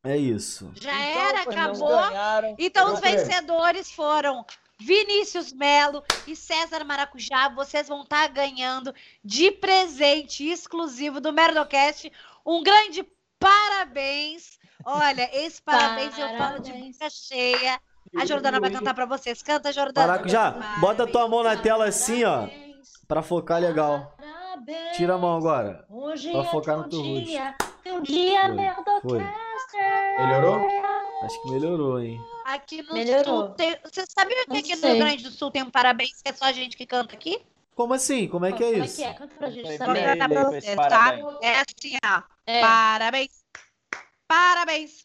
É 0.06 0.16
isso. 0.16 0.72
Já 0.76 0.94
Então, 0.94 1.22
era, 1.22 1.42
acabou. 1.42 1.90
ganharam. 1.90 2.56
Então 2.58 2.94
os 2.94 3.02
vencedores 3.02 3.92
foram 3.92 4.46
Vinícius 4.80 5.52
Melo 5.52 6.02
e 6.26 6.38
César 6.38 6.86
Maracujá. 6.86 7.50
Vocês 7.50 7.90
vão 7.90 8.04
estar 8.04 8.30
ganhando 8.30 8.96
de 9.22 9.52
presente 9.52 10.48
exclusivo 10.50 11.20
do 11.20 11.34
Merdocast 11.34 12.10
um 12.46 12.64
grande 12.64 13.06
parabéns. 13.38 14.58
Olha, 14.86 15.30
esse 15.34 15.62
parabéns, 15.62 16.18
eu 16.18 16.28
falo 16.38 16.60
de 16.60 16.72
Parabéns. 16.72 16.98
boca 16.98 17.10
cheia. 17.10 17.80
A 18.18 18.26
Jordana 18.26 18.60
vai 18.60 18.72
cantar 18.72 18.94
pra 18.94 19.06
vocês. 19.06 19.42
Canta, 19.44 19.72
Jordana. 19.72 20.08
Maracujá, 20.08 20.52
bota 20.80 21.06
tua 21.06 21.28
mão 21.28 21.44
na 21.44 21.56
tela 21.58 21.86
assim, 21.88 22.24
ó. 22.24 22.40
Parabéns, 22.48 22.70
Pra 23.08 23.22
focar 23.22 23.60
legal. 23.62 24.16
parabéns. 24.18 24.98
Tira 24.98 25.16
a 25.16 25.18
mão 25.18 25.38
agora. 25.38 25.86
Hoje 25.90 26.32
pra 26.32 26.42
é 26.42 26.46
focar 26.46 26.78
no 26.78 26.90
teu 26.90 27.02
teu 27.02 27.22
dia, 27.22 27.56
teu 27.84 28.02
dia, 28.02 28.42
Foi, 28.42 28.52
Merdocaster. 28.56 29.34
Melhorou? 30.18 30.68
Acho 31.24 31.42
que 31.44 31.52
melhorou, 31.52 32.00
hein? 32.02 32.20
Aqui 32.46 32.82
no 32.82 32.94
Melhorou. 32.94 33.24
sul 33.46 33.50
tem... 33.50 33.78
Você 33.84 34.04
sabia 34.08 34.46
que 34.46 34.58
aqui 34.58 34.76
no. 34.76 34.88
Rio 34.88 34.98
Grande 34.98 35.24
do 35.24 35.32
Sul 35.32 35.52
tem 35.52 35.62
um 35.64 35.70
parabéns 35.70 36.22
que 36.22 36.30
é 36.30 36.34
só 36.34 36.46
a 36.46 36.52
gente 36.52 36.76
que 36.78 36.86
canta 36.86 37.14
aqui? 37.14 37.40
Como 37.76 37.94
assim? 37.94 38.28
Como 38.28 38.46
é 38.46 38.52
que 38.52 38.64
é 38.64 38.72
Como 38.72 38.84
isso? 38.86 39.02
é 39.02 39.04
que 39.06 39.10
é? 39.10 39.14
Canta 39.14 39.36
pra 39.36 39.50
gente 39.50 39.62
Vou 39.68 39.78
Vou 39.78 39.78
saber. 39.78 40.00
Também. 40.00 40.18
cantar 40.20 40.30
pra 40.30 40.44
vocês, 40.46 40.66
tá? 40.76 40.76
parabéns. 40.90 41.38
É 41.42 41.56
assim, 41.60 41.98
ó. 42.06 42.22
É. 42.48 42.62
Parabéns, 42.62 43.39
Parabéns! 44.30 45.02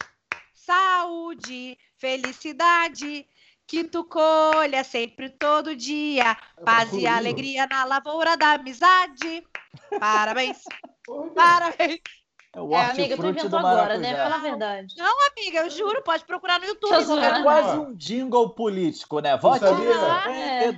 Saúde, 0.53 1.75
felicidade, 1.97 3.25
que 3.65 3.83
tu 3.83 4.03
colha 4.03 4.83
sempre 4.83 5.31
todo 5.31 5.75
dia. 5.75 6.37
Paz 6.63 6.93
e 6.93 7.07
alegria 7.07 7.65
na 7.65 7.85
lavoura 7.85 8.37
da 8.37 8.51
amizade. 8.51 9.43
Parabéns! 9.99 10.61
Parabéns! 11.33 12.01
É, 12.53 12.59
é 12.59 12.85
amiga, 12.85 13.17
tu 13.17 13.25
inventou 13.25 13.57
agora, 13.57 13.97
né? 13.97 14.13
Pela 14.13 14.37
verdade. 14.37 14.93
Não, 14.95 15.17
amiga, 15.31 15.59
eu 15.61 15.69
juro, 15.71 16.03
pode 16.03 16.23
procurar 16.23 16.59
no 16.59 16.65
YouTube. 16.67 16.91
Né? 17.15 17.39
É 17.39 17.41
quase 17.41 17.79
um 17.79 17.95
jingle 17.95 18.51
político, 18.51 19.19
né? 19.21 19.35
Vote 19.37 19.65
é. 20.29 20.71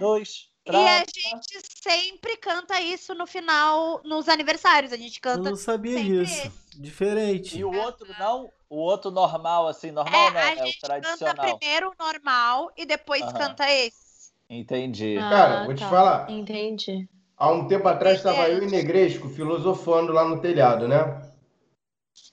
E 0.74 0.88
a 0.88 0.99
gente 0.99 1.61
sempre 1.82 2.36
canta 2.38 2.80
isso 2.82 3.13
no 3.13 3.26
final, 3.26 4.01
nos 4.03 4.28
aniversários. 4.28 4.91
A 4.91 4.97
gente 4.97 5.20
canta. 5.22 5.47
Eu 5.47 5.51
não 5.51 5.55
sabia 5.55 6.03
disso. 6.03 6.47
Esse. 6.47 6.51
Diferente. 6.76 7.57
E 7.57 7.63
o 7.63 7.74
outro 7.74 8.07
não? 8.20 8.49
O 8.70 8.76
outro 8.78 9.09
normal, 9.09 9.68
assim, 9.68 9.91
normal 9.91 10.28
é, 10.28 10.32
não? 10.32 10.39
A 10.39 10.51
é 10.51 10.65
gente 10.65 10.78
o 10.78 10.82
tradicional. 10.82 11.36
canta 11.36 11.57
primeiro 11.57 11.89
o 11.89 12.03
normal 12.03 12.72
e 12.76 12.86
depois 12.86 13.24
canta 13.34 13.70
esse. 13.72 14.32
Entendi. 14.49 15.18
Ah, 15.18 15.30
Cara, 15.30 15.65
vou 15.65 15.76
tá. 15.76 15.86
te 15.86 15.89
falar. 15.89 16.30
Entendi. 16.30 17.07
Há 17.38 17.51
um 17.51 17.68
tempo 17.68 17.88
atrás 17.88 18.18
estava 18.18 18.49
eu 18.49 18.63
e 18.63 18.68
Negresco 18.68 19.30
filosofando 19.30 20.11
lá 20.11 20.26
no 20.26 20.41
telhado, 20.41 20.88
né? 20.88 21.22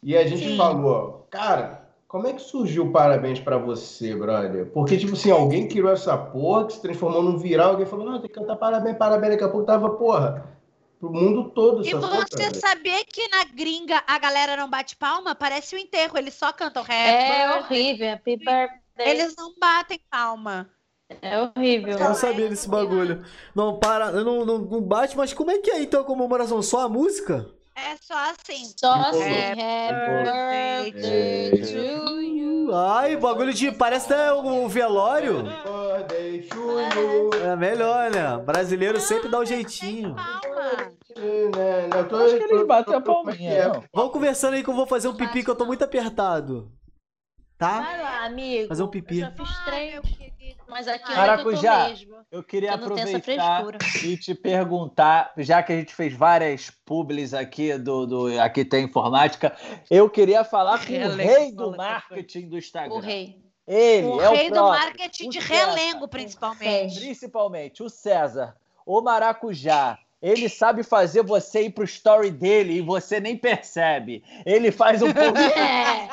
E 0.02 0.16
a 0.16 0.26
gente 0.26 0.48
Sim. 0.48 0.56
falou, 0.56 1.26
cara, 1.30 1.83
como 2.14 2.28
é 2.28 2.32
que 2.32 2.42
surgiu 2.42 2.84
o 2.84 2.92
parabéns 2.92 3.40
pra 3.40 3.58
você, 3.58 4.14
brother? 4.14 4.66
Porque, 4.66 4.96
tipo 4.96 5.14
assim, 5.14 5.32
alguém 5.32 5.66
criou 5.66 5.90
essa 5.90 6.16
porra 6.16 6.64
que 6.64 6.74
se 6.74 6.80
transformou 6.80 7.20
num 7.20 7.36
viral, 7.36 7.70
alguém 7.70 7.86
falou, 7.86 8.06
não, 8.08 8.20
tem 8.20 8.30
que 8.30 8.38
cantar 8.38 8.54
parabéns, 8.54 8.96
parabéns, 8.96 9.32
daqui 9.32 9.42
a 9.42 9.48
pouco 9.48 9.66
tava, 9.66 9.90
porra, 9.90 10.48
pro 11.00 11.10
mundo 11.10 11.50
todo 11.50 11.84
E 11.84 11.88
essa 11.88 11.98
você 11.98 12.54
sabia 12.54 13.04
que 13.04 13.26
na 13.26 13.42
gringa 13.42 14.00
a 14.06 14.16
galera 14.20 14.56
não 14.56 14.70
bate 14.70 14.94
palma? 14.94 15.34
Parece 15.34 15.74
o 15.74 15.78
enterro, 15.78 16.16
eles 16.16 16.34
só 16.34 16.52
cantam 16.52 16.84
rap. 16.84 17.32
É 17.32 17.58
horrível. 17.58 18.12
Happy 18.12 18.36
birthday. 18.36 18.78
Eles 18.96 19.34
não 19.36 19.52
batem 19.58 19.98
palma. 20.08 20.70
É 21.20 21.40
horrível. 21.40 21.98
Eu 21.98 21.98
não 21.98 22.14
sabia 22.14 22.48
desse 22.48 22.68
bagulho. 22.68 23.24
Não, 23.52 23.80
para, 23.80 24.12
não, 24.12 24.44
não, 24.44 24.58
não 24.58 24.80
bate, 24.80 25.16
mas 25.16 25.32
como 25.32 25.50
é 25.50 25.58
que 25.58 25.68
é 25.68 25.82
então 25.82 26.02
a 26.02 26.04
comemoração? 26.04 26.62
Só 26.62 26.82
a 26.82 26.88
música? 26.88 27.44
É 27.76 27.96
só 28.00 28.14
assim. 28.30 28.72
Só 28.76 28.92
assim. 28.92 29.22
Happy 29.22 29.60
Happy 29.60 30.92
birthday 30.92 31.50
to 31.50 32.20
you. 32.20 32.74
Ai, 32.74 33.16
bagulho 33.16 33.52
de. 33.52 33.72
Parece 33.72 34.12
até 34.12 34.32
o 34.32 34.68
velório. 34.68 35.44
É 37.42 37.56
melhor, 37.56 38.10
né? 38.10 38.36
Brasileiro 38.38 39.00
sempre 39.00 39.28
dá 39.28 39.38
o 39.40 39.44
jeitinho. 39.44 40.14
Acho 41.14 42.36
que 42.36 42.44
eles 42.44 42.66
batem 42.66 42.94
a 42.94 42.98
é 42.98 43.00
palminha, 43.00 43.50
é? 43.50 43.82
Vamos 43.92 44.12
conversando 44.12 44.54
aí 44.54 44.62
que 44.62 44.70
eu 44.70 44.74
vou 44.74 44.86
fazer 44.86 45.08
um 45.08 45.14
pipi 45.14 45.42
que 45.42 45.50
eu 45.50 45.56
tô 45.56 45.66
muito 45.66 45.84
apertado. 45.84 46.70
Tá? 47.56 47.80
Vai 47.80 48.02
lá, 48.02 48.24
amigo. 48.24 48.68
Fazer 48.68 48.82
um 48.82 48.88
pipi. 48.88 49.20
Eu 49.20 49.26
já 49.26 49.30
fiz 49.30 49.48
mas 50.68 50.88
aqui 50.88 51.14
Maracujá. 51.14 51.72
eu 51.72 51.84
tô 51.84 51.90
mesmo. 51.90 52.16
Eu 52.32 52.42
queria 52.42 52.70
Eu 52.70 52.74
aproveitar 52.74 53.64
e 54.02 54.16
te 54.16 54.34
perguntar, 54.34 55.32
já 55.38 55.62
que 55.62 55.72
a 55.72 55.76
gente 55.76 55.94
fez 55.94 56.12
várias 56.14 56.70
publis 56.84 57.32
aqui 57.32 57.78
do, 57.78 58.06
do 58.06 58.40
Aqui 58.40 58.64
Tem 58.64 58.84
Informática, 58.84 59.56
eu 59.90 60.10
queria 60.10 60.42
falar 60.42 60.84
com 60.84 60.92
o 60.92 61.14
rei 61.14 61.52
do 61.52 61.76
marketing 61.76 62.48
do 62.48 62.58
Instagram. 62.58 62.94
O 62.94 62.98
rei. 62.98 63.40
Ele 63.66 64.06
O 64.06 64.20
é 64.20 64.28
rei 64.28 64.46
o 64.46 64.50
do 64.50 64.54
próprio, 64.56 64.84
marketing 64.84 65.28
o 65.28 65.30
de 65.30 65.40
César. 65.40 65.66
relengo, 65.70 66.08
principalmente. 66.08 66.98
Principalmente 66.98 67.82
o 67.82 67.88
César, 67.88 68.56
o 68.84 69.00
Maracujá. 69.00 69.98
Ele 70.24 70.48
sabe 70.48 70.82
fazer 70.82 71.22
você 71.22 71.64
ir 71.64 71.70
pro 71.70 71.84
story 71.84 72.30
dele 72.30 72.78
e 72.78 72.80
você 72.80 73.20
nem 73.20 73.36
percebe. 73.36 74.24
Ele 74.46 74.72
faz 74.72 75.02
um 75.02 75.12
pouco. 75.12 75.38
É. 75.38 76.08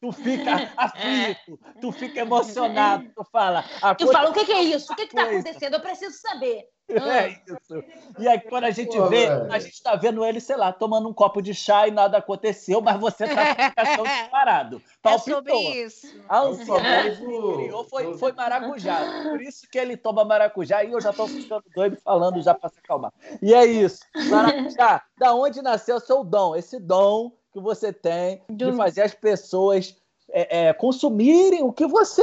Tu 0.00 0.12
fica 0.12 0.72
aflito, 0.76 1.58
tu 1.80 1.90
fica 1.90 2.20
emocionado, 2.20 3.10
tu 3.16 3.24
fala. 3.32 3.64
a 3.82 3.96
Tu 3.96 4.06
fala, 4.12 4.30
o 4.30 4.32
que, 4.32 4.44
que 4.44 4.52
é 4.52 4.62
isso? 4.62 4.92
O 4.92 4.94
que, 4.94 5.08
tá 5.08 5.24
Coisa. 5.24 5.40
acontecendo? 5.40 5.74
Eu 5.74 5.80
preciso 5.80 6.16
saber. 6.20 6.66
É 6.98 7.28
isso. 7.46 7.84
E 8.18 8.26
aí, 8.26 8.40
quando 8.40 8.64
a 8.64 8.70
gente 8.70 8.96
Pô, 8.96 9.08
vê, 9.08 9.26
velho. 9.26 9.52
a 9.52 9.58
gente 9.58 9.82
tá 9.82 9.94
vendo 9.94 10.24
ele, 10.24 10.40
sei 10.40 10.56
lá, 10.56 10.72
tomando 10.72 11.08
um 11.08 11.12
copo 11.12 11.42
de 11.42 11.54
chá 11.54 11.86
e 11.86 11.90
nada 11.90 12.16
aconteceu, 12.18 12.80
mas 12.80 12.98
você 12.98 13.26
tá 13.28 13.54
com 13.54 13.62
o 13.62 13.74
coração 13.74 14.04
disparado. 14.22 14.82
É 15.04 15.18
sobre 15.18 15.52
Palpitou. 15.52 15.74
isso. 15.74 16.06
A 16.28 16.38
É 16.38 16.40
o 16.40 16.44
ansiedade 16.46 17.16
que 17.16 17.24
ele 17.24 17.52
criou 17.56 17.84
foi, 17.84 18.18
foi 18.18 18.32
maracujá. 18.32 19.00
Por 19.24 19.42
isso 19.42 19.68
que 19.70 19.78
ele 19.78 19.96
toma 19.96 20.24
maracujá 20.24 20.82
e 20.82 20.92
eu 20.92 21.00
já 21.00 21.12
tô 21.12 21.28
ficando 21.28 21.64
doido 21.74 21.98
falando 22.02 22.40
já 22.40 22.54
pra 22.54 22.70
se 22.70 22.78
acalmar. 22.78 23.12
E 23.42 23.52
é 23.52 23.66
isso. 23.66 24.00
Maracujá, 24.30 25.02
da 25.18 25.34
onde 25.34 25.60
nasceu 25.60 25.96
o 25.96 26.00
seu 26.00 26.24
dom? 26.24 26.56
Esse 26.56 26.80
dom 26.80 27.32
que 27.52 27.60
você 27.60 27.92
tem 27.92 28.42
de 28.48 28.72
fazer 28.72 29.02
as 29.02 29.14
pessoas 29.14 29.94
é, 30.30 30.68
é, 30.68 30.72
consumirem 30.72 31.62
o 31.62 31.72
que 31.72 31.86
você 31.86 32.22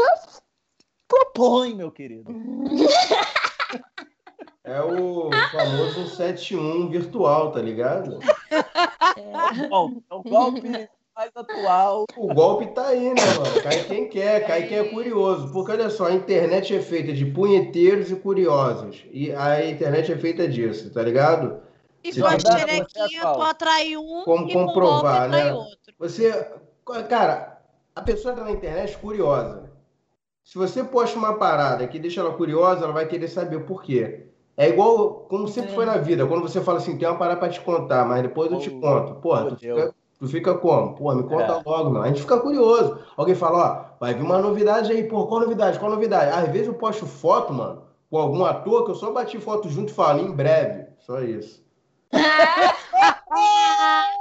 propõe, 1.07 1.75
meu 1.75 1.91
querido. 1.91 2.33
É 4.65 4.81
o 4.81 5.29
famoso 5.51 6.07
71 6.07 6.89
virtual, 6.89 7.51
tá 7.51 7.61
ligado? 7.61 8.19
Bom, 9.69 10.01
é 10.09 10.15
o 10.15 10.23
golpe 10.23 10.89
mais 11.15 11.31
atual. 11.35 12.05
O 12.17 12.33
golpe 12.33 12.67
tá 12.73 12.87
aí, 12.87 13.13
né, 13.13 13.21
mano? 13.37 13.61
Cai 13.61 13.83
quem 13.83 14.09
quer, 14.09 14.45
cai 14.45 14.67
quem 14.67 14.79
é 14.79 14.83
curioso. 14.85 15.51
Porque 15.53 15.71
olha 15.71 15.89
só, 15.89 16.07
a 16.07 16.13
internet 16.13 16.75
é 16.75 16.81
feita 16.81 17.13
de 17.13 17.25
punheteiros 17.25 18.11
e 18.11 18.15
curiosos. 18.15 19.05
E 19.11 19.31
a 19.31 19.65
internet 19.69 20.11
é 20.11 20.17
feita 20.17 20.47
disso, 20.47 20.91
tá 20.91 21.01
ligado? 21.03 21.59
E 22.03 22.11
Se 22.11 22.19
com 22.19 22.27
a 22.27 22.39
xerequinha, 22.39 22.85
você 22.89 23.15
é 23.17 23.21
qual? 23.21 23.35
tu 23.35 23.41
atrai 23.43 23.97
um 23.97 24.23
Como 24.25 24.49
e 24.49 24.53
com 24.53 24.63
o 24.63 24.65
golpe 24.65 24.73
comprovar, 24.73 25.21
atrai 25.23 25.43
né? 25.45 25.53
outro. 25.53 25.93
Você. 25.99 26.47
Cara, 27.07 27.61
a 27.95 28.01
pessoa 28.01 28.33
tá 28.35 28.43
na 28.43 28.51
internet 28.51 28.97
curiosa. 28.97 29.71
Se 30.43 30.57
você 30.57 30.83
posta 30.83 31.17
uma 31.17 31.37
parada 31.37 31.87
que 31.87 31.97
deixa 31.97 32.21
ela 32.21 32.33
curiosa, 32.33 32.83
ela 32.83 32.93
vai 32.93 33.07
querer 33.07 33.27
saber 33.27 33.55
o 33.55 33.65
porquê. 33.65 34.24
É 34.57 34.69
igual 34.69 35.25
como 35.29 35.47
sempre 35.47 35.71
É. 35.71 35.75
foi 35.75 35.85
na 35.85 35.97
vida. 35.97 36.25
Quando 36.25 36.41
você 36.43 36.61
fala 36.61 36.77
assim, 36.77 36.97
tem 36.97 37.07
uma 37.07 37.17
parada 37.17 37.39
pra 37.39 37.49
te 37.49 37.59
contar, 37.61 38.05
mas 38.05 38.21
depois 38.21 38.51
eu 38.51 38.59
te 38.59 38.69
Oh, 38.69 38.79
conto. 38.79 39.15
Porra, 39.15 39.45
tu 39.45 39.55
fica, 39.57 39.93
tu 40.19 40.27
fica 40.27 40.53
como? 40.55 40.95
Pô, 40.95 41.13
me 41.13 41.23
conta 41.23 41.61
É. 41.65 41.69
logo, 41.69 41.89
mano. 41.89 42.03
A 42.03 42.07
gente 42.07 42.21
fica 42.21 42.39
curioso. 42.39 42.99
Alguém 43.17 43.35
fala, 43.35 43.57
ó, 43.57 43.85
vai 43.99 44.13
vir 44.13 44.23
uma 44.23 44.37
novidade 44.37 44.91
aí. 44.91 45.03
Pô, 45.03 45.27
qual 45.27 45.41
novidade? 45.41 45.77
Qual 45.77 45.91
novidade? 45.91 46.31
Às 46.31 46.49
vezes 46.51 46.67
eu 46.67 46.73
posto 46.75 47.05
foto, 47.05 47.53
mano, 47.53 47.81
com 48.09 48.17
algum 48.17 48.45
ator 48.45 48.85
que 48.85 48.91
eu 48.91 48.95
só 48.95 49.11
bati 49.11 49.37
foto 49.39 49.67
junto 49.69 49.91
e 49.91 49.93
falo, 49.93 50.21
em 50.21 50.31
breve. 50.31 50.85
Só 50.99 51.19
isso. 51.21 51.63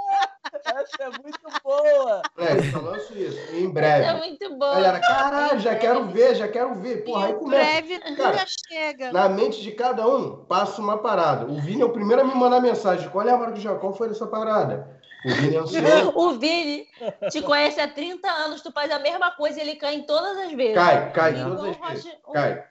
Essa 0.84 1.02
é 1.04 1.10
muito 1.10 1.40
boa. 1.62 2.22
É, 2.38 2.70
só 2.70 2.78
lanço 2.80 3.16
isso. 3.18 3.38
Em 3.54 3.64
É 3.64 3.68
breve. 3.68 4.12
muito 4.18 4.50
bom. 4.50 4.58
Galera, 4.74 5.00
caralho, 5.00 5.58
já 5.60 5.74
quero 5.74 6.04
ver, 6.08 6.34
já 6.34 6.46
quero 6.48 6.74
ver. 6.74 7.04
Porra, 7.04 7.26
aí 7.26 7.32
em 7.32 7.38
começa. 7.38 7.62
breve 7.82 8.16
Cara, 8.16 8.36
já 8.38 8.44
chega. 8.68 9.12
Na 9.12 9.28
mente 9.28 9.60
de 9.62 9.72
cada 9.72 10.06
um, 10.06 10.44
passa 10.44 10.80
uma 10.80 10.98
parada. 10.98 11.46
O 11.46 11.60
Vini 11.60 11.82
é 11.82 11.84
o 11.84 11.90
primeiro 11.92 12.22
a 12.22 12.24
me 12.24 12.34
mandar 12.34 12.60
mensagem. 12.60 13.10
Olha 13.14 13.34
a 13.34 13.38
Maracujá, 13.38 13.74
qual 13.76 13.92
foi 13.94 14.10
essa 14.10 14.26
parada? 14.26 15.00
O 15.26 15.30
Vini 15.36 15.56
é 15.56 15.58
ansioso. 15.58 16.12
O 16.14 16.32
Vini 16.38 16.86
te 17.30 17.40
conhece 17.40 17.80
há 17.80 17.88
30 17.88 18.28
anos, 18.30 18.60
tu 18.60 18.70
faz 18.70 18.90
a 18.90 18.98
mesma 18.98 19.30
coisa 19.30 19.58
e 19.58 19.62
ele 19.62 19.76
cai 19.76 19.94
em 19.94 20.02
todas 20.02 20.36
as 20.38 20.52
vezes. 20.52 20.74
Cai, 20.74 21.10
cai 21.12 21.32
Igual 21.32 21.56
todas 21.56 21.70
as 21.70 21.76
o 21.76 21.80
Roger- 21.80 21.94
vezes. 22.02 22.18
Cai. 22.32 22.64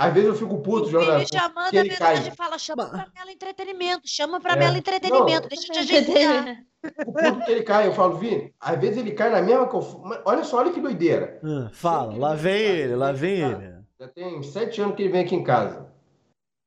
Às 0.00 0.14
vezes 0.14 0.28
eu 0.28 0.34
fico 0.36 0.58
puto, 0.58 0.86
Vini 0.86 0.92
Jornal. 0.92 1.24
já 1.32 1.48
manda 1.48 1.62
porque 1.62 1.76
ele 1.76 1.88
mensagem 1.88 2.22
cai. 2.22 2.32
e 2.32 2.36
fala: 2.36 2.56
chama 2.56 2.86
pra 2.88 3.08
Mela 3.12 3.32
entretenimento, 3.32 4.02
chama 4.04 4.40
pra 4.40 4.52
É. 4.52 4.56
Mela 4.56 4.78
entretenimento, 4.78 5.42
Não. 5.42 5.48
deixa 5.48 5.66
eu 5.66 5.72
te 5.72 5.78
agenciar. 5.80 6.56
O 7.04 7.12
puto 7.12 7.44
que 7.44 7.50
ele 7.50 7.62
cai, 7.64 7.88
eu 7.88 7.92
falo, 7.92 8.18
Vini, 8.18 8.54
às 8.60 8.78
vezes 8.80 8.98
ele 8.98 9.10
cai 9.10 9.30
na 9.30 9.42
mesma 9.42 9.68
que 9.68 9.74
eu. 9.74 9.80
Olha 10.24 10.44
só, 10.44 10.58
olha 10.58 10.70
que 10.72 10.80
doideira. 10.80 11.40
Ah, 11.42 11.68
fala, 11.72 12.16
lá 12.16 12.34
vem 12.36 12.54
ele, 12.62 12.94
lá 12.94 13.10
vem 13.10 13.40
ele. 13.40 13.74
Já 13.98 14.06
tem 14.06 14.40
sete 14.44 14.80
anos 14.80 14.94
que 14.94 15.02
ele 15.02 15.10
vem 15.10 15.22
aqui 15.22 15.34
em 15.34 15.42
casa. 15.42 15.88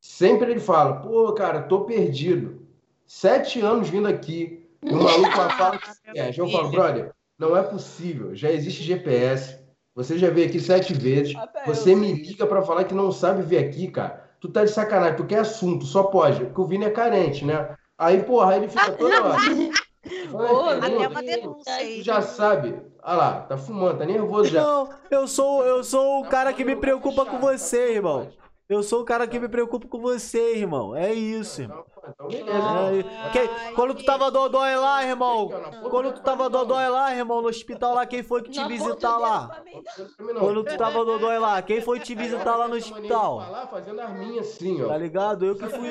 Sempre 0.02 0.52
ele 0.52 0.60
fala, 0.60 0.96
pô, 1.00 1.32
cara, 1.32 1.62
tô 1.62 1.86
perdido. 1.86 2.68
Sete 3.06 3.62
anos 3.62 3.88
vindo 3.88 4.06
aqui. 4.10 4.68
E 4.84 4.90
o 4.92 5.02
maluco 5.02 5.38
lá 5.38 5.50
fala 5.52 5.78
que 5.78 5.88
perde. 6.12 6.40
Eu 6.42 6.50
falo, 6.50 6.70
brother, 6.70 7.14
não 7.40 7.56
é 7.56 7.64
possível. 7.64 8.36
Já 8.36 8.52
existe 8.52 8.84
GPS. 8.84 9.61
Você 9.96 10.18
já 10.18 10.30
veio 10.30 10.48
aqui 10.48 10.60
sete 10.60 10.94
vezes. 10.94 11.36
Até 11.36 11.66
Você 11.66 11.94
eu 11.94 11.98
me 11.98 12.14
liga 12.14 12.46
pra 12.48 12.62
falar 12.62 12.86
que 12.86 12.94
não 12.94 13.12
sabe 13.12 13.42
vir 13.42 13.58
aqui, 13.58 13.88
cara. 13.88 14.30
Tu 14.40 14.50
tá 14.50 14.64
de 14.64 14.72
sacanagem, 14.72 15.18
tu 15.18 15.26
quer 15.26 15.40
assunto, 15.40 15.86
só 15.86 16.04
pode. 16.04 16.46
Porque 16.46 16.62
o 16.62 16.66
Vini 16.66 16.86
é 16.86 16.90
carente, 16.90 17.46
né? 17.46 17.76
Aí, 17.98 18.24
porra, 18.24 18.54
aí 18.54 18.60
ele 18.60 18.70
fica 18.70 18.92
toda 18.94 19.24
hora. 19.24 19.38
Até 20.82 21.08
uma 21.08 21.22
denúncia 21.22 21.74
aí. 21.74 21.98
Tu 22.00 22.04
já 22.04 22.22
sabe. 22.22 22.76
Olha 23.04 23.16
lá, 23.16 23.42
tá 23.42 23.58
fumando, 23.58 24.00
tá 24.00 24.06
nervoso 24.06 24.50
já. 24.50 24.62
Não, 24.62 24.90
eu 25.10 25.28
sou, 25.28 25.64
eu 25.64 25.84
sou 25.84 26.22
o 26.22 26.26
cara 26.26 26.54
que 26.54 26.64
me 26.64 26.76
preocupa 26.76 27.26
com 27.26 27.40
você, 27.40 27.94
irmão. 27.96 28.30
Eu 28.72 28.82
sou 28.82 29.02
o 29.02 29.04
cara 29.06 29.28
que 29.28 29.38
me 29.38 29.50
preocupa 29.50 29.86
com 29.86 30.00
você, 30.00 30.56
irmão. 30.56 30.96
É 30.96 31.14
isso, 31.14 31.62
irmão. 31.64 31.84
Então, 32.08 32.28
beleza. 32.30 33.06
É, 33.26 33.30
quem- 33.32 33.74
quando 33.76 33.94
tu 33.96 34.06
tava 34.06 34.32
dodói 34.32 34.76
lá, 34.78 35.04
irmão. 35.04 35.50
Quando 35.90 36.14
tu 36.14 36.22
tava 36.22 36.50
dodói 36.50 36.88
lá, 36.88 37.14
irmão, 37.14 37.42
no 37.42 37.50
hospital 37.50 37.94
lá, 37.94 38.06
quem 38.06 38.24
foi 38.24 38.42
que 38.42 38.50
te 38.50 38.64
visitar 38.64 39.18
lá? 39.18 39.62
Quando 40.40 40.64
tu 40.64 40.78
tava 40.78 41.04
dodói 41.04 41.38
lá, 41.38 41.62
quem 41.62 41.82
foi 41.82 42.00
te 42.00 42.16
visitar 42.16 42.56
lá 42.56 42.70
no 42.70 42.76
hospital? 42.76 43.68
Fazendo 43.70 44.00
as 44.00 44.14
minhas 44.14 44.48
assim, 44.48 44.82
ó. 44.82 44.88
Tá 44.88 44.98
ligado? 44.98 45.46
Eu 45.46 45.56
que 45.56 45.68
fui. 45.68 45.90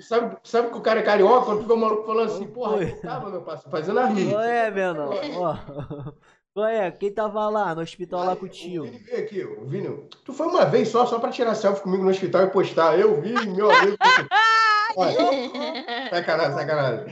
Sabe, 0.00 0.36
sabe 0.42 0.70
que 0.70 0.78
o 0.78 0.80
cara 0.80 1.00
é 1.00 1.02
carioca? 1.04 1.46
Quando 1.46 1.66
vê 1.66 1.72
o 1.72 1.76
maluco 1.76 2.04
falando 2.06 2.26
assim, 2.30 2.46
porra, 2.48 2.82
eu 2.82 3.00
tava, 3.00 3.30
meu 3.30 3.42
parceiro, 3.42 3.70
fazendo 3.70 3.98
as 4.00 4.10
minhas. 4.12 4.32
Qual 4.32 4.42
é, 4.42 4.70
menor? 4.70 5.08
Qual 6.54 6.66
é? 6.66 6.90
Quem 6.90 7.12
tava 7.12 7.48
lá 7.48 7.74
no 7.74 7.82
hospital 7.82 8.24
lá 8.24 8.32
O 8.32 8.36
contigo? 8.36 8.84
Vini 8.84 8.98
veio 8.98 9.24
aqui, 9.24 9.44
o 9.44 9.64
Vini. 9.66 10.08
Tu 10.24 10.32
foi 10.32 10.46
uma 10.48 10.64
vez 10.64 10.88
só, 10.88 11.06
só 11.06 11.18
pra 11.18 11.30
tirar 11.30 11.54
selfie 11.54 11.82
comigo 11.82 12.02
no 12.02 12.10
hospital 12.10 12.44
e 12.44 12.50
postar. 12.50 12.98
Eu 12.98 13.20
vi, 13.20 13.32
meu 13.50 13.70
amigo. 13.70 13.96
Sacanagem, 16.10 16.54
sacanagem. 16.54 17.04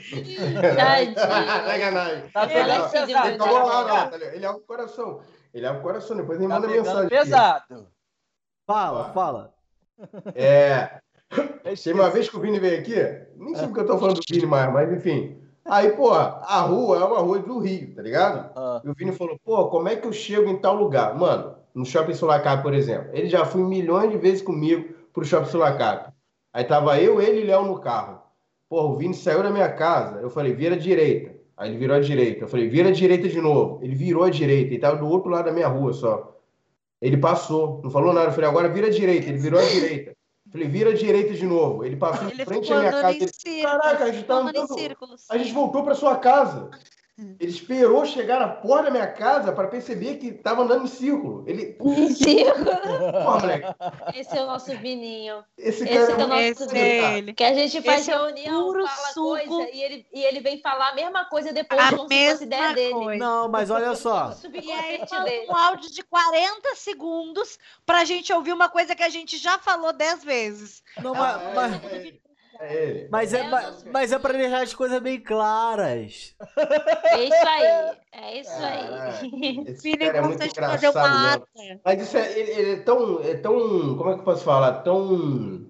Tadinho. 0.76 1.14
sacanagem. 1.14 2.28
Tá 2.32 2.46
pegando 2.46 2.84
é 2.84 2.88
pesado. 2.88 3.38
Lá, 3.38 3.80
lá, 3.82 4.08
tá? 4.08 4.16
Ele 4.32 4.44
é 4.44 4.50
o 4.50 4.58
coração. 4.60 5.20
Ele 5.54 5.66
é 5.66 5.70
o 5.70 5.80
coração. 5.82 6.16
Depois 6.16 6.38
ele 6.40 6.48
Tá 6.48 6.54
manda 6.54 6.66
mensagem. 6.68 7.06
aqui. 7.06 7.08
pesado. 7.16 7.88
Fala, 8.66 9.12
fala. 9.12 9.54
É. 10.34 10.98
Teve 11.82 11.92
uma 12.00 12.10
vez 12.10 12.28
que 12.28 12.36
o 12.36 12.40
Vini 12.40 12.58
veio 12.58 12.80
aqui, 12.80 12.94
nem 13.36 13.54
sei 13.54 13.66
porque 13.66 13.80
eu 13.80 13.86
tô 13.86 13.98
falando 13.98 14.16
do 14.16 14.22
Vini 14.28 14.46
mais, 14.46 14.72
mas 14.72 14.92
enfim. 14.92 15.40
Aí, 15.68 15.90
pô, 15.92 16.12
a 16.12 16.60
rua 16.62 16.96
é 16.98 17.04
uma 17.04 17.18
rua 17.18 17.38
do 17.40 17.58
Rio, 17.58 17.94
tá 17.94 18.02
ligado? 18.02 18.50
Ah, 18.56 18.80
E 18.84 18.88
o 18.88 18.94
Vini 18.94 19.12
falou, 19.12 19.38
pô, 19.44 19.68
como 19.68 19.88
é 19.88 19.96
que 19.96 20.06
eu 20.06 20.12
chego 20.12 20.48
em 20.48 20.56
tal 20.58 20.76
lugar? 20.76 21.16
Mano, 21.18 21.56
no 21.74 21.84
Shopping 21.84 22.14
Sulacap, 22.14 22.62
por 22.62 22.72
exemplo. 22.72 23.08
Ele 23.12 23.28
já 23.28 23.44
foi 23.44 23.62
milhões 23.62 24.10
de 24.10 24.16
vezes 24.16 24.42
comigo 24.42 24.94
pro 25.12 25.24
Shopping 25.24 25.50
Sulacap. 25.50 26.12
Aí 26.52 26.64
tava 26.64 27.00
eu, 27.00 27.20
ele 27.20 27.40
e 27.40 27.44
Léo 27.44 27.64
no 27.64 27.80
carro. 27.80 28.20
Pô, 28.68 28.82
o 28.82 28.96
Vini 28.96 29.14
saiu 29.14 29.42
da 29.42 29.50
minha 29.50 29.68
casa. 29.72 30.20
Eu 30.20 30.30
falei, 30.30 30.52
vira 30.54 30.74
à 30.74 30.78
direita. 30.78 31.34
Aí 31.56 31.70
ele 31.70 31.78
virou 31.78 31.96
à 31.96 32.00
direita. 32.00 32.44
Eu 32.44 32.48
falei, 32.48 32.68
vira 32.68 32.88
à 32.88 32.92
direita 32.92 33.28
de 33.28 33.40
novo. 33.40 33.80
Ele 33.82 33.94
virou 33.94 34.24
à 34.24 34.30
direita. 34.30 34.70
Ele 34.70 34.78
tava 34.80 34.96
do 34.96 35.08
outro 35.08 35.30
lado 35.30 35.46
da 35.46 35.52
minha 35.52 35.68
rua 35.68 35.92
só. 35.92 36.36
Ele 37.00 37.16
passou, 37.16 37.80
não 37.82 37.90
falou 37.90 38.12
nada. 38.12 38.28
Eu 38.28 38.32
falei, 38.32 38.48
agora 38.48 38.68
vira 38.68 38.86
à 38.86 38.90
direita. 38.90 39.28
Ele 39.28 39.38
virou 39.38 39.60
à 39.60 39.64
direita. 39.64 40.14
Falei, 40.50 40.68
vira 40.68 40.90
à 40.90 40.94
direita 40.94 41.34
de 41.34 41.46
novo. 41.46 41.84
Ele 41.84 41.96
passou 41.96 42.28
Ele 42.28 42.42
em 42.42 42.44
frente 42.44 42.72
à 42.72 42.78
minha 42.78 42.92
casa. 42.92 43.16
Ele. 43.16 43.62
Caraca, 43.62 44.04
a 44.04 44.10
gente 44.12 44.24
tá 44.24 44.34
andando. 44.34 44.76
A 45.28 45.38
gente 45.38 45.52
voltou 45.52 45.82
para 45.82 45.94
sua 45.94 46.16
casa. 46.16 46.70
Ele 47.18 47.50
esperou 47.50 48.04
chegar 48.04 48.38
na 48.40 48.48
porta 48.48 48.84
da 48.84 48.90
minha 48.90 49.06
casa 49.10 49.50
para 49.50 49.68
perceber 49.68 50.16
que 50.16 50.32
tava 50.32 50.62
andando 50.62 50.84
em 50.84 50.86
círculo. 50.88 51.44
Ele, 51.46 51.72
porra, 51.78 53.40
moleque, 53.40 53.66
Esse 54.14 54.36
é 54.36 54.42
o 54.42 54.46
nosso 54.46 54.76
Vininho. 54.76 55.42
esse 55.56 55.84
Esse 55.84 55.92
cara 55.94 56.12
é 56.12 56.24
o 56.24 56.28
nosso 56.28 56.40
Esse 56.42 56.66
Vininho. 56.68 57.30
é. 57.30 57.32
Que 57.32 57.44
a 57.44 57.54
gente 57.54 57.80
faz 57.82 58.00
Esse 58.02 58.10
é 58.10 58.16
reunião, 58.16 58.64
puro 58.66 58.86
fala 58.86 59.08
suco. 59.08 59.46
coisa 59.48 59.70
e 59.72 59.82
ele, 59.82 60.06
e 60.12 60.24
ele 60.24 60.40
vem 60.40 60.60
falar 60.60 60.90
a 60.90 60.94
mesma 60.94 61.24
coisa 61.24 61.52
depois 61.54 61.80
A 61.80 61.96
como 61.96 62.06
se 62.08 62.30
fosse 62.30 62.44
ideia 62.44 62.62
mesma 62.62 62.74
dele. 62.74 62.92
coisa. 62.94 63.24
Não, 63.24 63.48
mas 63.48 63.70
olha 63.70 63.94
só. 63.94 64.32
O 64.46 64.56
E 64.56 64.70
aí 64.72 65.00
um 65.48 65.56
áudio 65.56 65.90
de 65.90 66.02
40 66.02 66.74
segundos 66.74 67.58
pra 67.84 68.04
gente 68.04 68.32
ouvir 68.32 68.52
uma 68.52 68.68
coisa 68.68 68.94
que 68.94 69.02
a 69.02 69.08
gente 69.08 69.38
já 69.38 69.58
falou 69.58 69.92
10 69.92 70.22
vezes. 70.24 70.82
Não, 71.02 71.14
Ah, 71.14 71.40
mas, 71.54 71.72
é, 71.72 71.80
mas, 71.80 72.14
é 72.60 72.74
ele. 72.74 73.00
É 73.00 73.08
mas 73.10 73.32
é, 73.34 73.40
É 73.40 73.72
mas 73.92 74.12
é 74.12 74.18
pra 74.18 74.32
deixar 74.32 74.62
as 74.62 74.74
coisas 74.74 75.00
bem 75.00 75.20
claras. 75.20 76.34
É 77.04 77.24
isso 77.24 77.46
aí. 77.46 77.96
É 78.12 78.40
isso 78.40 78.50
aí. 78.52 79.64
Esse 79.68 79.82
Filho, 79.82 80.06
cara 80.06 80.18
é 80.18 80.20
muito 80.20 80.44
engraçado 80.44 80.90
uma 80.90 81.46
mesmo. 81.56 81.80
Mas 81.84 82.02
isso 82.02 82.16
é, 82.16 82.38
ele, 82.38 82.50
ele 82.50 82.72
é 82.72 82.80
tão, 82.80 83.20
é 83.22 83.34
tão, 83.34 83.96
como 83.96 84.10
é 84.10 84.14
que 84.14 84.20
eu 84.20 84.24
posso 84.24 84.44
falar? 84.44 84.82
Tão 84.82 85.66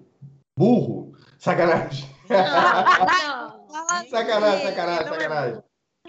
burro. 0.57 1.13
Sacanagem. 1.37 2.09
Não, 2.29 3.67
Fala 3.67 4.05
Sacanagem, 4.09 4.65
sacanagem, 4.67 5.05
não 5.05 5.15
é 5.15 5.19
sacanagem. 5.19 5.63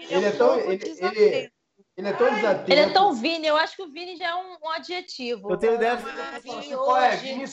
Ele 0.09 0.25
é 0.25 0.31
tão, 0.31 0.47
um 0.47 0.59
pouco 0.59 0.71
ele, 0.71 0.97
ele, 1.01 1.51
ele 1.99 2.07
é 2.07 2.13
tão 2.13 2.33
desatento. 2.33 2.71
Ele 2.71 2.79
é 2.79 2.89
tão 2.91 3.13
Vini, 3.13 3.45
eu 3.45 3.57
acho 3.57 3.75
que 3.75 3.81
o 3.83 3.91
Vini 3.91 4.15
já 4.15 4.27
é 4.29 4.35
um, 4.35 4.55
um 4.65 4.69
adjetivo. 4.69 5.51
Eu 5.51 5.57
tenho 5.57 5.75
ideia- 5.75 5.93
Ah, 6.01 6.39
Vini 6.39 6.57
Assim, 6.59 6.75
qual 6.75 6.95
é? 6.97 7.09
hoje. 7.09 7.17
Vini 7.17 7.45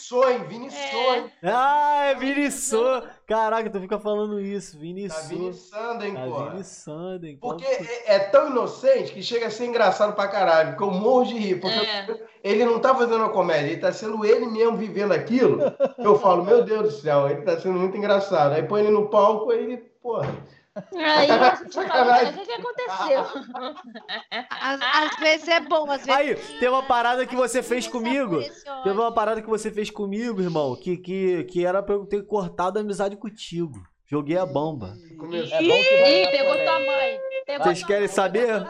Vini 0.49 0.67
É. 0.69 0.91
sonho. 0.93 1.31
Ah, 1.43 2.05
é 2.05 2.15
Vini 2.15 2.51
Sô. 2.53 3.03
Caraca, 3.27 3.69
tu 3.69 3.81
fica 3.81 3.99
falando 3.99 4.41
isso. 4.41 4.79
Vini 4.79 5.09
Tá 5.09 5.15
Sô. 5.17 5.29
Vini 5.31 5.53
Sanden, 5.53 6.15
Tá 6.15 6.21
pô. 6.25 6.45
Vini 6.51 6.63
Sanden. 6.65 7.37
Porque 7.39 7.65
é, 7.65 8.15
é 8.15 8.19
tão 8.21 8.49
inocente 8.51 9.13
que 9.13 9.21
chega 9.21 9.49
a 9.49 9.51
ser 9.51 9.67
engraçado 9.67 10.15
pra 10.15 10.29
caralho, 10.29 10.71
porque 10.77 10.85
eu 10.85 10.91
morro 10.93 11.25
de 11.25 11.35
rir. 11.37 11.57
Porque 11.61 11.77
É. 11.81 12.07
ele 12.45 12.65
não 12.65 12.79
tá 12.79 12.95
fazendo 12.95 13.17
uma 13.17 13.31
comédia, 13.31 13.73
ele 13.73 13.81
tá 13.81 13.91
sendo 13.93 14.25
ele 14.25 14.47
mesmo 14.47 14.77
vivendo 14.77 15.11
aquilo. 15.13 15.59
Eu 15.99 16.21
falo, 16.21 16.45
meu 16.45 16.63
Deus 16.63 16.83
do 16.85 16.91
céu, 17.01 17.29
ele 17.29 17.43
tá 17.43 17.59
sendo 17.59 17.81
muito 17.81 17.97
engraçado. 17.97 18.53
Aí 18.53 18.63
põe 18.63 18.83
ele 18.83 18.91
no 18.93 19.09
palco, 19.09 19.51
aí 19.51 19.59
ele, 19.65 19.77
porra. 20.01 20.33
Aí 20.95 21.31
a 21.31 21.55
gente 21.57 21.73
fala, 21.73 22.23
o 22.29 22.33
que, 22.33 22.45
que 22.45 22.53
aconteceu? 22.53 23.21
Às, 24.51 24.81
às 24.83 25.17
vezes 25.19 25.49
é 25.49 25.61
bom, 25.61 25.91
às 25.91 26.05
vezes. 26.05 26.11
Aí, 26.11 26.35
tem 26.59 26.69
uma 26.69 26.83
parada 26.83 27.27
que 27.27 27.35
você 27.37 27.63
fez 27.63 27.87
comigo. 27.87 28.41
Teve 28.85 28.99
uma 28.99 29.13
parada 29.13 29.41
que 29.41 29.49
você 29.49 29.71
fez 29.71 29.91
comigo, 29.91 30.41
irmão, 30.41 30.77
que, 30.77 30.97
que, 30.99 31.45
que 31.45 31.65
era 31.65 31.83
pra 31.83 31.95
eu 31.95 32.05
ter 32.07 32.27
cortado 32.27 32.79
a 32.79 32.83
amizade 32.83 33.17
contigo. 33.17 33.79
Joguei 34.09 34.37
a 34.37 34.47
bomba. 34.47 34.95
Começou. 35.19 35.57
É 35.57 35.63
bom 35.63 35.83
que 35.83 36.01
vai 36.01 36.23
Ih, 36.23 36.31
pegou 36.31 36.55
tua 36.55 36.79
mãe. 36.81 37.19
Pegou 37.45 37.65
Vocês 37.65 37.79
tua 37.81 37.87
querem 37.89 38.03
mãe. 38.07 38.15
saber? 38.15 38.67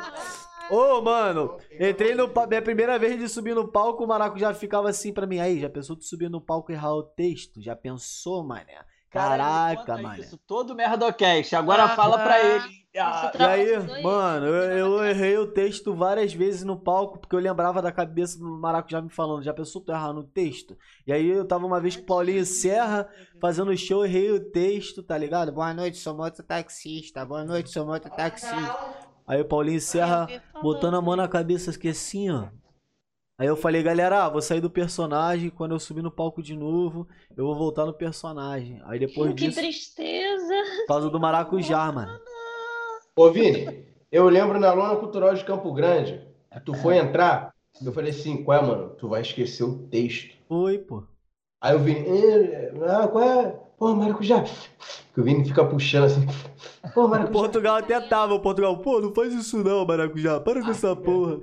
Ô, 0.70 1.00
mano, 1.00 1.58
entrei 1.78 2.14
no 2.14 2.28
pa- 2.28 2.46
minha 2.46 2.62
primeira 2.62 2.98
vez 2.98 3.18
de 3.18 3.28
subir 3.28 3.54
no 3.54 3.68
palco, 3.70 4.02
o 4.02 4.06
Maraco 4.08 4.38
já 4.38 4.52
ficava 4.54 4.88
assim 4.88 5.12
pra 5.12 5.26
mim. 5.26 5.38
Aí, 5.38 5.60
já 5.60 5.68
pensou 5.70 5.94
tu 5.94 6.04
subir 6.04 6.28
no 6.30 6.40
palco 6.40 6.72
e 6.72 6.74
errar 6.74 6.94
o 6.94 7.02
texto? 7.02 7.60
Já 7.62 7.76
pensou, 7.76 8.42
mané? 8.42 8.78
Cara, 9.10 9.36
Caraca, 9.38 9.96
mano. 10.02 10.20
Isso 10.20 10.38
todo 10.46 10.74
merdocast. 10.74 11.54
Agora 11.54 11.88
fala 11.90 12.18
pra 12.18 12.40
ele. 12.44 12.86
Ah, 12.98 13.30
E 13.38 13.42
aí, 13.42 14.02
mano, 14.02 14.46
eu, 14.46 14.78
eu 14.78 15.04
errei 15.04 15.36
o 15.36 15.46
texto 15.46 15.94
várias 15.94 16.32
vezes 16.32 16.64
no 16.64 16.78
palco, 16.80 17.18
porque 17.18 17.36
eu 17.36 17.40
lembrava 17.40 17.82
da 17.82 17.92
cabeça 17.92 18.38
do 18.38 18.46
Maraco 18.58 18.90
já 18.90 19.02
me 19.02 19.10
falando, 19.10 19.42
já 19.42 19.52
pensou 19.52 19.82
tu 19.82 19.92
errar 19.92 20.14
no 20.14 20.24
texto? 20.24 20.76
E 21.06 21.12
aí 21.12 21.28
eu 21.28 21.44
tava 21.46 21.66
uma 21.66 21.78
vez 21.78 21.94
com 21.94 22.02
o 22.02 22.06
Paulinho 22.06 22.46
Serra, 22.46 23.06
fazendo 23.38 23.76
show, 23.76 24.02
errei 24.04 24.30
o 24.32 24.40
texto, 24.50 25.02
tá 25.02 25.16
ligado? 25.18 25.52
Boa 25.52 25.74
noite, 25.74 25.98
sou 25.98 26.14
mototaxista, 26.16 27.22
boa 27.26 27.44
noite, 27.44 27.70
sou 27.70 27.84
mototaxista. 27.84 28.78
Aí 29.26 29.40
o 29.42 29.44
Paulinho 29.44 29.80
Serra 29.80 30.26
botando 30.62 30.94
a 30.96 31.02
mão 31.02 31.16
na 31.16 31.28
cabeça 31.28 31.70
aqui 31.72 31.88
assim, 31.88 32.30
ó. 32.30 32.46
Aí 33.38 33.46
eu 33.46 33.56
falei, 33.56 33.82
galera, 33.82 34.24
ah, 34.24 34.28
vou 34.30 34.40
sair 34.40 34.62
do 34.62 34.70
personagem, 34.70 35.50
quando 35.50 35.72
eu 35.72 35.78
subir 35.78 36.02
no 36.02 36.10
palco 36.10 36.42
de 36.42 36.56
novo, 36.56 37.06
eu 37.36 37.44
vou 37.44 37.54
voltar 37.54 37.84
no 37.84 37.92
personagem. 37.92 38.80
Aí 38.84 38.98
depois 38.98 39.30
Que 39.34 39.46
disso, 39.48 39.60
tristeza. 39.60 40.54
por 40.80 40.86
causa 40.88 41.10
do 41.10 41.20
maracujá, 41.20 41.92
mano. 41.92 42.18
Ô, 43.14 43.30
Vini, 43.30 43.84
eu 44.10 44.26
lembro 44.28 44.58
na 44.58 44.72
lona 44.72 44.96
cultural 44.96 45.34
de 45.34 45.44
Campo 45.44 45.70
Grande, 45.74 46.26
que 46.50 46.60
tu 46.60 46.72
foi 46.74 46.96
entrar, 46.96 47.52
eu 47.84 47.92
falei 47.92 48.10
assim, 48.10 48.42
qual 48.42 48.58
é, 48.58 48.66
mano? 48.66 48.90
Tu 48.98 49.06
vai 49.06 49.20
esquecer 49.20 49.64
o 49.64 49.86
texto. 49.88 50.34
Foi, 50.48 50.78
pô. 50.78 51.02
Aí 51.60 51.74
o 51.76 51.78
Vini, 51.78 52.06
"Eh, 52.08 52.72
ah, 52.88 53.06
qual 53.08 53.22
é? 53.24 53.60
Pô, 53.78 53.94
maracujá. 53.94 54.44
Que 55.12 55.20
o 55.20 55.24
Vini 55.24 55.44
fica 55.44 55.62
puxando 55.64 56.04
assim. 56.04 56.26
Pô, 56.94 57.04
O 57.04 57.08
maracujá. 57.08 57.32
Portugal 57.32 57.76
até 57.76 58.00
tava, 58.00 58.32
o 58.32 58.40
Portugal, 58.40 58.78
pô, 58.78 58.98
não 59.00 59.14
faz 59.14 59.34
isso 59.34 59.62
não, 59.62 59.84
maracujá, 59.84 60.40
para 60.40 60.62
com 60.62 60.70
essa 60.70 60.96
porra. 60.96 61.40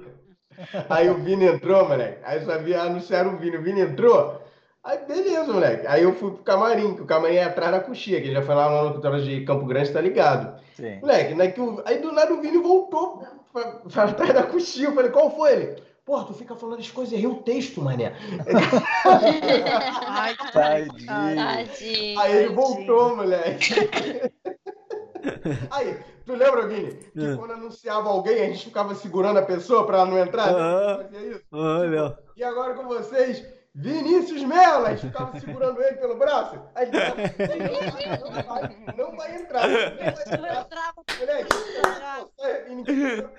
Aí 0.89 1.09
o 1.09 1.15
Vini 1.17 1.45
entrou, 1.45 1.87
moleque. 1.87 2.19
Aí 2.23 2.39
eu 2.39 2.45
sabia, 2.45 2.81
anunciaram 2.81 3.33
o 3.33 3.37
Vini. 3.37 3.57
O 3.57 3.61
Vini 3.61 3.81
entrou. 3.81 4.41
Aí 4.83 4.97
beleza, 5.07 5.51
moleque. 5.53 5.87
Aí 5.87 6.03
eu 6.03 6.13
fui 6.13 6.31
pro 6.31 6.43
camarim, 6.43 6.93
que 6.95 7.01
o 7.01 7.05
camarim 7.05 7.35
é 7.35 7.45
atrás 7.45 7.71
da 7.71 7.79
coxinha, 7.79 8.19
que 8.19 8.27
ele 8.27 8.33
já 8.35 8.41
foi 8.41 8.53
lá 8.53 8.83
no 8.83 8.91
cultural 8.91 9.19
de 9.21 9.45
Campo 9.45 9.65
Grande, 9.65 9.91
tá 9.93 10.01
ligado? 10.01 10.59
sim. 10.75 10.99
Moleque, 10.99 11.35
né, 11.35 11.47
que 11.49 11.61
o- 11.61 11.81
aí 11.85 11.99
do 11.99 12.11
nada 12.11 12.33
o 12.33 12.41
Vini 12.41 12.57
voltou 12.57 13.23
pra, 13.53 13.63
pra 13.91 14.11
trás 14.13 14.33
da 14.33 14.43
coxinha. 14.43 14.87
Eu 14.89 14.93
falei, 14.93 15.11
qual 15.11 15.31
foi 15.33 15.51
ele? 15.53 15.83
Pô, 16.05 16.21
tu 16.23 16.33
fica 16.33 16.53
falando 16.53 16.81
as 16.81 16.91
coisas, 16.91 17.13
errei 17.13 17.27
o 17.27 17.35
texto, 17.35 17.81
mané. 17.81 18.11
Ai, 20.05 20.35
Tadinho. 20.51 21.07
Tadinho. 21.07 22.19
Aí 22.19 22.35
ele 22.35 22.49
voltou, 22.49 23.15
moleque. 23.15 23.73
Aí, 25.71 25.97
tu 26.25 26.33
lembra, 26.35 26.67
Vini? 26.67 26.93
Que 27.13 27.25
É. 27.25 27.35
quando 27.35 27.51
anunciava 27.53 28.09
alguém, 28.09 28.41
a 28.41 28.45
gente 28.49 28.65
ficava 28.65 28.93
segurando 28.95 29.37
a 29.39 29.43
pessoa 29.45 29.85
pra 29.85 29.97
ela 29.99 30.05
não 30.05 30.17
entrar? 30.17 30.49
Aham. 30.49 31.03
Fazia 31.03 31.19
isso? 31.31 31.41
Olha, 31.51 32.17
E 32.35 32.43
agora 32.43 32.73
com 32.73 32.85
vocês, 32.87 33.45
Vinícius 33.75 34.41
gente 34.41 35.07
ficava 35.07 35.39
segurando 35.39 35.81
ele 35.81 35.97
pelo 35.97 36.15
braço. 36.15 36.61
Aí 36.75 36.87
ele 36.87 36.99
ficava, 36.99 38.19
não 38.19 38.43
vai, 38.43 38.95
não 38.95 39.17
vai 39.17 39.35
entrar, 39.35 39.67
não 39.67 40.41
vai 40.41 40.59
entrar. 40.59 40.93
Moleque, 41.19 41.55
sai, 41.81 42.65
nenhuma, 42.69 43.31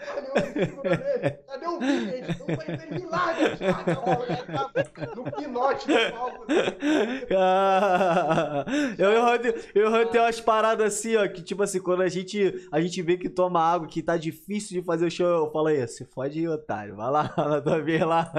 segurando 0.52 1.02
ele. 1.04 1.30
Cadê 1.46 1.66
o 1.66 1.80
gente? 1.80 2.38
Não 2.40 2.56
vai 2.56 2.76
ter 2.76 3.00
milagre. 3.00 3.56
Tava 4.54 5.14
No 5.14 5.32
pinote 5.32 5.86
do 5.86 6.12
palco. 6.12 6.46
Ah, 7.36 8.64
eu 8.98 10.08
tem 10.08 10.20
umas 10.20 10.40
paradas 10.40 10.94
assim, 10.94 11.16
ó, 11.16 11.28
que 11.28 11.42
tipo 11.42 11.62
assim, 11.62 11.80
quando 11.80 12.02
a 12.02 12.08
gente, 12.08 12.68
a 12.72 12.80
gente 12.80 13.00
vê 13.02 13.16
que 13.16 13.28
toma 13.28 13.60
água, 13.60 13.86
que 13.86 14.02
tá 14.02 14.16
difícil 14.16 14.80
de 14.80 14.86
fazer 14.86 15.06
o 15.06 15.10
show, 15.10 15.26
eu 15.26 15.50
falo 15.52 15.68
aí, 15.68 15.86
se 15.86 16.04
fode 16.04 16.38
aí, 16.38 16.48
otário, 16.48 16.96
vai 16.96 17.10
lá, 17.10 17.32
na 17.38 17.60
tua 17.60 17.80
vez 17.80 18.00
lá. 18.02 18.32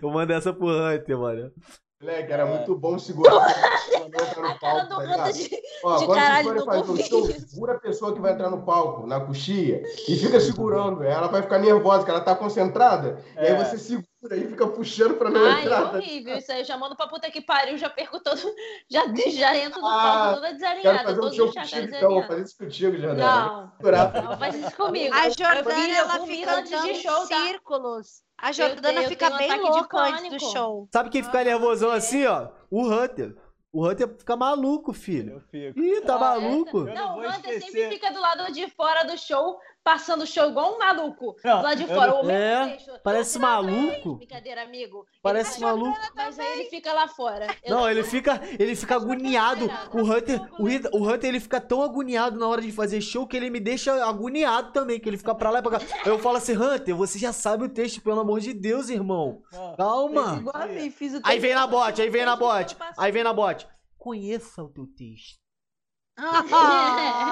Eu 0.00 0.10
mando 0.10 0.32
essa 0.32 0.52
pro 0.52 0.68
Hunter, 0.68 1.15
mano. 1.16 1.50
Moleque, 1.98 2.30
era 2.30 2.44
muito 2.44 2.76
bom 2.76 2.98
segurar 2.98 3.34
a 3.36 3.40
pessoa 3.54 4.10
que 4.10 4.16
vai 4.18 4.26
entrar 4.26 4.44
A 4.44 4.52
no 4.52 4.58
cara 4.60 4.84
palco, 4.86 5.02
do 5.02 5.16
tá 5.16 5.30
de, 5.30 5.50
Ó, 5.82 5.96
de 5.96 6.04
quando 6.06 6.18
caralho, 6.18 6.54
não 6.54 6.64
forem 6.64 6.84
fazer 6.84 7.14
um 7.14 7.24
segura 7.48 7.72
a 7.72 7.78
pessoa 7.78 8.14
que 8.14 8.20
vai 8.20 8.32
entrar 8.32 8.50
no 8.50 8.62
palco, 8.62 9.06
na 9.06 9.18
coxinha, 9.20 9.80
e 10.06 10.16
fica 10.16 10.38
segurando. 10.38 11.02
Ela 11.02 11.28
vai 11.28 11.40
ficar 11.40 11.58
nervosa, 11.58 12.04
que 12.04 12.10
ela 12.10 12.20
tá 12.20 12.36
concentrada. 12.36 13.18
E 13.36 13.38
aí 13.38 13.46
É. 13.46 13.64
você 13.64 13.78
segura 13.78 14.06
e 14.34 14.48
fica 14.48 14.66
puxando 14.66 15.14
pra 15.14 15.28
não 15.30 15.44
Ai, 15.44 15.60
é 15.60 15.64
entrar. 15.64 15.90
tá 15.90 15.96
horrível 15.96 16.36
isso 16.38 16.50
aí. 16.50 16.60
Eu 16.60 16.64
já 16.64 16.76
mando 16.78 16.96
pra 16.96 17.06
puta 17.06 17.30
que 17.30 17.40
pariu, 17.40 17.76
já 17.76 17.90
perco 17.90 18.18
todo. 18.20 18.40
Já, 18.88 19.02
já 19.30 19.56
entro 19.56 19.80
no 19.80 19.86
Ah, 19.86 20.00
palco 20.00 20.34
toda 20.36 20.46
Quero 20.46 20.54
desalinhada. 20.58 21.04
fazer 21.04 21.20
um 21.20 21.32
show 21.32 21.52
contigo, 21.52 21.86
então. 21.86 22.10
Vou 22.10 22.22
fazer 22.22 22.42
isso 22.42 22.56
contigo, 22.58 22.96
Jordana. 22.96 23.72
Não, 23.82 24.22
não 24.24 24.38
faz 24.38 24.54
isso 24.54 24.76
comigo. 24.76 25.14
A 25.14 25.26
Eu 25.28 25.34
Jordana, 25.36 25.96
ela 25.98 26.26
fica 26.26 26.60
de 26.62 26.94
show, 26.94 27.28
tá? 27.28 27.36
círculos. 27.46 28.22
A 28.38 28.52
Jordana 28.52 28.88
tenho- 28.88 29.02
eu 29.02 29.08
fica 29.08 29.26
um 29.32 29.36
bem 29.38 29.50
ataque 29.50 29.64
de 29.64 29.70
louca 29.70 29.98
antes 29.98 30.30
do 30.30 30.40
show. 30.52 30.88
Sabe 30.92 31.10
quem 31.10 31.22
fica 31.22 31.44
nervosão 31.44 31.90
assim, 31.90 32.24
ó? 32.26 32.48
O 32.70 32.82
Hunter. 32.86 33.34
O 33.72 33.86
Hunter 33.86 34.08
fica 34.18 34.36
maluco, 34.36 34.92
filho. 34.92 35.34
Eu 35.34 35.40
fico. 35.40 35.78
Ih, 35.80 36.00
tá 36.02 36.14
Ah, 36.14 36.18
maluco? 36.18 36.78
Eu 36.78 36.84
não 36.86 36.94
Não, 36.94 37.16
o 37.18 37.20
Hunter 37.20 37.54
esquecer. 37.54 37.70
sempre 37.72 37.90
fica 37.96 38.10
do 38.12 38.20
lado 38.20 38.52
de 38.52 38.70
fora 38.70 39.02
do 39.04 39.18
show, 39.18 39.58
passando 39.86 40.22
o 40.22 40.26
show 40.26 40.48
igual 40.50 40.74
um 40.74 40.78
maluco. 40.78 41.36
Não, 41.44 41.58
do 41.58 41.62
lado 41.62 41.76
de 41.76 41.82
eu 41.84 41.88
fora. 41.88 42.12
mesmo 42.24 42.30
É, 42.32 42.70
texto. 42.70 43.00
parece 43.04 43.38
maluco. 43.38 44.16
vez. 44.16 44.16
Brincadeira, 44.16 44.62
amigo. 44.64 45.06
Parece 45.22 45.60
tá 45.60 45.66
maluco. 45.68 45.96
Mas 46.16 46.36
aí 46.40 46.58
ele 46.58 46.68
fica 46.68 46.92
lá 46.92 47.06
fora. 47.06 47.46
Eu 47.62 47.76
Não, 47.76 47.88
ele 47.88 48.02
fica, 48.02 48.40
ele 48.58 48.74
fica 48.74 48.96
agoniado. 48.96 49.70
O 49.92 50.00
Hunter, 50.02 50.42
o, 50.58 50.64
Hunter, 50.66 50.90
o 50.92 51.08
Hunter, 51.08 51.28
ele 51.28 51.38
fica 51.38 51.60
tão 51.60 51.82
agoniado 51.82 52.36
na 52.36 52.48
hora 52.48 52.60
de 52.60 52.72
fazer 52.72 53.00
show 53.00 53.28
que 53.28 53.36
ele 53.36 53.48
me 53.48 53.60
deixa 53.60 54.04
agoniado 54.04 54.72
também, 54.72 54.98
que 54.98 55.08
ele 55.08 55.18
fica 55.18 55.32
pra 55.36 55.50
lá 55.50 55.60
e 55.60 55.62
pra 55.62 55.78
cá. 55.78 55.86
Aí 56.04 56.08
eu 56.08 56.18
falo 56.18 56.38
assim, 56.38 56.56
Hunter, 56.56 56.96
você 56.96 57.16
já 57.16 57.32
sabe 57.32 57.62
o 57.62 57.68
texto, 57.68 58.02
pelo 58.02 58.18
amor 58.18 58.40
de 58.40 58.52
Deus, 58.52 58.88
irmão. 58.88 59.40
Calma. 59.76 60.38
Igual 60.38 60.62
a 60.64 60.66
mim, 60.66 60.90
fiz 60.90 61.14
o 61.14 61.20
Aí 61.22 61.38
vem 61.38 61.54
na 61.54 61.64
bot, 61.68 62.02
aí 62.02 62.10
vem 62.10 62.24
na 62.24 62.36
texto 62.36 62.48
que 62.48 62.52
eu 62.54 62.58
bot, 62.64 62.74
passei. 62.74 63.04
aí 63.04 63.12
vem 63.12 63.22
na 63.22 63.32
bot. 63.32 63.68
Conheça 63.96 64.64
o 64.64 64.68
teu 64.68 64.84
texto. 64.96 65.45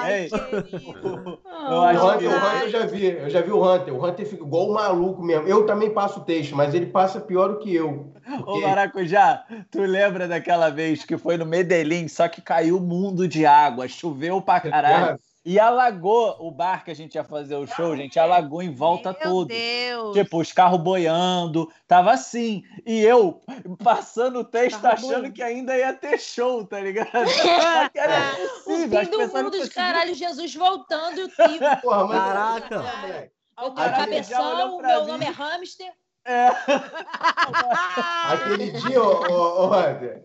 Ei, 0.07 0.29
querido. 0.29 1.41
Eu 1.65 1.77
O 1.79 1.83
acho 1.83 2.07
Hunter, 2.07 2.19
que- 2.19 2.27
o 2.27 2.31
Hunter 2.37 2.63
eu 2.63 2.69
já 2.71 2.87
vi, 2.87 3.07
eu 3.07 3.31
já 3.31 3.41
vi 3.41 3.51
o 3.51 3.65
Hunter. 3.73 3.95
O 3.95 4.05
Hunter 4.07 4.27
fica 4.27 4.43
igual 4.45 4.69
um 4.69 4.75
maluco 4.75 5.23
mesmo. 5.23 5.49
Eu 5.49 5.65
também 5.65 5.91
passo 5.91 6.21
o 6.21 6.25
texto, 6.25 6.55
mas 6.55 6.75
ele 6.75 6.87
passa 6.87 7.21
pior 7.21 7.49
do 7.49 7.59
que 7.59 7.75
eu. 7.75 8.13
Ô, 8.41 8.45
Porque- 8.45 8.67
Maracujá, 8.67 9.45
tu 9.71 9.81
lembra 9.81 10.29
daquela 10.29 10.69
vez 10.69 11.05
que 11.05 11.17
foi 11.17 11.39
no 11.39 11.47
Medellín, 11.47 12.07
só 12.09 12.29
que 12.29 12.43
caiu 12.43 12.77
um 12.77 12.81
mundo 12.81 13.27
de 13.27 13.47
água, 13.47 13.89
choveu 13.89 14.43
pra 14.43 14.61
caralho, 14.61 15.19
e 15.47 15.59
alagou 15.61 16.37
o 16.41 16.51
bar 16.51 16.85
que 16.85 16.91
a 16.91 16.95
gente 16.95 17.17
ia 17.17 17.25
fazer 17.25 17.55
o 17.57 17.67
show, 17.67 17.95
gente, 17.95 18.19
alagou 18.19 18.63
em 18.63 18.73
volta 18.75 19.13
Meu 19.13 19.21
todo. 19.31 19.49
Deus. 19.49 20.15
Tipo, 20.17 20.41
os 20.41 20.53
carros 20.53 20.81
boiando, 20.81 21.71
tava 21.87 22.13
assim. 22.13 22.63
E 22.87 23.01
eu 23.03 23.41
passando 23.83 24.39
o 24.41 24.45
texto 24.45 24.81
Carro 24.81 24.95
achando 24.95 25.09
boiando. 25.09 25.33
que 25.33 25.43
ainda 25.43 25.77
ia 25.77 25.93
ter 25.93 26.19
show, 26.19 26.65
tá 26.65 26.81
ligado? 26.81 27.11
Só 27.29 27.89
que 27.91 27.99
era 27.99 28.17
O 28.75 28.85
impossível. 28.85 28.99
As 29.01 29.05
fim 29.07 29.11
do 29.11 29.19
mundo 29.19 29.51
de 29.51 29.59
conseguiam- 29.59 29.69
caralho, 29.87 30.15
Jesus 30.15 30.55
voltando 30.55 31.19
e 31.19 31.23
o 31.25 31.29
tio. 31.29 31.37
Porra, 31.83 32.05
mas... 32.07 32.19
Caraca. 32.19 32.79
moleque, 32.79 33.33
Eu 33.59 33.71
tenho 33.71 33.87
olhou 33.89 33.97
cabeção, 33.97 34.79
pra 34.79 34.89
meu 34.89 35.01
mim. 35.03 35.07
nome 35.13 35.25
é 35.25 35.31
hamster. 35.31 35.93
É. 36.27 36.49
Aquele 38.33 38.71
dia, 38.73 39.03
ô, 39.03 39.31
ô, 39.31 39.67
ô, 39.67 39.75
Hunter. 39.79 40.25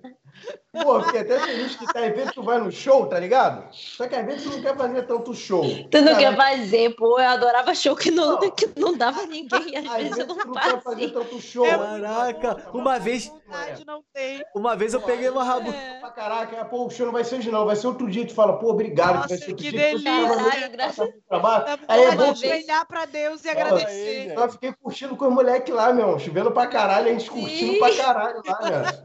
Pô, 0.72 0.98
eu 0.98 1.04
fiquei 1.06 1.22
até 1.22 1.40
feliz 1.40 1.76
que 1.76 1.86
tá, 1.92 2.00
às 2.06 2.16
vezes 2.16 2.32
tu 2.32 2.44
vai 2.44 2.60
no 2.60 2.72
show, 2.72 3.08
tá 3.08 3.20
ligado? 3.20 3.64
Só 3.74 4.08
que 4.08 4.14
às 4.16 4.24
vezes 4.24 4.44
tu 4.44 4.50
não 4.52 4.62
quer 4.62 4.78
fazer 4.78 5.02
tanto 5.08 5.34
show. 5.34 5.64
Tu 5.90 5.98
não 6.00 6.14
Cara, 6.14 6.18
quer 6.20 6.36
fazer, 6.38 6.96
pô. 6.96 7.20
Eu 7.20 7.28
adorava 7.28 7.74
show 7.74 7.96
que 7.96 8.12
não, 8.12 8.34
Não. 8.40 8.52
que 8.52 8.70
não 8.78 8.96
dava 8.96 9.26
ninguém. 9.26 9.78
Às 9.78 9.86
Às 9.88 9.94
vezes 9.96 10.18
eu 10.20 10.28
vezes 10.28 10.28
não 10.28 10.38
tu 10.38 10.48
não 10.48 10.54
quer 10.54 10.82
fazer 10.84 11.10
tanto 11.10 11.42
show. 11.42 11.66
Caraca, 11.66 12.70
uma 12.72 13.00
vez, 13.00 13.26
Vontade 13.48 13.84
não 13.84 14.04
tem. 14.14 14.46
uma 14.56 14.76
vez 14.76 14.94
eu 14.94 15.02
peguei 15.02 15.28
uma 15.30 15.44
rabo. 15.44 15.74
Pra 16.02 16.12
caraca, 16.12 16.64
pô, 16.66 16.86
o 16.86 16.90
show 16.92 17.08
não 17.08 17.14
vai 17.14 17.24
ser 17.24 17.38
hoje 17.38 17.50
não, 17.50 17.66
vai 17.66 17.76
ser 17.76 17.88
outro 17.88 18.08
dia. 18.08 18.28
Tu 18.28 18.36
fala, 18.36 18.60
pô, 18.60 18.70
obrigado. 18.70 19.16
Nossa, 19.16 19.28
vai 19.30 19.38
ser 19.40 19.54
que 19.56 19.72
dia. 19.72 19.72
Delícia. 19.72 20.12
no- 20.12 20.70
Graças- 20.70 21.10
trabalho. 21.28 21.66
Dá 21.66 21.80
Aí 21.88 22.04
é 22.04 22.12
bom 22.16 22.32
olhar 22.32 22.86
pra 22.86 23.06
Deus 23.06 23.44
e 23.44 23.50
agradecer. 23.50 24.32
aí, 24.32 24.36
eu 24.36 24.50
fiquei 24.52 24.72
curtindo 24.74 25.16
com 25.16 25.28
os 25.30 25.34
moleques 25.34 25.74
lá, 25.74 25.92
meu. 25.92 26.20
Chovendo 26.20 26.52
pra 26.52 26.68
caralho, 26.68 27.08
a 27.08 27.12
gente 27.12 27.28
curtindo 27.30 27.80
pra 27.80 27.96
caralho 27.96 28.42
lá, 28.46 28.70
né? 28.70 29.04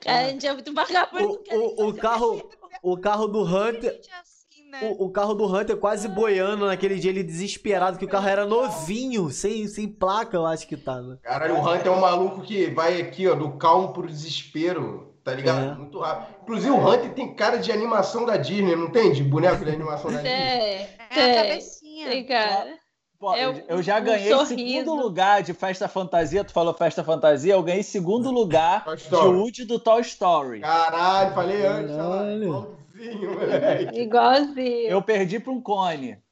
Cara, 0.00 0.18
a 0.18 0.28
gente 0.28 0.46
é 0.46 0.52
muito 0.52 0.72
vagabundo. 0.84 1.40
O, 1.52 1.84
o, 1.84 1.88
o 1.88 1.94
carro, 1.94 2.50
o 2.82 2.96
carro 2.96 3.26
do 3.26 3.42
Hunter, 3.42 4.00
assim, 4.20 4.70
né? 4.70 4.80
o, 4.82 5.06
o 5.06 5.10
carro 5.10 5.34
do 5.34 5.46
Hunter 5.46 5.76
quase 5.76 6.08
boiando 6.08 6.66
naquele 6.66 6.96
dia, 6.98 7.10
ele 7.10 7.22
desesperado, 7.22 7.98
que 7.98 8.04
o 8.04 8.08
carro 8.08 8.28
era 8.28 8.46
novinho, 8.46 9.30
sem, 9.30 9.66
sem 9.66 9.88
placa, 9.88 10.36
eu 10.36 10.46
acho 10.46 10.66
que 10.66 10.76
tava. 10.76 11.18
Caralho, 11.22 11.56
o 11.56 11.60
Hunter 11.60 11.86
é 11.86 11.90
um 11.90 12.00
maluco 12.00 12.42
que 12.42 12.66
vai 12.70 13.00
aqui, 13.00 13.26
ó, 13.26 13.34
do 13.34 13.52
calmo 13.52 13.92
pro 13.92 14.06
desespero, 14.06 15.14
tá 15.24 15.32
ligado? 15.34 15.72
É. 15.72 15.74
Muito 15.76 15.98
rápido. 16.00 16.36
Inclusive, 16.42 16.70
o 16.70 16.88
Hunter 16.88 17.12
tem 17.14 17.34
cara 17.34 17.56
de 17.58 17.70
animação 17.72 18.24
da 18.24 18.36
Disney, 18.36 18.76
não 18.76 18.90
tem? 18.90 19.12
De 19.12 19.22
boneco 19.22 19.64
de 19.64 19.70
animação 19.70 20.10
da 20.10 20.16
Disney. 20.22 20.30
É, 20.30 20.96
É 21.10 21.20
a 21.22 21.28
é, 21.28 21.34
cabecinha. 21.34 22.08
tem, 22.08 22.26
cara. 22.26 22.77
Pô, 23.18 23.34
É 23.34 23.46
eu- 23.46 23.50
um- 23.50 23.62
eu 23.68 23.82
já 23.82 23.98
um 23.98 24.04
ganhei 24.04 24.32
sorriso. 24.32 24.48
segundo 24.56 24.94
lugar 24.94 25.42
de 25.42 25.52
festa 25.52 25.88
fantasia. 25.88 26.44
Tu 26.44 26.52
falou 26.52 26.72
festa 26.72 27.02
fantasia, 27.02 27.54
eu 27.54 27.62
ganhei 27.64 27.82
segundo 27.82 28.30
lugar 28.30 28.84
de. 28.94 29.14
Woody 29.14 29.64
do 29.64 29.78
Toy 29.80 30.00
Story. 30.02 30.60
Caralho, 30.60 31.34
falei 31.34 31.66
antes, 31.66 31.96
lá, 31.96 32.18
Caralho. 32.18 32.78
igualzinho, 32.94 33.30
moleque. 33.34 34.00
Igualzinho. 34.00 34.88
Eu 34.88 35.02
perdi 35.02 35.40
pra 35.40 35.52
um 35.52 35.60
cone. 35.60 36.22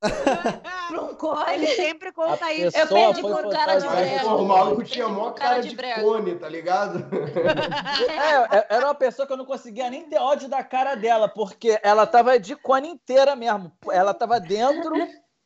Pra 0.00 1.00
um 1.02 1.14
cone. 1.14 1.54
Ele 1.54 1.66
sempre 1.68 2.12
conta 2.12 2.44
A 2.46 2.52
isso. 2.52 2.76
Eu 2.76 2.86
perdi 2.88 3.20
foi 3.20 3.42
por 3.42 3.50
cara 3.52 3.78
de 3.78 3.88
brega. 3.88 4.26
o 4.28 4.44
maluco 4.46 4.82
tinha 4.84 5.08
mó 5.08 5.30
Cara 5.30 5.50
cara 5.50 5.62
de 5.62 5.76
de 5.76 5.94
cone, 6.00 6.34
tá 6.36 6.48
ligado? 6.48 7.04
É, 8.08 8.58
é- 8.58 8.66
era 8.76 8.86
uma 8.86 8.94
pessoa 8.94 9.26
que 9.26 9.32
eu 9.32 9.36
não 9.36 9.44
conseguia 9.44 9.88
nem 9.90 10.02
ter 10.08 10.18
ódio 10.18 10.48
da 10.48 10.62
cara 10.62 10.94
dela, 10.96 11.28
porque 11.28 11.78
ela 11.82 12.06
tava 12.06 12.38
de 12.38 12.54
cone 12.56 12.88
inteira 12.88 13.34
mesmo. 13.36 13.72
Ela 13.90 14.12
tava 14.14 14.38
dentro 14.40 14.92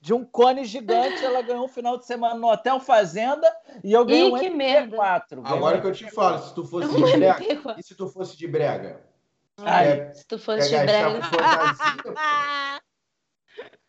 de 0.06 0.14
um 0.14 0.24
cone 0.24 0.64
gigante, 0.64 1.24
ela 1.24 1.42
ganhou 1.42 1.64
um 1.64 1.68
final 1.68 1.98
de 1.98 2.06
semana 2.06 2.36
no 2.36 2.46
Hotel 2.48 2.78
Fazenda 2.78 3.52
e 3.82 3.92
eu 3.92 4.04
ganhei 4.04 4.28
Ih, 4.28 4.32
um 4.32 4.38
que 4.38 4.48
merda. 4.48 4.96
MP4. 4.96 5.40
Agora 5.42 5.80
que 5.80 5.86
eu 5.88 5.92
te 5.92 6.08
falo, 6.12 6.38
se 6.38 6.54
tu 6.54 6.64
fosse 6.64 6.94
de 6.94 7.02
brega, 7.02 7.74
e 7.76 7.82
se 7.82 7.92
tu 7.96 8.06
fosse 8.06 8.36
de 8.38 8.46
brega? 8.46 9.00
Ai, 9.58 9.88
É, 9.88 10.14
Se 10.14 10.24
tu 10.24 10.38
fosse 10.38 10.68
de 10.68 10.76
brega. 10.76 11.20
pô. 11.28 11.36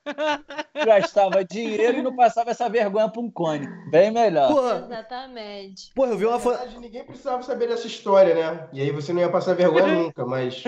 gastava 0.85 1.43
dinheiro 1.45 1.99
e 1.99 2.01
não 2.01 2.15
passava 2.15 2.49
essa 2.49 2.67
vergonha 2.67 3.09
pra 3.09 3.21
um 3.21 3.29
cone. 3.29 3.67
Bem 3.91 4.09
melhor. 4.09 4.47
Porra, 4.47 4.85
Exatamente. 4.87 5.93
porra, 5.93 6.11
eu 6.13 6.17
vi 6.17 6.25
uma 6.25 6.39
verdade, 6.39 6.79
ninguém 6.79 7.03
precisava 7.05 7.43
saber 7.43 7.67
dessa 7.67 7.85
história, 7.85 8.33
né? 8.33 8.67
E 8.73 8.81
aí 8.81 8.89
você 8.89 9.13
não 9.13 9.21
ia 9.21 9.29
passar 9.29 9.53
vergonha 9.53 9.85
nunca, 9.93 10.25
mas 10.25 10.63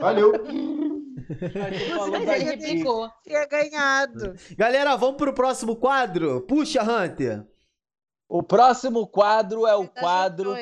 valeu. 0.00 0.32
Da 2.26 2.38
ele 2.38 2.60
ficou. 2.60 3.10
Tinha 3.22 3.46
ganhado. 3.46 4.34
Galera, 4.56 4.96
vamos 4.96 5.16
pro 5.16 5.32
próximo 5.32 5.76
quadro? 5.76 6.42
Puxa, 6.42 6.82
Hunter. 6.82 7.46
O 8.28 8.42
próximo 8.42 9.06
quadro 9.06 9.66
é 9.66 9.76
o 9.76 9.86
Tá 9.86 10.00
quadro 10.00 10.56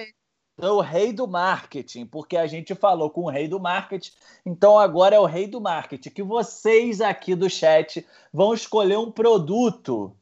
do 0.58 0.80
rei 0.80 1.12
do 1.12 1.26
marketing, 1.26 2.06
porque 2.06 2.36
a 2.36 2.46
gente 2.46 2.74
falou 2.74 3.10
com 3.10 3.22
o 3.22 3.30
rei 3.30 3.48
do 3.48 3.58
marketing, 3.58 4.12
então 4.46 4.78
agora 4.78 5.16
é 5.16 5.18
o 5.18 5.26
rei 5.26 5.48
do 5.48 5.60
marketing, 5.60 6.10
que 6.10 6.22
vocês 6.22 7.00
aqui 7.00 7.34
do 7.34 7.50
chat 7.50 8.06
vão 8.32 8.54
escolher 8.54 8.98
um 8.98 9.10
produto 9.10 10.16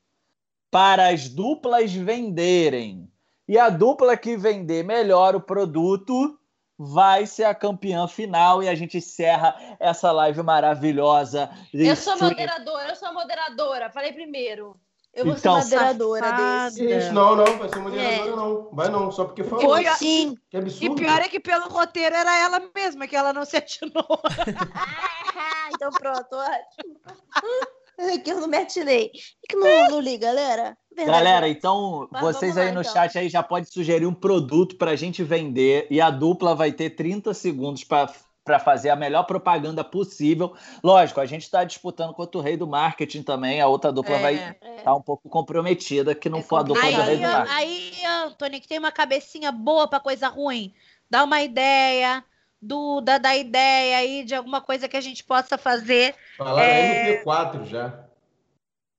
para 0.70 1.08
as 1.08 1.28
duplas 1.28 1.92
venderem. 1.92 3.06
E 3.46 3.58
a 3.58 3.68
dupla 3.68 4.16
que 4.16 4.36
vender 4.36 4.84
melhor 4.84 5.34
o 5.34 5.40
produto 5.40 6.39
vai 6.82 7.26
ser 7.26 7.44
a 7.44 7.54
campeã 7.54 8.08
final 8.08 8.62
e 8.62 8.68
a 8.68 8.74
gente 8.74 8.96
encerra 8.96 9.54
essa 9.78 10.10
live 10.12 10.42
maravilhosa. 10.42 11.50
Eu 11.74 11.94
sou 11.94 12.14
stream. 12.14 12.30
moderadora, 12.30 12.88
eu 12.88 12.96
sou 12.96 13.12
moderadora. 13.12 13.90
Falei 13.90 14.12
primeiro. 14.14 14.74
Eu 15.12 15.26
vou 15.26 15.34
Então, 15.34 15.60
ser 15.60 15.74
moderadora 15.76 16.24
safada. 16.28 16.70
desse. 16.70 17.12
Não, 17.12 17.36
não, 17.36 17.44
vai 17.58 17.68
ser 17.68 17.76
É. 17.76 17.80
moderadora, 17.80 18.36
não. 18.36 18.68
Vai 18.72 18.88
não, 18.88 19.10
só 19.12 19.24
porque 19.26 19.44
falou. 19.44 19.60
Foi 19.68 19.84
Foi 19.84 19.94
sim. 19.96 20.30
sim. 20.30 20.38
Que 20.48 20.56
E 20.56 20.60
absurdo. 20.60 20.94
pior 20.94 21.20
é 21.20 21.28
que 21.28 21.38
pelo 21.40 21.68
roteiro 21.68 22.14
era 22.16 22.34
ela 22.38 22.62
mesma, 22.74 23.06
que 23.06 23.16
ela 23.16 23.32
não 23.34 23.44
se 23.44 23.58
atinou. 23.58 24.06
Ah, 25.42 25.68
então 25.74 25.90
pronto, 25.90 26.28
ótimo. 26.32 27.00
É 28.02 28.16
que 28.16 28.32
eu 28.32 28.40
não 28.40 28.48
me 28.48 28.56
atirei. 28.56 29.10
É 29.14 29.46
que 29.46 29.56
não, 29.56 29.90
não 29.90 30.00
li, 30.00 30.16
galera. 30.16 30.74
Verdade. 30.94 31.18
Galera, 31.18 31.48
então 31.48 32.08
Mas 32.10 32.20
vocês 32.22 32.54
vamos 32.54 32.56
lá, 32.56 32.62
aí 32.70 32.74
no 32.74 32.80
então. 32.80 32.92
chat 32.92 33.18
aí 33.18 33.28
já 33.28 33.42
pode 33.42 33.72
sugerir 33.72 34.06
um 34.06 34.14
produto 34.14 34.76
para 34.76 34.90
a 34.90 34.96
gente 34.96 35.22
vender 35.22 35.86
e 35.90 36.00
a 36.00 36.10
dupla 36.10 36.54
vai 36.54 36.72
ter 36.72 36.90
30 36.90 37.32
segundos 37.32 37.84
para 37.84 38.12
fazer 38.58 38.90
a 38.90 38.96
melhor 38.96 39.22
propaganda 39.24 39.84
possível. 39.84 40.52
Lógico, 40.82 41.20
a 41.20 41.26
gente 41.26 41.42
está 41.42 41.62
disputando 41.62 42.12
contra 42.12 42.38
o 42.38 42.42
rei 42.42 42.56
do 42.56 42.66
marketing 42.66 43.22
também, 43.22 43.60
a 43.60 43.68
outra 43.68 43.92
dupla 43.92 44.16
É. 44.16 44.20
vai 44.20 44.34
É. 44.60 44.76
estar 44.78 44.94
um 44.94 45.00
pouco 45.02 45.28
comprometida, 45.28 46.14
que 46.14 46.28
não 46.28 46.40
É 46.40 46.42
for 46.42 46.56
a 46.56 46.62
dupla 46.64 46.82
Aí, 46.82 46.94
do 46.96 47.02
rei 47.02 47.16
do 47.16 47.22
marketing. 47.22 47.54
aí, 47.54 48.04
Antônio, 48.24 48.60
que 48.60 48.68
tem 48.68 48.78
uma 48.78 48.90
cabecinha 48.92 49.52
boa 49.52 49.86
pra 49.86 50.00
coisa 50.00 50.26
ruim, 50.28 50.74
dá 51.08 51.22
uma 51.24 51.40
ideia, 51.42 52.24
Duda, 52.62 53.18
dá 53.18 53.34
ideia 53.34 53.96
aí 53.96 54.22
de 54.22 54.34
alguma 54.34 54.60
coisa 54.60 54.86
que 54.86 54.94
a 54.96 55.00
gente 55.00 55.24
possa 55.24 55.56
fazer. 55.56 56.14
Falaram 56.36 56.60
É. 56.60 57.22
MP4 57.22 57.64
já. 57.64 58.04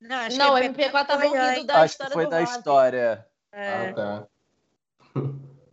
Não, 0.01 0.15
acho 0.17 0.37
Não, 0.37 0.53
o 0.55 0.57
que 0.59 0.67
MP4 0.69 1.05
tava 1.05 1.19
foi 1.21 1.39
ouvindo 1.39 1.65
da 1.67 1.81
Acho 1.81 1.97
que 1.97 2.03
história 2.03 2.13
foi 2.13 2.23
do 2.25 2.29
da 2.31 2.41
história. 2.41 3.27
É. 3.53 3.89
Ah, 3.89 3.93
tá. 3.93 4.27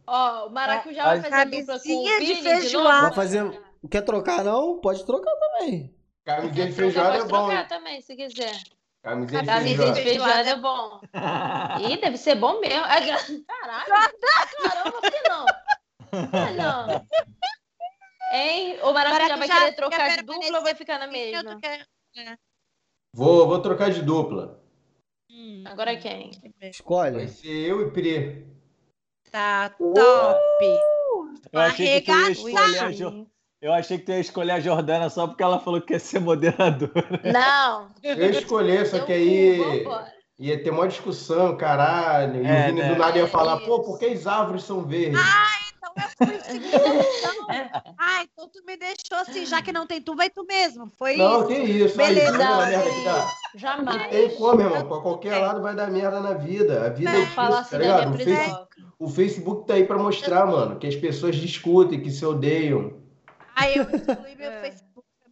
Ó, 0.07 0.47
o 0.47 0.51
Maracujá 0.51 1.05
Mas- 1.05 1.21
vai 1.23 1.31
fazer 1.31 1.43
a 1.43 1.45
dupla 1.45 1.81
com 1.81 2.05
o 2.05 2.19
de 2.21 2.35
feijoada. 2.43 3.01
Vai 3.03 3.13
fazer. 3.15 3.63
Quer 3.91 4.03
trocar, 4.03 4.45
não? 4.45 4.79
Pode 4.81 5.05
trocar 5.07 5.35
também. 5.37 5.95
Camisinha 6.25 6.53
de 6.53 6.57
Quer 6.57 6.67
trocar, 6.67 6.83
feijoada 6.83 7.15
é 7.17 7.19
pode 7.21 7.29
bom, 7.33 7.47
trocar 7.47 7.61
hein? 7.63 7.67
também, 7.69 8.01
se 8.03 8.17
quiser. 8.17 8.53
Camisinha 9.03 9.41
de 9.43 9.47
Camisinha 9.49 9.93
de 9.93 10.03
feijoada. 10.03 10.45
feijoada 10.45 10.51
é 10.51 10.57
bom. 10.57 11.01
Ih, 11.93 11.97
deve 12.01 12.17
ser 12.19 12.35
bom 12.35 12.61
mesmo. 12.61 12.83
Caralho. 13.47 13.87
Caramba, 14.63 14.93
por 14.93 15.11
que 15.11 15.29
não? 15.29 15.47
Ah, 16.13 16.51
não. 16.53 17.07
Hein? 18.31 18.79
O 18.83 18.93
Maracujá 18.93 19.19
vai 19.37 19.37
Maracujá, 19.49 19.59
querer 19.61 19.73
trocar 19.77 19.97
quer 20.07 20.17
de 20.19 20.23
dupla 20.25 20.59
ou 20.59 20.63
vai 20.65 20.75
ficar 20.75 20.99
na 20.99 21.07
Eu 21.07 21.13
mesma? 21.13 21.43
não 21.45 21.59
quero- 21.61 21.85
Vou, 23.15 23.47
vou 23.47 23.61
trocar 23.61 23.91
de 23.91 24.03
dupla. 24.03 24.61
Hum, 25.31 25.65
Agora 25.67 25.97
quem? 25.97 26.31
Vai 26.61 26.71
Escolhe. 26.71 27.29
ser 27.29 27.49
eu 27.69 27.83
e 27.87 27.91
Pri. 27.91 28.47
Tá 29.31 29.71
top. 29.71 30.81
Eu 31.53 31.61
achei 31.61 32.01
que 32.01 32.07
tu 32.13 32.19
ia 32.19 32.31
escolher 32.31 32.79
a 32.79 32.91
Jo- 32.93 33.27
Eu 33.61 33.73
achei 33.73 33.99
que 33.99 34.05
tu 34.05 34.13
ia 34.13 34.21
escolher 34.21 34.51
a 34.53 34.61
Jordana 34.61 35.11
só 35.11 35.27
porque 35.27 35.43
ela 35.43 35.59
falou 35.59 35.81
que 35.81 35.93
ia 35.95 35.99
ser 35.99 36.21
moderadora. 36.21 37.21
Não. 37.25 37.91
Eu 38.03 38.31
escolher, 38.31 38.87
só 38.87 39.01
que 39.05 39.13
aí 39.13 39.85
ia 40.39 40.63
ter 40.63 40.71
uma 40.71 40.87
discussão, 40.87 41.57
caralho. 41.57 42.43
E 42.43 42.47
É, 42.47 42.63
o 42.63 42.67
Vini 42.67 42.81
né? 42.83 42.89
do 42.93 42.97
nada 42.99 43.19
ia 43.19 43.25
É, 43.25 43.27
falar, 43.27 43.59
pô, 43.61 43.81
por 43.83 43.99
que 43.99 44.07
as 44.07 44.27
árvores 44.27 44.63
são 44.63 44.85
verdes? 44.85 45.19
Então 45.79 45.93
eu 45.97 46.27
fui 46.27 46.41
seguir 46.41 46.69
então. 46.75 47.47
Ah, 47.99 48.23
então 48.25 48.49
tu 48.49 48.65
me 48.67 48.77
deixou 48.77 49.19
assim, 49.19 49.47
já 49.47 49.63
que 49.63 49.73
não 49.73 49.87
tem 49.87 50.03
tu, 50.03 50.15
vai 50.17 50.29
tu 50.29 50.45
mesmo. 50.45 50.91
Foi 50.99 51.17
não, 51.17 51.39
isso. 51.41 51.47
que 51.49 51.55
isso. 51.55 51.97
Beleza. 51.97 52.37
Aí, 52.37 52.43
a 52.43 52.49
Não, 52.49 52.59
merda 52.67 52.83
que 52.91 52.97
que 52.99 53.05
dá? 53.05 53.29
Jamais. 53.55 54.07
Tem 54.09 54.35
como, 54.37 54.61
irmão. 54.61 54.89
Pra 54.89 55.01
qualquer 55.01 55.39
lado 55.39 55.63
vai 55.63 55.75
dar 55.75 55.91
merda 55.91 56.21
na 56.21 56.35
vida. 56.35 56.87
A 56.87 56.89
vida 56.91 57.11
é 57.11 57.13
Não 57.13 57.21
difícil, 57.21 57.37
tá 57.49 57.59
assim 57.61 57.71
da 57.71 57.79
ligado? 57.79 58.09
O, 58.09 58.13
Face- 58.19 58.25
prisoca. 58.25 58.77
o 58.99 59.09
Facebook 59.09 59.67
tá 59.67 59.75
aí 59.75 59.85
pra 59.85 59.99
mostrar, 59.99 60.47
mano, 60.47 60.79
que 60.79 60.87
as 60.87 60.97
pessoas 60.97 61.37
discutem, 61.37 62.01
que 62.03 62.11
se 62.11 62.25
odeiam. 62.27 62.93
Aí 63.57 63.77
eu 63.77 63.85
excluí 63.85 64.37
meu 64.37 64.51
É. 64.51 64.61
Facebook. 64.63 64.89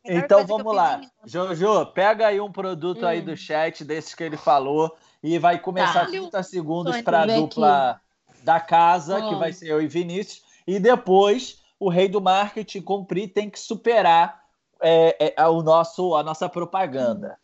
Então 0.08 0.46
vamos 0.46 0.72
lá. 0.74 1.00
Jojo, 1.24 1.86
pega 1.86 2.28
aí 2.28 2.40
um 2.40 2.52
produto 2.52 3.04
aí 3.04 3.20
Hum. 3.20 3.24
do 3.24 3.36
chat, 3.36 3.84
desses 3.84 4.14
que 4.14 4.22
ele 4.22 4.36
falou, 4.36 4.96
e 5.20 5.36
vai 5.36 5.58
começar 5.58 6.02
Tá. 6.04 6.06
30 6.06 6.42
segundos 6.44 7.00
para 7.02 7.22
a 7.22 7.26
dupla 7.26 8.00
da 8.46 8.60
casa, 8.60 9.16
que 9.20 9.34
Ó. 9.34 9.38
vai 9.38 9.52
ser 9.52 9.66
eu 9.68 9.82
e 9.82 9.88
Vinícius. 9.88 10.42
E 10.66 10.78
depois, 10.78 11.62
o 11.78 11.88
rei 11.90 12.08
do 12.08 12.20
marketing 12.20 12.80
cumprir 12.80 13.32
tem 13.32 13.50
que 13.50 13.58
superar 13.58 14.40
é, 14.80 15.34
é, 15.36 15.46
o 15.48 15.62
nosso, 15.62 16.14
a 16.14 16.22
nossa 16.22 16.48
propaganda. 16.48 17.36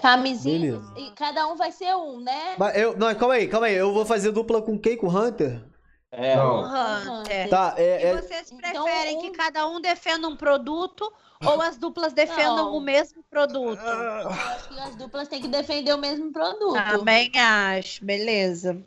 Camisinha. 0.00 0.80
E 0.96 1.10
cada 1.12 1.46
um 1.46 1.56
vai 1.56 1.70
ser 1.70 1.94
um, 1.94 2.20
né? 2.20 2.54
Mas 2.58 2.76
eu, 2.76 2.96
não, 2.96 3.14
calma 3.14 3.34
aí, 3.34 3.46
calma 3.46 3.66
aí. 3.66 3.74
Eu 3.74 3.92
vou 3.92 4.04
fazer 4.04 4.32
dupla 4.32 4.60
com 4.60 4.78
quem? 4.78 4.96
Com 4.96 5.06
o 5.06 5.10
Hunter? 5.16 5.62
É, 6.10 6.36
Não. 6.36 7.20
Hunter. 7.20 7.48
Tá, 7.48 7.74
E 7.78 7.82
é. 7.82 8.02
é- 8.08 8.20
vocês 8.20 8.50
Então, 8.52 8.84
preferem 8.84 9.16
um- 9.18 9.20
que 9.20 9.30
cada 9.30 9.66
um 9.66 9.80
defenda 9.80 10.26
um 10.28 10.36
produto 10.36 11.10
ou 11.44 11.60
as 11.60 11.76
duplas 11.76 12.12
defendam 12.12 12.56
Não. 12.70 12.76
o 12.76 12.80
mesmo 12.80 13.22
produto? 13.30 13.80
Eu 13.80 14.28
acho 14.28 14.68
que 14.68 14.80
as 14.80 14.96
duplas 14.96 15.28
têm 15.28 15.40
que 15.40 15.48
defender 15.48 15.92
o 15.94 15.98
mesmo 15.98 16.30
produto. 16.32 16.74
Também 16.90 17.30
acho, 17.36 18.04
beleza. 18.04 18.82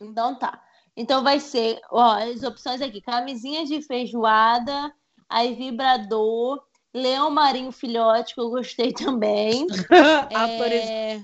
Então 0.00 0.34
tá. 0.38 0.62
Então 0.96 1.22
vai 1.22 1.38
ser, 1.38 1.80
ó, 1.90 2.12
as 2.12 2.42
opções 2.42 2.80
aqui: 2.80 3.00
camisinha 3.00 3.64
de 3.64 3.82
feijoada, 3.82 4.92
aí 5.28 5.54
vibrador, 5.54 6.62
leão 6.92 7.30
marinho 7.30 7.72
filhote, 7.72 8.34
que 8.34 8.40
eu 8.40 8.50
gostei 8.50 8.92
também. 8.92 9.66
É, 10.32 11.22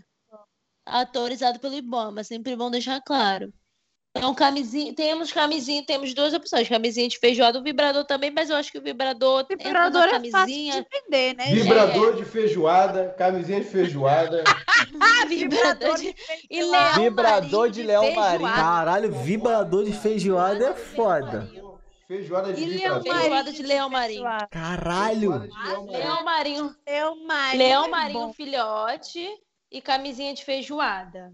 autorizado 0.85 1.59
pelo 1.59 1.74
IBOMA, 1.74 2.23
sempre 2.23 2.57
bom 2.57 2.70
deixar 2.70 3.01
claro. 3.01 3.53
Então, 4.16 4.34
camisinha, 4.34 4.94
temos 4.94 5.32
camisinha, 5.32 5.84
temos 5.84 6.14
duas 6.14 6.32
opções: 6.34 6.68
camisinha 6.68 7.09
de 7.09 7.18
feijoada, 7.18 7.59
o 7.59 7.62
vibrador 7.62 8.05
também, 8.05 8.30
mas 8.30 8.51
eu 8.51 8.56
acho 8.56 8.70
que 8.72 8.78
o 8.78 8.82
vibrador, 8.82 9.47
entra 9.51 9.72
na 9.72 9.86
Vibrador 9.86 10.02
é 10.05 10.10
fácil 10.12 10.32
camisinha. 10.32 10.82
de 10.82 10.88
vender, 10.90 11.36
né? 11.36 11.44
Vibrador 11.47 12.16
de 12.16 12.24
feijoada, 12.24 13.14
camisinha 13.16 13.60
de 13.60 13.68
feijoada. 13.68 14.44
Ah, 15.01 15.26
vibrador 15.26 15.97
de... 15.97 16.14
E 16.48 16.62
leão 16.62 16.94
Vibrador 16.94 17.51
marinho 17.60 17.72
de 17.72 17.82
leão 17.82 18.14
marinho. 18.14 18.51
Caralho, 18.51 19.12
vibrador 19.12 19.84
de 19.84 19.93
feijoada 19.93 20.68
é 20.68 20.74
foda. 20.74 21.48
Feijoada 22.06 22.52
de 22.52 22.64
leão. 22.64 23.02
Feijoada 23.02 23.52
de 23.52 23.62
leão 23.62 23.90
marinho. 23.90 24.24
Caralho. 24.51 25.51
Leão 25.88 26.24
marinho. 26.24 26.76
Leão 26.86 27.26
marinho, 27.26 27.59
Leão 27.59 27.90
marinho. 27.90 28.30
é 28.30 28.32
filhote 28.32 29.28
e 29.70 29.80
camisinha 29.80 30.32
de 30.32 30.44
feijoada. 30.44 31.32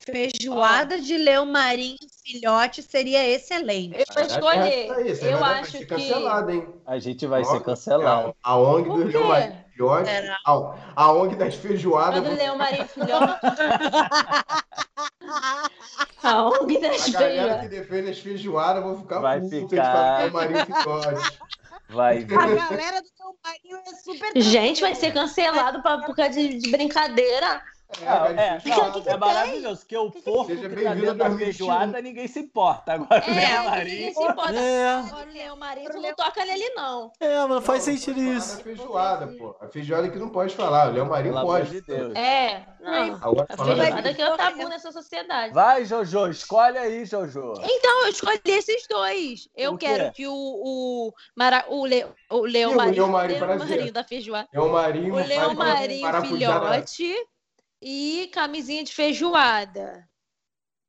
Feijoada 0.00 1.00
de 1.00 1.18
leão 1.18 1.44
marinho 1.44 1.98
filhote 2.24 2.82
seria 2.82 3.26
excelente. 3.28 3.98
Eu 3.98 4.04
vou 4.14 4.22
escolher. 4.24 5.06
Isso 5.06 5.24
Eu 5.24 5.44
acho 5.44 5.78
que 5.78 5.86
cancelado, 5.86 6.50
hein? 6.50 6.68
A 6.86 6.98
gente 6.98 7.26
vai 7.26 7.42
Ó, 7.42 7.44
ser 7.44 7.60
cancelado. 7.62 8.34
A, 8.42 8.50
a 8.52 8.56
ONG 8.58 8.88
Por 8.88 9.04
dos 9.04 9.12
quê? 9.12 9.18
Leão 9.18 9.28
Marinho 9.28 9.64
Filhote. 9.72 10.10
A, 10.46 10.74
a 10.96 11.12
ONG 11.12 11.36
das 11.36 11.54
feijoadas. 11.56 12.22
Marinho 12.56 12.88
filhote. 12.88 13.40
A 16.22 16.48
ONG 16.48 16.78
das 16.80 17.08
A 17.08 17.10
galera 17.12 17.54
que 17.60 17.68
feijoadas. 17.68 17.70
defende 17.70 18.10
as 18.10 18.18
feijoadas 18.18 18.82
vão 18.82 18.98
ficar 19.00 19.20
Vai 19.20 19.40
puto, 19.40 19.68
ficar. 19.68 20.30
Marinho 20.32 20.64
Filhote. 20.66 21.38
Vai 21.90 22.18
A 22.24 22.24
galera 22.24 23.02
do 23.02 23.08
leão 23.18 23.34
marinho 23.44 23.78
é 23.86 23.94
super. 23.94 24.32
Gente, 24.36 24.80
vai 24.80 24.94
ser 24.94 25.12
cancelado 25.12 25.82
pra, 25.82 25.98
por 25.98 26.14
causa 26.16 26.32
de, 26.32 26.58
de 26.58 26.70
brincadeira. 26.70 27.62
Cara, 28.04 28.32
é, 28.40 28.60
feijoada. 28.60 29.00
não, 29.00 29.12
é 29.12 29.16
maravilhoso, 29.16 29.80
porque 29.80 29.96
o 29.96 30.10
porco 30.10 30.46
Seja 30.46 30.68
que 30.68 30.74
tá 30.74 30.74
bem-vindo 30.74 31.00
dentro 31.06 31.14
da 31.18 31.24
2021. 31.28 31.38
feijoada, 31.66 32.02
ninguém 32.02 32.28
se 32.28 32.40
importa. 32.40 32.92
Agora 32.92 33.24
o 33.26 33.30
É, 33.30 33.34
leão 33.34 33.48
ninguém 33.64 33.70
marinho. 33.70 34.14
se 34.14 34.22
importa. 34.22 34.54
É, 34.54 34.94
Agora 34.94 35.28
o 35.28 35.32
leão 35.32 35.56
marinho, 35.56 35.90
tu 35.90 36.00
não 36.00 36.14
toca 36.14 36.44
nele, 36.44 36.68
não. 36.76 37.12
é, 37.18 37.38
mano, 37.46 37.62
faz 37.62 37.82
sentido 37.84 38.20
isso. 38.20 38.58
da 38.58 38.62
feijoada, 38.62 39.26
pô. 39.28 39.56
A 39.60 39.68
feijoada 39.68 40.08
que 40.10 40.18
não 40.18 40.28
pode 40.28 40.54
falar, 40.54 40.88
o 40.90 40.92
Leão 40.92 41.06
Marinho 41.06 41.34
Pelo 41.34 41.46
pode. 41.46 41.70
de 41.70 41.80
Deus. 41.80 42.14
É, 42.14 42.66
não. 42.80 43.14
Agora, 43.22 43.46
A 43.48 43.64
feijoada 43.64 44.14
que 44.14 44.22
é 44.22 44.34
o 44.34 44.36
tabu 44.36 44.68
nessa 44.68 44.92
sociedade. 44.92 45.54
Vai, 45.54 45.84
Jojo, 45.86 46.28
escolhe 46.28 46.76
aí, 46.78 47.06
Jojo. 47.06 47.54
Então, 47.64 48.02
eu 48.04 48.08
escolhi 48.10 48.40
esses 48.44 48.86
dois. 48.86 49.48
Eu 49.56 49.72
O 49.72 49.78
quero 49.78 50.12
que 50.12 50.26
o, 50.26 50.32
o, 50.34 51.12
Mara, 51.34 51.64
o, 51.68 51.86
le, 51.86 52.04
o 52.30 52.40
Leão 52.40 52.72
E 52.72 52.74
o 52.74 52.76
Marinho, 52.76 52.94
Leão 52.96 53.08
Marinho. 53.08 53.40
Marinho 53.66 53.92
da 53.92 54.04
feijoada, 54.04 54.48
Marinho, 54.52 55.14
o 55.14 55.16
vai- 55.16 55.54
Marinho 55.54 56.22
filhote 56.26 57.14
e 57.80 58.28
camisinha 58.32 58.82
de 58.84 58.92
feijoada. 58.94 60.08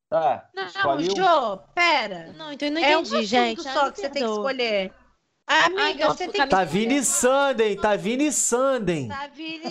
Tá, 0.09 0.49
Não, 0.55 0.65
escolhe 0.65 1.11
um. 1.11 1.15
Jô, 1.15 1.57
pera. 1.75 2.33
Não, 2.35 2.51
então 2.51 2.67
eu 2.67 2.73
não 2.73 2.81
É 2.81 2.97
um 2.97 3.01
entendi, 3.01 3.15
assunto 3.15 3.27
gente. 3.27 3.61
só 3.61 3.85
Ai, 3.85 3.91
que 3.91 3.99
você 4.01 4.09
tem 4.09 4.23
que 4.23 4.29
escolher. 4.29 4.93
Amiga, 5.47 5.89
então, 5.91 6.07
você 6.09 6.27
tem 6.27 6.41
que 6.43 6.47
Tá 6.47 6.63
Vini 6.63 7.03
Sanden, 7.03 7.75
tá 7.75 7.95
Vini 7.95 8.31
Sanden. 8.31 9.07
Tá 9.07 9.27
vindo 9.27 9.63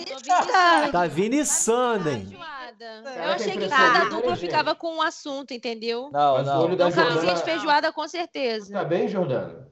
Tô 0.91 1.07
vendo 1.09 1.37
Tá 1.37 1.45
Sanden. 1.45 2.25
feijoada. 2.25 3.03
Eu 3.15 3.31
achei 3.31 3.57
que 3.57 3.69
cada 3.69 4.09
dupla 4.09 4.35
ficava 4.35 4.75
com 4.75 4.95
um 4.95 5.01
assunto, 5.01 5.53
entendeu? 5.53 6.09
Não, 6.11 6.43
não. 6.43 6.63
olho 6.63 6.75
da 6.75 6.89
Então, 6.89 7.05
camisinha 7.05 7.33
de 7.33 7.43
feijoada, 7.43 7.93
com 7.93 8.07
certeza. 8.07 8.73
Tá 8.73 8.83
bem, 8.83 9.07
Jordana? 9.07 9.69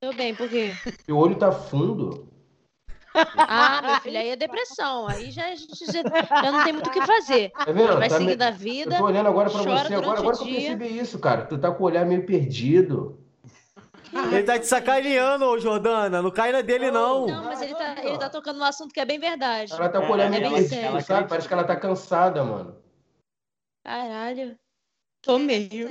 Tô 0.00 0.12
bem, 0.12 0.34
por 0.34 0.48
quê? 0.48 0.72
Teu 1.04 1.16
olho 1.16 1.36
tá 1.36 1.50
fundo. 1.50 2.28
Ah, 3.36 3.82
meu 3.82 4.00
filho, 4.00 4.18
aí 4.18 4.28
é 4.30 4.36
depressão. 4.36 5.06
Aí 5.08 5.30
já, 5.30 5.54
já, 5.54 5.66
já- 5.92 6.42
já 6.42 6.52
não 6.52 6.64
tem 6.64 6.72
muito 6.72 6.88
o 6.88 6.92
que 6.92 7.04
fazer. 7.06 7.50
Tá 7.50 7.64
vendo? 7.72 7.96
Vai 7.98 8.08
Tá 8.08 8.16
seguir 8.16 8.30
me- 8.30 8.36
da 8.36 8.48
Eu 8.50 8.54
vida. 8.54 8.96
tô 8.98 9.04
olhando 9.04 9.28
agora 9.28 9.50
pra 9.50 9.58
você, 9.62 9.68
agora, 9.94 10.18
agora 10.20 10.36
que 10.36 10.42
eu 10.42 10.46
percebi 10.54 10.98
isso, 10.98 11.18
cara. 11.18 11.44
Tu 11.46 11.58
tá 11.58 11.70
com 11.70 11.82
o 11.82 11.86
olhar 11.86 12.04
meio 12.06 12.24
perdido. 12.26 13.20
Ele 14.12 14.42
tá 14.44 14.58
te 14.58 14.66
sacaneando, 14.66 15.44
ô 15.44 15.58
Jordana. 15.58 16.22
Não 16.22 16.30
cai 16.30 16.50
na 16.52 16.62
dele, 16.62 16.90
não. 16.90 17.26
Não, 17.26 17.44
mas 17.44 17.60
ele 17.60 17.74
tá, 17.74 17.96
ele 18.02 18.16
tá 18.16 18.30
tocando 18.30 18.58
no 18.58 18.64
assunto 18.64 18.94
que 18.94 19.00
é 19.00 19.04
bem 19.04 19.18
verdade. 19.18 19.72
Ela 19.72 19.88
tá 19.88 20.00
com 20.00 20.06
o 20.06 20.12
olhar 20.12 20.26
É, 20.26 20.30
meio 20.30 20.46
é 20.46 20.50
perdido, 20.50 21.00
sabe? 21.02 21.28
Parece 21.28 21.46
que 21.48 21.52
ela 21.52 21.64
tá 21.64 21.76
cansada, 21.76 22.42
mano. 22.44 22.76
Caralho. 23.84 24.58
Tô 25.22 25.38
meio. 25.38 25.90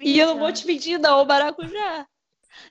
E 0.00 0.18
eu 0.18 0.26
não 0.28 0.34
já. 0.34 0.40
vou 0.40 0.52
te 0.52 0.66
mentir, 0.66 0.98
não, 0.98 1.24
maracujá. 1.24 2.06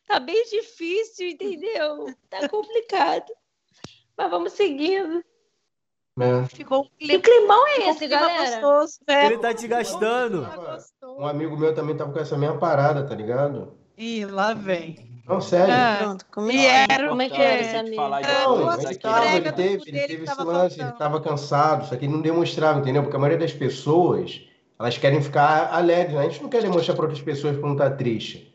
Tá 0.08 0.20
bem 0.20 0.44
difícil, 0.46 1.30
entendeu? 1.30 2.14
Tá 2.30 2.48
complicado. 2.48 3.26
Mas 4.22 4.30
vamos 4.32 4.52
seguindo. 4.54 5.24
Né? 6.18 6.46
Ficou 6.54 6.82
um 6.82 6.88
Que 7.00 7.08
clima, 7.08 7.22
climão 7.24 7.68
é 7.68 7.90
esse, 7.90 8.00
clima 8.00 8.20
galera? 8.20 8.62
gostoso, 8.62 9.00
né? 9.08 9.26
Ele 9.28 9.38
tá 9.40 9.54
te 9.54 9.68
gastando. 9.68 10.48
Um 11.04 11.26
amigo 11.26 11.58
meu 11.58 11.74
também 11.74 11.96
tava 11.96 12.12
com 12.12 12.20
essa 12.20 12.38
mesma 12.38 12.58
parada, 12.58 13.04
tá 13.08 13.16
ligado? 13.16 13.74
Ih, 13.98 14.26
lá 14.26 14.54
vem. 14.54 15.24
Não, 15.28 15.40
sério. 15.40 15.74
Ah, 15.74 15.98
Pronto, 16.00 16.26
como 16.32 16.52
é, 16.52 16.86
era 16.90 17.08
como 17.08 17.22
é 17.22 17.28
o 17.28 17.30
que 17.32 17.42
era 17.42 17.62
esse 17.62 17.76
amigo? 17.76 17.96
falar 17.96 18.22
É, 18.22 18.44
Não, 18.44 18.58
duas 18.58 18.80
ele, 18.80 18.88
aqui. 18.88 19.00
tava, 19.00 19.26
ele 19.36 19.52
teve, 19.52 19.84
ele 19.88 20.08
teve 20.08 20.24
esse 20.26 20.44
lance, 20.44 20.76
ele 20.76 20.84
faltando. 20.90 20.98
tava 20.98 21.22
cansado, 21.22 21.86
só 21.88 21.96
que 21.96 22.06
ele 22.06 22.14
não 22.14 22.22
demonstrava, 22.22 22.80
entendeu? 22.80 23.04
Porque 23.04 23.16
a 23.16 23.20
maioria 23.20 23.40
das 23.40 23.54
pessoas, 23.54 24.42
elas 24.80 24.98
querem 24.98 25.22
ficar 25.22 25.74
alegres, 25.74 26.16
né? 26.16 26.22
A 26.22 26.30
gente 26.30 26.42
não 26.44 26.50
quer 26.50 26.62
demonstrar 26.62 26.96
para 26.96 27.06
outras 27.06 27.22
pessoas 27.24 27.56
que 27.56 27.62
não 27.62 27.76
tá 27.76 27.90
triste, 27.90 28.51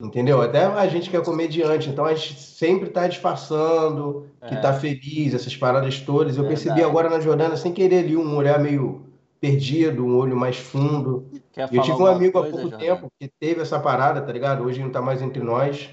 entendeu? 0.00 0.40
Até 0.40 0.64
a 0.64 0.86
gente 0.86 1.10
que 1.10 1.16
é 1.16 1.20
comediante, 1.20 1.88
então 1.88 2.04
a 2.04 2.14
gente 2.14 2.38
sempre 2.40 2.88
tá 2.90 3.06
disfarçando, 3.08 4.28
que 4.46 4.54
É. 4.54 4.60
tá 4.60 4.72
feliz, 4.72 5.34
essas 5.34 5.56
paradas 5.56 6.00
todas. 6.00 6.36
Eu 6.36 6.44
Verdade. 6.44 6.64
percebi 6.64 6.84
agora 6.84 7.10
na 7.10 7.20
Jordana, 7.20 7.56
sem 7.56 7.72
querer 7.72 8.04
ali, 8.04 8.16
um 8.16 8.36
olhar 8.36 8.58
meio 8.60 9.06
perdido, 9.40 10.04
um 10.04 10.16
olho 10.16 10.36
mais 10.36 10.56
fundo. 10.56 11.28
Quer 11.52 11.68
eu 11.72 11.82
tive 11.82 12.00
um 12.02 12.06
amigo 12.06 12.38
há 12.38 12.42
coisa, 12.42 12.56
pouco 12.56 12.70
Jordana? 12.70 12.94
tempo 12.94 13.12
que 13.18 13.28
teve 13.40 13.60
essa 13.62 13.78
parada, 13.80 14.20
tá 14.22 14.32
ligado? 14.32 14.64
Hoje 14.64 14.80
não 14.80 14.90
tá 14.90 15.00
mais 15.02 15.20
entre 15.22 15.42
nós. 15.42 15.88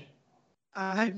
Ai, 0.73 1.14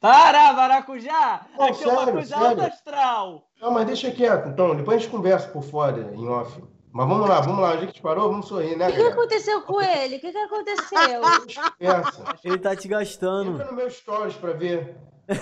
Para, 0.00 0.52
maracujá! 0.52 1.46
Não, 1.58 1.64
Aqui 1.66 1.82
é 1.82 1.86
uma 1.88 1.96
sério, 1.98 2.12
coisa 2.12 2.38
sério. 2.38 2.62
astral. 2.64 3.42
Não, 3.60 3.70
mas 3.72 3.86
deixa 3.86 4.10
quieto, 4.10 4.48
então. 4.48 4.76
Depois 4.76 4.96
a 4.98 5.00
gente 5.00 5.10
conversa 5.10 5.48
por 5.48 5.64
fora, 5.64 6.12
em 6.14 6.28
off. 6.28 6.62
Mas 6.96 7.06
vamos 7.06 7.28
lá, 7.28 7.40
vamos 7.42 7.60
lá. 7.60 7.74
É 7.74 7.76
a 7.76 7.80
gente 7.80 8.00
parou? 8.00 8.30
Vamos 8.30 8.48
sorrir, 8.48 8.74
né, 8.74 8.88
O 8.88 8.90
que, 8.90 8.96
que 8.96 9.02
aconteceu 9.02 9.60
com 9.60 9.82
ele? 9.82 10.16
O 10.16 10.20
que, 10.20 10.32
que 10.32 10.38
aconteceu? 10.38 11.20
Conversa. 11.78 12.24
Ele 12.42 12.56
tá 12.58 12.74
te 12.74 12.88
gastando. 12.88 13.52
Entra 13.52 13.66
no 13.66 13.72
meu 13.74 13.90
stories 13.90 14.34
pra 14.36 14.54
ver. 14.54 14.96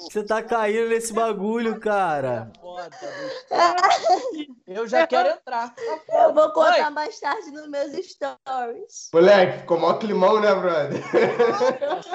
Você 0.00 0.24
tá 0.24 0.42
caindo 0.42 0.88
nesse 0.88 1.12
bagulho, 1.12 1.78
cara. 1.78 2.50
Eu 4.66 4.86
já 4.86 5.06
quero 5.06 5.28
entrar. 5.28 5.74
Eu 6.08 6.32
vou 6.32 6.50
contar 6.52 6.86
Oi. 6.86 6.90
mais 6.90 7.20
tarde 7.20 7.50
nos 7.50 7.68
meus 7.68 7.92
stories. 8.06 9.10
Moleque, 9.12 9.58
ficou 9.58 9.78
mó 9.78 9.92
climão, 9.94 10.40
né, 10.40 10.54
brother? 10.54 11.02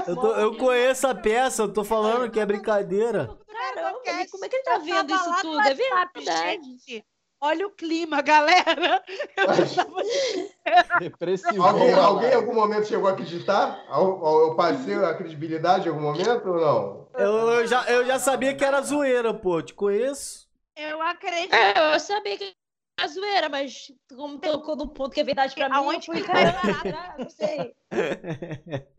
Eu, 0.08 0.16
tô- 0.16 0.34
eu 0.34 0.58
conheço 0.58 1.06
a 1.08 1.14
peça, 1.14 1.62
eu 1.62 1.72
tô 1.72 1.84
falando 1.84 2.32
que 2.32 2.40
é 2.40 2.46
brincadeira. 2.46 3.38
Caramba, 3.48 4.00
como 4.32 4.46
é 4.46 4.50
que 4.50 4.56
ele 4.56 4.64
tá 4.64 4.76
Eu 4.76 4.82
vendo 4.82 5.14
isso 5.14 5.42
tudo? 5.42 5.62
É 5.62 5.74
verdade. 5.76 7.06
Olha 7.42 7.68
o 7.68 7.72
clima, 7.72 8.22
galera. 8.22 9.02
Eu 9.38 9.48
Mas- 9.48 9.76
tava 9.76 9.96
Depressivo. 11.00 11.64
Alguém, 11.64 11.94
alguém 11.94 12.30
em 12.32 12.36
algum 12.36 12.54
momento 12.54 12.88
chegou 12.88 13.08
a 13.08 13.14
acreditar? 13.14 13.84
Eu 13.90 14.56
passei 14.58 14.96
a 14.96 15.14
credibilidade 15.14 15.88
em 15.88 15.92
algum 15.92 16.02
momento 16.02 16.50
ou 16.50 16.60
não? 16.60 17.08
Eu, 17.18 17.50
eu 17.54 17.68
já, 17.68 17.84
eu 17.90 18.06
já 18.06 18.20
sabia 18.20 18.54
que 18.54 18.64
era 18.64 18.82
zoeira, 18.82 19.34
pô. 19.34 19.62
Te 19.62 19.74
conheço. 19.74 20.48
Eu 20.76 21.02
acredito. 21.02 21.54
É, 21.54 21.96
eu 21.96 22.00
sabia 22.00 22.38
que 22.38 22.54
era 23.00 23.08
zoeira, 23.08 23.50
mas 23.50 23.92
como 24.16 24.38
tocou 24.40 24.76
no 24.76 24.88
ponto 24.88 25.14
que 25.14 25.22
é 25.22 25.24
verdade 25.24 25.56
pra 25.56 25.70
mim, 25.70 25.76
eu 25.76 25.82
Aonde 25.84 26.06
fui 26.06 26.22
que 26.22 26.28
caramba, 26.28 27.16
não 27.18 27.30
sei. 27.30 27.74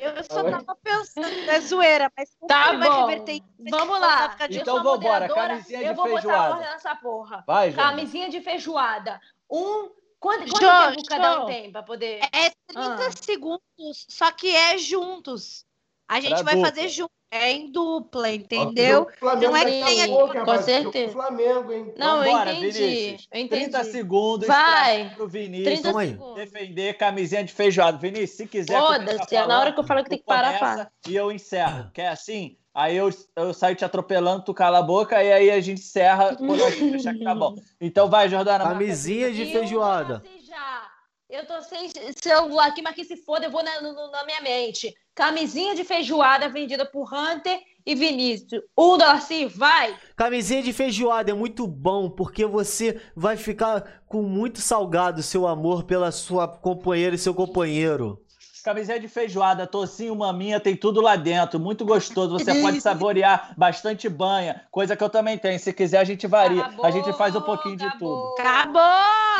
Eu 0.00 0.24
só 0.24 0.42
tava 0.50 0.76
pensando, 0.82 1.26
é 1.50 1.60
zoeira, 1.60 2.10
mas 2.16 2.30
Tá 2.48 2.68
ele 2.70 2.78
vai 2.78 2.88
bom, 2.88 3.06
reverter 3.06 3.40
vamos 3.70 4.00
lá. 4.00 4.30
ficar 4.30 4.48
de- 4.48 4.56
Eu 4.56 4.62
Então 4.62 4.82
vambora, 4.82 5.28
camisinha 5.28 5.82
eu 5.82 5.88
de 5.90 5.94
vou 5.94 6.06
botar 6.08 6.20
feijoada. 6.22 6.54
ordem 6.54 6.70
nessa 6.70 6.96
porra. 6.96 7.44
Vai. 7.46 7.72
Camisinha 7.72 8.28
de 8.30 8.40
feijoada. 8.40 9.20
Um. 9.50 9.90
Quanto, 10.20 10.50
quanto 10.50 10.62
Jô, 10.64 10.90
tempo 10.96 11.04
cada 11.08 11.42
um 11.42 11.46
tem 11.46 11.70
pra 11.70 11.82
poder. 11.82 12.18
É 12.32 12.50
30 12.66 13.06
Ah. 13.06 13.10
segundos, 13.12 14.06
só 14.08 14.32
que 14.32 14.54
é 14.54 14.76
juntos. 14.78 15.64
A 16.08 16.18
gente 16.20 16.34
Pra 16.34 16.42
vai 16.42 16.54
dupla. 16.56 16.70
fazer 16.70 16.88
junto. 16.88 17.12
É 17.30 17.52
em 17.52 17.70
dupla, 17.70 18.30
entendeu? 18.30 19.06
Não 19.20 19.54
é 19.54 19.64
que 19.64 19.84
tem 19.84 20.06
louco, 20.06 20.44
com 20.44 20.62
certeza. 20.62 21.10
O 21.10 21.12
Flamengo, 21.12 21.72
hein? 21.72 21.92
Não, 21.98 22.24
eu 22.24 22.32
Vambora, 22.32 22.52
entendi. 22.54 22.78
Vinícius. 22.78 23.28
Eu 23.30 23.40
entendi. 23.40 23.62
30 23.70 23.84
segundos 23.84 24.48
Vai. 24.48 25.10
pro 25.14 25.28
30 25.28 25.30
Vinícius 25.30 25.80
Calma 25.80 26.00
aí. 26.00 26.08
segundos. 26.08 26.34
defender 26.36 26.96
camisinha 26.96 27.44
de 27.44 27.52
feijoada. 27.52 27.98
Vinícius, 27.98 28.36
se 28.38 28.46
quiser. 28.46 28.80
Foda-se, 28.80 29.36
é 29.36 29.46
na 29.46 29.60
hora 29.60 29.72
que 29.72 29.78
eu 29.78 29.84
falo 29.84 30.02
que 30.04 30.10
tem 30.10 30.18
que 30.18 30.24
parar, 30.24 30.58
começa 30.58 30.90
E 31.06 31.14
eu 31.14 31.30
encerro. 31.30 31.90
Quer 31.92 32.08
assim? 32.08 32.56
Aí 32.74 32.96
eu, 32.96 33.10
eu 33.36 33.52
saio 33.52 33.74
te 33.76 33.84
atropelando, 33.84 34.44
tu 34.44 34.54
cala 34.54 34.78
a 34.78 34.82
boca 34.82 35.22
e 35.22 35.32
aí 35.32 35.50
a 35.50 35.60
gente 35.60 35.80
encerra 35.80 36.34
quando 36.36 36.64
a 36.64 36.70
gente 36.70 36.94
achar 36.96 37.12
que 37.12 37.24
tá 37.24 37.34
bom. 37.34 37.56
Então 37.80 38.08
vai, 38.08 38.28
Jordana. 38.28 38.64
Camisinha 38.64 39.32
de 39.32 39.46
feijoada. 39.52 40.22
Eu, 40.24 40.46
já. 40.46 40.97
Eu 41.28 41.46
tô 41.46 41.60
sem 41.60 41.90
celular 42.22 42.68
aqui, 42.68 42.80
mas 42.80 42.94
que 42.94 43.04
se 43.04 43.16
foda, 43.16 43.46
eu 43.46 43.50
vou 43.50 43.62
na, 43.62 43.80
na 43.80 44.24
minha 44.24 44.40
mente. 44.40 44.94
Camisinha 45.14 45.74
de 45.74 45.84
feijoada 45.84 46.48
vendida 46.48 46.86
por 46.86 47.12
Hunter 47.12 47.60
e 47.84 47.94
Vinícius. 47.94 48.62
Um 48.76 48.96
Darcy, 48.96 49.46
vai! 49.46 49.94
Camisinha 50.16 50.62
de 50.62 50.72
feijoada 50.72 51.30
é 51.30 51.34
muito 51.34 51.66
bom 51.66 52.08
porque 52.08 52.46
você 52.46 53.00
vai 53.14 53.36
ficar 53.36 54.02
com 54.06 54.22
muito 54.22 54.60
salgado 54.60 55.22
seu 55.22 55.46
amor 55.46 55.84
pela 55.84 56.10
sua 56.10 56.48
companheira 56.48 57.14
e 57.14 57.18
seu 57.18 57.34
companheiro. 57.34 58.24
Camiseta 58.68 59.00
de 59.00 59.08
feijoada, 59.08 59.66
tocinho, 59.66 60.14
maminha, 60.14 60.60
tem 60.60 60.76
tudo 60.76 61.00
lá 61.00 61.16
dentro. 61.16 61.58
Muito 61.58 61.86
gostoso. 61.86 62.38
Você 62.38 62.54
pode 62.60 62.82
saborear 62.82 63.54
bastante 63.56 64.10
banha, 64.10 64.60
coisa 64.70 64.94
que 64.94 65.02
eu 65.02 65.08
também 65.08 65.38
tenho. 65.38 65.58
Se 65.58 65.72
quiser, 65.72 65.96
a 65.96 66.04
gente 66.04 66.26
varia. 66.26 66.60
Acabou, 66.60 66.84
a 66.84 66.90
gente 66.90 67.10
faz 67.14 67.34
um 67.34 67.40
pouquinho 67.40 67.76
de 67.78 67.86
acabou. 67.86 68.34
tudo. 68.34 68.46
Acabou! 68.46 68.82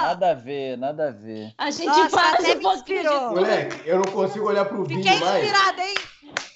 Nada 0.00 0.30
a 0.30 0.34
ver, 0.34 0.78
nada 0.78 1.08
a 1.08 1.10
ver. 1.10 1.52
A 1.58 1.70
gente 1.70 1.88
Nossa, 1.88 2.08
faz 2.08 2.48
um 2.48 2.60
pouquinho 2.60 3.02
de 3.02 3.08
tudo. 3.08 3.30
Moleque, 3.32 3.82
eu 3.86 3.96
não 3.96 4.12
consigo 4.12 4.46
olhar 4.46 4.64
pro 4.64 4.82
Vini 4.84 5.02
Fiquei 5.02 5.20
mais. 5.20 5.44
inspirada, 5.44 5.82
hein? 5.82 5.94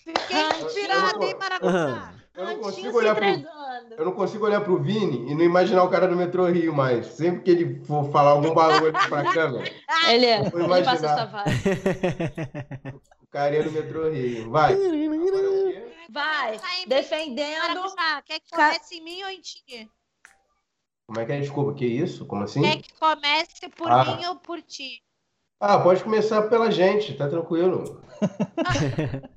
Fiquei 0.03 0.67
inspirada, 0.67 1.25
hein, 1.27 1.37
Maracujá? 1.39 2.22
Eu 2.35 2.47
não 2.47 2.59
consigo 2.61 2.97
olhar 2.97 3.15
pro, 3.15 3.25
eu 3.99 4.05
não 4.07 4.13
consigo 4.13 4.45
olhar 4.47 4.61
pro 4.63 4.83
Vini 4.83 5.31
e 5.31 5.35
não 5.35 5.43
imaginar 5.45 5.85
o 5.85 5.91
cara 5.91 6.09
do 6.09 6.17
metrô 6.17 6.47
Rio 6.47 6.73
mais. 6.75 7.07
Sempre 7.09 7.43
que 7.43 7.51
ele 7.51 7.85
for 7.85 8.11
falar 8.11 8.31
algum 8.31 8.55
bagulho 8.55 8.93
pra 8.93 9.33
câmera, 9.33 9.65
Ele 10.09 10.27
é. 10.27 10.49
vou 10.49 10.61
Ele 10.77 10.85
passa 10.85 11.07
essa 11.07 11.27
vibe. 11.27 13.01
o 13.23 13.27
carinha 13.27 13.63
do 13.65 13.71
metrô 13.73 14.11
Rio. 14.11 14.51
Vai. 14.51 14.73
É? 14.73 15.93
Vai, 16.11 16.59
defendendo. 16.87 17.83
Quer 18.25 18.41
que 18.41 18.51
comece 18.51 18.97
em 18.97 19.05
mim 19.05 19.23
ou 19.25 19.29
em 19.31 19.41
ti? 19.41 19.91
Como 21.07 21.21
é 21.21 21.27
que 21.27 21.33
é? 21.33 21.41
Desculpa, 21.41 21.75
que 21.75 21.85
isso? 21.85 22.25
Como 22.25 22.45
assim? 22.45 22.63
Quer 22.63 22.77
que 22.81 22.93
comece 22.99 23.69
por 23.77 23.91
Ah. 23.91 24.05
mim 24.17 24.25
ou 24.27 24.37
por 24.37 24.63
ti? 24.63 25.03
Ah, 25.61 25.79
pode 25.79 26.03
começar 26.03 26.43
pela 26.49 26.71
gente, 26.71 27.15
tá 27.15 27.29
tranquilo. 27.29 28.03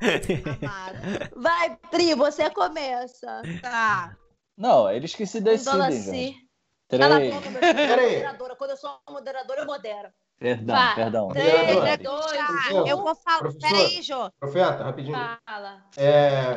Vai, 1.36 1.76
Pri, 1.90 2.14
você 2.14 2.48
começa. 2.50 3.42
Tá. 3.60 4.16
Não, 4.56 4.90
eles 4.90 5.14
que 5.14 5.26
se 5.26 5.38
Um 5.38 5.42
decidem. 5.42 6.36
Cala 6.90 7.16
a 7.16 7.20
boca, 7.20 7.50
meu 7.50 7.60
filho. 7.62 8.56
Quando 8.56 8.70
eu 8.70 8.76
sou 8.76 8.98
moderadora, 9.08 9.60
eu 9.60 9.66
modero. 9.66 10.08
Perdão, 10.38 10.74
Vai. 10.74 10.94
perdão. 10.94 11.28
Três, 11.28 11.74
Moderadora. 11.74 12.26
dois, 12.72 12.88
eu 12.88 12.96
vou 12.96 13.14
falar. 13.14 13.52
Peraí, 13.60 14.02
Jô. 14.02 14.30
Profeta, 14.40 14.84
rapidinho. 14.84 15.16
Fala. 15.44 15.84
É, 15.96 16.54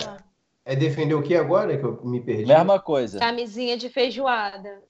é 0.64 0.76
defender 0.76 1.14
o 1.14 1.22
que 1.22 1.36
agora 1.36 1.78
que 1.78 1.84
eu 1.84 1.99
me 2.06 2.22
perdi? 2.22 2.45
Mesma 2.45 2.80
coisa. 2.80 3.20
Camisinha 3.20 3.78
de 3.78 3.90
feijoada. 3.90 4.82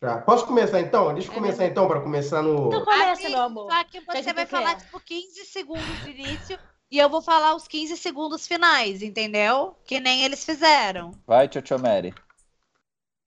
Tá. 0.00 0.18
Posso 0.22 0.46
começar 0.46 0.80
então? 0.80 1.12
Deixa 1.12 1.28
eu 1.28 1.34
começar 1.34 1.66
então 1.66 1.86
para 1.86 2.00
começar 2.00 2.40
no. 2.40 2.68
Então 2.68 2.84
começa, 2.84 3.28
meu 3.28 3.42
amor. 3.42 3.70
Só 3.70 3.84
que 3.84 4.00
você 4.00 4.32
vai 4.32 4.46
falar, 4.46 4.76
tipo, 4.76 4.98
15 4.98 5.44
segundos 5.44 6.04
de 6.04 6.10
início 6.10 6.58
e 6.90 6.98
eu 6.98 7.08
vou 7.08 7.20
falar 7.20 7.54
os 7.54 7.68
15 7.68 7.96
segundos 7.96 8.46
finais, 8.46 9.02
entendeu? 9.02 9.76
Que 9.84 10.00
nem 10.00 10.24
eles 10.24 10.44
fizeram. 10.44 11.12
Vai, 11.26 11.48
Tchotcho 11.48 11.78
Mary. 11.78 12.14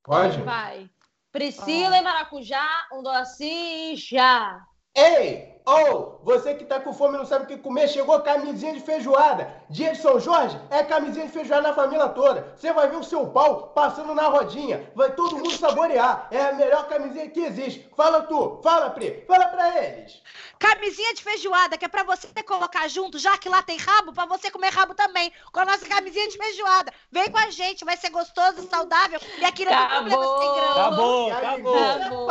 Pode? 0.04 0.42
Vai. 0.42 0.90
Priscila 1.32 1.98
e 1.98 2.02
Maracujá, 2.02 2.88
um 2.92 3.02
doce 3.02 3.96
já. 3.96 4.66
Ei! 4.96 5.52
Ô! 5.66 6.20
você 6.24 6.56
que 6.56 6.66
tá 6.66 6.80
com 6.80 6.94
fome 6.94 7.16
e 7.16 7.18
não 7.20 7.26
sabe 7.26 7.46
o 7.46 7.48
que 7.48 7.58
comer, 7.58 7.88
chegou 7.88 8.16
a 8.16 8.22
camisinha 8.22 8.74
de 8.74 8.80
feijoada. 8.80 9.54
Dia 9.70 9.92
de 9.92 10.02
São 10.02 10.20
Jorge 10.20 10.60
é 10.70 10.84
camisinha 10.84 11.26
de 11.26 11.32
feijoada 11.32 11.68
na 11.68 11.74
família 11.74 12.10
toda. 12.10 12.54
Você 12.56 12.74
vai 12.74 12.90
ver 12.90 12.98
o 12.98 13.04
seu 13.04 13.28
pau 13.28 13.68
passando 13.70 14.14
na 14.14 14.28
rodinha. 14.28 14.92
Vai 14.96 15.14
todo 15.14 15.38
mundo 15.38 15.52
saborear. 15.52 16.28
É 16.32 16.42
a 16.42 16.54
melhor 16.54 16.88
camisinha 16.88 17.30
que 17.30 17.40
existe. 17.40 17.88
Fala 17.96 18.24
tu, 18.24 18.60
fala 18.64 18.90
Pri, 18.90 19.24
fala 19.28 19.48
pra 19.48 19.84
eles. 19.84 20.22
Camisinha 20.60 21.14
de 21.14 21.24
feijoada, 21.24 21.78
que 21.78 21.86
é 21.86 21.88
pra 21.88 22.04
você 22.04 22.28
colocar 22.44 22.88
junto, 22.88 23.18
já 23.18 23.38
que 23.38 23.50
lá 23.50 23.64
tem 23.64 23.78
rabo, 23.78 24.14
pra 24.14 24.26
você 24.26 24.52
comer 24.52 24.70
rabo 24.70 24.94
também. 24.94 25.32
Com 25.52 25.60
a 25.60 25.66
nossa 25.66 25.88
camisinha 25.88 26.28
de 26.28 26.38
feijoada. 26.38 26.92
Vem 27.12 27.32
com 27.32 27.38
a 27.38 27.50
gente, 27.50 27.86
vai 27.86 27.98
ser 27.98 28.10
gostoso, 28.10 28.68
saudável 28.70 29.20
e 29.38 29.46
aqui 29.46 29.66
não 29.66 29.72
tem 29.72 29.88
problema 29.88 30.16
Acabou. 30.16 30.42
sem 30.42 30.54
grão. 30.54 30.72
Acabou, 30.72 31.26
aí, 31.26 31.32
acabou. 31.32 31.74
Vini, 31.74 32.02
Acabou. 32.02 32.28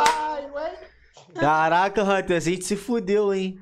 É? 1.35 1.39
Caraca, 1.39 2.03
Hunter, 2.03 2.37
a 2.37 2.39
gente 2.39 2.65
se 2.65 2.75
fudeu, 2.75 3.33
hein? 3.33 3.59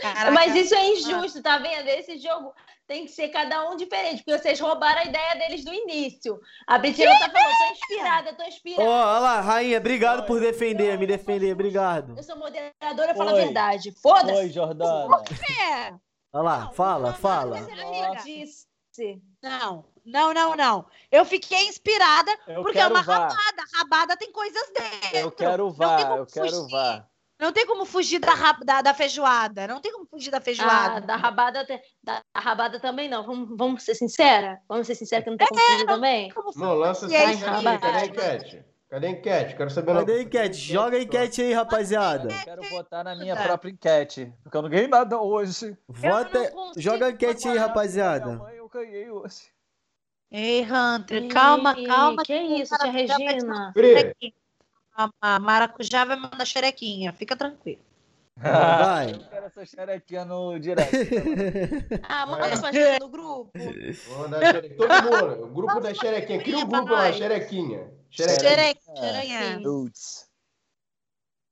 Caraca. 0.00 0.30
Mas 0.30 0.54
isso 0.54 0.74
é 0.74 0.88
injusto, 0.88 1.42
tá 1.42 1.58
vendo? 1.58 1.88
Esse 1.88 2.18
jogo 2.18 2.52
tem 2.86 3.04
que 3.04 3.10
ser 3.10 3.28
cada 3.28 3.68
um 3.68 3.76
diferente, 3.76 4.22
porque 4.22 4.38
vocês 4.38 4.60
roubaram 4.60 5.00
a 5.00 5.04
ideia 5.04 5.34
deles 5.36 5.64
do 5.64 5.72
início. 5.72 6.38
A 6.66 6.78
Priscila 6.78 7.10
tá 7.18 7.30
falando, 7.30 7.56
tô 7.58 7.72
inspirada, 7.72 8.34
tô 8.34 8.42
Ó, 8.42 8.46
inspirada. 8.46 8.90
olha 8.90 9.18
lá, 9.18 9.40
rainha, 9.40 9.78
obrigado 9.78 10.24
por 10.26 10.40
defender, 10.40 10.96
me 10.98 11.06
defender, 11.06 11.52
obrigado. 11.52 12.14
Eu 12.16 12.22
sou 12.22 12.36
moderadora, 12.36 13.10
eu 13.10 13.16
falo 13.16 13.30
a 13.30 13.34
Oi. 13.34 13.44
verdade. 13.44 13.88
Oi, 13.88 13.94
Foda-se. 14.00 14.50
Jordana. 14.50 15.22
É. 15.60 15.94
Olha 16.32 16.42
lá, 16.42 16.70
fala, 16.70 17.12
fala. 17.14 17.58
Eu 17.58 18.14
disse. 18.22 18.66
Não, 19.42 19.84
não, 20.06 20.32
não, 20.32 20.56
não. 20.56 20.86
Eu 21.10 21.24
fiquei 21.24 21.66
inspirada 21.68 22.30
Eu 22.46 22.62
porque 22.62 22.78
é 22.78 22.86
uma 22.86 23.02
vá. 23.02 23.18
rabada. 23.18 23.64
Rabada 23.74 24.16
tem 24.16 24.32
coisas 24.32 24.62
dentro. 24.72 25.18
Eu 25.18 25.30
quero 25.30 25.64
Não 25.64 25.72
vá, 25.72 25.96
tem 25.96 26.06
como 26.06 26.18
eu 26.20 26.26
quero 26.26 26.48
fugir. 26.48 26.70
vá. 26.70 27.06
Não 27.38 27.52
tem 27.52 27.66
como 27.66 27.84
fugir 27.84 28.18
da, 28.18 28.52
da, 28.64 28.80
da 28.80 28.94
feijoada. 28.94 29.66
Não 29.66 29.78
tem 29.80 29.92
como 29.92 30.06
fugir 30.06 30.30
da 30.30 30.38
Ah, 30.38 30.40
feijoada. 30.40 31.00
da 31.02 31.16
rabada, 31.16 31.66
te- 31.66 31.82
da 32.02 32.22
rabada 32.34 32.80
também 32.80 33.10
não. 33.10 33.26
Vamos, 33.26 33.56
vamos 33.58 33.82
ser 33.82 33.94
sincera? 33.94 34.58
Vamos 34.66 34.86
ser 34.86 34.94
sincera 34.94 35.22
que 35.22 35.28
não 35.28 35.36
tem 35.36 35.46
como 35.46 35.60
fugir 35.60 35.86
também? 35.86 36.30
Como 36.32 36.50
Não, 36.56 36.72
lança 36.72 37.04
essa 37.06 37.14
enquete? 37.34 37.80
Cadê 37.80 37.98
a 37.98 38.04
enquete? 38.06 38.64
Cadê 38.88 39.06
a 39.08 39.10
enquete? 39.10 39.56
Quero 39.56 39.68
saber 39.70 39.92
Cadê 39.92 40.12
a 40.12 40.22
enquete? 40.22 40.56
Joga 40.56 40.96
a 40.96 41.02
enquete 41.02 41.42
aí, 41.42 41.52
rapaziada. 41.52 42.32
Eu 42.32 42.44
quero 42.44 42.62
votar 42.70 43.04
na 43.04 43.14
minha 43.14 43.36
própria 43.36 43.70
enquete. 43.70 44.32
Porque 44.42 44.56
eu 44.56 44.62
não 44.62 44.70
ganhei 44.70 44.86
nada 44.86 45.20
hoje. 45.20 45.76
Vota, 45.86 46.52
joga 46.78 47.06
a 47.06 47.10
enquete 47.10 47.48
aí, 47.48 47.58
rapaziada. 47.58 48.32
mãe, 48.38 48.56
eu 48.56 48.68
ganhei 48.68 49.10
hoje. 49.10 49.54
Ei, 50.30 50.62
Hunter, 50.64 51.28
calma, 51.28 51.74
Ih, 51.78 51.86
calma. 51.86 52.22
Que 52.24 52.34
isso, 52.34 52.76
tia 52.76 52.92
Maracujá 52.92 53.16
vai 53.16 53.26
te 53.26 53.32
Regina? 53.32 53.72
xerequinha. 53.74 54.32
A 55.20 55.38
Maracujá 55.38 56.04
vai 56.04 56.16
mandar 56.16 56.44
xerequinha. 56.44 57.12
Fica 57.12 57.36
tranquilo. 57.36 57.80
Vai. 58.36 59.12
Eu 59.12 59.20
quero 59.30 59.46
essa 59.46 59.64
xerequinha 59.64 60.24
no 60.24 60.58
direct. 60.58 60.90
Ah, 62.02 62.26
manda 62.26 62.58
pra 62.58 62.72
gente 62.72 63.00
no 63.00 63.08
grupo. 63.08 63.50
vou 64.08 64.18
mandar 64.18 64.40
xerequinha. 64.40 64.76
Todo 64.76 65.02
mundo. 65.02 65.44
O 65.44 65.48
grupo 65.48 65.80
da 65.80 65.94
xerequinha. 65.94 66.42
Cria 66.42 66.58
um 66.58 66.66
grupo 66.66 66.92
lá, 66.92 67.12
xerequinha. 67.12 67.90
Xerequinha. 68.10 68.76
Xerequinha. 68.96 69.60
Dudes. 69.60 70.26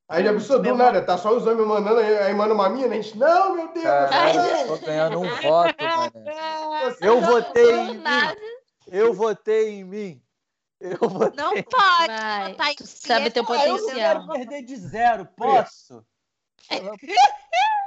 Aí 0.06 0.22
já 0.22 0.32
pensou 0.34 0.60
do 0.60 0.74
nada, 0.74 1.00
tá 1.00 1.16
só 1.16 1.34
os 1.34 1.46
homens 1.46 1.66
mandando, 1.66 1.98
aí, 1.98 2.18
aí 2.18 2.34
manda 2.34 2.52
uma 2.52 2.68
mina, 2.68 2.88
a 2.88 3.00
gente, 3.00 3.16
não, 3.16 3.56
meu 3.56 3.72
Deus. 3.72 3.84
Caralho, 3.84 4.66
tô 4.68 4.76
ganhando 4.86 5.18
um 5.18 5.28
voto, 5.36 5.74
mano. 5.82 6.96
Eu 7.00 7.20
votei 7.22 7.70
em 7.72 7.94
mim. 7.96 8.02
Eu 8.86 9.12
votei 9.14 9.70
em 9.70 9.84
mim. 9.84 10.22
Eu 10.80 11.08
votei. 11.08 11.42
Não 11.42 11.62
pode. 11.62 12.72
em 12.72 12.74
Tu 12.76 12.86
sabe 12.86 13.30
teu 13.30 13.44
si, 13.44 13.52
Ah, 13.52 13.66
eu 13.66 13.72
não 13.72 13.78
potencial. 13.78 14.26
quero 14.26 14.32
perder 14.32 14.62
de 14.62 14.76
zero, 14.76 15.26
posso? 15.36 16.04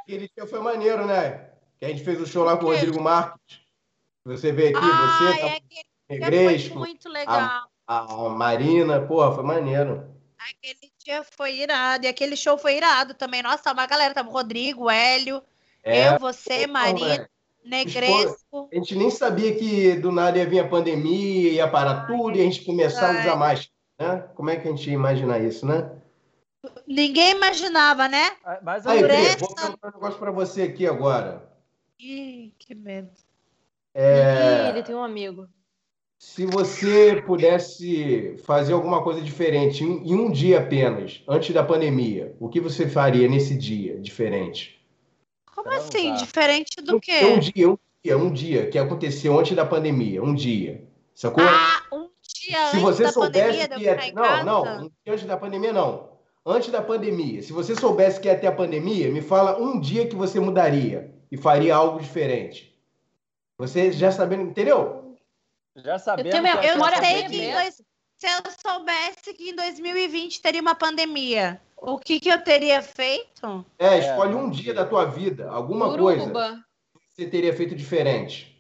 Aquele 0.04 0.30
show 0.38 0.48
foi 0.48 0.60
maneiro, 0.60 1.06
né? 1.06 1.52
Que 1.78 1.86
a 1.86 1.90
gente 1.90 2.04
fez 2.04 2.20
o 2.22 2.26
show 2.26 2.44
lá 2.44 2.58
com 2.58 2.66
o? 2.66 2.70
Rodrigo 2.70 3.02
Marques. 3.02 3.60
Você 4.26 4.52
veio 4.52 4.78
aqui, 4.78 4.88
Ah, 4.88 5.08
você, 5.08 5.42
é 6.10 6.20
tá 6.20 6.30
dia 6.30 6.70
foi 6.70 6.78
muito 6.78 7.10
legal. 7.10 7.70
a 7.88 8.30
Marina, 8.30 9.06
porra, 9.06 9.34
foi 9.34 9.44
maneiro. 9.44 10.16
Aquele 10.38 10.92
dia 11.04 11.24
foi 11.24 11.56
irado. 11.58 12.06
E 12.06 12.08
aquele 12.08 12.36
show 12.36 12.58
foi 12.58 12.78
irado 12.78 13.14
também. 13.14 13.42
Nossa, 13.42 13.72
uma 13.72 13.86
galera. 13.86 14.14
Tava 14.14 14.30
o 14.30 14.32
Rodrigo, 14.32 14.86
o 14.86 14.90
Hélio, 14.90 15.42
É, 15.84 16.10
eu, 16.10 16.20
você, 16.20 16.64
então, 16.64 16.74
Marina, 16.74 17.30
Negresco. 17.68 18.70
A 18.72 18.76
gente 18.76 18.96
nem 18.96 19.10
sabia 19.10 19.56
que 19.56 19.94
do 19.96 20.12
nada 20.12 20.38
ia 20.38 20.48
vir 20.48 20.60
a 20.60 20.68
pandemia, 20.68 21.52
ia 21.52 21.68
parar 21.68 22.06
tudo 22.08 22.38
e 22.38 22.42
a 22.42 22.44
gente 22.44 22.64
começar 22.66 23.08
a 23.08 23.10
Ai. 23.12 23.22
usar 23.22 23.36
máscara, 23.36 23.72
né? 24.00 24.30
Como 24.36 24.50
é 24.50 24.56
que 24.56 24.68
a 24.68 24.72
gente 24.72 24.88
ia 24.88 24.94
imaginar 24.96 25.40
isso, 25.44 25.66
né? 25.66 25.92
Ninguém 26.88 27.32
imaginava, 27.32 28.08
né? 28.08 28.32
Ah, 28.44 28.60
Mas 28.64 28.86
Aí, 28.88 29.02
Bê, 29.04 29.14
essa- 29.14 29.38
vou 29.46 29.56
perguntar 29.56 29.88
um 29.90 29.92
negócio 29.92 30.20
pra 30.20 30.32
você 30.32 30.64
aqui 30.64 30.86
agora. 30.88 31.48
Ih, 32.00 32.54
que 32.58 32.74
medo. 32.76 33.10
É, 33.94 34.66
Ih, 34.66 34.70
ele 34.70 34.84
tem 34.84 34.96
um 34.96 35.04
amigo. 35.04 35.48
se 36.20 36.46
você 36.46 37.22
pudesse 37.26 38.36
fazer 38.44 38.74
alguma 38.74 39.04
coisa 39.04 39.22
diferente 39.22 39.84
em 39.84 40.10
em 40.12 40.16
um 40.16 40.32
dia 40.32 40.60
apenas, 40.60 41.24
antes 41.28 41.54
da 41.54 41.64
pandemia, 41.64 42.36
o 42.40 42.50
que 42.50 42.60
você 42.60 42.88
faria 42.88 43.28
nesse 43.28 43.56
dia 43.58 44.00
diferente? 44.00 44.77
Como 45.58 45.70
Transar. 45.70 45.88
assim? 45.88 46.14
Diferente 46.14 46.76
do 46.82 46.98
Um 46.98 47.00
quê? 47.00 47.40
dia, 47.40 47.68
um 47.70 47.78
dia, 48.04 48.18
um 48.18 48.32
dia 48.32 48.70
que 48.70 48.78
aconteceu 48.78 49.38
antes 49.40 49.56
da 49.56 49.66
pandemia, 49.66 50.22
um 50.24 50.36
dia. 50.36 50.88
Sacou? 51.16 51.44
Ah, 51.44 51.82
um 51.92 52.10
dia 52.22 52.58
Se 52.70 52.78
antes 52.78 52.82
você 52.82 53.04
da 53.04 53.12
soubesse 53.12 53.60
eu 53.62 53.70
que 53.78 53.84
ia 53.84 54.14
não, 54.14 54.44
não, 54.46 54.86
um 54.86 54.92
dia 55.04 55.14
antes 55.14 55.26
da 55.26 55.36
pandemia 55.36 55.74
não. 55.74 56.16
Antes 56.46 56.70
da 56.70 56.82
pandemia. 56.82 57.42
Se 57.42 57.52
você 57.52 57.76
soubesse 57.76 58.20
que 58.22 58.28
ia 58.28 58.38
ter 58.38 58.48
a 58.48 58.52
pandemia, 58.52 59.12
me 59.12 59.22
fala 59.22 59.58
um 59.60 59.80
dia 59.80 60.08
que 60.08 60.16
você 60.16 60.40
mudaria 60.40 61.12
e 61.32 61.36
faria 61.36 61.76
algo 61.76 62.00
diferente. 62.00 62.74
Você 63.58 63.92
já 63.92 64.12
sabendo, 64.12 64.44
entendeu? 64.44 65.16
já 65.76 65.98
sabendo 66.00 66.30
tenho 66.30 66.42
minha- 66.44 66.58
que 66.58 66.66
a 66.66 66.70
Eu 66.70 66.76
Memória 66.76 66.98
sei 67.00 67.24
que 67.26 67.36
em 67.36 67.52
aberta. 67.52 67.62
dois- 67.62 67.82
se 68.18 68.28
eu 68.28 68.52
soubesse 68.72 69.34
que 69.34 69.50
em 69.50 69.56
2020 69.56 70.42
teria 70.42 70.62
uma 70.62 70.74
pandemia, 70.76 71.60
o 71.78 71.98
que, 72.00 72.20
que 72.20 72.30
eu 72.30 72.44
teria 72.44 72.82
feito? 72.82 73.66
É, 73.78 74.00
escolhe 74.00 74.36
um 74.36 74.50
dia 74.50 74.74
da 74.74 74.86
tua 74.86 75.06
vida, 75.06 75.50
alguma 75.50 75.96
coisa 75.98 76.24
Uruba. 76.24 76.66
que 76.94 77.00
você 77.24 77.30
teria 77.30 77.56
feito 77.56 77.76
diferente. 77.76 78.54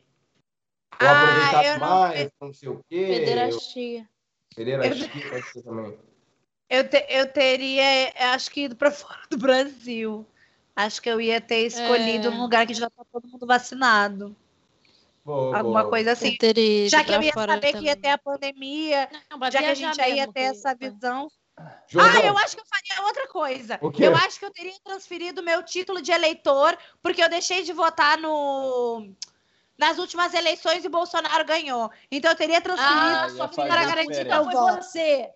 Ou 1.01 1.07
Ah, 1.07 1.11
aproveitado 1.11 1.65
eu 1.65 1.79
não 1.79 1.87
mais, 1.87 2.29
não 2.41 2.53
sei 2.53 2.69
o 2.69 2.83
quê. 2.89 3.05
Pederastia. 3.07 4.09
Pederastia, 4.55 5.29
pode 5.29 5.45
ser 5.51 5.61
também. 5.63 5.97
Eu, 6.69 6.89
te- 6.89 7.05
eu 7.09 7.31
teria, 7.31 8.13
acho 8.33 8.51
que 8.51 8.61
ido 8.63 8.75
para 8.75 8.91
fora 8.91 9.21
do 9.29 9.37
Brasil. 9.37 10.25
Acho 10.75 11.01
que 11.01 11.09
eu 11.09 11.19
ia 11.19 11.41
ter 11.41 11.65
escolhido 11.65 12.27
É. 12.27 12.31
um 12.31 12.41
lugar 12.41 12.67
que 12.67 12.73
já 12.73 12.89
tá 12.89 13.03
todo 13.11 13.27
mundo 13.27 13.47
vacinado. 13.47 14.35
Boa, 15.25 15.57
Alguma 15.57 15.81
boa. 15.81 15.89
coisa 15.89 16.11
assim. 16.11 16.37
Eu 16.41 16.89
Já 16.89 17.03
que 17.03 17.11
eu 17.11 17.21
ia 17.21 17.33
saber 17.33 17.73
que 17.73 17.83
ia 17.85 17.95
também. 17.95 17.95
ter 18.01 18.09
a 18.09 18.17
pandemia, 18.17 19.09
Não, 19.29 19.51
já 19.51 19.59
que 19.59 19.65
a 19.65 19.73
gente 19.73 19.99
aí 20.01 20.15
ia 20.17 20.31
ter 20.31 20.41
essa 20.41 20.73
visão. 20.75 21.29
Jordão, 21.87 22.21
Ah, 22.21 22.27
eu 22.27 22.37
acho 22.37 22.55
que 22.55 22.61
eu 22.61 22.65
faria 22.65 23.05
outra 23.07 23.27
coisa. 23.27 23.79
O 23.81 23.89
quê? 23.89 24.07
Eu 24.07 24.15
acho 24.15 24.37
que 24.39 24.45
eu 24.45 24.51
teria 24.51 24.73
transferido 24.83 25.41
meu 25.41 25.63
título 25.63 26.01
de 26.01 26.11
eleitor, 26.11 26.77
porque 27.01 27.23
eu 27.23 27.29
deixei 27.29 27.63
de 27.63 27.73
votar 27.73 28.17
no 28.17 29.09
nas 29.77 29.99
últimas 29.99 30.33
eleições 30.33 30.83
e 30.83 30.89
Bolsonaro 30.89 31.45
ganhou. 31.45 31.89
Então 32.11 32.31
eu 32.31 32.37
teria 32.37 32.59
transferido 32.59 33.41
Ah, 33.41 33.49
filha 33.49 33.67
da 33.67 33.85
diferença. 33.85 34.21
então 34.21 34.43
foi 34.43 34.55
você. 34.55 35.29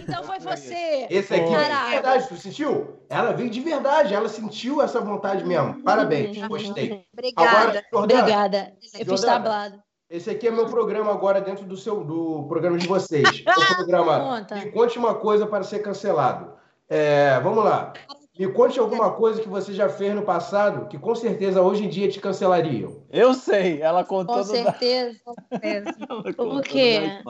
Então 0.00 0.24
foi 0.24 0.38
você. 0.40 1.06
Esse 1.10 1.34
aqui 1.34 1.52
Caraca. 1.52 1.90
verdade, 1.90 2.28
tu 2.28 2.36
sentiu? 2.36 3.00
Ela 3.08 3.32
veio 3.32 3.50
de 3.50 3.60
verdade, 3.60 4.14
ela 4.14 4.28
sentiu 4.28 4.82
essa 4.82 5.00
vontade 5.00 5.44
mesmo. 5.44 5.82
Parabéns, 5.84 6.36
gostei. 6.48 7.06
Obrigada. 7.12 7.48
Agora, 7.50 7.86
Jordana, 7.92 8.20
Obrigada. 8.20 8.76
Eu 8.98 9.06
fiz 9.06 9.20
tablado. 9.20 9.82
Esse 10.08 10.30
aqui 10.30 10.48
é 10.48 10.50
meu 10.50 10.66
programa 10.66 11.10
agora 11.10 11.40
dentro 11.40 11.64
do 11.64 11.76
seu 11.76 12.04
do 12.04 12.44
programa 12.48 12.78
de 12.78 12.86
vocês. 12.86 13.24
O 13.46 13.76
programa 13.76 14.20
Conta. 14.20 14.56
Me 14.56 14.70
conte 14.70 14.98
uma 14.98 15.14
coisa 15.14 15.46
para 15.46 15.64
ser 15.64 15.80
cancelado. 15.80 16.52
É, 16.88 17.40
vamos 17.40 17.64
lá. 17.64 17.92
Me 18.38 18.48
conte 18.52 18.78
alguma 18.80 19.12
coisa 19.12 19.40
que 19.40 19.48
você 19.48 19.72
já 19.72 19.88
fez 19.88 20.14
no 20.14 20.22
passado 20.22 20.88
que 20.88 20.98
com 20.98 21.14
certeza 21.14 21.62
hoje 21.62 21.84
em 21.84 21.88
dia 21.88 22.08
te 22.08 22.20
cancelariam. 22.20 23.04
Eu 23.10 23.32
sei, 23.32 23.80
ela 23.80 24.04
contou 24.04 24.36
Com 24.36 24.44
certeza. 24.44 25.20
ela 25.62 26.34
contou 26.34 26.58
O 26.58 26.62
quê? 26.62 27.20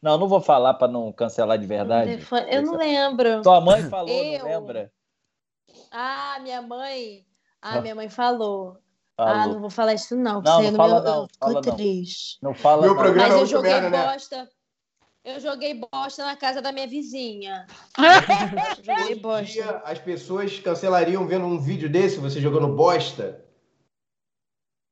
Não, 0.00 0.18
não 0.18 0.28
vou 0.28 0.40
falar 0.40 0.74
para 0.74 0.92
não 0.92 1.10
cancelar 1.12 1.58
de 1.58 1.66
verdade. 1.66 2.18
Eu 2.50 2.62
não 2.62 2.76
lembro. 2.76 3.42
Tua 3.42 3.60
mãe 3.60 3.82
falou, 3.88 4.10
Eu? 4.10 4.38
não 4.40 4.44
lembra? 4.46 4.92
Ah, 5.90 6.38
minha 6.42 6.60
mãe. 6.60 7.24
Ah, 7.60 7.80
minha 7.80 7.94
mãe 7.94 8.08
falou. 8.08 8.81
Ah, 9.28 9.46
não 9.46 9.60
vou 9.60 9.70
falar 9.70 9.94
isso 9.94 10.14
não, 10.16 10.34
Não, 10.34 10.42
porque 10.42 10.62
não 10.62 10.70
no 10.72 10.76
fala 10.76 10.94
meu- 10.94 11.02
não, 11.02 11.22
eu 11.22 11.28
fala 11.38 11.54
fico 11.62 11.66
não. 11.70 11.76
triste. 11.76 12.38
Não 12.42 12.54
fala 12.54 12.82
Meu 12.82 12.94
não. 12.94 13.02
programa- 13.02 13.28
Mas 13.28 13.38
é 13.38 13.42
eu 13.42 13.46
joguei 13.46 13.72
merda, 13.72 13.90
né? 13.90 14.12
bosta. 14.12 14.48
Eu 15.24 15.38
joguei 15.38 15.74
bosta 15.74 16.24
na 16.24 16.34
casa 16.36 16.60
da 16.60 16.72
minha 16.72 16.86
vizinha. 16.88 17.66
joguei 18.82 19.04
Hoje 19.04 19.12
em 19.12 19.18
bosta. 19.22 19.44
dia 19.44 19.82
as 19.84 19.98
pessoas 19.98 20.58
cancelariam 20.58 21.26
vendo 21.26 21.44
um 21.46 21.60
vídeo 21.60 21.88
desse, 21.88 22.18
você 22.18 22.40
jogando 22.40 22.68
bosta. 22.74 23.44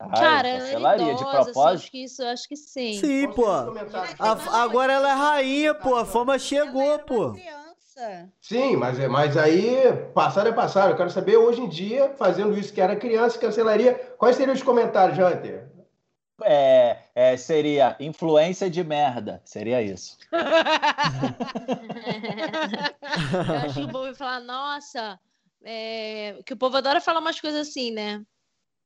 Ai, 0.02 0.09
Cara, 0.20 0.48
ela 0.48 0.48
era 0.48 0.59
cancelaria 0.65 1.15
de 1.15 1.24
propósito. 1.24 1.61
acho 1.61 1.90
que 1.90 2.05
isso, 2.05 2.24
acho 2.24 2.48
que 2.48 2.57
sim. 2.57 2.94
Sim, 2.94 3.28
pô. 3.32 3.44
A- 3.47 4.62
agora 4.62 4.93
ela 4.94 5.11
é 5.11 5.15
rainha, 5.15 5.74
pô. 5.74 5.94
A 5.94 6.07
fama 6.07 6.39
chegou, 6.39 6.98
pô. 7.01 7.32
Criança. 7.32 7.60
Sim, 8.40 8.77
mas, 8.77 8.98
é, 8.98 9.09
mas 9.09 9.36
aí, 9.36 9.77
passado 10.14 10.48
é 10.48 10.52
passado. 10.52 10.90
Eu 10.90 10.97
quero 10.97 11.10
saber, 11.10 11.36
hoje 11.36 11.60
em 11.60 11.68
dia, 11.68 12.14
fazendo 12.16 12.59
isso 12.59 12.72
que 12.72 12.81
era 12.81 12.97
criança, 12.97 13.39
cancelaria. 13.39 13.94
Quais 14.18 14.36
seriam 14.36 14.55
os 14.55 14.62
comentários, 14.62 15.18
Hunter? 15.18 15.68
É, 16.43 16.98
é, 17.14 17.36
seria 17.36 17.97
influência 18.01 18.70
de 18.70 18.82
merda. 18.82 19.43
Seria 19.44 19.82
isso. 19.82 20.16
Eu 23.48 23.55
acho 23.56 23.74
que 23.74 23.85
o 23.85 23.89
povo 23.89 24.14
falar, 24.14 24.40
nossa, 24.40 25.20
é, 25.62 26.39
que 26.44 26.55
o 26.55 26.56
povo 26.56 26.77
adora 26.77 27.01
falar 27.01 27.20
umas 27.20 27.40
coisas 27.40 27.68
assim, 27.68 27.90
né? 27.90 28.22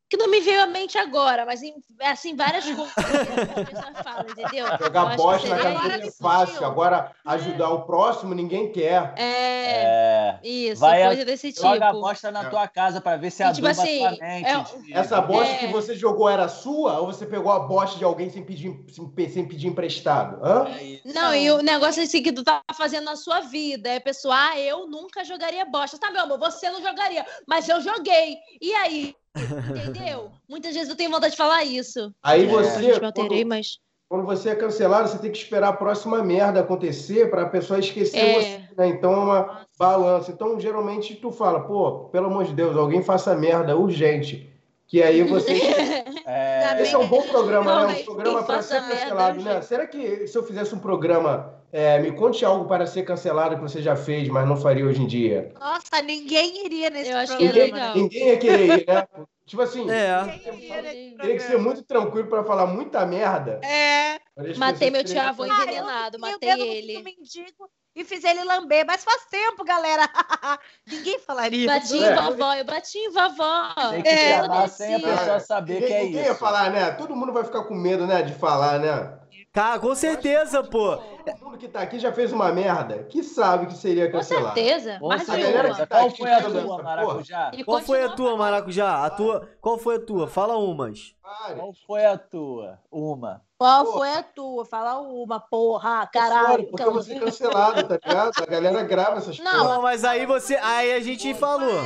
Que 0.08 0.18
não 0.18 0.28
me 0.30 0.38
veio 0.40 0.62
à 0.62 0.66
mente 0.66 0.98
agora, 0.98 1.46
mas 1.46 1.62
em, 1.62 1.74
assim, 2.02 2.36
várias 2.36 2.64
coisas 2.64 2.92
que 2.92 3.60
a 3.60 3.64
pessoa 3.64 3.94
fala, 4.04 4.26
entendeu? 4.30 4.66
Eu 4.68 4.78
Jogar 4.78 5.16
bosta 5.16 5.48
na 5.48 5.58
cabeça 5.58 6.06
é 6.06 6.10
fácil. 6.12 6.66
Agora, 6.66 7.10
ajudar 7.24 7.70
o 7.70 7.82
próximo, 7.86 8.34
ninguém 8.34 8.70
quer. 8.70 9.14
É, 9.16 9.64
É, 9.76 10.40
isso, 10.42 10.80
Vai 10.80 11.02
a- 11.02 11.06
coisa 11.06 11.24
desse 11.24 11.52
tipo. 11.52 11.66
joga 11.66 11.88
a 11.88 11.92
bosta 11.92 12.30
na 12.30 12.48
tua 12.50 12.68
casa 12.68 13.00
para 13.00 13.16
ver 13.16 13.30
se 13.30 13.42
E, 13.42 13.52
tipo 13.52 13.66
assim, 13.66 14.04
a 14.04 14.10
tua 14.16 14.26
mente. 14.26 14.46
é- 14.92 14.98
Essa 14.98 15.20
bosta 15.22 15.54
É. 15.54 15.58
que 15.58 15.66
você 15.68 15.94
jogou 15.96 16.28
era 16.28 16.48
sua 16.48 17.00
ou 17.00 17.06
você 17.06 17.24
pegou 17.26 17.50
a 17.50 17.60
bosta 17.60 17.98
de 17.98 18.04
alguém 18.04 18.28
sem 18.30 18.44
pedir, 18.44 18.78
sem, 18.92 19.08
pe- 19.08 19.28
sem 19.30 19.48
pedir 19.48 19.68
emprestado? 19.68 20.38
Hã? 20.44 20.66
É. 20.68 21.00
Não, 21.12 21.34
e 21.34 21.50
o 21.50 21.62
negócio 21.62 22.02
assim 22.02 22.22
que 22.22 22.30
tu 22.32 22.44
tá 22.44 22.60
fazendo 22.76 23.04
na 23.04 23.16
sua 23.16 23.40
vida 23.40 23.88
é, 23.88 23.98
pessoal, 23.98 24.34
ah, 24.38 24.60
eu 24.60 24.86
nunca 24.86 25.24
jogaria 25.24 25.64
bosta. 25.64 25.98
Tá, 25.98 26.10
meu 26.10 26.22
amor, 26.22 26.38
você 26.38 26.70
não 26.70 26.82
jogaria, 26.82 27.24
mas 27.48 27.68
eu 27.68 27.80
joguei. 27.80 28.36
E 28.60 28.72
aí? 28.74 29.16
Entendeu? 29.36 30.30
Muitas 30.48 30.74
vezes 30.74 30.88
eu 30.88 30.96
tenho 30.96 31.10
vontade 31.10 31.32
de 31.32 31.36
falar 31.38 31.64
isso. 31.64 32.14
Aí 32.22 32.44
É. 32.44 32.46
você, 32.46 32.98
me 32.98 33.04
alterei, 33.06 33.40
quando, 33.42 33.48
mas. 33.48 33.78
quando 34.08 34.24
você 34.24 34.50
é 34.50 34.54
cancelado, 34.54 35.08
você 35.08 35.18
tem 35.18 35.30
que 35.30 35.38
esperar 35.38 35.68
a 35.68 35.72
próxima 35.72 36.22
merda 36.22 36.60
acontecer 36.60 37.30
para 37.30 37.42
a 37.42 37.48
pessoa 37.48 37.80
esquecer 37.80 38.18
É. 38.18 38.34
você. 38.34 38.60
Né? 38.76 38.88
Então 38.88 39.12
é 39.12 39.16
uma 39.18 39.66
balança. 39.78 40.30
Então, 40.30 40.58
geralmente, 40.60 41.14
tu 41.16 41.30
fala, 41.32 41.60
pô, 41.60 42.04
pelo 42.10 42.26
amor 42.26 42.44
de 42.44 42.54
Deus, 42.54 42.76
alguém 42.76 43.02
faça 43.02 43.34
merda 43.34 43.76
urgente. 43.76 44.50
Que 44.86 45.02
aí 45.02 45.22
você. 45.24 45.52
É, 46.26 46.80
Esse 46.82 46.94
é 46.94 46.98
um 46.98 47.06
bom 47.06 47.22
programa, 47.22 47.82
Não, 47.82 47.88
né? 47.88 47.98
Um 48.00 48.04
programa 48.04 48.42
para 48.42 48.62
ser 48.62 48.80
cancelado, 48.80 49.40
eu 49.40 49.44
né? 49.44 49.60
Será 49.62 49.86
que 49.86 50.26
se 50.26 50.36
eu 50.36 50.42
fizesse 50.42 50.74
um 50.74 50.78
programa, 50.78 51.54
é, 51.70 51.98
me 51.98 52.12
conte 52.12 52.44
algo 52.44 52.66
para 52.66 52.86
ser 52.86 53.02
cancelado 53.02 53.56
que 53.56 53.62
você 53.62 53.82
já 53.82 53.94
fez, 53.94 54.28
mas 54.28 54.48
não 54.48 54.56
faria 54.56 54.86
hoje 54.86 55.02
em 55.02 55.06
dia? 55.06 55.52
Nossa, 55.60 56.00
ninguém 56.02 56.64
iria 56.64 56.88
nesse 56.90 57.10
Eu 57.10 57.18
acho 57.18 57.36
que 57.36 57.44
é 57.44 57.48
programa. 57.48 57.74
legal. 57.76 57.96
Ninguém 57.96 58.28
ia 58.28 58.36
querer 58.38 58.78
ir, 58.80 58.86
né? 58.86 59.06
Tipo 59.46 59.60
assim, 59.62 59.90
É. 59.90 60.22
Ninguém 60.50 61.16
teria 61.18 61.34
que 61.36 61.42
ser 61.42 61.58
muito 61.58 61.82
tranquilo 61.82 62.28
para 62.28 62.42
falar 62.44 62.66
muita 62.66 63.04
merda. 63.04 63.60
É. 63.62 64.18
Matei 64.56 64.90
meu 64.90 65.04
tio-avô 65.04 65.44
envenenado, 65.44 66.16
eu 66.16 66.20
matei 66.20 66.50
ele. 66.50 66.98
do 66.98 67.04
mendigo 67.04 67.68
e 67.96 68.04
fiz 68.04 68.24
ele 68.24 68.42
lamber, 68.44 68.84
mas 68.86 69.04
faz 69.04 69.24
tempo, 69.30 69.64
galera. 69.64 70.08
Ninguém 70.86 71.18
falaria. 71.20 71.66
Bati 71.66 72.02
É. 72.02 72.10
em 72.10 72.14
vovó, 72.14 72.54
eu 72.54 72.64
bati 72.64 72.98
em 72.98 73.10
vovó. 73.10 73.74
Tem 73.90 74.02
que 74.02 74.08
É, 74.08 74.40
chamar 74.40 74.68
sem 74.68 74.94
a 74.96 75.00
pessoa 75.00 75.40
saber 75.40 75.74
ninguém, 75.74 75.88
que 75.88 75.94
é 75.94 76.02
ninguém 76.04 76.20
isso. 76.22 76.30
ia 76.30 76.34
falar, 76.34 76.70
né? 76.70 76.90
Todo 76.92 77.14
mundo 77.14 77.32
vai 77.32 77.44
ficar 77.44 77.62
com 77.64 77.74
medo, 77.74 78.06
né? 78.06 78.22
De 78.22 78.34
falar, 78.34 78.78
né? 78.80 79.18
Cara, 79.54 79.78
com 79.78 79.94
certeza, 79.94 80.64
pô. 80.64 80.96
Todo 80.96 81.44
mundo 81.44 81.58
que 81.58 81.68
tá 81.68 81.80
aqui 81.80 81.96
já 82.00 82.12
fez 82.12 82.32
uma 82.32 82.50
merda 82.50 83.04
que 83.04 83.22
sabe 83.22 83.66
que 83.66 83.74
seria 83.74 84.10
Com 84.10 84.18
cancelado. 84.18 84.52
certeza. 84.52 84.98
Com 84.98 85.16
certeza. 85.16 85.60
uma. 85.60 85.74
que 85.74 85.86
tá 85.86 85.98
Qual 86.00 86.10
foi 86.10 86.32
a 86.32 86.42
tua, 86.42 86.62
porra. 86.64 86.82
Maracujá? 86.82 87.50
Qual 87.64 87.80
foi 87.80 88.02
a 88.02 88.08
tua. 88.08 88.36
Maracujá? 88.36 89.04
A 89.06 89.10
tua... 89.10 89.48
Qual 89.60 89.78
foi 89.78 89.94
a 89.94 90.00
tua? 90.00 90.26
Fala 90.26 90.56
umas. 90.56 91.14
Pare. 91.22 91.54
Qual 91.54 91.72
foi 91.86 92.04
a 92.04 92.18
tua? 92.18 92.80
Uma. 92.90 93.42
Qual 93.56 93.84
Pô. 93.84 93.92
foi 93.92 94.12
a 94.12 94.22
tua? 94.24 94.64
Fala 94.64 94.98
uma, 94.98 95.38
porra, 95.38 96.04
caralho. 96.08 96.66
Porque 96.66 96.82
eu 96.82 96.92
vou 96.92 97.02
ser 97.04 97.20
cancelado, 97.20 97.86
tá 97.86 98.08
ligado? 98.08 98.32
A 98.42 98.46
galera 98.46 98.82
grava 98.82 99.18
essas 99.18 99.38
Não, 99.38 99.52
porra. 99.52 99.74
Não, 99.74 99.82
mas 99.82 100.04
aí 100.04 100.26
você. 100.26 100.56
Aí 100.56 100.92
a 100.94 101.00
gente 101.00 101.32
falou. 101.32 101.80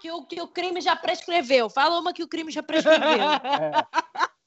Que 0.00 0.12
o, 0.12 0.24
que 0.24 0.40
o 0.40 0.46
crime 0.46 0.80
já 0.80 0.94
prescreveu. 0.94 1.68
Fala 1.68 1.98
uma 1.98 2.12
que 2.12 2.22
o 2.22 2.28
crime 2.28 2.52
já 2.52 2.62
prescreveu. 2.62 3.02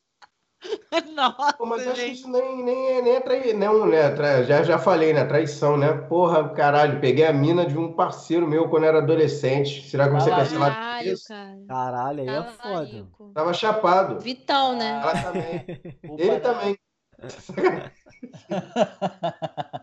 Nossa, 1.15 1.57
Pô, 1.57 1.65
mas 1.65 1.85
acho 1.85 2.05
que 2.05 2.11
gente. 2.11 2.13
isso 2.13 2.29
nem, 2.29 2.63
nem, 2.63 2.87
é- 2.97 3.01
nem 3.01 3.13
é 3.15 3.19
trai... 3.21 3.53
não, 3.53 3.85
né? 3.85 4.09
Tra- 4.15 4.43
Já, 4.43 4.63
já 4.63 4.79
falei, 4.79 5.13
né? 5.13 5.25
Traição, 5.25 5.77
né? 5.77 5.93
Porra, 5.93 6.49
caralho, 6.53 6.99
peguei 6.99 7.25
a 7.25 7.33
mina 7.33 7.65
de 7.65 7.77
um 7.77 7.93
parceiro 7.93 8.47
meu 8.47 8.69
quando 8.69 8.85
era 8.85 8.97
adolescente. 8.99 9.89
Será 9.89 10.07
que 10.07 10.13
você 10.13 10.29
cancelado 10.31 10.75
por 10.75 10.81
Caralho, 10.81 11.13
isso? 11.13 11.27
cara. 11.27 11.57
Caralho, 11.67 12.21
aí 12.21 12.33
é 12.33 12.43
foda. 12.43 12.61
Talarico. 12.63 13.31
Tava 13.33 13.53
chapado. 13.53 14.19
Vitão, 14.19 14.75
né? 14.75 15.01
Ela 15.01 15.15
também. 15.17 15.65
Culpa 16.05 16.23
Ele 16.23 16.39
não. 16.39 16.41
também. 16.41 16.77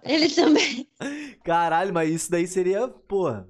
Ele 0.02 0.28
também. 0.34 0.90
Caralho, 1.44 1.92
mas 1.94 2.10
isso 2.10 2.30
daí 2.30 2.46
seria, 2.46 2.88
porra, 2.88 3.48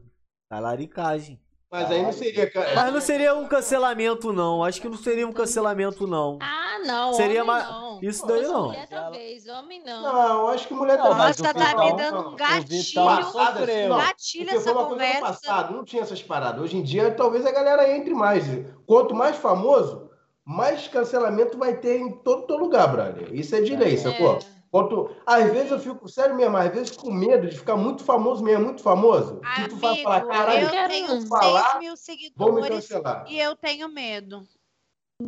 talaricagem. 0.49 1.41
Mas 1.71 1.91
aí 1.91 2.03
não 2.03 2.13
seria. 2.13 2.51
Mas 2.75 2.93
não 2.95 3.01
seria 3.01 3.35
um 3.35 3.47
cancelamento, 3.47 4.33
não. 4.33 4.65
Acho 4.65 4.81
que 4.81 4.89
não 4.89 4.97
seria 4.97 5.27
um 5.29 5.33
cancelamento, 5.33 6.07
não. 6.07 6.39
Ah, 6.41 6.79
não. 6.87 7.13
Seria 7.13 7.43
homem 7.43 7.55
ma- 7.57 7.63
não. 7.71 7.99
Isso 8.01 8.27
daí 8.27 8.43
não. 8.43 8.67
Mulher, 8.69 8.89
talvez. 8.89 9.47
Homem 9.49 9.83
não. 9.85 10.03
Não, 10.03 10.49
acho 10.49 10.67
que 10.67 10.73
mulher 10.75 10.97
Não, 10.97 11.05
também. 11.05 11.19
mas 11.19 11.39
Nossa, 11.39 11.51
o 11.51 11.55
tá 11.55 11.85
me 11.85 11.93
dando 11.97 12.29
um 12.31 12.37
gatilho. 12.37 12.83
Sofreu. 12.83 13.89
não. 13.91 13.99
Gatilho 13.99 14.51
essa 14.51 14.73
conversa. 14.73 15.21
passado, 15.21 15.75
não 15.75 15.85
tinha 15.85 16.03
essas 16.03 16.23
paradas. 16.23 16.63
Hoje 16.63 16.77
em 16.79 16.83
dia, 16.83 17.11
talvez 17.11 17.45
a 17.45 17.51
galera 17.53 17.91
entre 17.95 18.15
mais. 18.15 18.45
Quanto 18.87 19.15
mais 19.15 19.37
famoso, 19.37 20.09
mais 20.45 20.89
cancelamento 20.89 21.59
vai 21.59 21.77
ter 21.77 21.99
em 22.01 22.11
todo, 22.23 22.47
todo 22.47 22.61
lugar, 22.63 22.89
brother. 22.89 23.29
Isso 23.35 23.55
é 23.55 23.61
de 23.61 23.77
lei, 23.77 23.99
sacou? 23.99 24.39
Quanto... 24.71 25.11
Às 25.27 25.51
vezes 25.51 25.71
eu 25.71 25.79
fico, 25.81 26.09
sério 26.09 26.37
mesmo, 26.37 26.57
às 26.57 26.71
vezes 26.73 26.97
com 26.97 27.11
medo 27.11 27.49
de 27.49 27.57
ficar 27.57 27.77
muito 27.77 28.05
famoso 28.05 28.43
mesmo, 28.45 28.67
muito 28.67 28.83
famoso. 28.83 29.41
que 29.57 29.69
tu 29.69 29.77
vai 29.77 30.03
falar, 30.03 30.17
Amigo, 30.19 30.33
caralho, 30.33 30.67
eu 30.67 30.89
tenho 30.89 31.27
falar, 31.27 31.71
6 31.73 31.79
mil 31.79 31.97
seguidores 31.97 32.69
cancelar. 32.69 33.25
e 33.29 33.39
eu 33.41 33.57
tenho 33.57 33.89
medo. 33.89 34.47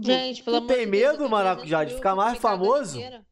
Gente, 0.01 0.43
pelo 0.45 0.59
Tu 0.59 0.65
amor 0.65 0.75
tem 0.77 0.87
medo, 0.87 1.29
Maracujá, 1.29 1.79
300 1.79 1.89
de 1.91 1.97
ficar 1.97 2.15
mais 2.15 2.39
famoso? 2.39 2.97
inteira. 2.97 3.25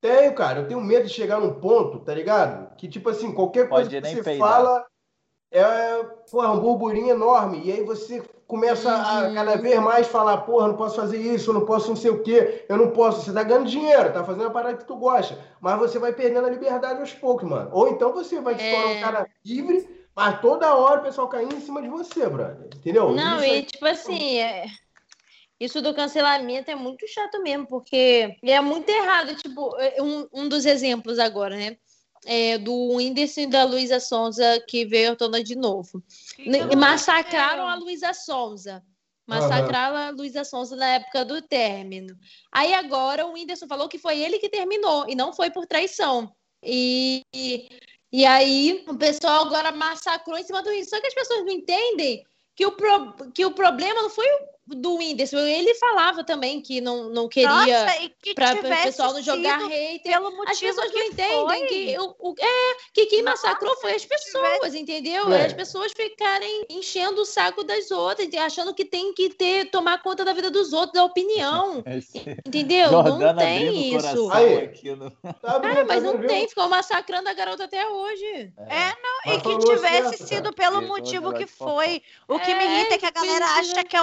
Tenho, 0.00 0.34
cara. 0.34 0.60
Eu 0.60 0.68
tenho 0.68 0.80
medo 0.80 1.06
de 1.06 1.12
chegar 1.12 1.40
num 1.40 1.58
ponto, 1.58 2.00
tá 2.00 2.14
ligado? 2.14 2.74
Que, 2.76 2.86
tipo 2.86 3.08
assim, 3.08 3.32
qualquer 3.32 3.68
coisa 3.68 3.88
Pode 3.90 4.02
que 4.02 4.14
você 4.16 4.22
peidar. 4.22 4.48
fala 4.48 4.86
é 5.50 6.02
porra, 6.30 6.52
um 6.52 6.60
burburinho 6.60 7.10
enorme. 7.10 7.62
E 7.64 7.72
aí 7.72 7.82
você 7.82 8.22
começa 8.46 8.90
a 8.92 9.22
Uhum. 9.28 9.34
cada 9.34 9.56
vez 9.56 9.80
mais 9.80 10.06
falar, 10.06 10.38
porra, 10.38 10.68
não 10.68 10.76
posso 10.76 10.96
fazer 10.96 11.18
isso, 11.18 11.52
não 11.52 11.64
posso 11.66 11.88
não 11.88 11.96
sei 11.96 12.10
o 12.10 12.22
quê, 12.22 12.64
eu 12.68 12.76
não 12.76 12.90
posso. 12.92 13.22
Você 13.22 13.32
tá 13.32 13.42
ganhando 13.42 13.66
dinheiro, 13.68 14.12
tá 14.12 14.24
fazendo 14.24 14.46
a 14.46 14.50
parada 14.50 14.76
que 14.78 14.84
tu 14.84 14.96
gosta. 14.96 15.38
Mas 15.60 15.78
você 15.78 15.98
vai 15.98 16.12
perdendo 16.12 16.46
a 16.46 16.50
liberdade 16.50 17.00
aos 17.00 17.12
poucos, 17.12 17.48
mano. 17.48 17.70
Ou 17.72 17.88
então 17.88 18.12
você 18.12 18.40
vai 18.40 18.56
se 18.56 18.64
É. 18.64 18.86
um 18.86 19.00
cara 19.00 19.26
livre, 19.44 19.88
mas 20.14 20.40
toda 20.40 20.74
hora 20.76 21.00
o 21.00 21.04
pessoal 21.04 21.28
caindo 21.28 21.54
em 21.56 21.60
cima 21.60 21.82
de 21.82 21.88
você, 21.88 22.28
brother. 22.28 22.68
Entendeu? 22.76 23.10
Não, 23.12 23.36
Isso 23.38 23.46
e 23.46 23.50
aí- 23.50 23.62
tipo 23.64 23.86
assim, 23.86 24.38
é- 24.38 24.66
isso 25.58 25.80
do 25.82 25.94
cancelamento 25.94 26.70
é 26.70 26.74
muito 26.74 27.06
chato 27.08 27.42
mesmo, 27.42 27.66
porque 27.66 28.36
é 28.44 28.60
muito 28.60 28.88
errado. 28.88 29.34
Tipo, 29.36 29.74
é 29.78 30.00
um, 30.02 30.28
um 30.32 30.48
dos 30.48 30.64
exemplos 30.66 31.18
agora, 31.18 31.56
né? 31.56 31.76
É, 32.26 32.58
do 32.58 32.96
Whindersson 32.96 33.42
e 33.42 33.46
da 33.46 33.64
Luísa 33.64 34.00
Sonza, 34.00 34.60
que 34.68 34.84
veio 34.84 35.12
à 35.12 35.16
tona 35.16 35.42
de 35.42 35.54
novo. 35.54 36.02
E 36.36 36.76
massacraram 36.76 37.66
a 37.68 37.76
Luísa 37.76 38.12
Sonza. 38.12 38.82
Massacraram 39.26 39.96
a 39.96 40.10
Luísa 40.10 40.44
Sonza 40.44 40.76
na 40.76 40.86
época 40.86 41.24
do 41.24 41.42
término. 41.42 42.16
Aí 42.52 42.72
agora 42.74 43.26
o 43.26 43.32
Whindersson 43.32 43.66
falou 43.66 43.88
que 43.88 43.98
foi 43.98 44.20
ele 44.20 44.38
que 44.38 44.48
terminou 44.48 45.04
e 45.08 45.14
não 45.14 45.32
foi 45.32 45.50
por 45.50 45.66
traição. 45.66 46.32
E, 46.62 47.22
e, 47.34 47.68
e 48.12 48.24
aí 48.24 48.84
o 48.88 48.96
pessoal 48.96 49.44
agora 49.44 49.72
massacrou 49.72 50.38
em 50.38 50.44
cima 50.44 50.62
do 50.62 50.70
Whindersson. 50.70 50.96
Só 50.96 51.00
que 51.00 51.08
as 51.08 51.14
pessoas 51.14 51.44
não 51.44 51.50
entendem 51.50 52.24
que 52.54 52.64
o, 52.64 52.72
pro, 52.72 53.30
que 53.32 53.44
o 53.44 53.50
problema 53.50 54.02
não 54.02 54.10
foi 54.10 54.26
o 54.26 54.55
do 54.66 54.96
Whindersson. 54.96 55.38
Ele 55.38 55.74
falava 55.74 56.24
também 56.24 56.60
que 56.60 56.80
não, 56.80 57.08
não 57.10 57.28
queria 57.28 57.48
Nossa, 57.48 57.96
e 58.02 58.08
que 58.22 58.34
para 58.34 58.54
o 58.54 58.62
pessoal 58.62 59.12
não 59.12 59.22
jogar 59.22 59.58
hater. 59.68 60.12
pelo 60.12 60.28
As 60.28 60.34
motivo 60.34 60.60
pessoas 60.74 60.90
que 60.90 60.98
não 60.98 61.06
entendem 61.06 61.46
foi. 61.46 61.66
que, 61.66 61.98
o, 61.98 62.16
o- 62.18 62.34
é, 62.38 62.76
que 62.92 63.06
quem 63.06 63.22
Nossa, 63.22 63.46
massacrou 63.48 63.76
foi 63.76 63.94
as 63.94 64.04
pessoas, 64.04 64.54
tivesse- 64.56 64.78
entendeu? 64.78 65.32
É. 65.32 65.46
As 65.46 65.52
pessoas 65.52 65.92
ficarem 65.92 66.66
enchendo 66.70 67.20
o 67.22 67.24
saco 67.24 67.62
das 67.62 67.90
outras, 67.90 68.28
achando 68.34 68.74
que 68.74 68.84
tem 68.84 69.12
que 69.14 69.28
ter 69.30 69.70
tomar 69.70 70.02
conta 70.02 70.24
da 70.24 70.32
vida 70.32 70.50
dos 70.50 70.72
outros, 70.72 70.92
da 70.94 71.04
opinião, 71.04 71.82
Esse- 71.86 72.36
entendeu? 72.46 72.90
não 72.90 73.04
Jordana 73.06 73.42
tem 73.42 73.68
abrindo 73.68 73.94
o 73.94 73.98
isso. 73.98 74.30
Aí. 74.32 74.96
no- 74.96 75.10
Tá 75.10 75.32
Cara, 75.34 75.58
vendo, 75.60 75.86
mas 75.86 76.02
tá 76.02 76.10
não 76.10 76.18
vendo? 76.18 76.26
tem, 76.28 76.48
ficou 76.48 76.68
massacrando 76.68 77.28
a 77.28 77.32
garota 77.34 77.64
até 77.64 77.86
hoje. 77.88 78.24
É, 78.68 78.88
não, 79.02 79.16
Mas 79.26 79.36
e 79.36 79.40
que 79.40 79.58
tivesse 79.58 80.16
certo, 80.18 80.26
sido 80.28 80.52
pelo 80.52 80.80
Sim, 80.80 80.86
motivo 80.86 81.32
que 81.34 81.46
foi. 81.46 82.02
O 82.28 82.38
que 82.38 82.54
me 82.54 82.64
É, 82.64 82.66
irrita 82.80 82.94
é 82.94 82.98
que 82.98 83.06
a 83.06 83.10
galera 83.10 83.44
é. 83.44 83.48
acha 83.60 83.84
que 83.84 83.96
é 83.96 84.00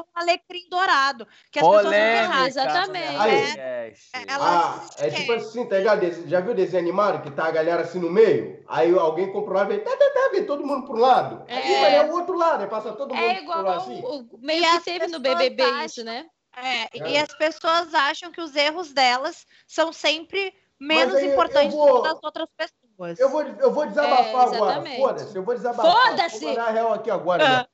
alecrim 0.53 0.69
dourado. 0.69 1.27
Que 1.51 1.59
as 1.59 1.65
pessoas 1.65 1.83
não 1.83 1.91
Polêmica 1.91 2.23
erradas. 2.23 2.55
exatamente. 2.55 3.15
Aí. 3.17 3.31
Nerdcast. 3.31 4.09
Ela- 4.27 4.75
Ah, 4.75 4.85
é 4.99 5.09
tipo 5.09 5.33
assim, 5.33 5.65
tá 5.67 5.77
ligado? 5.77 6.27
Já 6.29 6.39
viu 6.39 6.51
o 6.51 6.55
desenho 6.55 6.81
animado 6.83 7.21
que 7.23 7.31
tá 7.31 7.45
a 7.45 7.51
galera 7.51 7.81
assim 7.81 7.99
no 7.99 8.09
meio? 8.11 8.63
Aí 8.67 8.97
alguém 8.97 9.31
compra 9.31 9.55
lado 9.59 9.73
e 9.73 9.79
tá, 9.79 9.91
tá, 9.91 10.09
tá, 10.13 10.29
vem 10.31 10.45
todo 10.45 10.65
mundo 10.65 10.85
pro 10.85 10.95
lado. 10.97 11.43
Aí 11.47 11.73
É. 11.73 11.81
vai 11.81 11.95
é 11.95 12.03
o 12.05 12.13
outro 12.13 12.35
lado, 12.37 12.63
aí 12.63 12.69
passa 12.69 12.91
todo 12.93 13.13
mundo 13.13 13.23
É 13.23 13.33
pro 13.35 13.43
igual 13.43 13.61
lado 13.63 13.79
ao, 13.79 13.81
assim. 13.81 14.01
o- 14.03 14.37
meio 14.39 14.61
que 14.63 14.79
teve 14.81 15.07
no 15.07 15.21
pessoas 15.21 15.37
BBB 15.39 15.63
acham- 15.63 15.85
isso, 15.85 16.03
né? 16.03 16.25
É, 16.55 16.83
É. 16.83 17.09
E 17.11 17.17
as 17.17 17.33
pessoas 17.35 17.93
acham 17.95 18.31
que 18.31 18.39
os 18.39 18.55
erros 18.55 18.93
delas 18.93 19.45
são 19.67 19.91
sempre 19.91 20.53
menos 20.79 21.15
aí 21.15 21.31
importantes 21.31 21.73
vou- 21.73 21.97
do 21.97 22.01
que 22.03 22.09
das 22.09 22.19
outras 22.23 22.47
pessoas. 22.55 23.19
Eu 23.19 23.29
vou, 23.29 23.41
eu 23.41 23.71
vou 23.71 23.85
desabafar 23.87 24.53
É, 24.53 24.55
agora. 24.55 24.83
Foda-se, 24.97 25.35
eu 25.35 25.43
vou 25.43 25.55
desabafar. 25.55 25.91
Foda-se! 26.09 26.45
Vou 26.45 26.55
dar 26.55 26.69
real 26.69 26.93
aqui 26.93 27.09
agora. 27.09 27.43
Ah. 27.43 27.57
né? 27.61 27.65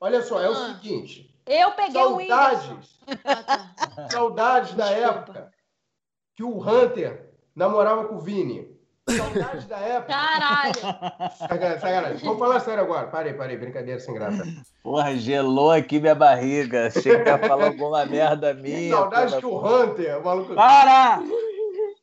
Olha 0.00 0.22
só, 0.22 0.40
é 0.40 0.48
o 0.48 0.52
Ah. 0.52 0.66
seguinte. 0.80 1.27
Eu 1.48 1.70
peguei 1.72 2.02
o 2.02 2.16
Whindersson. 2.16 2.78
Saudades, 2.80 2.98
saudades 4.12 4.74
da 4.74 4.90
época 4.90 5.50
que 6.36 6.42
o 6.44 6.58
Hunter 6.60 7.32
namorava 7.56 8.04
com 8.04 8.16
o 8.16 8.20
Vini. 8.20 8.76
Saudades 9.08 9.66
da 9.66 9.78
época. 9.78 10.12
Caralho. 10.12 10.74
Sacanagem, 11.38 11.80
sacanagem. 11.80 12.18
Vamos 12.18 12.38
falar 12.38 12.60
sério 12.60 12.82
agora. 12.84 13.06
Parei, 13.06 13.32
parei. 13.32 13.56
Brincadeira 13.56 13.98
sem 13.98 14.12
graça. 14.12 14.44
Porra, 14.82 15.16
gelou 15.16 15.70
aqui 15.70 15.98
minha 15.98 16.14
barriga. 16.14 16.88
Achei 16.88 17.22
que 17.22 17.28
ia 17.28 17.38
falar 17.38 17.68
alguma 17.68 18.04
merda 18.04 18.52
minha. 18.52 18.94
Saudades 18.94 19.34
que 19.36 19.46
o 19.46 19.56
Hunter, 19.58 20.18
o 20.20 20.24
maluco. 20.24 20.54
Para! 20.54 21.22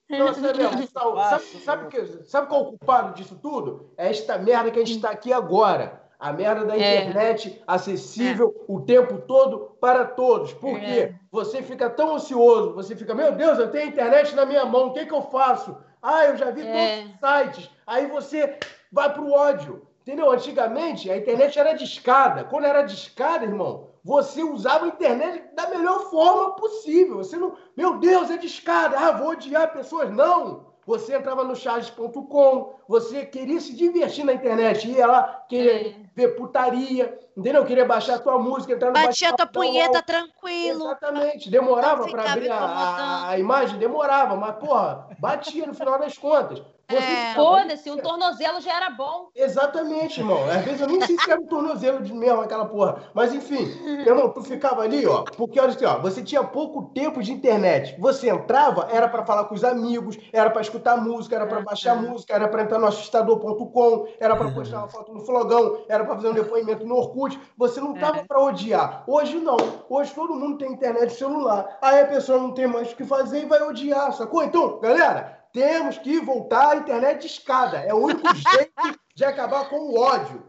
Não, 0.10 0.26
mesmo. 0.26 0.88
Sal- 0.88 1.16
Sabe, 1.30 1.44
sabe, 1.64 1.88
que, 1.88 2.24
sabe 2.26 2.48
qual 2.48 2.62
é 2.62 2.64
o 2.64 2.68
culpado 2.70 3.14
disso 3.16 3.36
tudo? 3.42 3.92
É 3.98 4.10
esta 4.10 4.38
merda 4.38 4.72
que 4.72 4.80
a 4.80 4.86
gente 4.86 4.96
está 4.98 5.10
aqui 5.12 5.32
agora. 5.34 6.02
A 6.26 6.34
merda 6.34 6.66
da 6.66 6.76
É. 6.76 7.02
internet 7.04 7.62
acessível 7.68 8.56
o 8.68 8.82
tempo 8.82 9.20
todo 9.28 9.76
para 9.80 10.06
todos. 10.06 10.52
Por 10.54 10.80
quê? 10.80 10.86
É. 10.86 11.14
Você 11.32 11.62
fica 11.62 11.88
tão 11.88 12.16
ansioso, 12.16 12.74
você 12.74 12.96
fica, 12.96 13.14
meu 13.14 13.32
Deus, 13.34 13.60
eu 13.60 13.70
tenho 13.70 13.84
a 13.86 13.88
internet 13.90 14.34
na 14.34 14.44
minha 14.44 14.66
mão, 14.66 14.88
o 14.88 14.94
que, 14.94 15.06
que 15.06 15.14
eu 15.14 15.22
faço? 15.22 15.78
Ah, 16.02 16.26
eu 16.26 16.36
já 16.36 16.50
vi 16.50 16.66
É. 16.66 16.98
todos 17.04 17.14
os 17.14 17.20
sites. 17.20 17.70
Aí 17.86 18.08
você 18.08 18.58
vai 18.92 19.14
pro 19.14 19.32
ódio. 19.32 19.84
Entendeu? 20.02 20.32
Antigamente 20.32 21.12
a 21.12 21.18
internet 21.18 21.60
era 21.60 21.74
discada. 21.74 22.44
Quando 22.44 22.66
era 22.66 22.82
discada, 22.82 23.44
irmão, 23.46 23.88
você 24.04 24.42
usava 24.44 24.86
a 24.86 24.88
internet 24.88 25.44
da 25.56 25.68
melhor 25.70 26.10
forma 26.10 26.56
possível. 26.56 27.18
Você 27.18 27.38
não. 27.38 27.54
Meu 27.78 27.98
Deus, 28.00 28.32
é 28.32 28.38
discada. 28.38 28.98
Ah, 28.98 29.12
vou 29.12 29.30
odiar 29.30 29.72
pessoas. 29.74 30.10
Não! 30.12 30.74
Você 30.88 31.16
entrava 31.16 31.44
no 31.44 31.56
charles.com, 31.56 32.76
você 32.88 33.26
queria 33.26 33.60
se 33.60 33.76
divertir 33.76 34.24
na 34.24 34.34
internet, 34.34 34.88
ia 34.88 35.08
lá 35.08 35.44
querer 35.50 35.88
É. 35.88 36.05
ver 36.16 36.30
putaria, 36.30 37.20
entendeu? 37.36 37.66
Queria 37.66 37.86
baixar 37.86 38.16
a 38.16 38.20
tua 38.20 38.40
música, 38.40 38.74
entrar 38.74 38.88
no 38.88 38.94
Batia 38.94 39.36
tua 39.36 39.46
punheta 39.46 40.02
tranquilo. 40.02 40.86
Exatamente. 40.86 41.52
Demorava 41.52 42.08
para 42.08 42.32
abrir 42.32 42.50
a, 42.50 43.30
a 43.30 43.38
imagem? 43.38 43.78
Demorava, 43.78 44.36
mas, 44.38 44.56
porra, 44.56 45.10
batia 45.20 45.68
no 45.68 45.74
final 45.74 46.00
das 46.00 46.18
contas. 46.18 46.62
Você 46.90 46.96
É. 46.98 47.34
Foda-se, 47.36 47.90
um 47.92 47.98
tornozelo 47.98 48.62
já 48.62 48.76
era 48.76 48.90
bom. 48.92 49.30
Exatamente, 49.36 50.20
irmão. 50.20 50.44
Às 50.50 50.64
vezes 50.64 50.82
eu 50.82 50.88
nem 50.88 51.02
sei 51.02 51.18
se 51.18 51.32
era 51.32 51.42
um 51.42 51.48
tornozelo 51.48 52.02
de 52.02 52.14
mesmo, 52.14 52.42
aquela 52.42 52.66
porra. 52.66 52.98
Mas 53.14 53.34
enfim, 53.34 53.58
irmão, 54.06 54.30
tu 54.30 54.42
ficava 54.42 54.84
ali, 54.84 55.06
ó. 55.06 55.24
Porque 55.36 55.60
olha 55.60 55.70
assim, 55.70 55.86
ó, 55.86 56.00
você 56.00 56.22
tinha 56.22 56.44
pouco 56.44 56.92
tempo 56.94 57.22
de 57.22 57.32
internet. 57.32 58.00
Você 58.00 58.30
entrava, 58.30 58.88
era 58.92 59.08
pra 59.08 59.26
falar 59.26 59.46
com 59.46 59.56
os 59.56 59.64
amigos, 59.64 60.18
era 60.32 60.50
pra 60.50 60.62
escutar 60.62 60.98
música, 60.98 61.36
era 61.36 61.48
pra 61.48 61.62
baixar 61.62 61.96
música, 61.96 62.34
era 62.34 62.48
pra 62.48 62.62
entrar 62.64 62.80
no 62.80 62.88
assustador.com, 62.88 64.08
era 64.20 64.36
pra 64.36 64.52
postar 64.52 64.80
uma 64.80 64.88
foto 64.88 65.14
no 65.14 65.22
flogão, 65.26 65.84
era 65.90 66.06
pra 66.06 66.16
fazer 66.16 66.30
um 66.30 66.34
depoimento 66.34 66.86
no 66.86 66.96
Orkut. 66.96 67.40
Você 67.58 67.82
não 67.82 67.94
tava 67.94 68.24
pra 68.28 68.40
odiar. 68.40 69.04
Hoje 69.08 69.38
não. 69.40 69.58
Hoje 69.90 70.14
todo 70.14 70.36
mundo 70.36 70.58
tem 70.58 70.72
internet 70.72 71.12
e 71.12 71.18
celular. 71.18 71.78
Aí 71.82 72.02
a 72.02 72.06
pessoa 72.08 72.38
não 72.38 72.52
tem 72.52 72.68
mais 72.68 72.92
o 72.92 72.96
que 72.96 73.04
fazer 73.04 73.44
e 73.44 73.46
vai 73.46 73.62
odiar, 73.64 74.14
sacou? 74.14 74.44
Então, 74.44 74.80
galera, 74.80 75.45
temos 75.56 75.98
que 75.98 76.20
voltar 76.20 76.72
à 76.72 76.76
internet 76.76 77.22
de 77.22 77.28
escada. 77.28 77.78
É 77.80 77.94
o 77.94 77.98
único 77.98 78.22
jeito 78.36 79.00
de 79.16 79.24
acabar 79.24 79.70
com 79.70 79.78
o 79.78 79.98
ódio. 80.00 80.46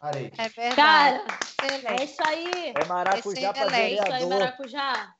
Parei. 0.00 0.32
É 0.36 0.48
verdade. 0.48 1.24
Cara, 1.56 2.00
é 2.00 2.04
isso 2.04 2.22
aí. 2.26 2.72
É 2.74 2.84
maracujá 2.86 3.52
pra 3.52 3.66
Excelente. 3.66 3.76
É 3.76 3.92
isso 3.94 4.02
aí, 4.02 4.10
vereador. 4.10 4.28
Maracujá. 4.28 5.14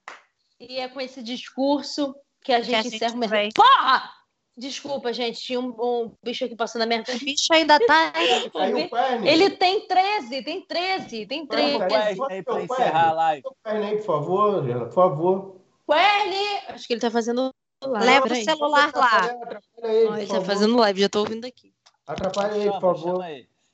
E 0.58 0.80
é 0.80 0.88
com 0.88 1.00
esse 1.00 1.22
discurso 1.22 2.14
que 2.42 2.52
a 2.52 2.60
gente, 2.60 2.74
a 2.74 2.82
gente 2.82 2.96
encerra 2.96 3.14
o 3.14 3.18
mercado. 3.18 3.50
Porra! 3.54 4.10
Desculpa, 4.56 5.12
gente. 5.12 5.40
Tinha 5.40 5.60
um, 5.60 5.68
um 5.78 6.12
bicho 6.22 6.44
aqui 6.44 6.56
passando 6.56 6.80
na 6.80 6.86
minha 6.86 7.02
O 7.02 7.04
frente. 7.04 7.24
bicho 7.24 7.46
ainda 7.52 7.78
tá 7.86 8.12
aí. 8.14 8.50
O. 8.52 9.26
Ele 9.26 9.50
tem 9.50 9.86
13, 9.86 10.42
tem 10.42 10.66
13, 10.66 11.26
tem 11.26 11.46
Vamos, 11.46 11.62
13. 11.62 11.78
vai. 11.78 12.08
Wesley 12.08 12.26
aí 12.30 12.42
pra 12.42 12.62
encerrar 12.62 13.08
a 13.08 13.12
live. 13.12 13.42
o 13.46 13.54
perna 13.62 13.86
aí, 13.86 13.96
por 13.98 14.06
favor, 14.06 14.66
Gela, 14.66 14.86
por 14.86 14.94
favor. 14.94 15.56
Querly! 15.88 16.58
Acho 16.68 16.86
que 16.86 16.92
ele 16.94 17.00
tá 17.00 17.10
fazendo 17.10 17.42
live. 17.42 17.59
Leva 17.86 18.26
o 18.26 18.34
celular 18.44 18.92
lá. 18.94 19.16
Atrapalha, 19.24 19.62
ele, 19.82 20.26
tá 20.26 20.34
favor. 20.34 20.44
fazendo 20.46 20.76
live, 20.76 21.00
já 21.00 21.08
tô 21.08 21.20
ouvindo 21.20 21.44
aqui. 21.46 21.72
Atrapalha 22.06 22.54
ele, 22.56 22.70
por 22.72 22.80
favor. 22.80 23.24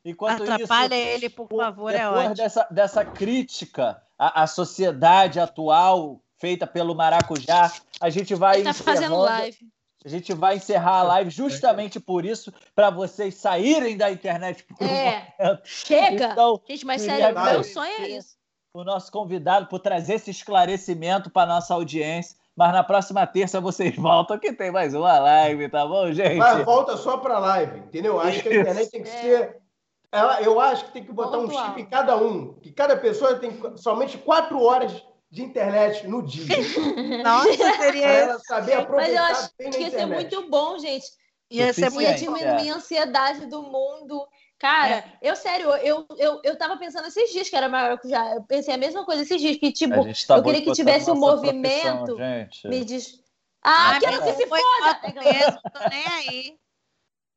Enquanto 0.04 0.42
Atrapalha 0.44 0.94
isso, 0.94 1.16
ele, 1.16 1.28
por 1.28 1.48
favor, 1.48 1.92
é 1.92 2.08
ótimo. 2.08 2.34
dessa, 2.36 2.66
dessa 2.70 3.04
crítica 3.04 4.00
à, 4.16 4.42
à 4.42 4.46
sociedade 4.46 5.40
atual 5.40 6.20
feita 6.38 6.66
pelo 6.66 6.94
Maracujá, 6.94 7.72
a 8.00 8.08
gente 8.10 8.34
vai 8.34 8.56
Ele 8.56 8.64
tá 8.64 8.74
fazendo 8.74 9.06
encerrando- 9.06 9.22
live. 9.22 9.58
A 10.04 10.08
gente 10.08 10.32
vai 10.34 10.54
encerrar 10.56 10.98
a 11.00 11.02
live 11.02 11.30
justamente 11.30 11.98
por 11.98 12.24
isso, 12.24 12.52
para 12.76 12.90
vocês 12.90 13.34
saírem 13.34 13.96
da 13.96 14.08
internet 14.12 14.62
por 14.62 14.80
um 14.80 14.86
É, 14.88 15.34
momento. 15.36 15.62
chega! 15.64 16.26
Então, 16.26 16.60
Gente, 16.68 16.86
mas 16.86 17.02
sério, 17.02 17.34
meu 17.42 17.64
sonho 17.64 17.92
é 17.98 18.08
isso. 18.10 18.36
o 18.72 18.84
nosso 18.84 19.10
convidado 19.10 19.66
por 19.66 19.80
trazer 19.80 20.14
esse 20.14 20.30
esclarecimento 20.30 21.28
para 21.28 21.48
nossa 21.54 21.74
audiência. 21.74 22.36
Mas 22.56 22.72
na 22.72 22.82
próxima 22.82 23.26
terça 23.26 23.60
vocês 23.60 23.94
voltam 23.96 24.38
que 24.38 24.52
tem 24.52 24.70
mais 24.70 24.94
uma 24.94 25.18
live, 25.18 25.68
tá 25.68 25.86
bom, 25.86 26.10
gente? 26.10 26.36
Mas 26.38 26.64
volta 26.64 26.96
só 26.96 27.18
pra 27.18 27.38
live, 27.38 27.78
entendeu? 27.80 28.18
Acho 28.18 28.42
que 28.42 28.48
a 28.48 28.60
internet 28.60 28.90
tem 28.90 29.02
que 29.02 29.08
É. 29.08 29.12
ser. 29.12 29.56
Ela, 30.10 30.40
eu 30.40 30.58
acho 30.58 30.86
que 30.86 30.92
tem 30.92 31.04
que 31.04 31.12
botar 31.12 31.36
um 31.36 31.50
chip 31.50 31.80
em 31.80 31.84
cada 31.84 32.16
um. 32.16 32.54
Que 32.54 32.72
cada 32.72 32.96
pessoa 32.96 33.34
tem 33.34 33.60
somente 33.76 34.16
quatro 34.16 34.62
horas 34.62 34.92
de 35.30 35.42
internet 35.42 36.06
no 36.08 36.22
dia. 36.22 36.46
Nossa, 37.22 37.56
Pra 37.56 37.72
seria. 37.76 38.06
ela 38.06 38.38
saber 38.38 38.70
Mas 38.70 38.74
eu 38.76 38.82
aproveitar 38.82 39.30
acho 39.32 39.50
bem 39.58 39.70
que 39.70 39.78
ia 39.80 39.90
ser 39.90 40.06
muito 40.06 40.48
bom, 40.48 40.78
gente. 40.78 41.06
Ia 41.50 41.72
ser 41.74 41.82
Ia 41.82 41.90
muito 41.90 42.08
bom. 42.08 42.14
diminuir 42.34 42.70
a 42.70 42.76
ansiedade 42.76 43.46
do 43.46 43.62
mundo. 43.64 44.26
Cara, 44.58 45.04
eu 45.20 45.36
sério, 45.36 45.70
eu, 45.76 46.06
eu, 46.16 46.40
eu 46.42 46.56
tava 46.56 46.78
pensando 46.78 47.06
esses 47.08 47.30
dias 47.30 47.48
que 47.48 47.56
era 47.56 47.68
maracujá. 47.68 48.34
Eu 48.34 48.42
pensei 48.42 48.72
a 48.72 48.78
mesma 48.78 49.04
coisa 49.04 49.22
esses 49.22 49.40
dias, 49.40 49.58
que 49.58 49.70
tipo, 49.70 49.94
tá 50.26 50.36
eu 50.38 50.42
queria 50.42 50.62
que 50.62 50.72
tivesse 50.72 51.10
um 51.10 51.14
movimento. 51.14 52.16
Me 52.64 52.84
diz. 52.84 53.22
Ah, 53.62 53.90
Ai, 53.90 54.00
quero 54.00 54.22
que 54.22 54.32
se 54.32 54.46
foi 54.46 54.60
foda! 54.60 54.94
Tô 55.72 55.88
nem 55.90 56.06
aí. 56.06 56.58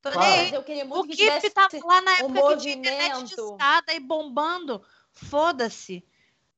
Tô 0.02 0.10
nem 0.12 0.30
aí. 0.30 0.54
eu 0.54 0.64
queria 0.64 0.86
O 0.86 0.88
muito 0.88 1.10
que 1.10 1.18
Kip 1.18 1.24
tivesse 1.26 1.50
tava 1.50 1.70
lá 1.86 2.02
na 2.02 2.12
um 2.12 2.16
época 2.38 2.56
que 2.56 2.62
tinha 2.62 2.76
internet 2.76 3.08
de 3.08 3.36
movimento. 3.36 3.52
escada 3.52 3.94
e 3.94 4.00
bombando. 4.00 4.82
Foda-se. 5.12 6.06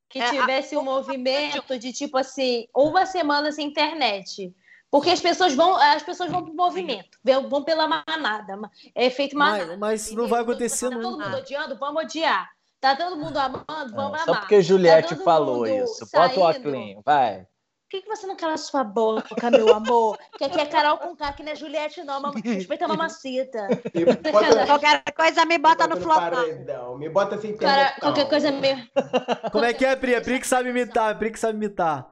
que 0.10 0.20
É, 0.20 0.30
tivesse 0.30 0.78
um 0.78 0.84
movimento 0.84 1.80
de 1.80 1.92
tipo 1.94 2.18
assim, 2.18 2.68
uma 2.76 3.06
semana 3.06 3.52
sem 3.52 3.68
internet. 3.68 4.54
Porque 4.92 5.10
as 5.10 5.22
pessoas 5.22 5.56
vão, 5.56 5.76
as 5.78 6.04
pessoas 6.04 6.30
vão 6.30 6.44
pro 6.44 6.54
movimento, 6.54 7.18
vão 7.50 7.64
pela 7.64 7.88
manada. 7.88 8.60
É 8.94 9.10
feito 9.10 9.38
manada. 9.38 9.78
Mas, 9.78 10.10
mas 10.10 10.12
não 10.12 10.28
vai 10.28 10.42
acontecer, 10.42 10.90
Tá 10.90 11.00
todo 11.00 11.18
mundo 11.18 11.38
odiando, 11.38 11.78
vamos 11.80 12.04
odiar. 12.04 12.50
Tá 12.82 12.96
todo 12.96 13.16
mundo 13.16 13.38
amando, 13.38 13.66
vamos 13.96 14.20
É, 14.20 14.24
amar. 14.24 14.26
só 14.26 14.36
porque 14.36 14.62
Juliette 14.62 15.16
Tá 15.16 15.24
falou 15.24 15.66
isso. 15.66 16.06
Bota 16.14 16.40
o 16.40 16.44
óculos, 16.44 16.96
vai. 17.06 17.46
Por 17.90 17.98
que, 18.00 18.02
que 18.04 18.08
você 18.08 18.26
não 18.26 18.38
cala 18.38 18.56
sua 18.58 18.84
boca, 18.86 19.52
meu 19.52 19.74
amor? 19.74 20.18
Que 20.38 20.46
aqui 20.46 20.60
é 20.62 20.66
Carol 20.66 20.98
com 20.98 21.14
K, 21.16 21.34
que 21.34 21.44
não 21.44 21.52
é 21.52 21.56
Juliette, 21.56 22.04
não. 22.06 22.22
Mam... 22.22 22.32
Respeita 22.44 22.86
a 22.86 22.88
mamacita. 22.90 23.68
Me 23.94 24.06
bota, 24.06 24.32
Qualquer 24.66 25.04
coisa 25.16 25.46
me 25.46 25.58
bota 25.58 25.88
no 25.88 25.98
flopão. 25.98 26.32
paredão. 26.32 26.98
Me 26.98 27.10
bota 27.10 27.38
sem 27.38 27.56
Cara, 27.56 27.92
qualquer 28.00 28.28
coisa 28.30 28.48
é 28.48 28.52
meio. 28.52 28.78
Como 29.52 29.66
é 29.66 29.74
que 29.74 29.86
é, 29.86 29.96
Pri? 29.96 30.16
A 30.16 30.22
Pri 30.22 30.40
que 30.40 30.48
sabe 30.48 30.70
imitar, 30.70 31.12
a 31.12 31.16
Pri 31.16 31.32
que 31.32 31.40
sabe 31.40 31.58
imitar. 31.58 32.10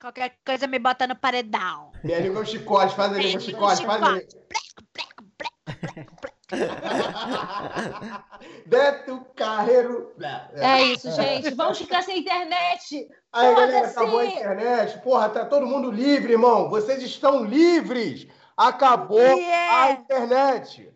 Qualquer 0.00 0.38
coisa 0.46 0.66
me 0.66 0.78
bota 0.78 1.06
no 1.06 1.14
paredão. 1.14 1.92
Minha 2.02 2.20
língua 2.20 2.38
é 2.38 2.42
um 2.42 2.46
chicote, 2.46 2.96
faz 2.96 3.12
a 3.12 3.18
língua 3.18 3.36
um 3.36 3.40
chicote, 3.40 3.84
faz 3.84 4.02
a 4.02 4.08
língua. 4.08 4.26
Beto 8.66 9.26
Carreiro. 9.36 10.14
É 10.54 10.82
isso, 10.84 11.10
gente. 11.12 11.50
Vamos 11.54 11.76
ficar 11.78 12.02
sem 12.02 12.20
internet. 12.20 13.08
Aí, 13.30 13.54
galera, 13.54 13.88
acabou 13.88 14.20
a 14.20 14.26
internet. 14.26 14.98
Porra, 15.02 15.28
tá 15.28 15.44
todo 15.44 15.66
mundo 15.66 15.90
livre, 15.90 16.32
irmão. 16.32 16.70
Vocês 16.70 17.02
estão 17.02 17.44
livres. 17.44 18.26
Acabou 18.56 19.20
Yeah. 19.20 19.82
a 19.82 19.90
internet. 19.92 20.90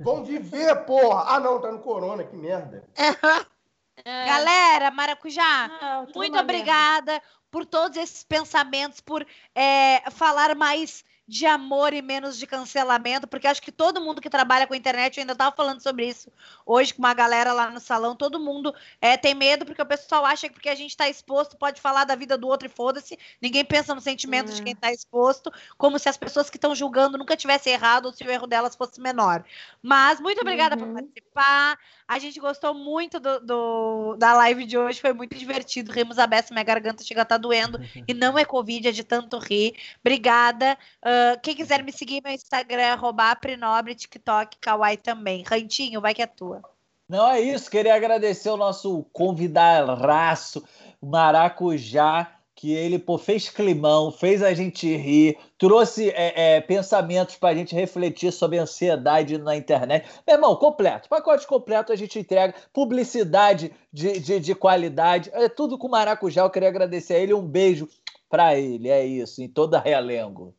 Vão 0.00 0.24
viver, 0.24 0.74
porra. 0.86 1.24
Ah, 1.28 1.40
não, 1.40 1.60
tá 1.60 1.70
no 1.70 1.80
corona, 1.80 2.24
que 2.24 2.36
merda. 2.36 2.88
É. 2.96 3.12
Galera, 4.04 4.90
Maracujá, 4.90 6.04
tudo 6.06 6.18
muito 6.18 6.34
uma 6.34 6.42
merda. 6.42 7.22
Por 7.56 7.64
todos 7.64 7.96
esses 7.96 8.22
pensamentos, 8.22 9.00
por 9.00 9.26
é, 9.54 10.10
falar 10.10 10.54
mais 10.54 11.02
de 11.28 11.44
amor 11.44 11.92
e 11.92 12.00
menos 12.00 12.38
de 12.38 12.46
cancelamento, 12.46 13.26
porque 13.26 13.46
acho 13.48 13.60
que 13.60 13.72
todo 13.72 14.00
mundo 14.00 14.20
que 14.20 14.30
trabalha 14.30 14.66
com 14.66 14.74
internet, 14.74 15.16
eu 15.16 15.22
ainda 15.22 15.32
estava 15.32 15.54
falando 15.54 15.80
sobre 15.82 16.06
isso 16.06 16.30
hoje 16.64 16.94
com 16.94 17.00
uma 17.02 17.12
galera 17.14 17.52
lá 17.52 17.68
no 17.70 17.80
salão, 17.80 18.14
todo 18.14 18.38
mundo 18.38 18.72
é, 19.00 19.16
tem 19.16 19.34
medo, 19.34 19.64
porque 19.66 19.82
o 19.82 19.86
pessoal 19.86 20.24
acha 20.24 20.48
que 20.48 20.54
porque 20.54 20.68
a 20.68 20.74
gente 20.74 20.90
está 20.90 21.08
exposto 21.08 21.56
pode 21.56 21.80
falar 21.80 22.04
da 22.04 22.14
vida 22.14 22.38
do 22.38 22.46
outro 22.46 22.66
e 22.68 22.70
foda-se, 22.70 23.18
ninguém 23.42 23.64
pensa 23.64 23.94
nos 23.94 24.04
sentimentos 24.04 24.54
de 24.54 24.60
É. 24.60 24.64
quem 24.64 24.72
está 24.72 24.92
exposto, 24.92 25.50
como 25.76 25.98
se 25.98 26.08
as 26.08 26.16
pessoas 26.16 26.48
que 26.48 26.56
estão 26.56 26.74
julgando 26.74 27.18
nunca 27.18 27.36
tivessem 27.36 27.72
errado 27.72 28.06
ou 28.06 28.12
se 28.12 28.22
o 28.24 28.30
erro 28.30 28.46
delas 28.46 28.76
fosse 28.76 29.00
menor. 29.00 29.44
Mas 29.82 30.20
muito 30.20 30.40
obrigada 30.40 30.76
por 30.76 30.86
Uhum. 30.86 30.94
participar, 30.94 31.78
a 32.06 32.18
gente 32.20 32.38
gostou 32.38 32.72
muito 32.72 33.18
do, 33.18 33.40
do- 33.40 34.16
da 34.16 34.32
live 34.34 34.64
de 34.64 34.78
hoje, 34.78 35.00
foi 35.00 35.12
muito 35.12 35.34
divertido. 35.36 35.90
Rimos 35.92 36.18
a 36.18 36.26
beça, 36.26 36.54
minha 36.54 36.64
garganta 36.64 37.02
chega 37.02 37.22
a 37.22 37.24
estar 37.24 37.36
doendo. 37.38 37.78
E 38.08 38.14
não 38.14 38.38
é 38.38 38.44
Covid, 38.44 38.88
é 38.88 38.92
de 38.92 39.02
tanto 39.02 39.38
rir. 39.38 39.74
Obrigada. 40.00 40.78
Ah, 41.16 41.38
quem 41.42 41.54
quiser 41.54 41.82
me 41.82 41.92
seguir, 41.92 42.22
meu 42.22 42.32
Instagram 42.32 42.82
é 42.82 42.90
arroba 42.90 43.30
aprinobre, 43.30 43.94
TikTok, 43.94 44.58
Kawaii 44.58 44.98
também. 44.98 45.42
Rantinho, 45.42 45.98
vai 45.98 46.12
que 46.12 46.20
é 46.20 46.26
tua. 46.26 46.60
Não 47.08 47.26
é 47.30 47.40
isso, 47.40 47.70
queria 47.70 47.94
agradecer 47.94 48.50
o 48.50 48.56
nosso 48.56 49.04
convidaraço, 49.12 50.62
Maracujá, 51.00 52.32
que 52.54 52.74
ele 52.74 52.98
pô, 52.98 53.16
fez 53.16 53.48
climão, 53.48 54.10
fez 54.10 54.42
a 54.42 54.52
gente 54.52 54.94
rir, 54.94 55.38
trouxe 55.56 56.10
é, 56.10 56.56
é, 56.56 56.60
pensamentos 56.60 57.36
para 57.36 57.50
a 57.50 57.54
gente 57.54 57.74
refletir 57.74 58.30
sobre 58.32 58.58
ansiedade 58.58 59.38
na 59.38 59.56
internet. 59.56 60.06
Meu 60.26 60.36
irmão, 60.36 60.56
completo, 60.56 61.08
pacote 61.08 61.46
completo 61.46 61.92
a 61.92 61.96
gente 61.96 62.18
entrega, 62.18 62.54
publicidade 62.74 63.72
de, 63.90 64.18
de, 64.18 64.40
de 64.40 64.54
qualidade, 64.54 65.30
é 65.32 65.48
tudo 65.48 65.78
com 65.78 65.88
Maracujá. 65.88 66.42
Eu 66.42 66.50
queria 66.50 66.68
agradecer 66.68 67.14
a 67.14 67.18
ele, 67.20 67.32
um 67.32 67.46
beijo 67.46 67.88
para 68.28 68.58
ele, 68.58 68.90
é 68.90 69.06
isso, 69.06 69.40
em 69.40 69.48
toda 69.48 69.78
a 69.78 69.80
Realengo. 69.80 70.54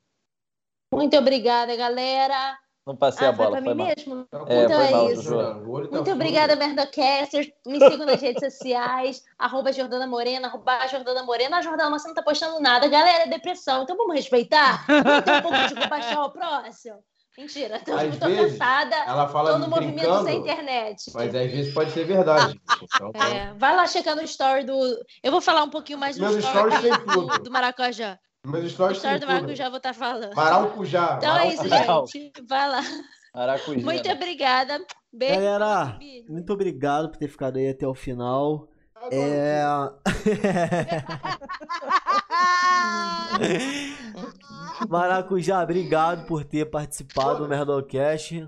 Muito 0.93 1.17
obrigada, 1.17 1.75
galera. 1.75 2.57
Não 2.85 2.95
passei 2.95 3.27
Ah, 3.27 3.31
a 3.31 3.33
foi 3.33 3.45
bola, 3.45 3.57
pra 3.57 3.65
foi 3.65 3.73
mim 3.73 3.83
mal. 3.83 3.93
mesmo? 3.97 4.27
É, 4.47 4.63
então 4.63 4.77
foi 4.77 4.87
é 4.87 4.91
mal, 4.91 5.11
isso. 5.11 5.35
Olho 5.35 5.47
tá 5.49 5.53
Muito 5.65 5.91
fundo. 5.91 6.11
obrigada, 6.13 6.55
Merdocasters. 6.55 7.49
Me 7.67 7.79
sigam 7.81 8.05
nas 8.05 8.21
redes 8.21 8.39
sociais, 8.53 9.21
arroba 9.37 9.73
Jordana 9.73 10.07
Morena, 10.07 10.47
arroba 10.47 10.87
Jordana 10.87 11.23
Morena. 11.23 11.57
A 11.57 11.61
Jordana, 11.61 11.89
você 11.99 12.07
não 12.07 12.15
tá 12.15 12.23
postando 12.23 12.61
nada. 12.61 12.87
Galera, 12.87 13.23
é 13.25 13.27
depressão, 13.27 13.83
então 13.83 13.97
vamos 13.97 14.15
respeitar? 14.15 14.85
Vamos 14.87 15.23
ter 15.25 15.31
um 15.35 15.41
pouco 15.41 15.67
de 15.67 15.75
compaixão 15.75 16.21
ao 16.21 16.31
próximo? 16.31 17.03
Mentira, 17.37 17.79
tô, 17.85 17.93
Às 17.93 18.17
tô 18.17 18.25
vezes, 18.25 18.57
cansada. 18.57 18.95
Ela 18.95 19.27
fala 19.27 19.51
Tô 19.51 19.59
no 19.59 19.67
movimento 19.67 20.23
sem 20.23 20.37
internet. 20.39 21.11
mas 21.13 21.35
às 21.35 21.51
vezes 21.51 21.71
pode 21.73 21.91
ser 21.91 22.03
verdade. 22.05 22.59
Então, 22.81 23.11
É, 23.13 23.53
vai 23.53 23.75
lá 23.75 23.85
checar 23.85 24.15
no 24.15 24.23
story 24.23 24.63
do. 24.63 24.75
Eu 25.21 25.31
vou 25.31 25.39
falar 25.41 25.63
um 25.63 25.69
pouquinho 25.69 25.99
mais 25.99 26.15
do 26.17 26.25
story 26.39 26.71
tem 26.81 26.93
do, 27.05 27.27
do 27.43 27.51
Maracujá. 27.51 28.17
Meus 28.47 28.65
O 28.65 28.69
stories 28.69 28.97
story 28.97 29.19
tem 29.19 29.27
do. 29.27 29.33
Maracujá 29.33 29.69
vou 29.69 29.77
estar 29.77 29.93
falando. 29.93 30.35
Maracujá. 30.35 31.15
Então 31.17 31.37
é 31.37 31.47
isso, 31.47 31.63
gente. 31.67 32.33
Vai 32.47 32.69
lá. 32.69 32.81
Maracujá. 33.33 33.81
Muito 33.81 34.09
obrigada. 34.11 34.79
Beijo. 35.13 35.35
Galera, 35.35 35.97
muito 36.27 36.53
obrigado 36.53 37.09
por 37.09 37.17
ter 37.17 37.27
ficado 37.27 37.57
aí 37.57 37.69
até 37.69 37.87
o 37.87 37.93
final. 37.93 38.67
É... 39.11 39.61
Maracujá, 44.89 45.63
obrigado 45.63 46.25
por 46.25 46.43
ter 46.43 46.65
participado 46.65 47.39
do 47.39 47.47
Merdocast. 47.47 48.47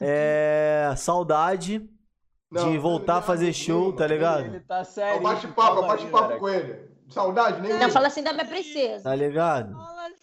É... 0.00 0.92
Saudade 0.96 1.88
Não, 2.50 2.70
de 2.70 2.78
voltar 2.78 3.18
a 3.18 3.22
fazer 3.22 3.52
show, 3.52 3.92
tá 3.92 4.04
Ele 4.04 4.14
ligado? 4.14 4.60
tá 4.66 4.78
É 4.78 4.84
sério. 4.84 5.22
bate-papo, 5.22 5.84
é 5.84 5.88
bate-papo 5.88 6.38
com 6.38 6.48
ele. 6.48 6.91
Saudade, 7.12 7.60
nem 7.60 7.78
Não, 7.78 7.90
fala 7.90 8.06
assim 8.08 8.22
da 8.22 8.32
minha 8.32 8.44
princesa. 8.46 9.04
Tá 9.04 9.14
ligado? 9.14 9.76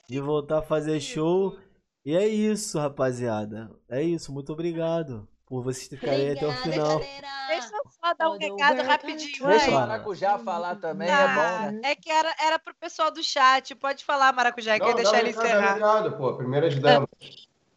De 0.09 0.19
voltar 0.19 0.59
a 0.59 0.61
fazer 0.63 0.99
show. 0.99 1.57
E 2.05 2.15
é 2.15 2.27
isso, 2.27 2.79
rapaziada. 2.79 3.69
É 3.89 4.01
isso, 4.01 4.31
muito 4.31 4.51
obrigado 4.53 5.27
por 5.45 5.63
vocês 5.63 5.87
ficarem 5.87 6.31
até 6.31 6.47
o 6.47 6.53
final. 6.53 6.99
galera. 6.99 7.27
Deixa 7.49 7.67
eu 7.75 7.91
só 7.91 7.99
mandar 8.07 8.29
um 8.29 8.35
eu 8.35 8.39
recado 8.55 8.75
ver 8.77 8.81
rapidinho. 8.83 9.47
Deixa 9.47 9.69
o. 9.69 9.73
Maracujá 9.73 10.39
falar 10.39 10.75
também, 10.75 11.07
é 11.09 11.11
Ah, 11.13 11.27
bom, 11.27 11.71
né? 11.71 11.81
é 11.83 11.95
que 11.95 12.09
era, 12.09 12.33
era 12.41 12.59
pro 12.59 12.73
pessoal 12.75 13.11
do 13.11 13.21
chat. 13.23 13.73
Pode 13.75 14.05
falar, 14.05 14.31
Maracujá, 14.33 14.79
quer 14.79 14.87
Não, 14.89 14.95
deixar 14.95 15.19
ele 15.19 15.29
encerrar. 15.31 15.73
recado, 15.73 16.17
pô. 16.17 16.33
Primeiras 16.35 16.77
damas. 16.79 17.07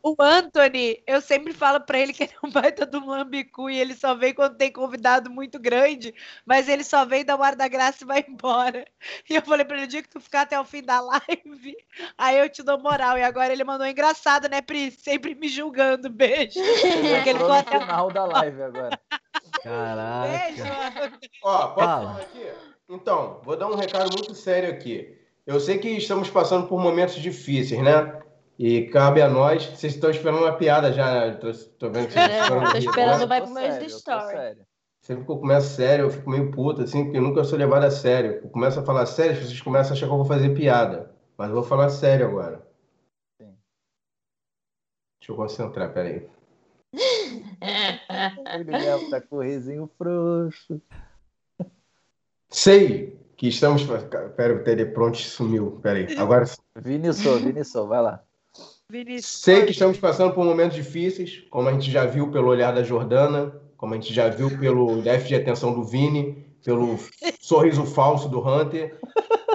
O 0.05 0.16
Anthony, 0.19 1.01
eu 1.07 1.20
sempre 1.20 1.53
falo 1.53 1.81
pra 1.81 1.97
ele 1.97 2.12
que 2.12 2.24
ele 2.24 2.33
é 2.33 2.47
um 2.47 2.51
baita 2.51 2.85
do 2.85 3.07
lambicu 3.07 3.70
e 3.70 3.79
ele 3.79 3.95
só 3.95 4.16
vem 4.16 4.35
quando 4.35 4.57
tem 4.57 4.73
convidado 4.73 5.31
muito 5.31 5.61
grande, 5.61 6.12
mas 6.45 6.69
ele 6.69 6.83
só 6.83 7.05
vem 7.05 7.24
da 7.24 7.37
hora 7.37 7.55
da 7.55 7.69
graça 7.69 8.03
e 8.03 8.07
vai 8.07 8.24
embora. 8.29 8.85
E 9.31 9.37
eu 9.37 9.43
falei 9.43 9.65
pra 9.65 9.77
ele, 9.77 9.87
o 9.87 9.89
dia 9.89 10.03
que 10.03 10.09
tu 10.09 10.20
ficar 10.20 10.41
até 10.41 10.59
o 10.59 10.65
fim 10.65 10.83
da 10.83 11.01
live, 11.01 11.77
aí 12.19 12.37
eu 12.37 12.49
te 12.49 12.65
dou 12.65 12.81
moral. 12.81 13.16
E 13.16 13.23
agora 13.23 13.53
ele 13.53 13.62
mandou 13.62 13.87
engraçado, 13.87 14.49
né, 14.49 14.61
Pri? 14.61 14.91
Sempre 14.91 15.37
me 15.37 15.49
julgando. 15.49 16.11
Beijo. 16.11 16.59
Porque 16.59 17.31
ele 17.31 17.39
ficou 17.39 17.49
no 17.49 17.55
até... 17.55 17.79
final 17.79 18.11
da 18.11 18.24
live 18.24 18.62
agora. 18.62 19.01
Caraca. 19.62 20.29
Beijo, 20.29 20.65
Anthony. 20.65 21.31
Ó, 21.45 21.69
posso 21.69 21.87
Fala. 21.87 22.09
falar 22.09 22.20
aqui? 22.23 22.47
Então, 22.89 23.41
vou 23.45 23.57
dar 23.57 23.69
um 23.69 23.77
recado 23.77 24.11
muito 24.12 24.35
sério 24.35 24.69
aqui. 24.69 25.16
Eu 25.47 25.61
sei 25.61 25.79
que 25.79 25.89
estamos 25.89 26.29
passando 26.29 26.66
por 26.66 26.81
momentos 26.81 27.15
difíceis, 27.15 27.81
né? 27.81 28.20
E 28.64 28.86
cabe 28.90 29.20
a 29.20 29.28
nós. 29.28 29.66
Vocês 29.66 29.93
estão 29.93 30.09
esperando 30.09 30.39
uma 30.39 30.56
piada 30.56 30.93
já, 30.93 31.12
né? 31.12 31.34
Tô, 31.34 31.52
tô 31.52 31.90
vendo 31.90 32.06
que 32.06 32.12
vocês 32.12 32.30
É, 32.30 32.43
estão 32.43 32.60
tô 32.60 32.70
rir, 32.70 32.78
esperando 32.78 33.26
vai 33.26 33.40
Eu 33.40 33.43
pro 33.43 33.55
tô 33.55 33.60
meus 33.60 33.74
sério, 33.74 33.86
story. 33.89 34.62
Sempre 35.01 35.24
que 35.24 35.32
eu 35.32 35.39
começo 35.39 35.74
sério, 35.74 36.05
eu 36.05 36.10
fico 36.10 36.30
meio 36.30 36.51
puto, 36.52 36.82
assim, 36.82 37.02
porque 37.02 37.18
eu 37.18 37.22
nunca 37.22 37.43
sou 37.43 37.59
levado 37.59 37.82
a 37.82 37.90
sério. 37.90 38.34
Eu 38.34 38.51
começo 38.51 38.78
a 38.78 38.84
falar 38.84 39.05
sério, 39.06 39.34
pessoas 39.34 39.60
começam 39.60 39.90
a 39.90 39.97
achar 39.97 40.06
que 40.06 40.12
eu 40.12 40.16
vou 40.16 40.24
fazer 40.24 40.55
piada. 40.55 41.12
Mas 41.36 41.48
eu 41.48 41.56
vou 41.56 41.64
falar 41.64 41.89
sério 41.89 42.24
agora. 42.24 42.64
Sim. 43.36 43.52
Deixa 45.18 45.32
eu 45.32 45.34
concentrar, 45.34 45.93
peraí. 45.93 46.30
Ele 48.55 48.70
mesmo 48.70 49.10
tá 49.10 49.20
com 49.20 49.39
o 49.39 49.43
risinho 49.43 49.90
frouxo. 49.98 50.80
Sei 52.48 53.18
que 53.36 53.48
estamos. 53.48 53.82
Pera, 54.36 54.55
o 54.55 54.62
teleprompter 54.62 55.26
sumiu. 55.26 55.80
Peraí. 55.82 56.16
Agora 56.16 56.44
Viniçou, 56.76 57.40
Viniçou, 57.40 57.89
vai 57.89 58.01
lá. 58.01 58.24
Vinícius. 58.93 59.40
Sei 59.43 59.64
que 59.64 59.70
estamos 59.70 59.97
passando 59.97 60.35
por 60.35 60.44
momentos 60.44 60.77
difíceis, 60.77 61.43
como 61.48 61.66
a 61.66 61.73
gente 61.73 61.90
já 61.90 62.05
viu 62.05 62.31
pelo 62.31 62.48
olhar 62.48 62.73
da 62.73 62.82
Jordana, 62.82 63.59
como 63.78 63.94
a 63.94 63.97
gente 63.97 64.12
já 64.12 64.28
viu 64.28 64.51
pelo 64.59 65.01
déficit 65.01 65.28
de 65.28 65.35
atenção 65.36 65.73
do 65.73 65.82
Vini, 65.82 66.44
pelo 66.62 66.98
sorriso 67.40 67.86
falso 67.86 68.28
do 68.28 68.47
Hunter 68.47 69.01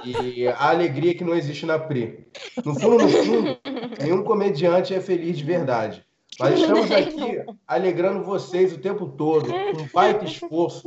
e 0.03 0.47
a 0.47 0.69
alegria 0.69 1.13
que 1.13 1.23
não 1.23 1.35
existe 1.35 1.67
na 1.67 1.77
Pri. 1.77 2.27
No 2.65 2.73
fundo, 2.79 3.03
no 3.03 3.09
fundo, 3.09 3.57
nenhum 4.01 4.23
comediante 4.23 4.95
é 4.95 4.99
feliz 4.99 5.37
de 5.37 5.43
verdade. 5.43 6.03
Mas 6.39 6.57
estamos 6.59 6.91
aqui 6.91 7.39
alegrando 7.67 8.23
vocês 8.23 8.73
o 8.73 8.79
tempo 8.79 9.05
todo, 9.05 9.45
com 9.51 9.83
um 9.83 9.87
baita 9.93 10.25
esforço, 10.25 10.81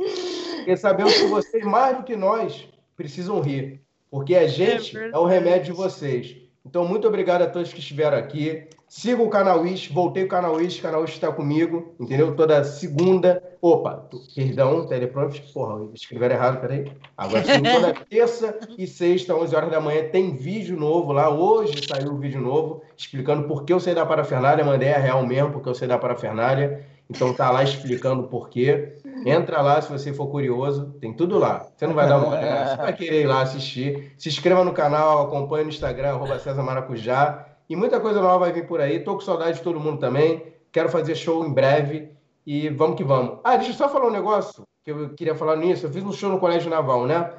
porque 0.57 0.75
sabemos 0.75 1.13
que 1.13 1.25
vocês, 1.27 1.63
mais 1.63 1.95
do 1.95 2.03
que 2.03 2.17
nós, 2.17 2.67
precisam 2.97 3.39
rir, 3.39 3.81
porque 4.09 4.35
a 4.35 4.45
gente 4.45 4.97
é 4.97 5.17
o 5.17 5.25
remédio 5.25 5.71
de 5.71 5.71
vocês. 5.71 6.40
Então, 6.65 6.85
muito 6.85 7.07
obrigado 7.07 7.41
a 7.41 7.47
todos 7.47 7.73
que 7.73 7.79
estiveram 7.79 8.17
aqui. 8.17 8.67
Siga 8.87 9.23
o 9.23 9.29
canal 9.29 9.61
Wish, 9.61 9.91
voltei 9.91 10.25
o 10.25 10.27
canal 10.27 10.55
Wish, 10.55 10.79
o 10.79 10.81
canal 10.81 11.01
Wish 11.01 11.13
está 11.13 11.31
comigo, 11.31 11.95
entendeu? 11.97 12.35
Toda 12.35 12.61
segunda. 12.63 13.41
Opa, 13.61 14.09
perdão, 14.35 14.85
teleprompter, 14.85 15.41
porra, 15.53 15.89
escreveram 15.93 16.35
errado, 16.35 16.59
peraí. 16.59 16.91
Agora 17.15 17.41
sim, 17.41 17.63
toda 17.63 17.93
terça 18.09 18.59
e 18.77 18.85
sexta, 18.85 19.33
11 19.33 19.55
horas 19.55 19.71
da 19.71 19.79
manhã, 19.79 20.09
tem 20.09 20.35
vídeo 20.35 20.77
novo 20.77 21.13
lá. 21.13 21.29
Hoje 21.29 21.87
saiu 21.87 22.11
o 22.11 22.17
vídeo 22.17 22.41
novo, 22.41 22.83
explicando 22.97 23.47
por 23.47 23.63
que 23.63 23.71
eu 23.71 23.79
sei 23.79 23.95
da 23.95 24.05
parafernália. 24.05 24.65
Mandei 24.65 24.93
a 24.93 24.99
real 24.99 25.25
mesmo, 25.25 25.53
porque 25.53 25.69
eu 25.69 25.73
sei 25.73 25.87
da 25.87 25.97
parafernália. 25.97 26.85
Então 27.09 27.33
tá 27.33 27.49
lá 27.49 27.63
explicando 27.63 28.23
o 28.23 28.27
porquê. 28.27 28.97
Entra 29.25 29.61
lá 29.61 29.81
se 29.81 29.91
você 29.91 30.13
for 30.13 30.27
curioso, 30.27 30.95
tem 30.99 31.13
tudo 31.13 31.37
lá. 31.37 31.67
Você 31.75 31.85
não 31.85 31.93
vai 31.93 32.07
dar 32.07 32.17
uma 32.17 32.29
olhada, 32.35 32.69
você 32.69 32.77
vai 32.77 32.93
querer 32.93 33.21
ir 33.21 33.27
lá 33.27 33.41
assistir. 33.41 34.13
Se 34.17 34.29
inscreva 34.29 34.63
no 34.63 34.73
canal, 34.73 35.27
acompanhe 35.27 35.63
no 35.63 35.69
Instagram, 35.69 36.09
arroba 36.09 36.39
César 36.39 36.63
Maracujá. 36.63 37.45
E 37.69 37.75
muita 37.75 37.99
coisa 37.99 38.21
nova 38.21 38.39
vai 38.39 38.51
vir 38.51 38.67
por 38.67 38.81
aí. 38.81 38.99
Tô 38.99 39.13
com 39.13 39.21
saudade 39.21 39.57
de 39.57 39.63
todo 39.63 39.79
mundo 39.79 39.99
também. 39.99 40.43
Quero 40.71 40.89
fazer 40.89 41.15
show 41.15 41.45
em 41.45 41.53
breve. 41.53 42.09
E 42.45 42.69
vamos 42.69 42.97
que 42.97 43.03
vamos. 43.03 43.39
Ah, 43.43 43.55
deixa 43.55 43.71
eu 43.71 43.75
só 43.75 43.87
falar 43.87 44.07
um 44.07 44.11
negócio 44.11 44.63
que 44.83 44.91
eu 44.91 45.09
queria 45.09 45.35
falar 45.35 45.55
nisso. 45.55 45.85
Eu 45.85 45.91
fiz 45.91 46.03
um 46.03 46.11
show 46.11 46.29
no 46.29 46.39
Colégio 46.39 46.69
Naval, 46.69 47.05
né? 47.05 47.31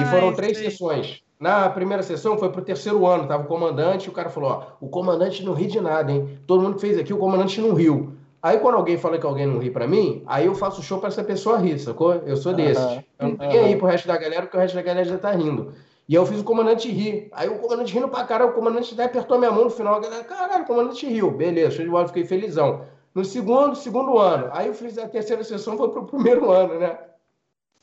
E 0.00 0.04
foram 0.06 0.32
três 0.32 0.58
sei. 0.58 0.70
sessões. 0.70 1.22
Na 1.38 1.68
primeira 1.68 2.02
sessão 2.02 2.36
foi 2.36 2.50
pro 2.50 2.62
terceiro 2.62 3.06
ano, 3.06 3.28
tava 3.28 3.44
o 3.44 3.46
comandante, 3.46 4.06
e 4.06 4.08
o 4.08 4.12
cara 4.12 4.28
falou: 4.28 4.50
ó, 4.50 4.84
o 4.84 4.88
comandante 4.88 5.44
não 5.44 5.54
ri 5.54 5.68
de 5.68 5.80
nada, 5.80 6.10
hein? 6.10 6.40
Todo 6.46 6.62
mundo 6.62 6.74
que 6.74 6.80
fez 6.80 6.98
aqui, 6.98 7.14
o 7.14 7.18
comandante 7.18 7.60
não 7.60 7.74
riu. 7.74 8.17
Aí 8.42 8.58
quando 8.58 8.76
alguém 8.76 8.96
fala 8.96 9.18
que 9.18 9.26
alguém 9.26 9.46
não 9.46 9.58
ri 9.58 9.70
pra 9.70 9.86
mim, 9.86 10.22
aí 10.26 10.46
eu 10.46 10.54
faço 10.54 10.82
show 10.82 10.98
pra 10.98 11.08
essa 11.08 11.24
pessoa 11.24 11.58
rir, 11.58 11.78
sacou? 11.78 12.14
Eu 12.14 12.36
sou 12.36 12.52
desses. 12.52 12.82
Aham. 12.82 13.04
Eu 13.18 13.28
não 13.28 13.36
tô 13.36 13.46
nem 13.46 13.58
aí 13.58 13.76
pro 13.76 13.86
resto 13.86 14.06
da 14.06 14.16
galera, 14.16 14.42
porque 14.42 14.56
o 14.56 14.60
resto 14.60 14.74
da 14.74 14.82
galera 14.82 15.04
já 15.04 15.18
tá 15.18 15.32
rindo. 15.32 15.72
E 16.08 16.16
aí 16.16 16.22
eu 16.22 16.26
fiz 16.26 16.40
o 16.40 16.44
comandante 16.44 16.90
rir. 16.90 17.28
Aí 17.32 17.48
o 17.48 17.58
comandante 17.58 17.92
rindo 17.92 18.08
pra 18.08 18.24
caralho, 18.24 18.52
o 18.52 18.54
comandante 18.54 18.94
até 18.94 19.04
apertou 19.04 19.38
minha 19.38 19.50
mão 19.50 19.64
no 19.64 19.70
final, 19.70 19.96
a 19.96 20.00
galera, 20.00 20.24
caralho, 20.24 20.62
o 20.62 20.66
comandante 20.66 21.06
riu. 21.06 21.32
Beleza, 21.32 21.72
show 21.72 21.84
de 21.84 21.90
bola, 21.90 22.06
fiquei 22.06 22.24
felizão. 22.24 22.84
No 23.14 23.24
segundo, 23.24 23.74
segundo 23.74 24.16
ano, 24.18 24.48
aí 24.52 24.68
eu 24.68 24.74
fiz 24.74 24.96
a 24.96 25.08
terceira 25.08 25.42
sessão, 25.42 25.76
foi 25.76 25.88
pro 25.90 26.04
primeiro 26.04 26.48
ano, 26.52 26.78
né? 26.78 26.96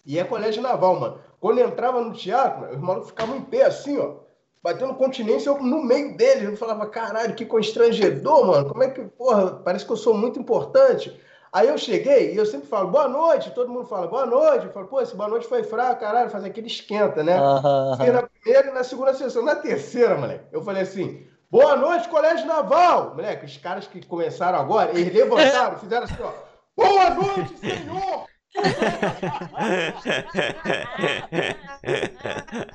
E 0.06 0.18
é 0.18 0.24
colégio 0.24 0.62
naval, 0.62 1.00
mano. 1.00 1.20
Quando 1.40 1.60
eu 1.60 1.68
entrava 1.68 2.00
no 2.00 2.14
teatro, 2.14 2.74
os 2.74 2.80
malucos 2.80 3.10
ficavam 3.10 3.36
em 3.36 3.42
pé 3.42 3.64
assim, 3.64 3.98
ó, 3.98 4.25
batendo 4.66 4.96
continência 4.96 5.48
eu 5.52 5.62
no 5.62 5.84
meio 5.84 6.18
deles. 6.18 6.44
Eu 6.44 6.58
falava, 6.58 6.88
caralho, 6.88 7.36
que 7.36 7.46
constrangedor, 7.46 8.48
mano. 8.48 8.68
Como 8.68 8.82
é 8.82 8.90
que, 8.90 9.00
porra, 9.04 9.52
parece 9.64 9.86
que 9.86 9.92
eu 9.92 9.98
sou 9.98 10.16
muito 10.16 10.40
importante. 10.40 11.16
Aí 11.54 11.68
eu 11.68 11.78
cheguei 11.78 12.34
e 12.34 12.36
eu 12.36 12.48
sempre 12.48 12.68
falo, 12.68 12.90
boa 12.90 13.08
noite. 13.08 13.52
Todo 13.52 13.72
mundo 13.72 13.86
fala, 13.86 14.08
boa 14.08 14.26
noite. 14.26 14.66
Eu 14.66 14.72
falo, 14.72 14.88
pô, 14.88 15.00
esse 15.00 15.16
boa 15.16 15.30
noite 15.30 15.46
foi 15.46 15.62
fraco, 15.62 16.02
caralho, 16.02 16.32
faz 16.32 16.44
aquele 16.44 16.66
esquenta, 16.66 17.24
né? 17.24 17.38
Aham, 17.38 17.96
Fiz 17.98 18.12
na 18.12 18.24
primeira 18.24 18.70
e 18.70 18.74
na 18.74 18.84
segunda 18.84 19.14
sessão. 19.14 19.46
Na 19.46 19.56
terceira, 19.56 20.18
moleque, 20.18 20.46
eu 20.52 20.64
falei 20.64 20.82
assim: 20.82 21.28
boa 21.52 21.76
noite, 21.76 22.10
Colégio 22.10 22.48
Naval. 22.48 23.14
Moleque, 23.14 23.46
os 23.46 23.58
caras 23.58 23.86
que 23.86 24.04
começaram 24.04 24.58
agora, 24.58 24.98
eles 24.98 25.14
levantaram, 25.14 25.78
fizeram 25.78 26.06
assim, 26.06 26.24
ó. 26.24 26.32
Boa 26.76 27.12
noite, 27.12 27.56
senhor! 27.60 28.26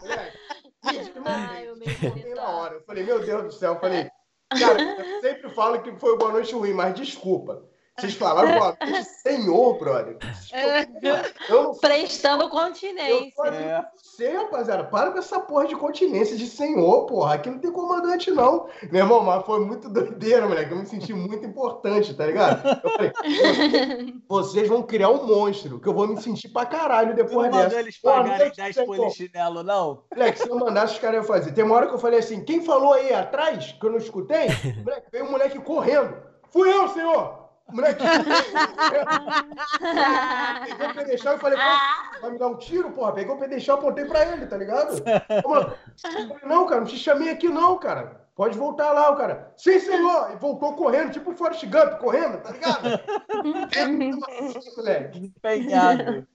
Moleque, 0.00 0.40
Ai, 0.82 1.68
eu 1.68 1.76
Fiquei 1.76 2.34
na 2.34 2.48
hora. 2.48 2.74
Eu 2.74 2.82
falei, 2.82 3.04
meu 3.04 3.20
Deus 3.24 3.42
do 3.44 3.52
céu. 3.52 3.74
Eu 3.74 3.80
falei, 3.80 4.10
cara, 4.50 4.82
eu 4.82 5.20
sempre 5.20 5.50
falo 5.50 5.82
que 5.82 5.92
foi 5.96 6.16
boa 6.16 6.32
noite 6.32 6.54
ruim, 6.54 6.72
mas 6.72 6.94
desculpa. 6.94 7.68
Vocês 8.00 8.14
falaram 8.14 8.52
boa 8.58 8.76
noite, 8.80 9.04
senhor, 9.04 9.78
brother. 9.78 10.16
Eu 11.48 11.62
não 11.62 11.74
Prestando 11.78 12.44
Eu 12.44 12.48
continência. 12.50 13.32
aqui 13.44 13.56
É. 13.56 13.84
você, 13.96 14.28
rapaziada. 14.30 14.84
Para 14.84 15.10
com 15.10 15.18
essa 15.18 15.38
porra 15.40 15.66
de 15.66 15.76
continência 15.76 16.36
de 16.36 16.46
senhor, 16.46 17.06
porra. 17.06 17.34
Aqui 17.34 17.50
não 17.50 17.58
tem 17.58 17.70
comandante, 17.70 18.30
não. 18.30 18.68
Meu 18.90 19.02
irmão, 19.04 19.22
mas 19.22 19.44
foi 19.44 19.60
muito 19.64 19.88
doideira, 19.88 20.46
moleque. 20.48 20.72
Eu 20.72 20.78
me 20.78 20.86
senti 20.86 21.12
muito 21.12 21.44
importante, 21.46 22.14
tá 22.14 22.26
ligado? 22.26 22.80
Eu 22.82 22.90
falei, 22.90 23.12
vocês 24.28 24.68
vão 24.68 24.82
criar 24.82 25.10
um 25.10 25.26
monstro, 25.26 25.78
que 25.80 25.88
eu 25.88 25.94
vou 25.94 26.06
me 26.06 26.20
sentir 26.20 26.48
pra 26.48 26.66
caralho 26.66 27.14
depois 27.14 27.50
não 27.50 27.58
mandou 27.58 27.62
dessa. 27.64 27.80
eles 27.80 27.98
pagarem 28.00 28.38
noite, 28.38 28.56
10 28.56 28.74
senhor. 28.74 28.86
polichinelo, 28.96 29.62
não? 29.62 30.02
Moleque, 30.14 30.38
se 30.38 30.48
eu 30.48 30.58
mandasse, 30.58 30.94
os 30.94 30.98
caras 31.00 31.16
iam 31.16 31.24
fazer. 31.24 31.52
Tem 31.52 31.64
uma 31.64 31.76
hora 31.76 31.86
que 31.86 31.94
eu 31.94 31.98
falei 31.98 32.18
assim, 32.18 32.44
quem 32.44 32.62
falou 32.62 32.92
aí 32.92 33.12
atrás, 33.12 33.72
que 33.78 33.86
eu 33.86 33.90
não 33.90 33.98
escutei? 33.98 34.46
Moleque, 34.84 35.06
veio 35.12 35.24
um 35.26 35.30
moleque 35.30 35.58
correndo. 35.60 36.16
Fui 36.50 36.68
eu, 36.72 36.88
senhor! 36.88 37.39
Moleque 37.72 38.02
pegou 40.68 40.90
o 40.90 40.94
pedestal 40.94 41.36
e 41.36 41.38
falei, 41.38 41.58
vai 42.20 42.30
me 42.30 42.38
dar 42.38 42.48
um 42.48 42.56
tiro, 42.56 42.90
porra? 42.90 43.12
Peguei 43.12 43.34
o 43.34 43.38
pedestal 43.38 43.76
e 43.76 43.78
apontei 43.78 44.04
pra 44.04 44.26
ele, 44.26 44.46
tá 44.46 44.56
ligado? 44.56 45.02
Falei, 46.00 46.28
não, 46.44 46.66
cara, 46.66 46.80
não 46.80 46.86
te 46.86 46.96
chamei 46.96 47.30
aqui 47.30 47.48
não, 47.48 47.78
cara. 47.78 48.20
Pode 48.34 48.56
voltar 48.56 48.92
lá, 48.92 49.10
o 49.10 49.16
cara. 49.16 49.52
Sim, 49.56 49.78
senhor! 49.78 50.30
E 50.32 50.36
voltou 50.36 50.74
correndo, 50.74 51.12
tipo 51.12 51.30
o 51.30 51.36
Forrest 51.36 51.62
Gump, 51.66 51.98
correndo, 51.98 52.40
tá 52.40 52.50
ligado? 52.50 52.88
É, 53.76 53.86
moleque. 54.76 55.18
Empenhado. 55.26 56.26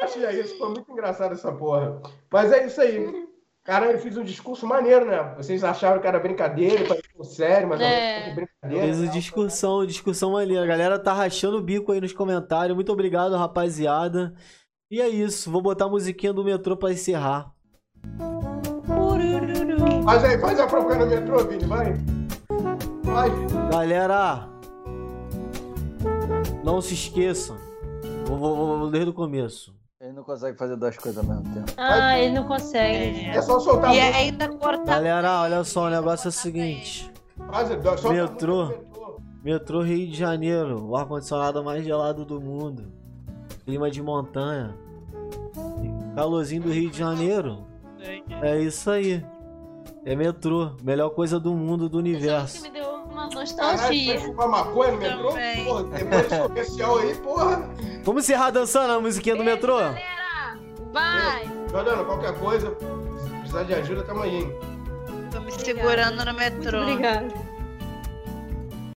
Achei 0.00 0.30
isso, 0.40 0.56
foi 0.58 0.68
muito 0.68 0.92
engraçado 0.92 1.32
essa 1.32 1.50
porra. 1.50 2.00
Mas 2.30 2.52
é 2.52 2.66
isso 2.66 2.80
aí. 2.80 3.28
Caralho, 3.70 3.92
eu 3.92 3.98
fiz 4.00 4.16
um 4.16 4.24
discurso 4.24 4.66
maneiro, 4.66 5.04
né? 5.06 5.32
Vocês 5.36 5.62
acharam 5.62 6.00
que 6.00 6.06
era 6.08 6.18
brincadeira, 6.18 6.88
parecia 6.88 7.22
sério, 7.22 7.68
mas 7.68 7.80
É. 7.80 8.16
não 8.18 8.24
foi 8.24 8.34
brincadeira. 8.44 8.84
Fez 8.96 9.08
a 9.08 9.12
discussão, 9.12 9.86
discussão 9.86 10.32
maneira. 10.32 10.64
A 10.64 10.66
galera 10.66 10.98
tá 10.98 11.12
rachando 11.12 11.56
o 11.58 11.62
bico 11.62 11.92
aí 11.92 12.00
nos 12.00 12.12
comentários. 12.12 12.74
Muito 12.74 12.90
obrigado, 12.92 13.36
rapaziada. 13.36 14.34
E 14.90 15.00
é 15.00 15.08
isso. 15.08 15.52
Vou 15.52 15.62
botar 15.62 15.84
a 15.84 15.88
musiquinha 15.88 16.32
do 16.32 16.42
metrô 16.42 16.76
pra 16.76 16.90
encerrar. 16.90 17.52
Faz 20.04 20.24
aí, 20.24 20.36
faz 20.40 20.58
a 20.58 20.66
propaganda 20.66 21.04
no 21.06 21.10
metrô, 21.20 21.44
Vini, 21.44 21.64
vai. 21.64 21.94
Vai. 23.04 23.30
Galera, 23.70 24.48
não 26.64 26.80
se 26.80 26.94
esqueçam. 26.94 27.56
Vou, 28.26 28.36
vou- 28.36 28.78
vou 28.80 28.90
desde 28.90 29.10
o 29.10 29.14
começo. 29.14 29.72
Ele 30.00 30.12
não 30.14 30.22
consegue 30.24 30.56
fazer 30.56 30.76
duas 30.76 30.96
coisas 30.96 31.18
ao 31.22 31.24
mesmo 31.36 31.54
tempo. 31.54 31.72
Ah, 31.76 32.18
ele 32.18 32.34
não 32.34 32.44
consegue. 32.44 33.26
É 33.26 33.42
só 33.42 33.60
soltar 33.60 33.94
E 33.94 34.00
a 34.00 34.16
ainda 34.16 34.48
cortar. 34.48 34.94
Galera, 34.94 35.42
olha 35.42 35.62
só, 35.62 35.86
o 35.86 35.90
negócio 35.90 36.28
é 36.28 36.30
o 36.30 36.32
seguinte. 36.32 37.12
Faz, 37.50 37.68
solta 37.68 38.12
Metrô. 38.12 38.66
metrô. 38.68 38.74
Metrô 39.44 39.82
Rio 39.82 40.06
de 40.10 40.16
Janeiro, 40.16 40.86
o 40.86 40.96
ar-condicionado 40.96 41.62
mais 41.62 41.84
gelado 41.84 42.24
do 42.24 42.40
mundo. 42.40 42.90
Clima 43.66 43.90
de 43.90 44.02
montanha. 44.02 44.74
Calorzinho 46.14 46.62
do 46.62 46.70
Rio 46.72 46.90
de 46.90 46.98
Janeiro. 46.98 47.66
É 48.40 48.58
isso 48.58 48.90
aí. 48.90 49.22
É 50.06 50.16
metrô. 50.16 50.70
Melhor 50.82 51.10
coisa 51.10 51.38
do 51.38 51.52
mundo, 51.54 51.90
do 51.90 51.98
Isso 52.00 52.08
universo. 52.16 52.62
me 52.62 52.70
deu 52.70 52.88
uma 52.88 53.28
Caralho, 53.28 53.34
nostalgia. 53.34 54.18
vai 54.18 54.26
fumar 54.28 54.48
maconha 54.48 54.92
no 54.92 54.98
metrô? 54.98 55.28
Porra, 55.64 55.82
depois 55.84 56.22
desse 56.28 56.42
comercial 56.42 56.98
aí, 56.98 57.14
porra. 57.16 57.68
Vamos 58.04 58.24
encerrar 58.24 58.50
dançando 58.50 58.92
a 58.92 59.00
musiquinha 59.00 59.36
do 59.36 59.44
metrô? 59.44 59.76
Galera, 59.78 60.58
vai! 60.92 61.48
Jordana, 61.70 62.04
qualquer 62.04 62.38
coisa, 62.38 62.76
se 63.22 63.30
precisar 63.38 63.62
de 63.64 63.74
ajuda, 63.74 64.02
tamo 64.04 64.22
aí, 64.22 64.36
hein? 64.36 64.60
Tô 65.30 65.40
me 65.40 65.52
segurando 65.52 66.24
no 66.24 66.34
metrô. 66.34 66.80
Obrigada. 66.82 67.49